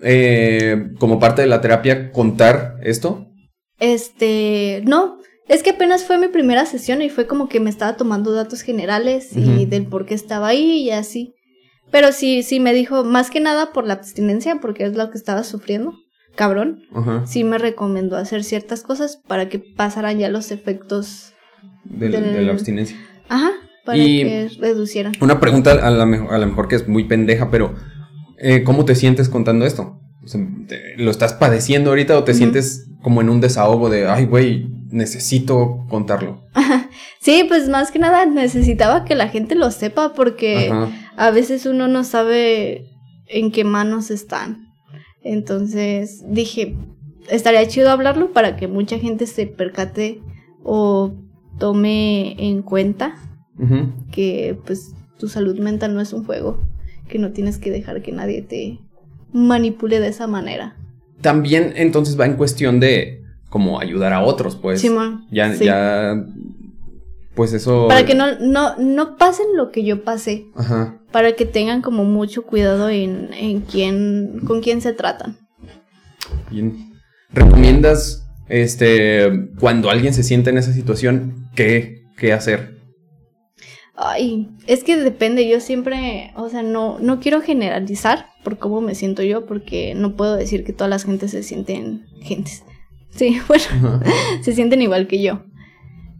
eh, 0.01 0.91
como 0.99 1.19
parte 1.19 1.41
de 1.41 1.47
la 1.47 1.61
terapia, 1.61 2.11
contar 2.11 2.77
esto? 2.83 3.27
Este, 3.79 4.81
no. 4.85 5.17
Es 5.47 5.61
que 5.61 5.71
apenas 5.71 6.05
fue 6.05 6.17
mi 6.17 6.29
primera 6.29 6.65
sesión 6.65 7.01
y 7.01 7.09
fue 7.09 7.27
como 7.27 7.49
que 7.49 7.59
me 7.59 7.69
estaba 7.69 7.97
tomando 7.97 8.31
datos 8.31 8.61
generales 8.61 9.35
y 9.35 9.65
del 9.65 9.87
por 9.87 10.05
qué 10.05 10.13
estaba 10.13 10.47
ahí 10.47 10.83
y 10.83 10.91
así. 10.91 11.33
Pero 11.91 12.11
sí, 12.11 12.43
sí 12.43 12.59
me 12.59 12.73
dijo, 12.73 13.03
más 13.03 13.29
que 13.29 13.39
nada 13.39 13.73
por 13.73 13.85
la 13.85 13.93
abstinencia, 13.93 14.59
porque 14.61 14.85
es 14.85 14.95
lo 14.95 15.11
que 15.11 15.17
estaba 15.17 15.43
sufriendo, 15.43 15.93
cabrón. 16.35 16.81
Sí 17.25 17.43
me 17.43 17.57
recomendó 17.57 18.15
hacer 18.15 18.43
ciertas 18.43 18.83
cosas 18.83 19.17
para 19.27 19.49
que 19.49 19.59
pasaran 19.59 20.17
ya 20.17 20.29
los 20.29 20.51
efectos 20.51 21.33
de 21.83 22.41
la 22.41 22.51
abstinencia. 22.51 22.97
Ajá, 23.27 23.51
para 23.85 23.97
que 23.97 24.49
reducieran. 24.59 25.13
Una 25.21 25.39
pregunta 25.39 25.71
a 25.71 25.91
lo 25.91 26.05
mejor 26.05 26.67
que 26.67 26.75
es 26.75 26.87
muy 26.87 27.05
pendeja, 27.05 27.49
pero 27.51 27.75
eh, 28.37 28.63
¿cómo 28.63 28.85
te 28.85 28.95
sientes 28.95 29.29
contando 29.29 29.65
esto? 29.65 29.99
¿Lo 30.97 31.11
estás 31.11 31.33
padeciendo 31.33 31.89
ahorita 31.89 32.17
o 32.17 32.23
te 32.23 32.33
sientes 32.33 32.87
como 33.01 33.21
en 33.21 33.29
un 33.29 33.41
desahogo 33.41 33.89
de, 33.89 34.07
ay, 34.07 34.25
güey, 34.25 34.67
necesito 34.89 35.85
contarlo? 35.89 36.41
Sí, 37.19 37.45
pues 37.47 37.69
más 37.69 37.89
que 37.89 37.99
nada 37.99 38.25
necesitaba 38.25 39.05
que 39.05 39.15
la 39.15 39.29
gente 39.29 39.55
lo 39.55 39.71
sepa 39.71 40.13
porque 40.13 40.73
a 41.15 41.31
veces 41.31 41.65
uno 41.65 41.87
no 41.87 42.03
sabe 42.03 42.89
en 43.27 43.51
qué 43.51 43.63
manos 43.63 44.11
están. 44.11 44.67
Entonces 45.23 46.21
dije, 46.27 46.75
estaría 47.29 47.65
chido 47.67 47.91
hablarlo 47.91 48.33
para 48.33 48.57
que 48.57 48.67
mucha 48.67 48.99
gente 48.99 49.25
se 49.25 49.47
percate 49.47 50.21
o 50.65 51.13
tome 51.59 52.35
en 52.45 52.61
cuenta 52.61 53.15
que 54.11 54.57
pues 54.65 54.93
tu 55.17 55.27
salud 55.27 55.57
mental 55.59 55.93
no 55.93 56.01
es 56.01 56.13
un 56.13 56.25
juego, 56.25 56.59
que 57.07 57.19
no 57.19 57.31
tienes 57.31 57.57
que 57.57 57.71
dejar 57.71 58.01
que 58.01 58.11
nadie 58.11 58.41
te 58.41 58.79
manipule 59.31 59.99
de 59.99 60.07
esa 60.07 60.27
manera. 60.27 60.75
También 61.21 61.73
entonces 61.75 62.19
va 62.19 62.25
en 62.25 62.35
cuestión 62.35 62.79
de 62.79 63.23
como 63.49 63.79
ayudar 63.79 64.13
a 64.13 64.23
otros, 64.23 64.55
pues. 64.55 64.83
Ya, 65.31 65.53
ya 65.53 66.25
pues 67.35 67.53
eso... 67.53 67.87
Para 67.87 68.05
que 68.05 68.15
no, 68.15 68.39
no, 68.39 68.75
no 68.77 69.17
pasen 69.17 69.45
lo 69.55 69.71
que 69.71 69.83
yo 69.83 70.03
pasé. 70.03 70.45
Ajá. 70.55 70.99
Para 71.11 71.35
que 71.35 71.45
tengan 71.45 71.81
como 71.81 72.03
mucho 72.03 72.43
cuidado 72.43 72.89
en, 72.89 73.29
en 73.33 73.61
quién, 73.61 74.41
con 74.45 74.61
quién 74.61 74.81
se 74.81 74.93
tratan. 74.93 75.37
Bien. 76.51 76.93
¿Recomiendas, 77.31 78.27
este, 78.49 79.49
cuando 79.59 79.89
alguien 79.89 80.13
se 80.13 80.23
siente 80.23 80.51
en 80.51 80.57
esa 80.57 80.73
situación, 80.73 81.47
qué, 81.55 82.03
qué 82.17 82.33
hacer? 82.33 82.79
Ay, 83.95 84.49
es 84.65 84.83
que 84.83 84.97
depende, 84.97 85.47
yo 85.47 85.59
siempre, 85.59 86.31
o 86.35 86.49
sea, 86.49 86.63
no, 86.63 86.97
no 86.99 87.19
quiero 87.19 87.41
generalizar 87.41 88.27
por 88.43 88.57
cómo 88.57 88.81
me 88.81 88.95
siento 88.95 89.21
yo, 89.21 89.45
porque 89.45 89.93
no 89.95 90.15
puedo 90.15 90.35
decir 90.35 90.63
que 90.63 90.73
todas 90.73 90.89
las 90.89 91.05
gentes 91.05 91.31
se 91.31 91.43
sienten 91.43 92.05
gentes. 92.21 92.63
Sí, 93.09 93.37
bueno, 93.47 94.01
se 94.41 94.53
sienten 94.53 94.81
igual 94.81 95.07
que 95.07 95.21
yo. 95.21 95.43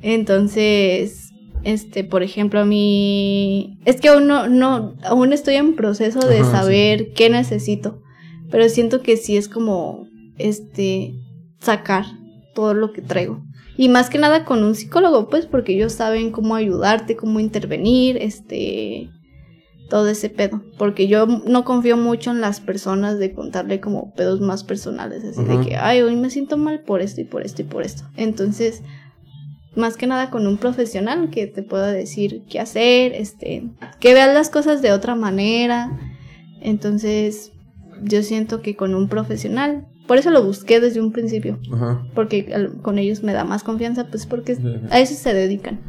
Entonces, 0.01 1.31
este, 1.63 2.03
por 2.03 2.23
ejemplo, 2.23 2.59
a 2.59 2.65
mí 2.65 3.79
es 3.85 3.99
que 3.99 4.09
aún 4.09 4.27
no, 4.27 4.49
no 4.49 4.95
aún 5.03 5.33
estoy 5.33 5.55
en 5.55 5.75
proceso 5.75 6.19
de 6.27 6.43
saber 6.43 7.13
qué 7.13 7.29
necesito, 7.29 8.01
pero 8.51 8.69
siento 8.69 9.01
que 9.01 9.17
sí 9.17 9.37
es 9.37 9.47
como 9.47 10.07
este 10.37 11.15
sacar 11.59 12.05
todo 12.53 12.73
lo 12.73 12.91
que 12.91 13.01
traigo. 13.01 13.41
Y 13.77 13.89
más 13.89 14.09
que 14.09 14.19
nada 14.19 14.45
con 14.45 14.63
un 14.63 14.75
psicólogo, 14.75 15.29
pues 15.29 15.45
porque 15.45 15.73
ellos 15.73 15.93
saben 15.93 16.31
cómo 16.31 16.55
ayudarte, 16.55 17.15
cómo 17.15 17.39
intervenir, 17.39 18.17
este 18.17 19.09
todo 19.89 20.07
ese 20.07 20.29
pedo, 20.29 20.63
porque 20.79 21.07
yo 21.07 21.27
no 21.27 21.65
confío 21.65 21.97
mucho 21.97 22.31
en 22.31 22.41
las 22.41 22.59
personas 22.61 23.19
de 23.19 23.31
contarle 23.31 23.79
como 23.79 24.11
pedos 24.15 24.41
más 24.41 24.63
personales, 24.63 25.23
así 25.23 25.43
de 25.43 25.59
que, 25.59 25.75
ay, 25.75 26.01
hoy 26.01 26.15
me 26.15 26.31
siento 26.31 26.57
mal 26.57 26.79
por 26.79 27.01
esto 27.01 27.21
y 27.21 27.25
por 27.25 27.43
esto 27.43 27.61
y 27.61 27.65
por 27.65 27.83
esto. 27.83 28.03
Entonces, 28.17 28.81
más 29.75 29.95
que 29.95 30.07
nada 30.07 30.31
con 30.31 30.47
un 30.47 30.57
profesional 30.57 31.29
que 31.29 31.47
te 31.47 31.61
pueda 31.61 31.91
decir 31.91 32.43
qué 32.49 32.59
hacer, 32.59 33.13
este, 33.13 33.69
que 33.99 34.13
veas 34.15 34.33
las 34.33 34.49
cosas 34.49 34.81
de 34.81 34.91
otra 34.91 35.13
manera. 35.13 35.91
Entonces, 36.61 37.51
yo 38.01 38.23
siento 38.23 38.61
que 38.61 38.75
con 38.75 38.95
un 38.95 39.07
profesional, 39.09 39.87
por 40.07 40.17
eso 40.17 40.31
lo 40.31 40.43
busqué 40.43 40.79
desde 40.79 41.01
un 41.01 41.11
principio, 41.11 41.59
porque 42.13 42.69
con 42.81 42.99
ellos 42.99 43.23
me 43.23 43.33
da 43.33 43.43
más 43.45 43.63
confianza, 43.63 44.07
pues 44.07 44.25
porque 44.25 44.57
a 44.89 44.99
eso 44.99 45.15
se 45.15 45.33
dedican, 45.33 45.79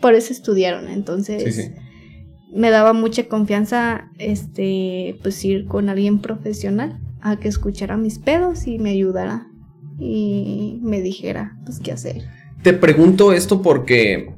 por 0.00 0.14
eso 0.14 0.32
estudiaron, 0.32 0.88
entonces 0.88 1.72
me 2.52 2.70
daba 2.70 2.92
mucha 2.92 3.26
confianza, 3.26 4.10
este, 4.18 5.18
pues 5.22 5.44
ir 5.44 5.66
con 5.66 5.88
alguien 5.88 6.20
profesional 6.20 7.00
a 7.20 7.38
que 7.38 7.48
escuchara 7.48 7.96
mis 7.96 8.18
pedos 8.18 8.66
y 8.66 8.78
me 8.78 8.90
ayudara 8.90 9.48
y 9.98 10.78
me 10.82 11.00
dijera, 11.00 11.56
pues 11.64 11.80
qué 11.80 11.92
hacer. 11.92 12.22
Te 12.62 12.72
pregunto 12.72 13.32
esto 13.32 13.60
porque, 13.60 14.34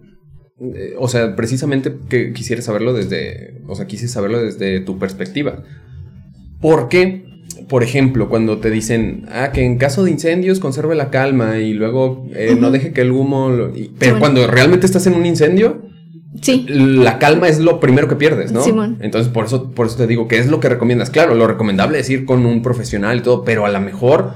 eh, 0.61 0.95
o 0.99 1.09
sea, 1.09 1.37
precisamente 1.37 1.95
que 2.09 2.33
quisiera 2.33 2.63
saberlo 2.63 2.93
desde, 2.95 3.63
o 3.67 3.75
sea, 3.75 3.87
quise 3.87 4.09
saberlo 4.09 4.43
desde 4.43 4.81
tu 4.81 4.99
perspectiva. 4.99 5.63
¿Por 6.61 6.89
qué, 6.89 7.26
por 7.69 7.83
ejemplo, 7.83 8.29
cuando 8.29 8.59
te 8.59 8.71
dicen, 8.71 9.27
ah, 9.31 9.51
que 9.53 9.65
en 9.65 9.79
caso 9.79 10.05
de 10.05 10.11
incendios 10.11 10.61
conserve 10.61 10.95
la 10.95 11.11
calma 11.11 11.59
y 11.59 11.73
luego 11.73 12.27
eh, 12.35 12.57
no 12.59 12.71
deje 12.71 12.93
que 12.93 13.01
el 13.01 13.11
humo... 13.11 13.51
pero 13.99 14.19
cuando 14.19 14.47
realmente 14.47 14.87
estás 14.87 15.07
en 15.07 15.15
un 15.15 15.27
incendio, 15.27 15.83
Sí. 16.43 16.67
La 16.69 17.19
calma 17.19 17.49
es 17.49 17.61
lo 17.61 17.81
primero 17.81 18.09
que 18.09 18.17
pierdes, 18.17 18.53
¿no? 18.53 18.63
Simón. 18.63 18.99
Entonces, 19.01 19.33
por 19.33 19.47
eso, 19.47 19.71
por 19.71 19.87
eso 19.87 19.97
te 19.97 20.07
digo, 20.07 20.29
¿qué 20.29 20.39
es 20.39 20.49
lo 20.49 20.61
que 20.61 20.69
recomiendas? 20.69 21.09
Claro, 21.09 21.35
lo 21.35 21.47
recomendable 21.47 21.99
es 21.99 22.11
ir 22.11 22.27
con 22.27 22.45
un 22.45 22.61
profesional 22.61 23.17
y 23.17 23.21
todo, 23.23 23.43
pero 23.43 23.65
a 23.65 23.71
lo 23.71 23.81
mejor 23.81 24.33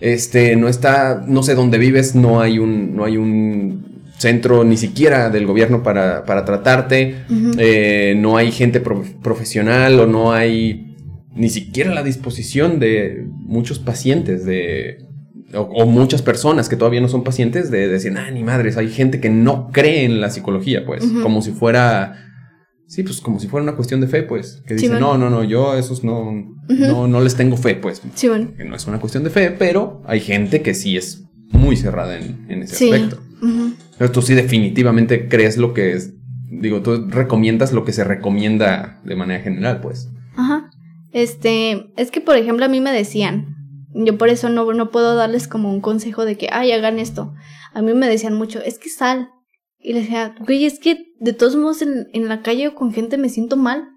este, 0.00 0.56
no 0.56 0.68
está, 0.68 1.22
no 1.26 1.42
sé 1.42 1.54
dónde 1.54 1.78
vives, 1.78 2.14
no 2.14 2.40
hay 2.40 2.58
un, 2.58 2.96
no 2.96 3.04
hay 3.04 3.16
un 3.16 4.02
centro 4.16 4.64
ni 4.64 4.76
siquiera 4.76 5.30
del 5.30 5.46
gobierno 5.46 5.82
para, 5.82 6.24
para 6.24 6.44
tratarte, 6.44 7.16
eh, 7.58 8.14
no 8.16 8.36
hay 8.36 8.52
gente 8.52 8.80
profesional 8.80 9.98
o 10.00 10.06
no 10.06 10.32
hay 10.32 10.91
ni 11.34 11.48
siquiera 11.48 11.94
la 11.94 12.02
disposición 12.02 12.78
de 12.78 13.26
muchos 13.28 13.78
pacientes 13.78 14.44
de... 14.44 15.06
O, 15.54 15.84
muchas 15.84 16.22
personas 16.22 16.70
que 16.70 16.76
todavía 16.76 17.02
no 17.02 17.08
son 17.08 17.24
pacientes 17.24 17.70
de, 17.70 17.86
decir, 17.86 18.14
ah, 18.16 18.30
ni 18.30 18.42
madres, 18.42 18.78
hay 18.78 18.88
gente 18.88 19.20
que 19.20 19.28
no 19.28 19.68
cree 19.70 20.04
en 20.04 20.20
la 20.22 20.30
psicología, 20.30 20.86
pues, 20.86 21.04
como 21.22 21.42
si 21.42 21.52
fuera 21.52 22.22
Sí, 22.92 23.02
pues 23.04 23.22
como 23.22 23.40
si 23.40 23.48
fuera 23.48 23.62
una 23.62 23.74
cuestión 23.74 24.02
de 24.02 24.06
fe, 24.06 24.22
pues. 24.22 24.62
Que 24.66 24.74
dicen, 24.74 25.00
no, 25.00 25.16
no, 25.16 25.30
no, 25.30 25.44
yo 25.44 25.72
a 25.72 25.78
esos 25.78 26.04
no, 26.04 26.30
no, 26.68 27.08
no 27.08 27.20
les 27.22 27.34
tengo 27.36 27.56
fe, 27.56 27.74
pues. 27.74 28.02
Sí, 28.14 28.28
bueno. 28.28 28.52
Que 28.54 28.66
no 28.66 28.76
es 28.76 28.86
una 28.86 29.00
cuestión 29.00 29.24
de 29.24 29.30
fe, 29.30 29.50
pero 29.50 30.02
hay 30.04 30.20
gente 30.20 30.60
que 30.60 30.74
sí 30.74 30.98
es 30.98 31.24
muy 31.52 31.78
cerrada 31.78 32.18
en, 32.18 32.44
en 32.50 32.62
ese 32.62 32.84
aspecto. 32.84 33.22
Pero 33.96 34.12
tú 34.12 34.20
sí 34.20 34.34
definitivamente 34.34 35.26
crees 35.26 35.56
lo 35.56 35.72
que 35.72 35.94
es. 35.94 36.12
Digo, 36.50 36.82
tú 36.82 37.08
recomiendas 37.08 37.72
lo 37.72 37.82
que 37.86 37.94
se 37.94 38.04
recomienda 38.04 39.00
de 39.06 39.16
manera 39.16 39.42
general, 39.42 39.80
pues. 39.80 40.10
Ajá. 40.36 40.68
Este, 41.12 41.92
es 41.96 42.10
que 42.10 42.20
por 42.20 42.36
ejemplo 42.36 42.64
a 42.64 42.68
mí 42.68 42.80
me 42.80 42.92
decían, 42.92 43.54
yo 43.94 44.16
por 44.16 44.28
eso 44.28 44.48
no, 44.48 44.72
no 44.72 44.90
puedo 44.90 45.14
darles 45.14 45.48
como 45.48 45.70
un 45.70 45.80
consejo 45.80 46.24
de 46.24 46.36
que, 46.36 46.48
ay, 46.50 46.72
hagan 46.72 46.98
esto. 46.98 47.32
A 47.74 47.82
mí 47.82 47.92
me 47.94 48.08
decían 48.08 48.34
mucho, 48.34 48.60
es 48.60 48.78
que 48.78 48.88
sal, 48.88 49.30
y 49.82 49.92
le 49.92 50.00
decía, 50.00 50.34
güey, 50.46 50.64
es 50.64 50.78
que 50.78 51.12
de 51.18 51.32
todos 51.32 51.56
modos 51.56 51.82
en, 51.82 52.08
en 52.12 52.28
la 52.28 52.42
calle 52.42 52.72
con 52.74 52.92
gente 52.92 53.18
me 53.18 53.28
siento 53.28 53.56
mal. 53.56 53.88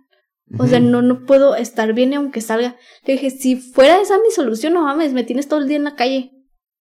O 0.59 0.67
sea, 0.67 0.79
no, 0.79 1.01
no 1.01 1.25
puedo 1.25 1.55
estar 1.55 1.93
bien 1.93 2.13
aunque 2.13 2.39
salga. 2.39 2.75
Le 3.05 3.13
dije, 3.13 3.31
si 3.31 3.55
fuera 3.55 3.99
esa 3.99 4.19
mi 4.19 4.29
solución, 4.29 4.73
no 4.73 4.83
mames, 4.83 5.13
me 5.13 5.23
tienes 5.23 5.47
todo 5.47 5.59
el 5.59 5.67
día 5.67 5.77
en 5.77 5.83
la 5.83 5.95
calle. 5.95 6.31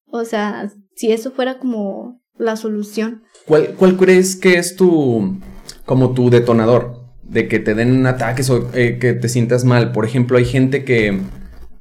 O 0.07 0.25
sea, 0.25 0.71
si 0.95 1.13
eso 1.13 1.31
fuera 1.31 1.59
como 1.59 2.23
la 2.37 2.57
solución. 2.57 3.23
¿Cuál, 3.47 3.75
cuál 3.75 3.97
crees 3.97 4.37
que 4.37 4.59
es 4.59 4.77
tu, 4.77 5.39
como 5.87 6.13
tu 6.13 6.29
detonador? 6.29 7.04
De 7.29 7.49
que 7.49 7.59
te 7.59 7.75
den 7.75 8.07
ataques 8.07 8.51
o 8.51 8.71
eh, 8.75 8.99
que 8.99 9.15
te 9.15 9.29
sientas 9.29 9.65
mal. 9.65 9.93
Por 9.93 10.05
ejemplo, 10.05 10.39
hay 10.39 10.45
gente 10.45 10.85
que 10.85 11.21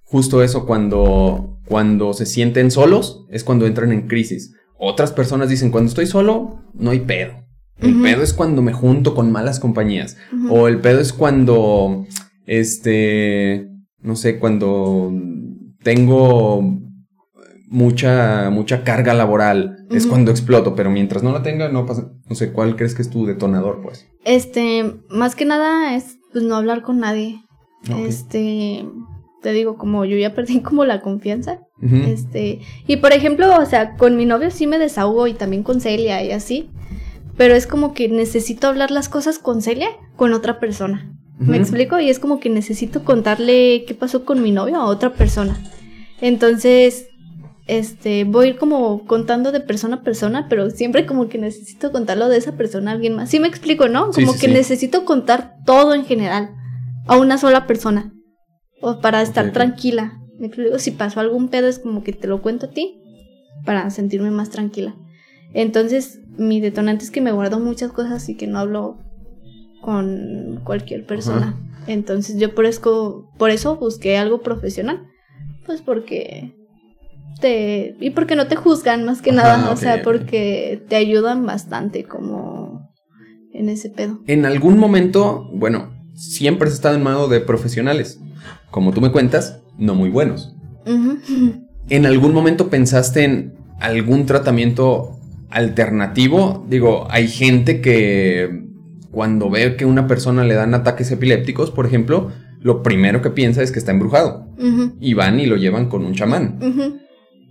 justo 0.03 0.43
eso, 0.43 0.65
cuando, 0.65 1.59
cuando 1.65 2.13
se 2.13 2.25
sienten 2.25 2.71
solos, 2.71 3.25
es 3.29 3.43
cuando 3.43 3.65
entran 3.65 3.91
en 3.91 4.07
crisis. 4.07 4.53
Otras 4.77 5.11
personas 5.11 5.49
dicen, 5.49 5.71
cuando 5.71 5.89
estoy 5.89 6.05
solo, 6.05 6.61
no 6.73 6.91
hay 6.91 6.99
pedo. 6.99 7.43
El 7.79 8.01
pedo 8.01 8.21
es 8.21 8.33
cuando 8.33 8.61
me 8.61 8.73
junto 8.73 9.15
con 9.15 9.31
malas 9.31 9.59
compañías. 9.59 10.15
O 10.49 10.67
el 10.67 10.79
pedo 10.79 10.99
es 10.99 11.11
cuando, 11.11 12.05
este, 12.45 13.67
no 14.01 14.15
sé, 14.15 14.39
cuando 14.39 15.11
tengo 15.81 16.79
mucha, 17.73 18.51
mucha 18.51 18.83
carga 18.83 19.13
laboral. 19.15 19.87
Es 19.89 20.05
cuando 20.05 20.31
exploto, 20.31 20.75
pero 20.75 20.91
mientras 20.91 21.23
no 21.23 21.31
la 21.31 21.41
tenga, 21.41 21.69
no 21.69 21.85
pasa. 21.85 22.11
No 22.29 22.35
sé, 22.35 22.53
¿cuál 22.53 22.75
crees 22.75 22.93
que 22.93 23.01
es 23.01 23.09
tu 23.09 23.25
detonador, 23.25 23.81
pues? 23.81 24.07
Este, 24.23 24.95
más 25.09 25.35
que 25.35 25.45
nada 25.45 25.95
es 25.95 26.19
pues 26.31 26.43
no 26.43 26.55
hablar 26.55 26.83
con 26.83 26.99
nadie. 26.99 27.43
Este, 28.05 28.85
te 29.41 29.51
digo, 29.51 29.75
como 29.75 30.05
yo 30.05 30.15
ya 30.17 30.33
perdí 30.35 30.59
como 30.61 30.85
la 30.85 31.01
confianza. 31.01 31.59
Este, 31.81 32.61
y 32.87 32.97
por 32.97 33.11
ejemplo, 33.11 33.59
o 33.59 33.65
sea, 33.65 33.95
con 33.95 34.15
mi 34.15 34.25
novio 34.25 34.51
sí 34.51 34.67
me 34.67 34.79
desahogo 34.79 35.27
y 35.27 35.33
también 35.33 35.63
con 35.63 35.81
Celia 35.81 36.23
y 36.23 36.31
así. 36.31 36.69
Pero 37.35 37.55
es 37.55 37.67
como 37.67 37.93
que 37.93 38.07
necesito 38.07 38.67
hablar 38.67 38.91
las 38.91 39.09
cosas 39.09 39.39
con 39.39 39.61
Celia 39.61 39.89
con 40.15 40.31
otra 40.31 40.59
persona. 40.59 41.09
¿Me 41.39 41.57
explico? 41.57 41.99
Y 41.99 42.09
es 42.09 42.19
como 42.19 42.39
que 42.39 42.49
necesito 42.49 43.03
contarle 43.03 43.83
qué 43.85 43.95
pasó 43.95 44.23
con 44.23 44.41
mi 44.41 44.51
novio 44.51 44.77
a 44.77 44.85
otra 44.85 45.13
persona. 45.13 45.59
Entonces, 46.21 47.07
este, 47.65 48.25
voy 48.25 48.45
a 48.45 48.49
ir 48.49 48.57
como 48.57 49.05
contando 49.05 49.51
de 49.51 49.61
persona 49.61 49.97
a 49.97 50.03
persona, 50.03 50.47
pero 50.49 50.69
siempre 50.69 51.05
como 51.05 51.29
que 51.29 51.37
necesito 51.37 51.91
contarlo 51.91 52.27
de 52.27 52.37
esa 52.37 52.53
persona 52.53 52.91
a 52.91 52.93
alguien 52.95 53.15
más. 53.15 53.29
¿Sí 53.29 53.39
me 53.39 53.47
explico, 53.47 53.87
no? 53.87 54.11
Como 54.11 54.33
sí, 54.33 54.39
que 54.39 54.47
sí. 54.47 54.53
necesito 54.53 55.05
contar 55.05 55.55
todo 55.65 55.93
en 55.93 56.05
general 56.05 56.55
a 57.07 57.17
una 57.17 57.37
sola 57.37 57.65
persona. 57.67 58.13
O 58.81 58.99
para 58.99 59.21
estar 59.21 59.53
tranquila. 59.53 60.19
Me 60.39 60.47
explico, 60.47 60.77
si 60.77 60.91
pasó 60.91 61.21
algún 61.21 61.47
pedo 61.47 61.67
es 61.67 61.79
como 61.79 62.03
que 62.03 62.11
te 62.11 62.27
lo 62.27 62.41
cuento 62.41 62.65
a 62.65 62.69
ti 62.69 62.99
para 63.65 63.89
sentirme 63.91 64.29
más 64.29 64.49
tranquila. 64.49 64.95
Entonces, 65.53 66.19
mi 66.37 66.59
detonante 66.59 67.05
es 67.05 67.11
que 67.11 67.21
me 67.21 67.31
guardo 67.31 67.59
muchas 67.59 67.91
cosas 67.91 68.27
y 68.27 68.35
que 68.35 68.47
no 68.47 68.59
hablo 68.59 68.97
con 69.81 70.59
cualquier 70.65 71.05
persona. 71.05 71.55
Entonces, 71.87 72.37
yo 72.39 72.53
por 72.53 72.65
eso, 72.65 73.29
por 73.37 73.51
eso 73.51 73.77
busqué 73.77 74.17
algo 74.17 74.41
profesional. 74.41 75.07
Pues 75.65 75.81
porque 75.81 76.53
te 77.39 77.95
y 77.99 78.11
porque 78.11 78.35
no 78.35 78.47
te 78.47 78.55
juzgan 78.55 79.05
más 79.05 79.21
que 79.21 79.31
Ajá, 79.31 79.57
nada, 79.57 79.69
o 79.69 79.73
ok, 79.73 79.79
sea, 79.79 80.01
porque 80.01 80.83
te 80.87 80.95
ayudan 80.95 81.45
bastante 81.45 82.03
como 82.03 82.89
en 83.53 83.69
ese 83.69 83.89
pedo. 83.89 84.21
En 84.27 84.45
algún 84.45 84.77
momento, 84.77 85.49
bueno, 85.53 85.93
siempre 86.15 86.67
has 86.67 86.73
estado 86.73 86.95
en 86.95 87.03
mano 87.03 87.27
de 87.27 87.39
profesionales. 87.39 88.19
Como 88.71 88.91
tú 88.91 89.01
me 89.01 89.11
cuentas, 89.11 89.61
no 89.77 89.95
muy 89.95 90.09
buenos. 90.09 90.55
¿En 91.89 92.05
algún 92.05 92.33
momento 92.33 92.69
pensaste 92.69 93.23
en 93.23 93.53
algún 93.79 94.25
tratamiento 94.25 95.19
alternativo? 95.49 96.65
Digo, 96.67 97.07
hay 97.09 97.27
gente 97.27 97.81
que 97.81 98.63
cuando 99.11 99.49
ve 99.49 99.75
que 99.75 99.85
una 99.85 100.07
persona 100.07 100.43
le 100.43 100.55
dan 100.55 100.73
ataques 100.73 101.11
epilépticos, 101.11 101.69
por 101.71 101.85
ejemplo, 101.85 102.31
lo 102.59 102.81
primero 102.81 103.21
que 103.21 103.29
piensa 103.29 103.61
es 103.61 103.71
que 103.71 103.79
está 103.79 103.91
embrujado. 103.91 104.47
Y 104.99 105.13
van 105.13 105.39
y 105.39 105.45
lo 105.45 105.57
llevan 105.57 105.87
con 105.87 106.05
un 106.05 106.13
chamán. 106.13 106.59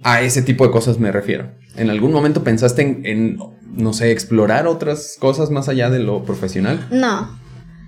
A 0.03 0.23
ese 0.23 0.43
tipo 0.43 0.67
de 0.67 0.73
cosas 0.73 0.99
me 0.99 1.13
refiero. 1.13 1.53
¿En 1.77 1.91
algún 1.91 2.13
momento 2.13 2.43
pensaste 2.43 2.83
en, 2.83 3.07
en, 3.07 3.39
no 3.75 3.93
sé, 3.93 4.11
explorar 4.11 4.67
otras 4.67 5.17
cosas 5.19 5.51
más 5.51 5.69
allá 5.69 5.91
de 5.91 6.01
lo 6.01 6.25
profesional? 6.25 6.87
No, 6.91 7.39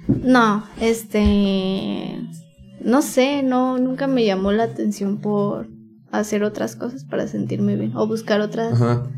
no, 0.08 0.64
este, 0.80 2.18
no 2.80 3.02
sé, 3.02 3.42
no, 3.42 3.78
nunca 3.78 4.06
me 4.06 4.24
llamó 4.24 4.52
la 4.52 4.64
atención 4.64 5.20
por 5.20 5.68
hacer 6.12 6.44
otras 6.44 6.76
cosas 6.76 7.04
para 7.04 7.26
sentirme 7.26 7.76
bien 7.76 7.96
o 7.96 8.06
buscar 8.06 8.40
otras, 8.40 8.74
Ajá. 8.74 9.10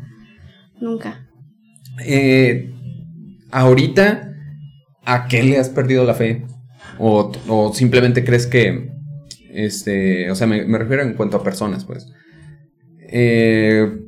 nunca. 0.81 1.27
Eh, 2.03 2.73
ahorita, 3.51 4.33
¿a 5.05 5.27
qué 5.27 5.43
le 5.43 5.59
has 5.59 5.69
perdido 5.69 6.03
la 6.03 6.13
fe? 6.13 6.45
O, 6.99 7.31
o 7.47 7.73
simplemente 7.73 8.23
crees 8.23 8.47
que, 8.47 8.91
este, 9.51 10.31
o 10.31 10.35
sea, 10.35 10.47
me, 10.47 10.65
me 10.65 10.77
refiero 10.77 11.03
en 11.03 11.13
cuanto 11.13 11.37
a 11.37 11.43
personas, 11.43 11.85
pues. 11.85 12.11
Eh, 13.07 13.99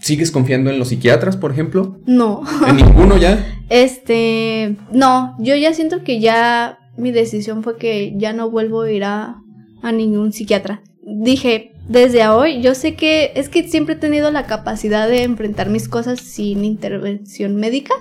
¿Sigues 0.00 0.30
confiando 0.30 0.70
en 0.70 0.78
los 0.78 0.88
psiquiatras, 0.88 1.36
por 1.36 1.52
ejemplo? 1.52 1.98
No, 2.06 2.42
¿En 2.66 2.76
ninguno 2.76 3.18
ya? 3.18 3.46
este, 3.68 4.76
no, 4.92 5.36
yo 5.38 5.54
ya 5.56 5.74
siento 5.74 6.02
que 6.02 6.20
ya 6.20 6.78
mi 6.96 7.12
decisión 7.12 7.62
fue 7.62 7.76
que 7.76 8.14
ya 8.16 8.32
no 8.32 8.50
vuelvo 8.50 8.82
a 8.82 8.90
ir 8.90 9.04
a, 9.04 9.36
a 9.82 9.92
ningún 9.92 10.32
psiquiatra. 10.32 10.82
Dije, 11.02 11.72
desde 11.90 12.28
hoy, 12.28 12.62
yo 12.62 12.74
sé 12.74 12.94
que 12.94 13.32
es 13.34 13.48
que 13.48 13.68
siempre 13.68 13.96
he 13.96 13.98
tenido 13.98 14.30
la 14.30 14.46
capacidad 14.46 15.08
de 15.08 15.24
enfrentar 15.24 15.70
mis 15.70 15.88
cosas 15.88 16.20
sin 16.20 16.64
intervención 16.64 17.56
médica. 17.56 17.94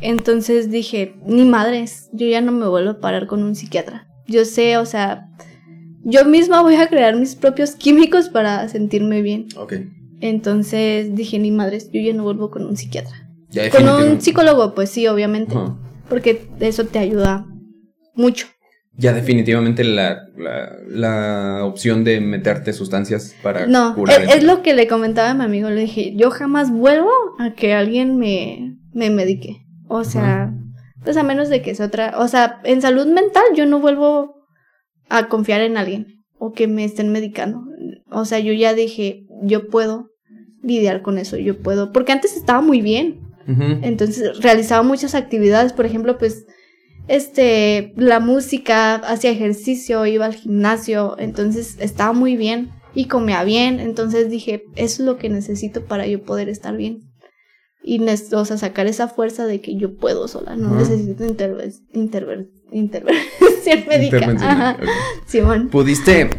Entonces 0.00 0.70
dije, 0.70 1.16
ni 1.26 1.44
madres, 1.44 2.08
yo 2.12 2.26
ya 2.26 2.40
no 2.40 2.50
me 2.50 2.66
vuelvo 2.66 2.92
a 2.92 3.00
parar 3.00 3.26
con 3.26 3.42
un 3.42 3.54
psiquiatra. 3.54 4.08
Yo 4.26 4.44
sé, 4.44 4.78
o 4.78 4.86
sea, 4.86 5.28
yo 6.04 6.24
misma 6.24 6.62
voy 6.62 6.76
a 6.76 6.88
crear 6.88 7.16
mis 7.16 7.34
propios 7.34 7.72
químicos 7.72 8.28
para 8.28 8.68
sentirme 8.68 9.22
bien. 9.22 9.46
Ok. 9.56 9.74
Entonces 10.20 11.14
dije, 11.14 11.38
ni 11.38 11.50
madres, 11.50 11.90
yo 11.92 12.00
ya 12.00 12.12
no 12.12 12.24
vuelvo 12.24 12.50
con 12.50 12.66
un 12.66 12.76
psiquiatra. 12.76 13.28
Ya 13.50 13.70
Con 13.70 13.88
un 13.88 14.20
psicólogo, 14.20 14.74
pues 14.74 14.90
sí, 14.90 15.06
obviamente, 15.06 15.54
porque 16.08 16.46
eso 16.60 16.84
te 16.84 16.98
ayuda 16.98 17.46
mucho. 18.14 18.46
Ya 18.94 19.12
definitivamente 19.12 19.84
la, 19.84 20.26
la, 20.36 20.76
la 20.88 21.64
opción 21.64 22.02
de 22.02 22.20
meterte 22.20 22.72
sustancias 22.72 23.34
para 23.42 23.66
No, 23.66 23.94
curar 23.94 24.22
es, 24.22 24.36
es 24.36 24.42
lo 24.42 24.60
que 24.62 24.74
le 24.74 24.88
comentaba 24.88 25.30
a 25.30 25.34
mi 25.34 25.44
amigo, 25.44 25.70
le 25.70 25.82
dije, 25.82 26.14
yo 26.16 26.30
jamás 26.30 26.72
vuelvo 26.72 27.12
a 27.38 27.54
que 27.54 27.74
alguien 27.74 28.18
me, 28.18 28.76
me 28.92 29.08
medique. 29.08 29.64
O 29.86 30.02
sea, 30.02 30.52
pues 31.04 31.16
a 31.16 31.22
menos 31.22 31.48
de 31.48 31.62
que 31.62 31.74
sea 31.74 31.86
otra, 31.86 32.18
o 32.18 32.26
sea, 32.28 32.60
en 32.64 32.82
salud 32.82 33.06
mental 33.06 33.44
yo 33.54 33.66
no 33.66 33.78
vuelvo 33.78 34.37
a 35.08 35.28
confiar 35.28 35.60
en 35.60 35.76
alguien 35.76 36.06
o 36.38 36.52
que 36.52 36.66
me 36.68 36.84
estén 36.84 37.10
medicando. 37.10 37.62
O 38.10 38.24
sea, 38.24 38.38
yo 38.38 38.52
ya 38.52 38.74
dije, 38.74 39.24
yo 39.42 39.68
puedo 39.68 40.08
lidiar 40.62 41.02
con 41.02 41.18
eso, 41.18 41.36
yo 41.36 41.60
puedo, 41.60 41.92
porque 41.92 42.12
antes 42.12 42.36
estaba 42.36 42.60
muy 42.60 42.80
bien. 42.82 43.20
Entonces 43.82 44.40
realizaba 44.42 44.82
muchas 44.82 45.14
actividades, 45.14 45.72
por 45.72 45.86
ejemplo, 45.86 46.18
pues 46.18 46.44
este 47.06 47.92
la 47.96 48.20
música, 48.20 48.96
hacía 48.96 49.30
ejercicio, 49.30 50.04
iba 50.06 50.26
al 50.26 50.34
gimnasio, 50.34 51.16
entonces 51.18 51.76
estaba 51.80 52.12
muy 52.12 52.36
bien 52.36 52.70
y 52.94 53.06
comía 53.06 53.44
bien, 53.44 53.80
entonces 53.80 54.28
dije, 54.30 54.64
eso 54.76 55.02
es 55.02 55.06
lo 55.06 55.16
que 55.16 55.28
necesito 55.30 55.84
para 55.84 56.06
yo 56.06 56.22
poder 56.22 56.48
estar 56.48 56.76
bien. 56.76 57.00
Y 57.82 58.00
o 58.06 58.44
sea, 58.44 58.58
sacar 58.58 58.86
esa 58.86 59.08
fuerza 59.08 59.46
de 59.46 59.60
que 59.60 59.76
yo 59.76 59.96
puedo 59.96 60.28
sola, 60.28 60.56
no 60.56 60.74
necesito 60.74 61.24
interve- 61.24 61.72
interve- 61.94 62.48
intervención 62.72 63.26
médica. 63.88 64.16
Intervención, 64.18 64.50
Ajá. 64.50 64.76
ok. 64.80 64.88
Simón. 65.26 65.68
¿Pudiste, 65.68 66.30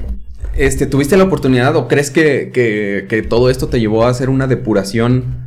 este, 0.57 0.85
tuviste 0.85 1.17
la 1.17 1.23
oportunidad 1.25 1.75
o 1.75 1.87
crees 1.87 2.11
que, 2.11 2.51
que, 2.53 3.05
que 3.09 3.21
todo 3.21 3.49
esto 3.49 3.67
te 3.67 3.79
llevó 3.79 4.05
a 4.05 4.09
hacer 4.09 4.29
una 4.29 4.47
depuración 4.47 5.45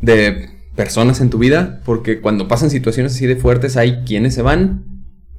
de 0.00 0.50
personas 0.76 1.20
en 1.20 1.30
tu 1.30 1.38
vida? 1.38 1.80
Porque 1.84 2.20
cuando 2.20 2.48
pasan 2.48 2.70
situaciones 2.70 3.14
así 3.14 3.26
de 3.26 3.36
fuertes 3.36 3.76
hay 3.76 4.02
quienes 4.06 4.34
se 4.34 4.42
van, 4.42 4.84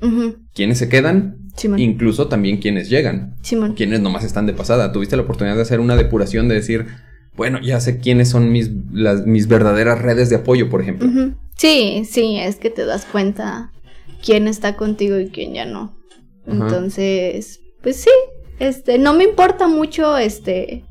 Ujú. 0.01 0.35
quienes 0.53 0.77
se 0.77 0.89
quedan, 0.89 1.37
Simón. 1.55 1.79
incluso 1.79 2.27
también 2.27 2.57
quienes 2.57 2.89
llegan, 2.89 3.35
Simón. 3.41 3.73
quienes 3.73 4.01
nomás 4.01 4.23
están 4.23 4.45
de 4.45 4.53
pasada. 4.53 4.91
¿Tuviste 4.91 5.15
la 5.15 5.23
oportunidad 5.23 5.55
de 5.55 5.61
hacer 5.61 5.79
una 5.79 5.95
depuración 5.95 6.47
de 6.47 6.55
decir, 6.55 6.85
bueno, 7.35 7.59
ya 7.61 7.79
sé 7.81 7.99
quiénes 7.99 8.29
son 8.29 8.51
mis, 8.51 8.69
las, 8.93 9.25
mis 9.25 9.47
verdaderas 9.47 10.01
redes 10.01 10.29
de 10.29 10.37
apoyo, 10.37 10.69
por 10.69 10.81
ejemplo? 10.81 11.09
Sí, 11.57 12.03
sí, 12.09 12.37
es 12.39 12.57
que 12.57 12.69
te 12.69 12.85
das 12.85 13.05
cuenta 13.05 13.71
quién 14.25 14.47
está 14.47 14.75
contigo 14.75 15.19
y 15.19 15.29
quién 15.29 15.53
ya 15.53 15.65
no. 15.65 15.95
Ajá. 16.47 16.53
Entonces, 16.53 17.61
pues 17.81 17.97
sí, 17.97 18.09
este, 18.59 18.97
no 18.97 19.13
me 19.13 19.23
importa 19.23 19.67
mucho 19.67 20.17
este, 20.17 20.83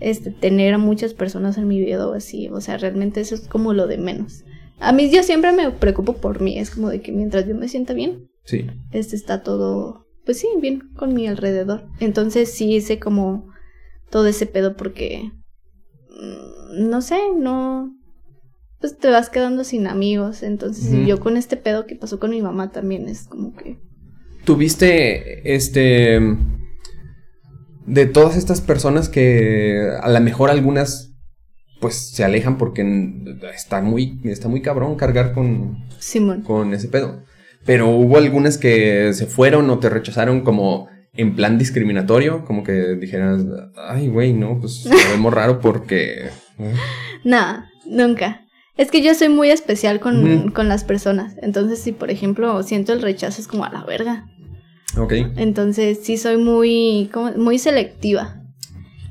este, 0.00 0.30
tener 0.30 0.74
a 0.74 0.78
muchas 0.78 1.12
personas 1.14 1.58
en 1.58 1.68
mi 1.68 1.80
vida 1.80 2.06
o 2.06 2.12
así, 2.12 2.48
o 2.48 2.60
sea, 2.60 2.78
realmente 2.78 3.20
eso 3.20 3.34
es 3.34 3.48
como 3.48 3.72
lo 3.72 3.86
de 3.86 3.98
menos. 3.98 4.44
A 4.78 4.92
mí 4.92 5.10
yo 5.10 5.22
siempre 5.22 5.52
me 5.52 5.70
preocupo 5.70 6.14
por 6.14 6.40
mí, 6.40 6.58
es 6.58 6.70
como 6.70 6.88
de 6.88 7.02
que 7.02 7.12
mientras 7.12 7.46
yo 7.46 7.54
me 7.54 7.68
sienta 7.68 7.92
bien, 7.92 8.30
Sí. 8.44 8.66
este 8.92 9.14
está 9.16 9.42
todo, 9.42 10.06
pues 10.24 10.38
sí, 10.38 10.48
bien 10.60 10.90
con 10.96 11.12
mi 11.12 11.26
alrededor. 11.26 11.86
Entonces 12.00 12.50
sí 12.52 12.74
hice 12.76 12.98
como 12.98 13.48
todo 14.10 14.26
ese 14.26 14.46
pedo 14.46 14.76
porque, 14.76 15.30
mm, 16.08 16.88
no 16.88 17.02
sé, 17.02 17.18
no, 17.36 17.94
pues 18.80 18.96
te 18.98 19.10
vas 19.10 19.30
quedando 19.30 19.64
sin 19.64 19.86
amigos. 19.86 20.42
Entonces 20.42 20.92
y 20.92 21.06
yo 21.06 21.20
con 21.20 21.36
este 21.36 21.56
pedo 21.56 21.86
que 21.86 21.96
pasó 21.96 22.18
con 22.18 22.30
mi 22.30 22.42
mamá 22.42 22.72
también 22.72 23.08
es 23.08 23.28
como 23.28 23.54
que, 23.54 23.78
¿Tuviste, 24.44 25.54
este, 25.54 26.18
de 27.86 28.06
todas 28.06 28.36
estas 28.36 28.60
personas 28.60 29.08
que 29.08 29.90
a 30.00 30.08
lo 30.08 30.20
mejor 30.20 30.50
algunas, 30.50 31.14
pues 31.80 31.94
se 31.94 32.24
alejan 32.24 32.56
porque 32.56 32.82
está 33.54 33.82
muy, 33.82 34.20
está 34.24 34.48
muy 34.48 34.62
cabrón 34.62 34.96
cargar 34.96 35.34
con, 35.34 35.84
Simón. 35.98 36.42
con 36.42 36.72
ese 36.72 36.88
pedo? 36.88 37.22
Pero 37.66 37.90
hubo 37.90 38.16
algunas 38.16 38.56
que 38.56 39.12
se 39.12 39.26
fueron 39.26 39.68
o 39.68 39.78
te 39.78 39.90
rechazaron 39.90 40.40
como 40.40 40.88
en 41.12 41.34
plan 41.36 41.58
discriminatorio, 41.58 42.44
como 42.46 42.64
que 42.64 42.96
dijeras, 42.96 43.42
ay, 43.76 44.08
güey, 44.08 44.32
no, 44.32 44.58
pues 44.58 44.86
lo 44.86 44.96
vemos 45.12 45.34
raro 45.34 45.60
porque... 45.60 46.28
¿eh? 46.58 46.74
Nada, 47.24 47.68
nunca. 47.84 48.46
Es 48.80 48.90
que 48.90 49.02
yo 49.02 49.14
soy 49.14 49.28
muy 49.28 49.50
especial 49.50 50.00
con, 50.00 50.52
con 50.52 50.70
las 50.70 50.84
personas. 50.84 51.36
Entonces, 51.42 51.80
si 51.80 51.92
por 51.92 52.10
ejemplo 52.10 52.62
siento 52.62 52.94
el 52.94 53.02
rechazo, 53.02 53.42
es 53.42 53.46
como 53.46 53.66
a 53.66 53.70
la 53.70 53.84
verga. 53.84 54.26
Ok. 54.96 55.12
Entonces, 55.36 55.98
sí 56.02 56.16
soy 56.16 56.38
muy, 56.38 57.10
¿cómo? 57.12 57.30
muy 57.32 57.58
selectiva. 57.58 58.42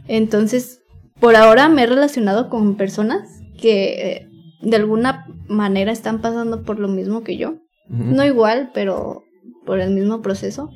Entonces, 0.07 0.81
por 1.19 1.35
ahora 1.35 1.69
me 1.69 1.83
he 1.83 1.85
relacionado 1.85 2.49
con 2.49 2.77
personas 2.77 3.29
que 3.61 4.07
eh, 4.07 4.29
de 4.63 4.75
alguna 4.75 5.27
manera 5.47 5.91
están 5.91 6.19
pasando 6.19 6.63
por 6.63 6.79
lo 6.79 6.87
mismo 6.87 7.23
que 7.23 7.37
yo. 7.37 7.59
No 7.89 8.25
igual, 8.25 8.71
pero 8.73 9.21
por 9.67 9.79
el 9.79 9.91
mismo 9.91 10.23
proceso. 10.23 10.71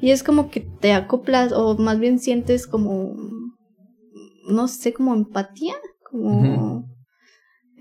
Y 0.00 0.10
es 0.10 0.24
como 0.24 0.50
que 0.50 0.66
te 0.80 0.94
acoplas 0.94 1.52
o 1.52 1.78
más 1.78 2.00
bien 2.00 2.18
sientes 2.18 2.66
como, 2.66 3.14
no 4.48 4.66
sé, 4.66 4.92
como 4.92 5.14
empatía. 5.14 5.74
Como... 6.10 6.91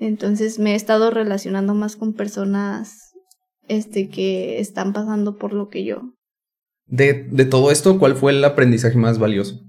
Entonces 0.01 0.57
me 0.59 0.73
he 0.73 0.75
estado 0.75 1.11
relacionando 1.11 1.75
más 1.75 1.95
con 1.95 2.13
personas 2.13 3.11
este, 3.67 4.09
que 4.09 4.59
están 4.59 4.93
pasando 4.93 5.37
por 5.37 5.53
lo 5.53 5.69
que 5.69 5.83
yo. 5.85 6.01
De, 6.87 7.27
de 7.31 7.45
todo 7.45 7.69
esto, 7.71 7.97
¿cuál 7.99 8.15
fue 8.15 8.31
el 8.31 8.43
aprendizaje 8.43 8.97
más 8.97 9.19
valioso? 9.19 9.61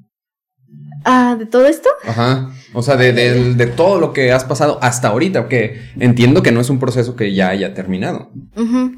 Ah, 1.04 1.36
de 1.38 1.44
todo 1.46 1.66
esto. 1.66 1.88
Ajá. 2.04 2.50
O 2.72 2.82
sea, 2.82 2.96
de, 2.96 3.12
de- 3.12 3.54
de 3.54 3.66
todo 3.66 4.00
lo 4.00 4.12
que 4.14 4.32
has 4.32 4.44
pasado 4.44 4.78
hasta 4.82 5.09
ahorita, 5.09 5.48
que 5.48 5.78
entiendo 6.00 6.42
que 6.42 6.50
no 6.50 6.60
es 6.60 6.70
un 6.70 6.78
proceso 6.78 7.14
que 7.14 7.34
ya 7.34 7.50
haya 7.50 7.74
terminado. 7.74 8.30
Ujú. 8.56 8.92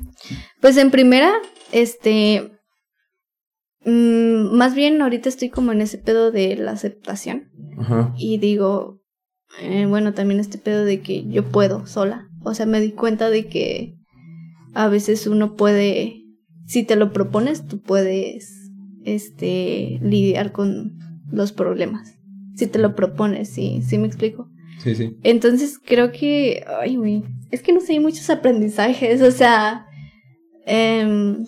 Pues 0.60 0.76
en 0.76 0.92
primera, 0.92 1.32
este, 1.72 2.52
mm, 3.84 4.54
más 4.56 4.74
bien 4.74 5.02
ahorita 5.02 5.28
estoy 5.28 5.50
como 5.50 5.72
en 5.72 5.80
ese 5.80 5.98
pedo 5.98 6.30
de 6.30 6.54
la 6.56 6.70
aceptación 6.72 7.50
Ajá. 7.78 8.14
y 8.16 8.38
digo, 8.38 9.00
eh, 9.60 9.86
bueno, 9.86 10.14
también 10.14 10.40
este 10.40 10.58
pedo 10.58 10.84
de 10.84 11.00
que 11.00 11.26
yo 11.28 11.44
puedo 11.44 11.86
sola. 11.86 12.28
O 12.42 12.54
sea, 12.54 12.66
me 12.66 12.80
di 12.80 12.92
cuenta 12.92 13.30
de 13.30 13.46
que 13.46 13.96
a 14.74 14.88
veces 14.88 15.26
uno 15.26 15.56
puede, 15.56 16.24
si 16.66 16.84
te 16.84 16.96
lo 16.96 17.12
propones, 17.12 17.66
tú 17.66 17.80
puedes, 17.80 18.70
este, 19.04 19.98
lidiar 20.02 20.52
con 20.52 20.98
los 21.30 21.52
problemas. 21.52 22.14
Si 22.56 22.66
te 22.66 22.78
lo 22.78 22.94
propones, 22.94 23.48
sí, 23.48 23.82
sí 23.82 23.98
me 23.98 24.06
explico. 24.06 24.48
Sí, 24.82 24.94
sí. 24.94 25.16
Entonces 25.22 25.78
creo 25.78 26.12
que, 26.12 26.64
ay, 26.80 26.96
güey, 26.96 27.24
es 27.50 27.62
que 27.62 27.72
no 27.72 27.80
sé, 27.80 27.92
hay 27.92 28.00
muchos 28.00 28.28
aprendizajes, 28.30 29.22
o 29.22 29.30
sea, 29.30 29.86
em, 30.66 31.44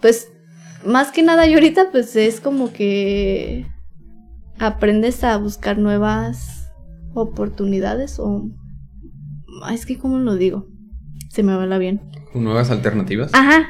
pues 0.00 0.30
más 0.84 1.10
que 1.10 1.22
nada 1.22 1.46
yo 1.46 1.54
ahorita 1.54 1.90
pues 1.90 2.14
es 2.16 2.40
como 2.40 2.72
que 2.72 3.66
aprendes 4.58 5.24
a 5.24 5.36
buscar 5.36 5.78
nuevas 5.78 6.57
oportunidades 7.14 8.18
o, 8.18 8.48
es 9.72 9.86
que 9.86 9.98
cómo 9.98 10.18
lo 10.18 10.36
digo, 10.36 10.66
se 11.30 11.42
me 11.42 11.54
va 11.54 11.66
la 11.66 11.78
bien. 11.78 12.00
Nuevas 12.34 12.70
alternativas. 12.70 13.30
Ajá, 13.34 13.68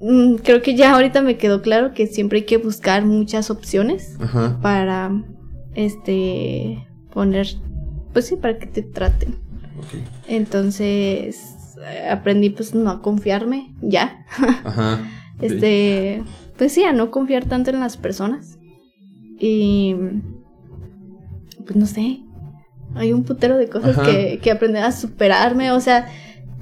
Mm, 0.00 0.36
creo 0.36 0.62
que 0.62 0.74
ya 0.74 0.94
ahorita 0.94 1.20
me 1.20 1.36
quedó 1.36 1.60
claro 1.60 1.92
que 1.92 2.06
siempre 2.06 2.38
hay 2.38 2.44
que 2.46 2.56
buscar 2.56 3.04
muchas 3.04 3.50
opciones 3.50 4.16
Ajá. 4.18 4.58
para, 4.62 5.12
este, 5.74 6.86
poner, 7.12 7.46
pues 8.14 8.26
sí, 8.26 8.36
para 8.36 8.58
que 8.58 8.66
te 8.66 8.82
traten. 8.82 9.36
Entonces 10.26 11.54
aprendí 12.10 12.50
pues 12.50 12.74
no 12.74 12.90
a 12.90 13.02
confiarme 13.02 13.74
ya. 13.82 14.24
Ajá. 14.64 15.00
Este, 15.40 16.22
pues 16.56 16.72
sí, 16.72 16.82
a 16.84 16.92
no 16.92 17.10
confiar 17.10 17.44
tanto 17.44 17.70
en 17.70 17.80
las 17.80 17.98
personas. 17.98 18.58
Y 19.38 19.94
pues 21.64 21.76
no 21.76 21.86
sé. 21.86 22.20
Hay 22.94 23.12
un 23.12 23.24
putero 23.24 23.56
de 23.56 23.68
cosas 23.68 23.96
Ajá. 23.98 24.10
que, 24.10 24.38
que 24.42 24.50
aprender 24.50 24.82
a 24.82 24.92
superarme. 24.92 25.70
O 25.72 25.80
sea, 25.80 26.08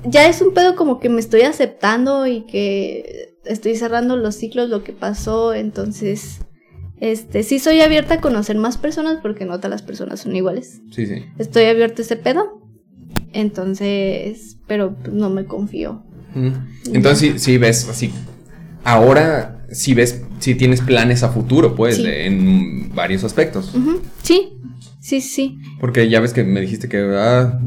ya 0.04 0.28
es 0.28 0.40
un 0.42 0.52
pedo 0.54 0.76
como 0.76 1.00
que 1.00 1.08
me 1.08 1.20
estoy 1.20 1.42
aceptando 1.42 2.26
y 2.26 2.42
que 2.42 3.34
estoy 3.44 3.76
cerrando 3.76 4.16
los 4.16 4.34
ciclos, 4.34 4.68
lo 4.68 4.84
que 4.84 4.92
pasó. 4.92 5.54
Entonces, 5.54 6.40
este, 7.00 7.42
sí 7.42 7.58
soy 7.58 7.80
abierta 7.80 8.14
a 8.14 8.20
conocer 8.20 8.56
más 8.58 8.76
personas 8.76 9.18
porque 9.22 9.44
no 9.44 9.56
todas 9.58 9.70
las 9.70 9.82
personas 9.82 10.20
son 10.20 10.34
iguales 10.36 10.80
Sí, 10.90 11.06
sí. 11.06 11.24
estoy 11.38 11.64
abierto 11.64 12.02
a 12.02 12.04
ese 12.04 12.16
pedo. 12.16 12.60
Entonces, 13.32 14.56
pero 14.66 14.96
no 15.12 15.30
me 15.30 15.44
confío. 15.44 16.02
Entonces, 16.92 17.18
sí, 17.34 17.38
sí 17.38 17.58
ves 17.58 17.88
así. 17.88 18.12
Ahora, 18.84 19.64
sí 19.70 19.94
ves, 19.94 20.22
sí 20.40 20.54
tienes 20.54 20.80
planes 20.80 21.22
a 21.22 21.30
futuro, 21.30 21.74
pues, 21.74 21.96
Sí. 21.96 22.02
de- 22.04 22.26
en 22.26 22.94
varios 22.94 23.24
aspectos. 23.24 23.74
Sí, 24.22 24.57
sí, 25.08 25.20
sí. 25.22 25.58
Porque 25.80 26.08
ya 26.08 26.20
ves 26.20 26.34
que 26.34 26.44
me 26.44 26.60
dijiste 26.60 26.88
que, 26.88 26.98
ah, 27.16 27.58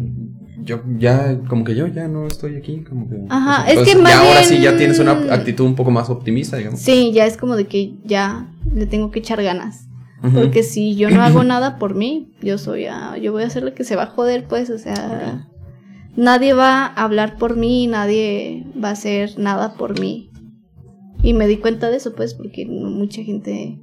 yo 0.63 0.84
ya, 0.99 1.39
como 1.47 1.63
que 1.63 1.76
yo 1.76 1.88
ya 1.88 2.07
no 2.07 2.27
estoy 2.27 2.55
aquí, 2.55 2.84
como 2.88 3.09
que. 3.09 3.15
Ajá, 3.30 3.65
pues, 3.65 3.80
es 3.80 3.89
que 3.89 3.99
más 3.99 4.11
ya 4.11 4.19
ahora 4.19 4.43
sí 4.43 4.61
ya 4.61 4.77
tienes 4.77 4.99
una 4.99 5.13
actitud 5.34 5.65
un 5.65 5.76
poco 5.76 5.89
más 5.89 6.09
optimista, 6.09 6.57
digamos. 6.57 6.80
Sí, 6.80 7.11
ya 7.13 7.26
es 7.26 7.38
como 7.38 7.55
de 7.55 7.65
que 7.65 7.95
ya 8.03 8.53
le 8.73 8.85
tengo 8.85 9.09
que 9.09 9.19
echar 9.19 9.41
ganas. 9.41 9.88
Porque 10.35 10.61
si 10.61 10.95
yo 10.95 11.09
no 11.09 11.23
hago 11.23 11.43
nada 11.43 11.80
por 11.80 11.95
mí, 11.95 12.31
yo 12.43 12.59
soy 12.59 12.85
a, 12.85 13.18
yo 13.18 13.31
voy 13.31 13.41
a 13.41 13.47
hacer 13.47 13.63
lo 13.63 13.73
que 13.73 13.84
se 13.84 13.95
va 13.95 14.03
a 14.03 14.07
joder, 14.07 14.45
pues, 14.47 14.69
o 14.69 14.77
sea, 14.77 15.49
nadie 16.15 16.53
va 16.53 16.85
a 16.85 17.03
hablar 17.03 17.38
por 17.38 17.57
mí, 17.57 17.88
nadie 17.88 18.68
va 18.81 18.89
a 18.89 18.91
hacer 18.91 19.39
nada 19.39 19.73
por 19.73 19.99
mí. 19.99 20.30
Y 21.23 21.34
me 21.34 21.47
di 21.47 21.57
cuenta 21.57 21.89
de 21.89 21.97
eso, 21.97 22.13
pues, 22.13 22.35
porque 22.35 22.68
mucha 22.68 23.23
gente, 23.23 23.80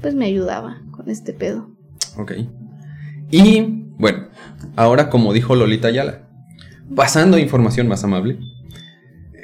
pues, 0.00 0.14
me 0.14 0.26
ayudaba 0.26 0.80
con 0.92 1.10
este 1.10 1.32
pedo. 1.32 1.70
Ok. 2.16 2.32
Y 3.30 3.60
bueno, 3.98 4.28
ahora 4.76 5.10
como 5.10 5.32
dijo 5.32 5.54
Lolita 5.54 5.88
Ayala, 5.88 6.22
pasando 6.94 7.36
a 7.36 7.40
información 7.40 7.88
más 7.88 8.04
amable, 8.04 8.38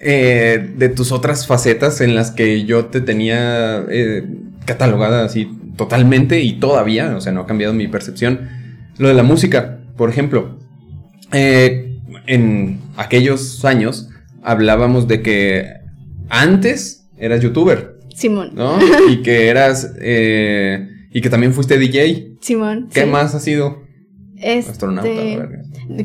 eh, 0.00 0.72
de 0.76 0.88
tus 0.88 1.12
otras 1.12 1.46
facetas 1.46 2.00
en 2.00 2.14
las 2.14 2.30
que 2.30 2.64
yo 2.64 2.86
te 2.86 3.00
tenía 3.00 3.84
eh, 3.88 4.26
catalogada 4.64 5.24
así 5.24 5.50
totalmente 5.76 6.40
y 6.40 6.54
todavía, 6.54 7.16
o 7.16 7.20
sea, 7.20 7.32
no 7.32 7.42
ha 7.42 7.46
cambiado 7.46 7.74
mi 7.74 7.88
percepción, 7.88 8.48
lo 8.98 9.08
de 9.08 9.14
la 9.14 9.22
música, 9.22 9.80
por 9.96 10.08
ejemplo, 10.08 10.58
eh, 11.32 11.98
en 12.26 12.80
aquellos 12.96 13.64
años 13.64 14.08
hablábamos 14.42 15.08
de 15.08 15.22
que 15.22 15.72
antes 16.28 17.06
eras 17.18 17.40
youtuber, 17.40 17.98
Simón. 18.14 18.52
¿no? 18.54 18.78
y 19.10 19.22
que 19.22 19.48
eras... 19.48 19.94
eh, 20.00 20.93
y 21.14 21.20
que 21.22 21.30
también 21.30 21.54
fuiste 21.54 21.78
DJ. 21.78 22.36
Simón. 22.40 22.88
¿Qué 22.92 23.04
sí. 23.04 23.06
más 23.06 23.34
ha 23.34 23.40
sido? 23.40 23.82
Este, 24.36 24.72
Astronauta. 24.72 25.08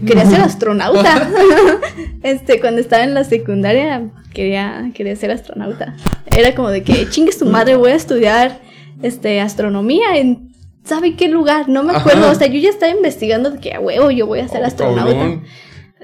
Quería 0.06 0.26
ser 0.26 0.42
astronauta. 0.42 1.30
este, 2.24 2.62
cuando 2.62 2.80
estaba 2.80 3.04
en 3.04 3.16
la 3.16 3.24
secundaria, 3.24 4.12
quería, 4.34 4.92
quería 4.94 5.16
ser 5.16 5.32
astronauta. 5.32 5.96
Era 6.28 6.54
como 6.56 6.70
de 6.70 6.84
que 6.84 7.10
chingue 7.10 7.32
su 7.34 7.46
madre, 7.48 7.76
voy 7.76 7.92
a 7.92 7.96
estudiar 7.96 8.62
este 9.02 9.42
astronomía 9.42 10.16
en 10.18 10.50
¿sabe 10.84 11.16
qué 11.16 11.28
lugar? 11.28 11.68
No 11.70 11.84
me 11.84 11.94
acuerdo. 11.96 12.26
Ajá. 12.26 12.32
O 12.32 12.36
sea, 12.36 12.48
yo 12.48 12.60
ya 12.60 12.70
estaba 12.70 12.92
investigando 12.92 13.50
de 13.50 13.60
que 13.60 13.74
a 13.74 13.80
huevo 13.80 14.12
yo 14.12 14.28
voy 14.28 14.40
a 14.40 14.48
ser 14.48 14.62
Oh, 14.62 14.68
astronauta. 14.68 15.12
cabrón. 15.12 15.44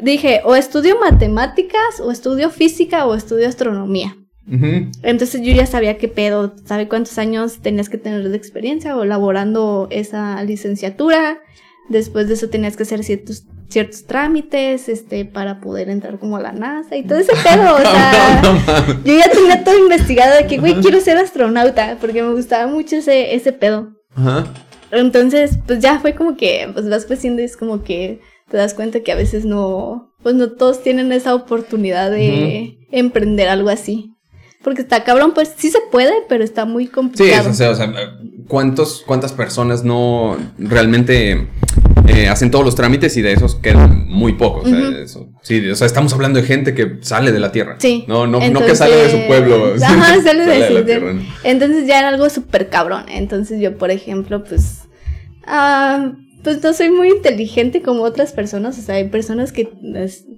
Dije, 0.02 0.42
o 0.44 0.56
estudio 0.56 1.00
matemáticas, 1.00 2.00
o 2.04 2.12
estudio 2.12 2.50
física, 2.50 3.06
o 3.06 3.16
estudio 3.16 3.48
astronomía. 3.48 4.18
Entonces 4.48 5.42
yo 5.42 5.54
ya 5.54 5.66
sabía 5.66 5.98
qué 5.98 6.08
pedo, 6.08 6.54
sabe 6.66 6.88
cuántos 6.88 7.18
años 7.18 7.60
tenías 7.62 7.90
que 7.90 7.98
tener 7.98 8.28
de 8.30 8.38
experiencia 8.38 8.96
o 8.96 9.04
elaborando 9.04 9.88
esa 9.90 10.42
licenciatura. 10.44 11.40
Después 11.90 12.28
de 12.28 12.36
eso 12.36 12.50
tenías 12.50 12.78
que 12.78 12.84
hacer 12.84 13.04
ciertos, 13.04 13.46
ciertos 13.70 14.06
trámites, 14.06 14.90
este, 14.90 15.26
para 15.26 15.60
poder 15.62 15.90
entrar 15.90 16.20
como 16.20 16.38
a 16.38 16.42
la 16.42 16.52
NASA 16.52 16.96
y 16.96 17.04
todo 17.04 17.20
ese 17.20 17.34
pedo. 17.44 17.76
O 17.76 17.78
sea, 17.82 18.42
No, 18.44 18.54
no 18.54 18.60
mames. 18.60 19.04
yo 19.04 19.18
ya 19.18 19.30
tenía 19.32 19.64
todo 19.64 19.78
investigado 19.78 20.36
de 20.36 20.48
que, 20.48 20.58
güey, 20.58 20.76
quiero 20.82 21.00
ser 21.00 21.18
astronauta, 21.18 21.98
porque 22.00 22.22
me 22.24 22.32
gustaba 22.34 22.68
mucho 22.68 22.98
ese, 22.98 23.36
ese 23.36 23.52
pedo. 23.52 23.94
Ajá. 24.16 24.46
Entonces, 24.92 25.58
pues 25.66 25.80
ya 25.80 26.00
fue 26.00 26.14
como 26.16 26.38
que, 26.38 26.70
pues 26.74 26.88
vas 26.90 27.06
creciendo 27.06 27.42
y 27.42 27.46
es 27.46 27.58
como 27.58 27.84
que 27.84 28.22
te 28.50 28.58
das 28.58 28.74
cuenta 28.74 29.00
que 29.02 29.12
a 29.12 29.16
veces 29.16 29.46
no, 29.46 30.12
pues 30.24 30.36
no 30.36 30.52
todos 30.52 30.82
tienen 30.84 31.12
esa 31.12 31.34
oportunidad 31.36 32.12
de 32.12 32.78
emprender 32.92 33.48
algo 33.50 33.70
así. 33.70 34.15
Porque 34.66 34.82
está 34.82 35.04
cabrón, 35.06 35.32
pues 35.34 35.54
sí 35.56 35.70
se 35.72 35.80
puede, 35.92 36.12
pero 36.28 36.44
está 36.44 36.66
muy 36.66 36.86
Sí, 36.88 36.92
complicado. 36.92 37.52
o 37.52 37.54
sea, 37.54 37.70
o 37.70 37.76
sea, 37.76 37.94
¿cuántos, 38.48 39.04
¿cuántas 39.06 39.32
personas 39.32 39.84
no 39.84 40.36
realmente 40.58 41.48
eh, 42.08 42.28
hacen 42.28 42.50
todos 42.52 42.66
los 42.66 42.76
trámites 42.76 43.16
y 43.16 43.22
de 43.22 43.32
esos 43.34 43.56
quedan 43.56 44.08
muy 44.10 44.34
pocos? 44.34 44.66
o 44.66 44.70
sea, 44.70 44.78
Ujú. 44.80 44.98
eso. 44.98 45.30
Sí, 45.44 45.70
o 45.70 45.76
sea, 45.76 45.86
estamos 45.88 46.12
hablando 46.14 46.42
de 46.42 46.46
gente 46.48 46.74
que 46.74 46.98
sale 47.02 47.32
de 47.32 47.40
la 47.40 47.52
Tierra. 47.52 47.76
Sí. 47.80 48.06
No, 48.08 48.26
no, 48.28 48.40
no 48.50 48.66
que 48.66 48.76
sale 48.76 48.96
de 48.96 49.12
su 49.12 49.28
pueblo. 49.28 49.76
Ajá, 49.84 50.20
sale 50.24 50.46
de, 50.46 50.60
la 50.60 50.68
su- 50.80 50.84
Tierra. 50.86 51.14
Entonces 51.44 51.88
ya 51.88 52.00
era 52.00 52.10
algo 52.10 52.28
súper 52.30 52.68
cabrón. 52.70 53.06
Entonces 53.08 53.62
yo, 53.62 53.78
por 53.78 53.92
ejemplo, 53.92 54.44
pues. 54.44 54.80
ah, 55.46 56.12
pues 56.46 56.62
no 56.62 56.74
soy 56.74 56.92
muy 56.92 57.10
inteligente 57.10 57.82
como 57.82 58.04
otras 58.04 58.32
personas. 58.32 58.78
O 58.78 58.82
sea, 58.84 58.96
hay 58.96 59.10
personas 59.10 59.52
que 59.52 59.68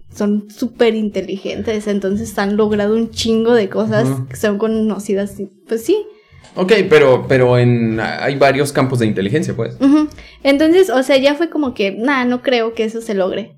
son 0.10 0.50
súper 0.50 0.96
inteligentes. 0.96 1.86
Entonces 1.86 2.36
han 2.40 2.56
logrado 2.56 2.96
un 2.96 3.12
chingo 3.12 3.54
de 3.54 3.68
cosas 3.68 4.08
que 4.30 4.38
son 4.38 4.58
conocidas. 4.58 5.36
Pues 5.68 5.84
sí. 5.84 5.98
Ok, 6.56 6.72
pero, 6.90 7.26
pero 7.28 7.58
en, 7.58 8.00
hay 8.00 8.38
varios 8.38 8.72
campos 8.72 9.00
de 9.00 9.06
inteligencia, 9.06 9.54
pues. 9.54 9.78
Entonces, 10.44 10.90
o 10.90 11.04
sea, 11.04 11.18
ya 11.18 11.36
fue 11.36 11.50
como 11.50 11.74
que, 11.74 11.92
nah, 11.92 12.24
no 12.24 12.42
creo 12.42 12.74
que 12.74 12.86
eso 12.86 13.02
se 13.02 13.14
logre. 13.14 13.58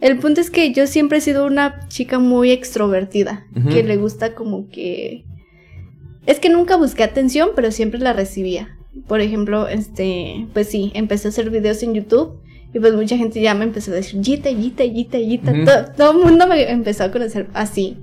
El 0.00 0.18
punto 0.18 0.40
es 0.40 0.50
que 0.50 0.72
yo 0.72 0.86
siempre 0.86 1.18
he 1.18 1.20
sido 1.20 1.44
una 1.44 1.86
chica 1.88 2.18
muy 2.18 2.50
extrovertida, 2.50 3.46
que 3.70 3.82
le 3.82 3.98
gusta 3.98 4.34
como 4.34 4.68
que... 4.70 5.26
Es 6.24 6.40
que 6.40 6.48
nunca 6.48 6.76
busqué 6.76 7.02
atención, 7.02 7.50
pero 7.54 7.70
siempre 7.70 8.00
la 8.00 8.14
recibía. 8.14 8.79
Por 9.06 9.20
ejemplo, 9.20 9.68
este, 9.68 10.46
pues 10.52 10.68
sí, 10.68 10.90
empecé 10.94 11.28
a 11.28 11.30
hacer 11.30 11.50
videos 11.50 11.82
en 11.82 11.94
YouTube 11.94 12.40
y 12.72 12.78
pues 12.78 12.94
mucha 12.94 13.16
gente 13.16 13.40
ya 13.40 13.54
me 13.54 13.64
empezó 13.64 13.90
a 13.90 13.94
decir, 13.94 14.22
Gita, 14.22 14.50
Gita. 14.50 14.84
Ujú. 15.50 15.64
todo, 15.64 15.84
todo 15.96 16.10
el 16.12 16.24
mundo 16.24 16.46
me 16.46 16.70
empezó 16.70 17.04
a 17.04 17.10
conocer 17.10 17.48
así. 17.54 17.98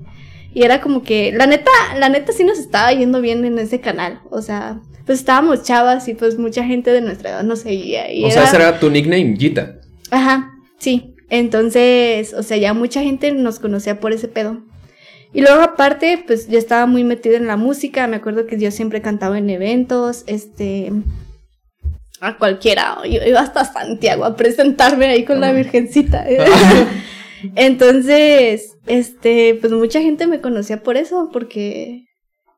Y 0.54 0.62
era 0.62 0.80
como 0.80 1.02
que, 1.02 1.32
la 1.32 1.46
neta, 1.46 1.70
la 1.98 2.08
neta 2.08 2.32
sí 2.32 2.44
nos 2.44 2.58
estaba 2.58 2.92
yendo 2.92 3.20
bien 3.20 3.44
en 3.44 3.58
ese 3.58 3.80
canal. 3.80 4.20
O 4.30 4.42
sea, 4.42 4.80
pues 5.06 5.20
estábamos 5.20 5.62
chavas 5.62 6.08
y 6.08 6.14
pues 6.14 6.38
mucha 6.38 6.64
gente 6.64 6.90
de 6.90 7.00
nuestra 7.00 7.30
edad 7.30 7.42
nos 7.44 7.60
seguía. 7.60 8.12
Y 8.12 8.24
O 8.24 8.30
sea, 8.30 8.44
ese 8.44 8.56
era 8.56 8.78
tu 8.78 8.90
nickname, 8.90 9.36
Gita. 9.38 9.78
Ajá, 10.10 10.50
sí. 10.78 11.14
Entonces, 11.30 12.34
o 12.34 12.42
sea, 12.42 12.56
ya 12.56 12.74
mucha 12.74 13.02
gente 13.02 13.32
nos 13.32 13.58
conocía 13.58 14.00
por 14.00 14.12
ese 14.12 14.28
pedo. 14.28 14.62
Y 15.38 15.40
luego 15.40 15.62
aparte, 15.62 16.24
pues 16.26 16.48
yo 16.48 16.58
estaba 16.58 16.86
muy 16.86 17.04
metida 17.04 17.36
en 17.36 17.46
la 17.46 17.56
música, 17.56 18.08
me 18.08 18.16
acuerdo 18.16 18.48
que 18.48 18.58
yo 18.58 18.72
siempre 18.72 19.00
cantaba 19.00 19.38
en 19.38 19.48
eventos, 19.50 20.24
este, 20.26 20.90
a 22.20 22.38
cualquiera, 22.38 22.98
yo 23.08 23.22
iba 23.24 23.38
hasta 23.38 23.64
Santiago 23.64 24.24
a 24.24 24.34
presentarme 24.34 25.06
ahí 25.06 25.24
con 25.24 25.40
la 25.40 25.52
Virgencita. 25.52 26.26
Entonces, 27.54 28.78
este, 28.88 29.56
pues 29.60 29.72
mucha 29.72 30.00
gente 30.00 30.26
me 30.26 30.40
conocía 30.40 30.82
por 30.82 30.96
eso, 30.96 31.30
porque 31.32 32.06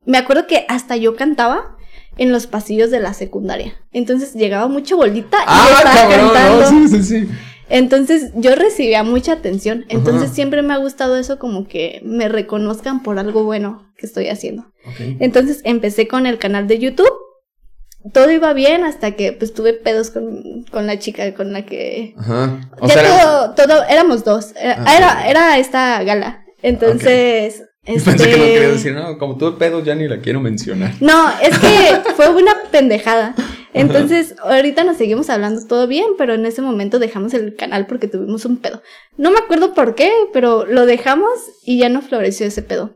me 0.06 0.16
acuerdo 0.16 0.46
que 0.46 0.64
hasta 0.70 0.96
yo 0.96 1.16
cantaba 1.16 1.76
en 2.16 2.32
los 2.32 2.46
pasillos 2.46 2.90
de 2.90 3.00
la 3.00 3.12
secundaria. 3.12 3.74
Entonces 3.92 4.32
llegaba 4.32 4.68
mucha 4.68 4.96
bolita 4.96 5.36
y 5.36 5.68
yo 5.70 5.76
estaba 5.76 6.08
cantando. 6.08 6.64
Ah, 6.64 6.70
no, 6.72 6.88
sí, 6.88 6.88
sí, 6.88 7.02
sí. 7.02 7.28
Entonces 7.70 8.32
yo 8.34 8.54
recibía 8.56 9.02
mucha 9.04 9.32
atención. 9.32 9.84
Entonces 9.88 10.24
Ajá. 10.24 10.34
siempre 10.34 10.62
me 10.62 10.74
ha 10.74 10.78
gustado 10.78 11.16
eso 11.16 11.38
como 11.38 11.66
que 11.66 12.00
me 12.04 12.28
reconozcan 12.28 13.02
por 13.02 13.18
algo 13.18 13.44
bueno 13.44 13.90
que 13.96 14.06
estoy 14.06 14.28
haciendo. 14.28 14.64
Entonces 15.20 15.60
empecé 15.64 16.08
con 16.08 16.26
el 16.26 16.38
canal 16.38 16.66
de 16.66 16.78
YouTube. 16.78 17.10
Todo 18.12 18.30
iba 18.30 18.52
bien 18.54 18.82
hasta 18.84 19.12
que 19.12 19.32
pues 19.32 19.52
tuve 19.52 19.74
pedos 19.74 20.10
con, 20.10 20.64
con 20.70 20.86
la 20.86 20.98
chica 20.98 21.34
con 21.34 21.52
la 21.52 21.66
que... 21.66 22.14
Ajá. 22.18 22.60
O 22.80 22.88
ya 22.88 22.94
sea, 22.94 23.04
todo, 23.04 23.54
todo, 23.66 23.84
éramos 23.88 24.24
dos. 24.24 24.52
Era, 24.58 24.82
Ah, 24.86 24.96
era, 24.96 25.28
era 25.30 25.58
esta 25.58 26.02
gala. 26.02 26.44
Entonces... 26.62 27.62
Pensé 27.84 28.10
que 28.12 28.16
no 28.18 28.24
este- 28.24 28.52
quería 28.52 28.68
decir, 28.68 28.92
no, 28.94 29.16
como 29.18 29.36
tuve 29.38 29.52
pedo 29.58 29.82
ya 29.82 29.94
ni 29.94 30.06
la 30.06 30.20
quiero 30.20 30.40
mencionar. 30.40 30.92
no, 31.00 31.30
es 31.42 31.58
que 31.58 32.10
fue 32.16 32.28
una 32.28 32.52
pendejada. 32.70 33.34
Entonces, 33.74 34.34
ahorita 34.42 34.84
nos 34.84 34.96
seguimos 34.96 35.30
hablando 35.30 35.64
todo 35.66 35.86
bien, 35.86 36.06
pero 36.18 36.34
en 36.34 36.44
ese 36.46 36.62
momento 36.62 36.98
dejamos 36.98 37.34
el 37.34 37.54
canal 37.54 37.86
porque 37.86 38.08
tuvimos 38.08 38.44
un 38.44 38.56
pedo. 38.56 38.82
No 39.16 39.30
me 39.30 39.38
acuerdo 39.38 39.74
por 39.74 39.94
qué, 39.94 40.10
pero 40.32 40.66
lo 40.66 40.86
dejamos 40.86 41.30
y 41.64 41.78
ya 41.78 41.88
no 41.88 42.02
floreció 42.02 42.46
ese 42.46 42.62
pedo. 42.62 42.94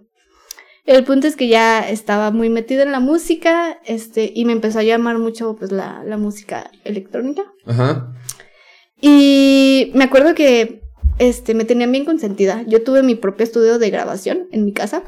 El 0.84 1.04
punto 1.04 1.26
es 1.26 1.36
que 1.36 1.48
ya 1.48 1.88
estaba 1.88 2.30
muy 2.30 2.50
metida 2.50 2.82
en 2.82 2.92
la 2.92 3.00
música, 3.00 3.78
este, 3.84 4.30
y 4.34 4.44
me 4.44 4.52
empezó 4.52 4.80
a 4.80 4.82
llamar 4.82 5.18
mucho 5.18 5.56
pues 5.56 5.72
la, 5.72 6.02
la 6.04 6.18
música 6.18 6.70
electrónica. 6.84 7.44
Ajá. 7.64 8.12
Y 9.00 9.90
me 9.94 10.04
acuerdo 10.04 10.34
que 10.34 10.82
este, 11.18 11.54
me 11.54 11.64
tenían 11.64 11.92
bien 11.92 12.04
consentida. 12.04 12.62
Yo 12.66 12.82
tuve 12.82 13.02
mi 13.02 13.14
propio 13.14 13.44
estudio 13.44 13.78
de 13.78 13.90
grabación 13.90 14.46
en 14.50 14.64
mi 14.64 14.72
casa. 14.72 15.02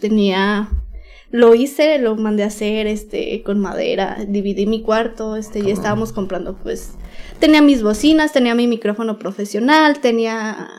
Tenía. 0.00 0.68
Lo 1.36 1.54
hice, 1.54 1.98
lo 1.98 2.16
mandé 2.16 2.44
a 2.44 2.46
hacer 2.46 2.86
este, 2.86 3.42
con 3.42 3.60
madera. 3.60 4.24
Dividí 4.26 4.64
mi 4.64 4.80
cuarto. 4.80 5.36
Este, 5.36 5.58
Cabrón. 5.58 5.68
y 5.68 5.72
estábamos 5.72 6.12
comprando, 6.14 6.56
pues. 6.56 6.94
Tenía 7.38 7.60
mis 7.60 7.82
bocinas, 7.82 8.32
tenía 8.32 8.54
mi 8.54 8.66
micrófono 8.66 9.18
profesional, 9.18 10.00
tenía 10.00 10.70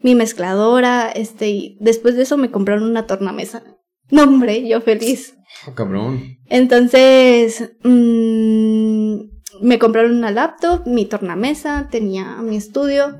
mi 0.00 0.16
mezcladora. 0.16 1.08
Este, 1.08 1.50
y 1.50 1.78
después 1.80 2.16
de 2.16 2.24
eso 2.24 2.36
me 2.36 2.50
compraron 2.50 2.82
una 2.82 3.06
tornamesa. 3.06 3.62
No, 4.10 4.24
hombre, 4.24 4.68
yo 4.68 4.82
feliz. 4.82 5.36
Oh, 5.66 5.74
cabrón. 5.74 6.36
Entonces, 6.50 7.72
mm, 7.82 9.20
me 9.62 9.78
compraron 9.78 10.16
una 10.16 10.30
laptop, 10.30 10.86
mi 10.86 11.06
tornamesa, 11.06 11.88
tenía 11.90 12.42
mi 12.42 12.56
estudio. 12.56 13.16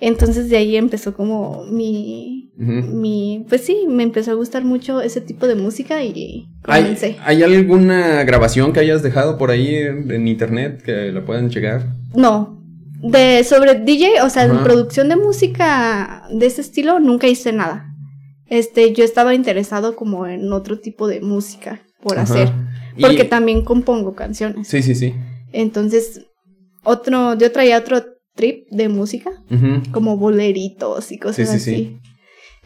Entonces 0.00 0.48
de 0.48 0.56
ahí 0.56 0.76
empezó 0.76 1.14
como 1.14 1.64
mi, 1.70 2.50
mi, 2.56 3.44
pues 3.48 3.60
sí, 3.62 3.84
me 3.86 4.02
empezó 4.02 4.30
a 4.30 4.34
gustar 4.34 4.64
mucho 4.64 5.00
ese 5.02 5.20
tipo 5.20 5.46
de 5.46 5.54
música 5.56 6.02
y 6.02 6.46
¿Hay, 6.64 6.82
comencé. 6.82 7.16
¿Hay 7.24 7.42
alguna 7.42 8.24
grabación 8.24 8.72
que 8.72 8.80
hayas 8.80 9.02
dejado 9.02 9.36
por 9.36 9.50
ahí 9.50 9.74
en, 9.74 10.10
en 10.10 10.26
internet 10.26 10.82
que 10.82 11.12
la 11.12 11.24
puedan 11.24 11.50
checar? 11.50 11.86
No, 12.14 12.62
de 13.02 13.44
sobre 13.44 13.74
DJ, 13.74 14.22
o 14.24 14.30
sea, 14.30 14.44
en 14.44 14.62
producción 14.62 15.08
de 15.10 15.16
música 15.16 16.24
de 16.32 16.46
ese 16.46 16.62
estilo 16.62 16.98
nunca 16.98 17.26
hice 17.26 17.52
nada. 17.52 17.86
Este, 18.46 18.92
yo 18.94 19.04
estaba 19.04 19.34
interesado 19.34 19.94
como 19.96 20.26
en 20.26 20.52
otro 20.52 20.80
tipo 20.80 21.06
de 21.08 21.20
música 21.20 21.82
por 22.02 22.18
Ajá. 22.18 22.22
hacer, 22.22 22.52
Y- 22.96 23.02
porque 23.02 23.24
también 23.24 23.64
compongo 23.64 24.14
canciones. 24.14 24.66
Sí, 24.66 24.82
sí, 24.82 24.94
sí. 24.94 25.14
Entonces, 25.52 26.26
otro, 26.84 27.36
yo 27.38 27.52
traía 27.52 27.78
otro 27.78 28.02
trip 28.34 28.66
de 28.70 28.88
música, 28.88 29.30
como 29.92 30.16
boleritos 30.16 31.12
y 31.12 31.18
cosas 31.18 31.36
Sí, 31.36 31.44
sí, 31.46 31.56
así. 31.56 31.74
sí. 31.76 31.98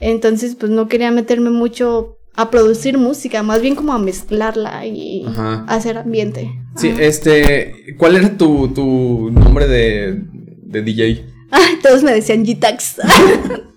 Entonces, 0.01 0.57
pues 0.57 0.71
no 0.71 0.89
quería 0.89 1.11
meterme 1.11 1.51
mucho 1.51 2.19
a 2.37 2.51
producir 2.51 2.99
música, 2.99 3.43
más 3.43 3.63
bien 3.63 3.75
como 3.77 3.93
a 3.93 3.99
mezclarla 3.99 4.85
y 4.87 5.25
Ajá. 5.27 5.65
hacer 5.69 5.99
ambiente. 5.99 6.51
Sí, 6.77 6.89
Ajá. 6.91 7.03
este, 7.03 7.95
¿cuál 7.97 8.17
era 8.17 8.37
tu, 8.37 8.69
tu 8.75 9.31
nombre 9.31 9.69
de, 9.69 10.21
de 10.33 10.83
DJ? 10.83 11.25
Ay, 11.51 11.79
todos 11.83 12.03
me 12.03 12.13
decían 12.13 12.45
G-Tax. 12.45 12.97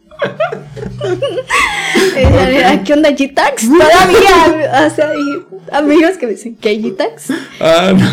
Y 2.16 2.20
decían, 2.20 2.50
"Mira, 2.54 2.84
¿Qué 2.84 2.94
onda 2.94 3.10
G-Tax? 3.12 3.68
Todavía, 3.68 4.88
o 4.88 4.96
sea, 4.96 5.12
amigos 5.72 6.18
que 6.20 6.26
me 6.26 6.34
dicen, 6.34 6.56
¿qué 6.56 6.80
G-Tax? 6.82 7.32
Ah, 7.60 7.94
no. 7.96 8.08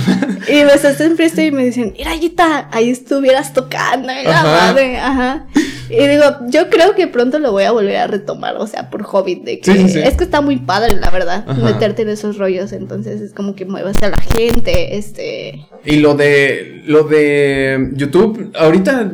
Y 0.52 0.64
me 0.64 0.72
hacen 0.72 1.16
fiesta 1.16 1.42
y 1.42 1.50
me 1.50 1.64
dicen, 1.64 1.94
mira, 1.96 2.10
Gita, 2.12 2.68
ahí 2.72 2.90
estuvieras 2.90 3.52
tocando, 3.52 4.12
y 4.12 4.24
la 4.24 4.40
Ajá. 4.40 4.44
madre, 4.66 4.98
ajá. 4.98 5.46
Y 5.88 6.06
digo, 6.06 6.24
yo 6.48 6.68
creo 6.70 6.94
que 6.94 7.06
pronto 7.06 7.38
lo 7.38 7.52
voy 7.52 7.64
a 7.64 7.72
volver 7.72 7.96
a 7.96 8.06
retomar, 8.06 8.56
o 8.56 8.66
sea, 8.66 8.90
por 8.90 9.02
hobby, 9.04 9.36
de 9.36 9.60
que 9.60 9.72
Sí, 9.72 9.78
sí, 9.80 9.88
sí. 9.90 10.00
es 10.00 10.16
que 10.16 10.24
está 10.24 10.40
muy 10.40 10.56
padre, 10.56 10.96
la 10.96 11.10
verdad, 11.10 11.44
Ajá. 11.46 11.60
meterte 11.62 12.02
en 12.02 12.08
esos 12.10 12.36
rollos, 12.38 12.72
entonces 12.72 13.20
es 13.20 13.32
como 13.32 13.54
que 13.54 13.64
muevas 13.64 13.96
a 14.02 14.08
la 14.08 14.18
gente, 14.18 14.96
este... 14.96 15.66
Y 15.84 15.96
lo 15.96 16.14
de 16.14 16.82
lo 16.86 17.04
de 17.04 17.90
YouTube, 17.94 18.52
ahorita 18.58 19.10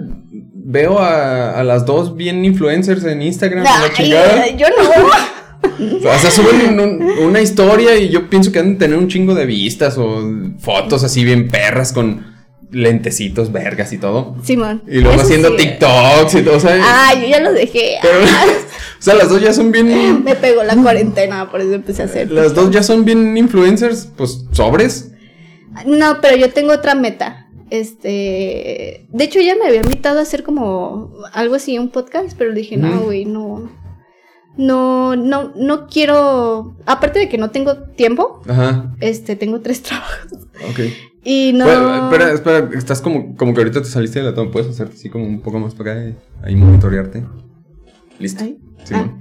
veo 0.71 0.99
a, 0.99 1.59
a 1.59 1.65
las 1.65 1.85
dos 1.87 2.17
bien 2.17 2.45
influencers 2.45 3.05
en 3.05 3.23
Instagram, 3.23 3.65
la 3.65 3.83
Ay, 3.85 3.91
chingada. 3.95 4.47
yo 4.57 4.67
no. 4.69 4.81
O 5.83 6.19
sea, 6.19 6.31
suben 6.31 6.81
un- 6.81 7.03
una 7.27 7.41
historia 7.43 7.95
y 7.97 8.09
yo 8.09 8.31
pienso 8.31 8.51
que 8.51 8.59
han 8.61 8.73
de 8.73 8.79
tener 8.79 8.97
un 8.99 9.09
chingo 9.09 9.35
de 9.35 9.45
vistas 9.47 9.97
o 9.99 10.23
fotos 10.59 11.05
así 11.05 11.23
bien 11.25 11.49
perras 11.49 11.93
con 11.93 12.27
lentecitos, 12.71 13.53
vergas 13.53 13.93
y 13.93 13.99
todo. 13.99 14.37
Simón. 14.43 14.83
Y 14.87 15.01
luego 15.01 15.13
eso 15.17 15.23
haciendo 15.25 15.51
sí. 15.51 15.57
TikToks 15.59 16.35
y 16.37 16.43
todo, 16.43 16.57
o 16.57 16.61
sea, 16.61 16.79
Ah, 16.83 17.15
yo 17.21 17.27
ya 17.27 17.41
lo 17.41 17.53
dejé. 17.53 17.97
pero- 18.01 18.21
o 18.99 19.03
sea, 19.03 19.15
las 19.15 19.29
dos 19.29 19.41
ya 19.43 19.53
son 19.53 19.71
bien 19.73 20.23
Me 20.25 20.35
pegó 20.35 20.63
la 20.63 20.77
cuarentena, 20.77 21.51
por 21.51 21.61
eso 21.61 21.75
empecé 21.75 22.03
a 22.03 22.05
hacer. 22.07 22.31
las 22.31 22.55
dos 22.55 22.71
ya 22.71 22.83
son 22.83 23.05
bien 23.05 23.37
influencers, 23.37 24.09
pues 24.17 24.45
sobres. 24.53 25.11
No, 25.87 26.21
pero 26.23 26.37
yo 26.37 26.51
tengo 26.51 26.73
otra 26.73 26.95
meta. 26.95 27.40
Este, 27.71 29.07
de 29.09 29.25
hecho 29.25 29.39
ella 29.39 29.55
me 29.61 29.67
había 29.69 29.81
invitado 29.83 30.19
a 30.19 30.23
hacer 30.23 30.43
como 30.43 31.13
algo 31.33 31.55
así, 31.55 31.79
un 31.79 31.91
podcast, 31.91 32.37
pero 32.37 32.51
le 32.51 32.57
dije, 32.61 32.77
no, 32.77 33.01
güey, 33.03 33.25
no, 33.25 33.71
no, 34.57 35.15
no, 35.17 35.53
no 35.55 35.87
quiero, 35.87 36.77
aparte 36.87 37.21
de 37.21 37.29
que 37.29 37.39
no 37.39 37.51
tengo 37.51 37.77
tiempo, 37.91 38.43
Ajá. 38.49 38.95
este, 39.01 39.37
tengo 39.37 39.61
tres 39.61 39.83
trabajos 39.85 40.33
Ok. 40.71 40.81
y 41.25 41.53
no, 41.55 41.65
Bueno, 41.65 42.05
espera, 42.11 42.33
espera, 42.33 42.71
estás 42.77 43.01
como, 43.01 43.37
como 43.37 43.55
que 43.55 43.61
ahorita 43.61 43.83
te 43.83 43.89
saliste 43.89 44.19
de 44.19 44.27
la 44.27 44.35
toma. 44.35 44.51
¿Puedes 44.51 44.69
hacerte 44.69 44.95
así 44.97 45.09
como 45.09 45.25
un 45.27 45.41
poco 45.41 45.59
más 45.61 45.75
para 45.75 45.93
acá 45.93 46.05
y 46.09 46.17
ahí 46.43 46.57
monitorearte? 46.57 47.25
Listo. 48.19 48.45
Simón. 48.85 49.21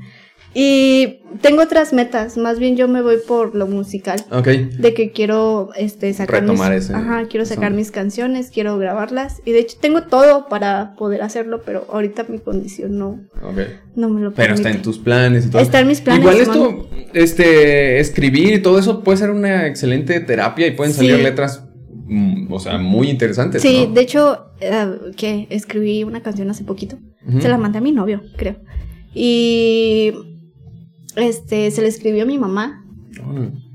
Y 0.53 1.19
tengo 1.41 1.61
otras 1.61 1.93
metas, 1.93 2.35
más 2.37 2.57
bien 2.57 2.75
yo 2.75 2.87
me 2.87 3.01
voy 3.03 3.17
por 3.27 3.53
lo 3.55 3.67
musical. 3.67 4.19
Ok. 4.31 4.47
De 4.47 4.93
que 4.95 5.11
quiero 5.11 5.69
este, 5.75 6.11
sacar 6.13 6.41
Retomar 6.41 6.73
mis, 6.73 6.85
ese- 6.85 6.95
ajá, 6.95 7.25
quiero 7.29 7.45
sacar 7.45 7.71
mis 7.71 7.91
canciones, 7.91 8.49
quiero 8.51 8.77
grabarlas. 8.79 9.41
Y 9.45 9.51
de 9.51 9.59
hecho 9.59 9.77
tengo 9.79 10.03
todo 10.03 10.47
para 10.49 10.95
poder 10.97 11.21
hacerlo, 11.21 11.61
pero 11.65 11.85
ahorita 11.91 12.25
mi 12.29 12.39
condición 12.39 12.97
no, 12.97 13.19
Ok. 13.43 13.59
no 13.95 14.09
me 14.09 14.21
lo 14.21 14.33
Pero 14.33 14.55
está 14.55 14.69
en 14.69 14.73
permite. 14.77 14.83
tus 14.83 14.97
planes 14.97 15.45
y 15.45 15.49
todo. 15.49 15.61
Está 15.61 15.81
en 15.81 15.87
mis 15.87 16.01
planes, 16.01 16.21
Igual 16.21 16.37
esto, 16.41 16.89
este, 17.13 17.99
escribir 17.99 18.53
y 18.53 18.59
todo 18.61 18.79
eso 18.79 19.03
puede 19.03 19.19
ser 19.19 19.29
una 19.29 19.67
excelente 19.67 20.19
terapia 20.21 20.65
y 20.65 20.71
pueden 20.71 20.93
salir 20.93 21.15
Sí. 21.17 21.21
letras, 21.21 21.63
mm, 22.07 22.51
o 22.51 22.59
sea, 22.59 22.79
muy 22.79 23.09
interesantes. 23.09 23.61
Sí, 23.61 23.85
¿no? 23.87 23.93
de 23.93 24.01
hecho, 24.01 24.47
eh, 24.61 24.87
que 25.15 25.45
escribí 25.51 26.03
una 26.03 26.21
canción 26.23 26.49
hace 26.49 26.63
poquito. 26.63 26.97
Se 27.39 27.47
la 27.47 27.57
mandé 27.59 27.77
a 27.77 27.81
mi 27.81 27.91
novio, 27.91 28.23
creo. 28.35 28.55
Y 29.13 30.13
este 31.15 31.69
se 31.71 31.81
la 31.81 31.87
escribió 31.87 32.23
a 32.23 32.25
mi 32.25 32.37
mamá. 32.37 32.85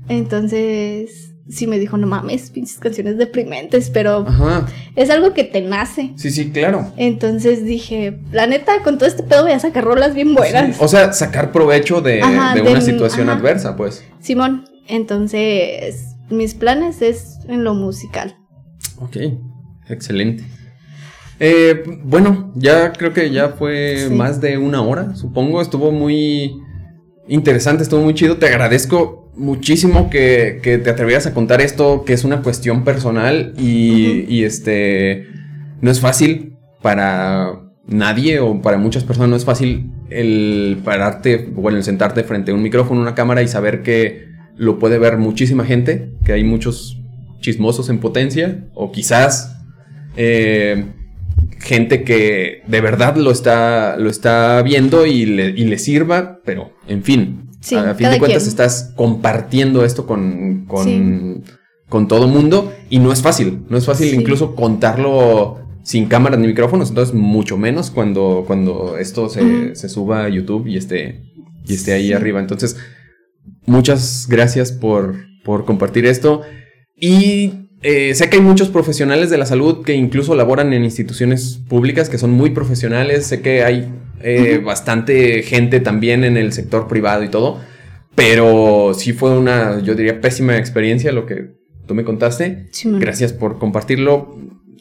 Entonces, 0.07 1.33
sí 1.49 1.67
me 1.67 1.79
dijo, 1.79 1.97
no 1.97 2.07
mames, 2.07 2.49
pinches 2.51 2.77
canciones 2.79 3.17
deprimentes, 3.17 3.89
pero 3.89 4.25
Ajá. 4.27 4.65
es 4.95 5.09
algo 5.09 5.33
que 5.33 5.43
te 5.43 5.61
nace. 5.61 6.13
Sí, 6.15 6.31
sí, 6.31 6.51
claro. 6.51 6.91
Entonces 6.97 7.63
dije, 7.65 8.19
la 8.31 8.47
neta, 8.47 8.81
con 8.83 8.97
todo 8.97 9.07
este 9.07 9.23
pedo 9.23 9.43
voy 9.43 9.51
a 9.51 9.59
sacar 9.59 9.83
rolas 9.83 10.13
bien 10.15 10.33
buenas. 10.35 10.75
Sí, 10.77 10.81
O 10.83 10.87
sea, 10.87 11.11
sacar 11.13 11.51
provecho 11.51 12.01
de, 12.01 12.21
Ajá, 12.21 12.55
de 12.55 12.61
de- 12.61 12.69
una 12.71 12.81
situación 12.81 13.29
ajá. 13.29 13.39
adversa, 13.39 13.75
pues. 13.75 14.03
Simón, 14.19 14.65
entonces 14.87 16.15
mis 16.29 16.53
planes 16.55 17.01
es 17.01 17.39
en 17.47 17.63
lo 17.63 17.73
musical. 17.73 18.37
Ok, 18.99 19.17
excelente. 19.89 20.43
Eh, 21.39 21.83
bueno, 22.03 22.53
ya 22.55 22.93
creo 22.93 23.11
que 23.11 23.29
ya 23.29 23.49
fue 23.49 24.05
Sí. 24.07 24.13
más 24.13 24.39
de 24.39 24.57
una 24.57 24.81
hora, 24.81 25.15
supongo. 25.15 25.61
Estuvo 25.61 25.91
muy 25.91 26.55
interesante, 27.27 27.83
estuvo 27.83 28.01
muy 28.01 28.13
chido. 28.13 28.37
Te 28.37 28.47
agradezco 28.47 29.31
muchísimo 29.35 30.09
que, 30.09 30.59
que 30.61 30.77
te 30.77 30.89
atrevieras 30.89 31.27
a 31.27 31.33
contar 31.33 31.61
esto, 31.61 32.03
que 32.05 32.13
es 32.13 32.23
una 32.23 32.41
cuestión 32.41 32.83
personal 32.83 33.53
y, 33.57 34.25
y, 34.27 34.43
este 34.43 35.27
no 35.81 35.91
es 35.91 35.99
fácil 35.99 36.57
para 36.81 37.61
nadie 37.85 38.39
o 38.39 38.61
para 38.61 38.77
muchas 38.77 39.03
personas 39.03 39.29
no 39.29 39.35
es 39.35 39.45
fácil 39.45 39.91
el 40.09 40.79
pararte 40.83 41.51
o 41.55 41.69
el 41.69 41.83
sentarte 41.83 42.23
frente 42.23 42.51
a 42.51 42.53
un 42.53 42.61
micrófono, 42.61 43.01
una 43.01 43.15
cámara 43.15 43.41
y 43.41 43.47
saber 43.47 43.83
que 43.83 44.29
lo 44.55 44.79
puede 44.79 44.99
ver 44.99 45.17
muchísima 45.17 45.65
gente, 45.65 46.13
que 46.23 46.33
hay 46.33 46.43
muchos 46.43 47.01
chismosos 47.41 47.89
en 47.89 47.99
potencia 47.99 48.65
o 48.73 48.91
quizás 48.91 49.57
eh, 50.15 50.85
gente 51.65 52.03
que 52.03 52.61
de 52.67 52.79
verdad 52.81 53.15
lo 53.17 53.31
está, 53.31 53.97
lo 53.97 54.09
está 54.09 54.61
viendo 54.61 55.05
y 55.05 55.25
le, 55.25 55.49
y 55.49 55.65
le 55.65 55.77
sirva, 55.79 56.39
pero 56.45 56.71
en 56.87 57.03
fin, 57.03 57.41
Sí, 57.59 57.73
a 57.75 57.95
fin 57.95 58.11
de 58.11 58.19
cuentas 58.19 58.43
quien. 58.43 58.49
estás 58.49 58.93
compartiendo 58.95 59.83
esto 59.83 60.05
con, 60.05 60.65
con, 60.67 60.83
Sí. 60.83 61.51
con 61.89 62.07
todo 62.07 62.27
mundo 62.27 62.71
y 62.91 62.99
no 62.99 63.11
es 63.11 63.23
fácil, 63.23 63.63
no 63.69 63.77
es 63.77 63.85
fácil 63.87 64.09
Sí. 64.11 64.15
incluso 64.15 64.53
contarlo 64.55 65.59
sin 65.81 66.05
cámaras 66.05 66.39
ni 66.39 66.45
micrófonos, 66.47 66.89
entonces 66.89 67.15
mucho 67.15 67.57
menos 67.57 67.89
cuando, 67.89 68.43
cuando 68.45 68.97
esto 68.99 69.29
se, 69.29 69.75
se 69.75 69.89
suba 69.89 70.25
a 70.25 70.29
YouTube 70.29 70.67
y 70.67 70.77
esté, 70.77 71.23
y 71.67 71.73
esté 71.73 71.93
ahí 71.93 72.13
arriba. 72.13 72.39
Entonces, 72.39 72.77
muchas 73.65 74.27
gracias 74.29 74.71
por, 74.71 75.15
por 75.43 75.65
compartir 75.65 76.05
esto. 76.05 76.41
Y 76.99 77.64
eh, 77.87 78.15
sé 78.15 78.31
que 78.31 78.37
hay 78.37 78.41
muchos 78.41 78.69
profesionales 78.69 79.29
de 79.29 79.37
la 79.37 79.45
salud 79.45 79.85
que 79.85 79.93
incluso 79.93 80.33
laboran 80.33 80.73
en 80.73 80.83
instituciones 80.83 81.59
públicas 81.69 82.09
que 82.09 82.17
son 82.17 82.31
muy 82.31 82.49
profesionales. 82.49 83.27
Sé 83.27 83.41
que 83.41 83.63
hay 83.63 83.93
eh, 84.23 84.57
bastante 84.57 85.43
gente 85.43 85.79
también 85.79 86.23
en 86.23 86.35
el 86.35 86.51
sector 86.51 86.87
privado 86.87 87.23
y 87.23 87.29
todo. 87.29 87.61
Pero 88.15 88.93
sí 88.95 89.13
fue 89.13 89.37
una, 89.37 89.83
yo 89.83 89.93
diría, 89.93 90.19
pésima 90.19 90.57
experiencia 90.57 91.11
lo 91.11 91.27
que 91.27 91.57
tú 91.85 91.93
me 91.93 92.03
contaste. 92.03 92.69
Gracias 92.85 93.33
por 93.33 93.59
compartirlo. 93.59 94.35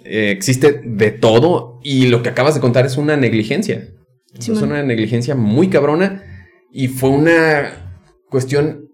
Eh, 0.06 0.30
existe 0.30 0.80
de 0.82 1.10
todo 1.10 1.80
y 1.82 2.06
lo 2.06 2.22
que 2.22 2.30
acabas 2.30 2.54
de 2.54 2.62
contar 2.62 2.86
es 2.86 2.96
una 2.96 3.18
negligencia. 3.18 3.86
Es 4.38 4.46
Simón. 4.46 4.64
una 4.64 4.82
negligencia 4.82 5.34
muy 5.34 5.68
cabrona 5.68 6.22
y 6.72 6.88
fue 6.88 7.10
una 7.10 8.00
cuestión 8.30 8.88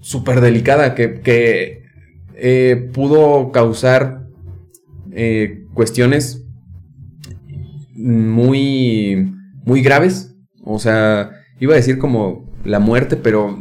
súper 0.00 0.40
delicada 0.40 0.96
que, 0.96 1.20
que, 1.20 1.81
eh, 2.44 2.90
pudo 2.92 3.52
causar 3.52 4.26
eh, 5.12 5.64
cuestiones 5.74 6.44
muy, 7.94 9.32
muy 9.64 9.82
graves. 9.82 10.34
O 10.64 10.78
sea, 10.78 11.30
iba 11.60 11.72
a 11.74 11.76
decir 11.76 11.98
como 11.98 12.50
la 12.64 12.78
muerte, 12.78 13.16
pero, 13.16 13.58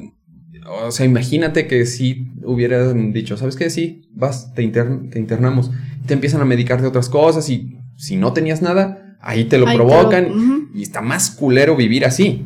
o 0.85 0.91
sea, 0.91 1.05
imagínate 1.05 1.67
que 1.67 1.85
si 1.85 2.27
hubieran 2.43 3.13
dicho, 3.13 3.37
¿sabes 3.37 3.55
qué? 3.55 3.69
Sí, 3.69 4.09
vas, 4.13 4.53
te, 4.53 4.63
inter- 4.63 5.09
te 5.09 5.19
internamos, 5.19 5.71
te 6.05 6.13
empiezan 6.13 6.41
a 6.41 6.45
medicar 6.45 6.81
de 6.81 6.87
otras 6.87 7.09
cosas 7.09 7.49
y 7.49 7.77
si 7.97 8.15
no 8.15 8.33
tenías 8.33 8.61
nada, 8.61 9.15
ahí 9.21 9.45
te 9.45 9.57
lo 9.57 9.67
Ahí 9.67 9.77
te 9.77 9.83
lo- 9.83 9.87
provocan 9.87 10.25
y 10.73 10.81
está 10.83 11.01
más 11.01 11.29
culero 11.31 11.75
vivir 11.75 12.05
así. 12.05 12.45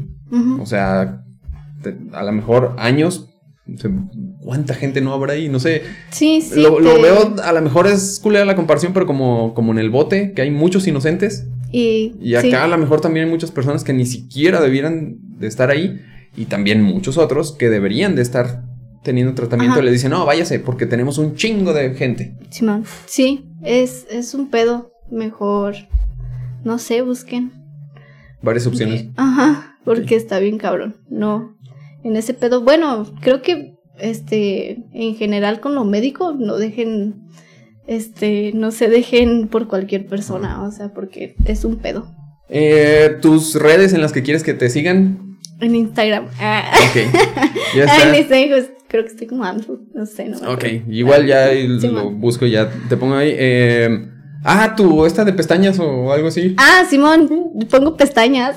O 0.59 0.65
sea, 0.65 1.23
te- 1.81 1.95
a 2.13 2.23
lo 2.23 2.31
mejor 2.31 2.75
años. 2.77 3.29
¿Cuánta 4.41 4.75
gente 4.75 5.01
no 5.01 5.13
habrá 5.13 5.33
ahí? 5.33 5.49
No 5.49 5.59
sé. 5.59 5.81
Sí, 6.11 6.41
sí. 6.41 6.61
lo, 6.61 6.79
veo, 6.79 7.35
a 7.43 7.51
lo 7.51 7.61
mejor 7.61 7.87
es 7.87 8.19
culera 8.21 8.45
la 8.45 8.55
comparación, 8.55 8.93
pero 8.93 9.07
como, 9.07 9.53
como 9.53 9.71
en 9.71 9.79
el 9.79 9.89
bote, 9.89 10.33
que 10.33 10.43
hay 10.43 10.51
muchos 10.51 10.87
inocentes. 10.87 11.47
Y, 11.71 12.13
Y 12.21 12.35
acá 12.35 12.47
sí. 12.47 12.53
a 12.53 12.67
lo 12.67 12.77
mejor 12.77 13.01
también 13.01 13.25
hay 13.25 13.31
muchas 13.31 13.51
personas 13.51 13.83
que 13.83 13.93
ni 13.93 14.05
siquiera 14.05 14.61
debieran 14.61 15.17
de 15.39 15.47
estar 15.47 15.71
ahí. 15.71 15.99
Y 16.37 16.45
también 16.45 16.83
muchos 16.83 17.17
otros 17.17 17.53
que 17.53 17.69
deberían 17.69 18.15
de 18.15 18.21
estar 18.21 18.63
teniendo 19.03 19.33
tratamiento. 19.33 19.81
Le 19.81 19.91
dicen, 19.91 20.11
no, 20.11 20.25
váyase, 20.25 20.59
porque 20.59 20.85
tenemos 20.85 21.17
un 21.17 21.35
chingo 21.35 21.73
de 21.73 21.93
gente. 21.95 22.35
Simón. 22.49 22.83
Sí, 23.05 23.45
es, 23.63 24.05
es 24.11 24.33
un 24.33 24.49
pedo. 24.49 24.91
Mejor, 25.09 25.75
no 26.63 26.77
sé, 26.77 27.01
busquen. 27.01 27.53
Varias 28.41 28.67
opciones. 28.67 29.07
Ajá, 29.15 29.77
porque 29.85 30.15
está 30.15 30.39
bien 30.39 30.57
cabrón. 30.57 30.97
No, 31.09 31.54
en 32.05 32.15
ese 32.15 32.33
pedo, 32.33 32.61
bueno, 32.61 33.05
creo 33.21 33.41
que 33.41 33.75
este, 33.99 34.77
en 34.93 35.15
general 35.15 35.59
con 35.59 35.75
lo 35.75 35.83
médico, 35.83 36.33
no 36.37 36.57
dejen, 36.57 37.15
este, 37.87 38.51
no 38.53 38.71
se 38.71 38.87
dejen 38.89 39.47
por 39.47 39.67
cualquier 39.67 40.05
persona, 40.07 40.63
o 40.63 40.71
sea, 40.71 40.93
porque 40.93 41.35
es 41.45 41.65
un 41.65 41.77
pedo. 41.77 42.07
Eh, 42.49 43.17
Tus 43.21 43.55
redes 43.55 43.93
en 43.93 44.01
las 44.01 44.11
que 44.13 44.21
quieres 44.23 44.43
que 44.43 44.53
te 44.53 44.69
sigan. 44.69 45.37
En 45.61 45.75
Instagram. 45.75 46.27
Ah, 46.39 46.71
Ok. 46.89 47.13
Ya 47.75 47.83
está. 47.85 48.13
sé, 48.15 48.45
pues, 48.49 48.69
creo 48.87 49.03
que 49.03 49.09
estoy 49.11 49.27
como 49.27 49.43
Andrew, 49.43 49.79
no 49.93 50.05
sé, 50.05 50.29
no 50.29 50.39
me 50.39 50.47
Ok, 50.47 50.63
igual 50.89 51.25
ya 51.25 51.49
Sí, 51.51 51.87
lo 51.87 52.11
busco, 52.11 52.45
ya 52.45 52.69
te 52.89 52.97
pongo 52.97 53.15
ahí. 53.15 53.31
eh, 53.33 54.09
ah, 54.45 54.75
tu 54.75 55.05
esta 55.05 55.25
de 55.25 55.33
pestañas 55.33 55.79
o 55.79 56.11
algo 56.13 56.27
así. 56.27 56.55
Ah, 56.57 56.83
Simón, 56.89 57.29
pongo 57.69 57.97
pestañas. 57.97 58.55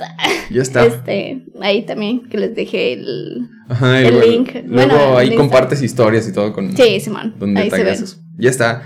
Ya 0.51 0.63
está. 0.63 0.87
Este, 0.87 1.45
ahí 1.61 1.85
también, 1.85 2.29
que 2.29 2.39
les 2.39 2.55
dejé 2.55 2.95
el. 2.95 3.49
Ajá, 3.69 4.01
el 4.01 4.21
link. 4.21 4.51
Luego 4.67 4.95
Bueno, 4.95 5.19
ahí 5.19 5.29
el 5.29 5.37
compartes 5.37 5.83
historias 5.83 6.27
y 6.29 6.33
todo 6.33 6.53
con 6.53 6.75
Sí, 6.77 7.01
Simón. 7.01 7.35
donde 7.39 7.61
ahí 7.61 7.71
se 7.71 7.85
ven. 7.85 8.05
Ya 8.39 8.51
está. 8.51 8.83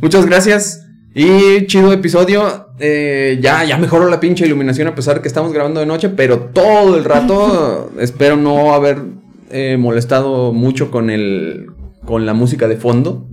Muchas 0.00 0.26
gracias. 0.26 0.86
Y 1.14 1.66
chido 1.66 1.92
episodio. 1.92 2.66
Eh, 2.78 3.38
ya, 3.40 3.64
ya 3.64 3.78
mejoró 3.78 4.08
la 4.10 4.20
pinche 4.20 4.44
iluminación 4.44 4.88
a 4.88 4.94
pesar 4.94 5.22
que 5.22 5.28
estamos 5.28 5.52
grabando 5.52 5.80
de 5.80 5.86
noche, 5.86 6.10
pero 6.10 6.40
todo 6.52 6.96
el 6.98 7.04
rato 7.04 7.90
espero 8.00 8.36
no 8.36 8.74
haber 8.74 8.98
eh, 9.50 9.76
molestado 9.78 10.52
mucho 10.52 10.90
con 10.90 11.08
el 11.08 11.68
con 12.04 12.26
la 12.26 12.34
música 12.34 12.68
de 12.68 12.76
fondo 12.76 13.26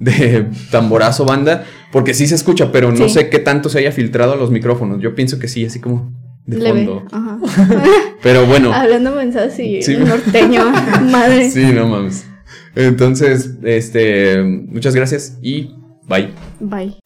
de 0.00 0.46
tamborazo 0.72 1.24
banda, 1.24 1.64
porque 1.92 2.12
sí 2.14 2.26
se 2.26 2.34
escucha, 2.34 2.72
pero 2.72 2.90
no 2.90 3.08
Sí. 3.08 3.14
sé 3.14 3.28
qué 3.28 3.38
tanto 3.38 3.68
se 3.68 3.78
haya 3.78 3.92
filtrado 3.92 4.32
a 4.32 4.36
los 4.36 4.50
micrófonos. 4.50 5.00
Yo 5.00 5.14
pienso 5.14 5.38
que 5.38 5.46
sí, 5.46 5.64
así 5.64 5.78
como 5.78 6.12
de 6.46 6.56
Leve, 6.58 6.86
fondo. 6.86 7.06
Ajá. 7.12 7.38
Pero 8.22 8.44
bueno. 8.46 8.72
Hablando 8.72 9.14
mensajes 9.14 9.58
y 9.60 9.82
Sí. 9.82 9.96
norteño, 9.96 10.64
madre. 11.12 11.48
Sí, 11.50 11.66
no 11.72 11.86
mames. 11.86 12.26
Entonces, 12.74 13.52
este, 13.62 14.42
muchas 14.42 14.94
gracias 14.96 15.38
y 15.42 15.74
bye. 16.08 16.30
Bye. 16.60 16.99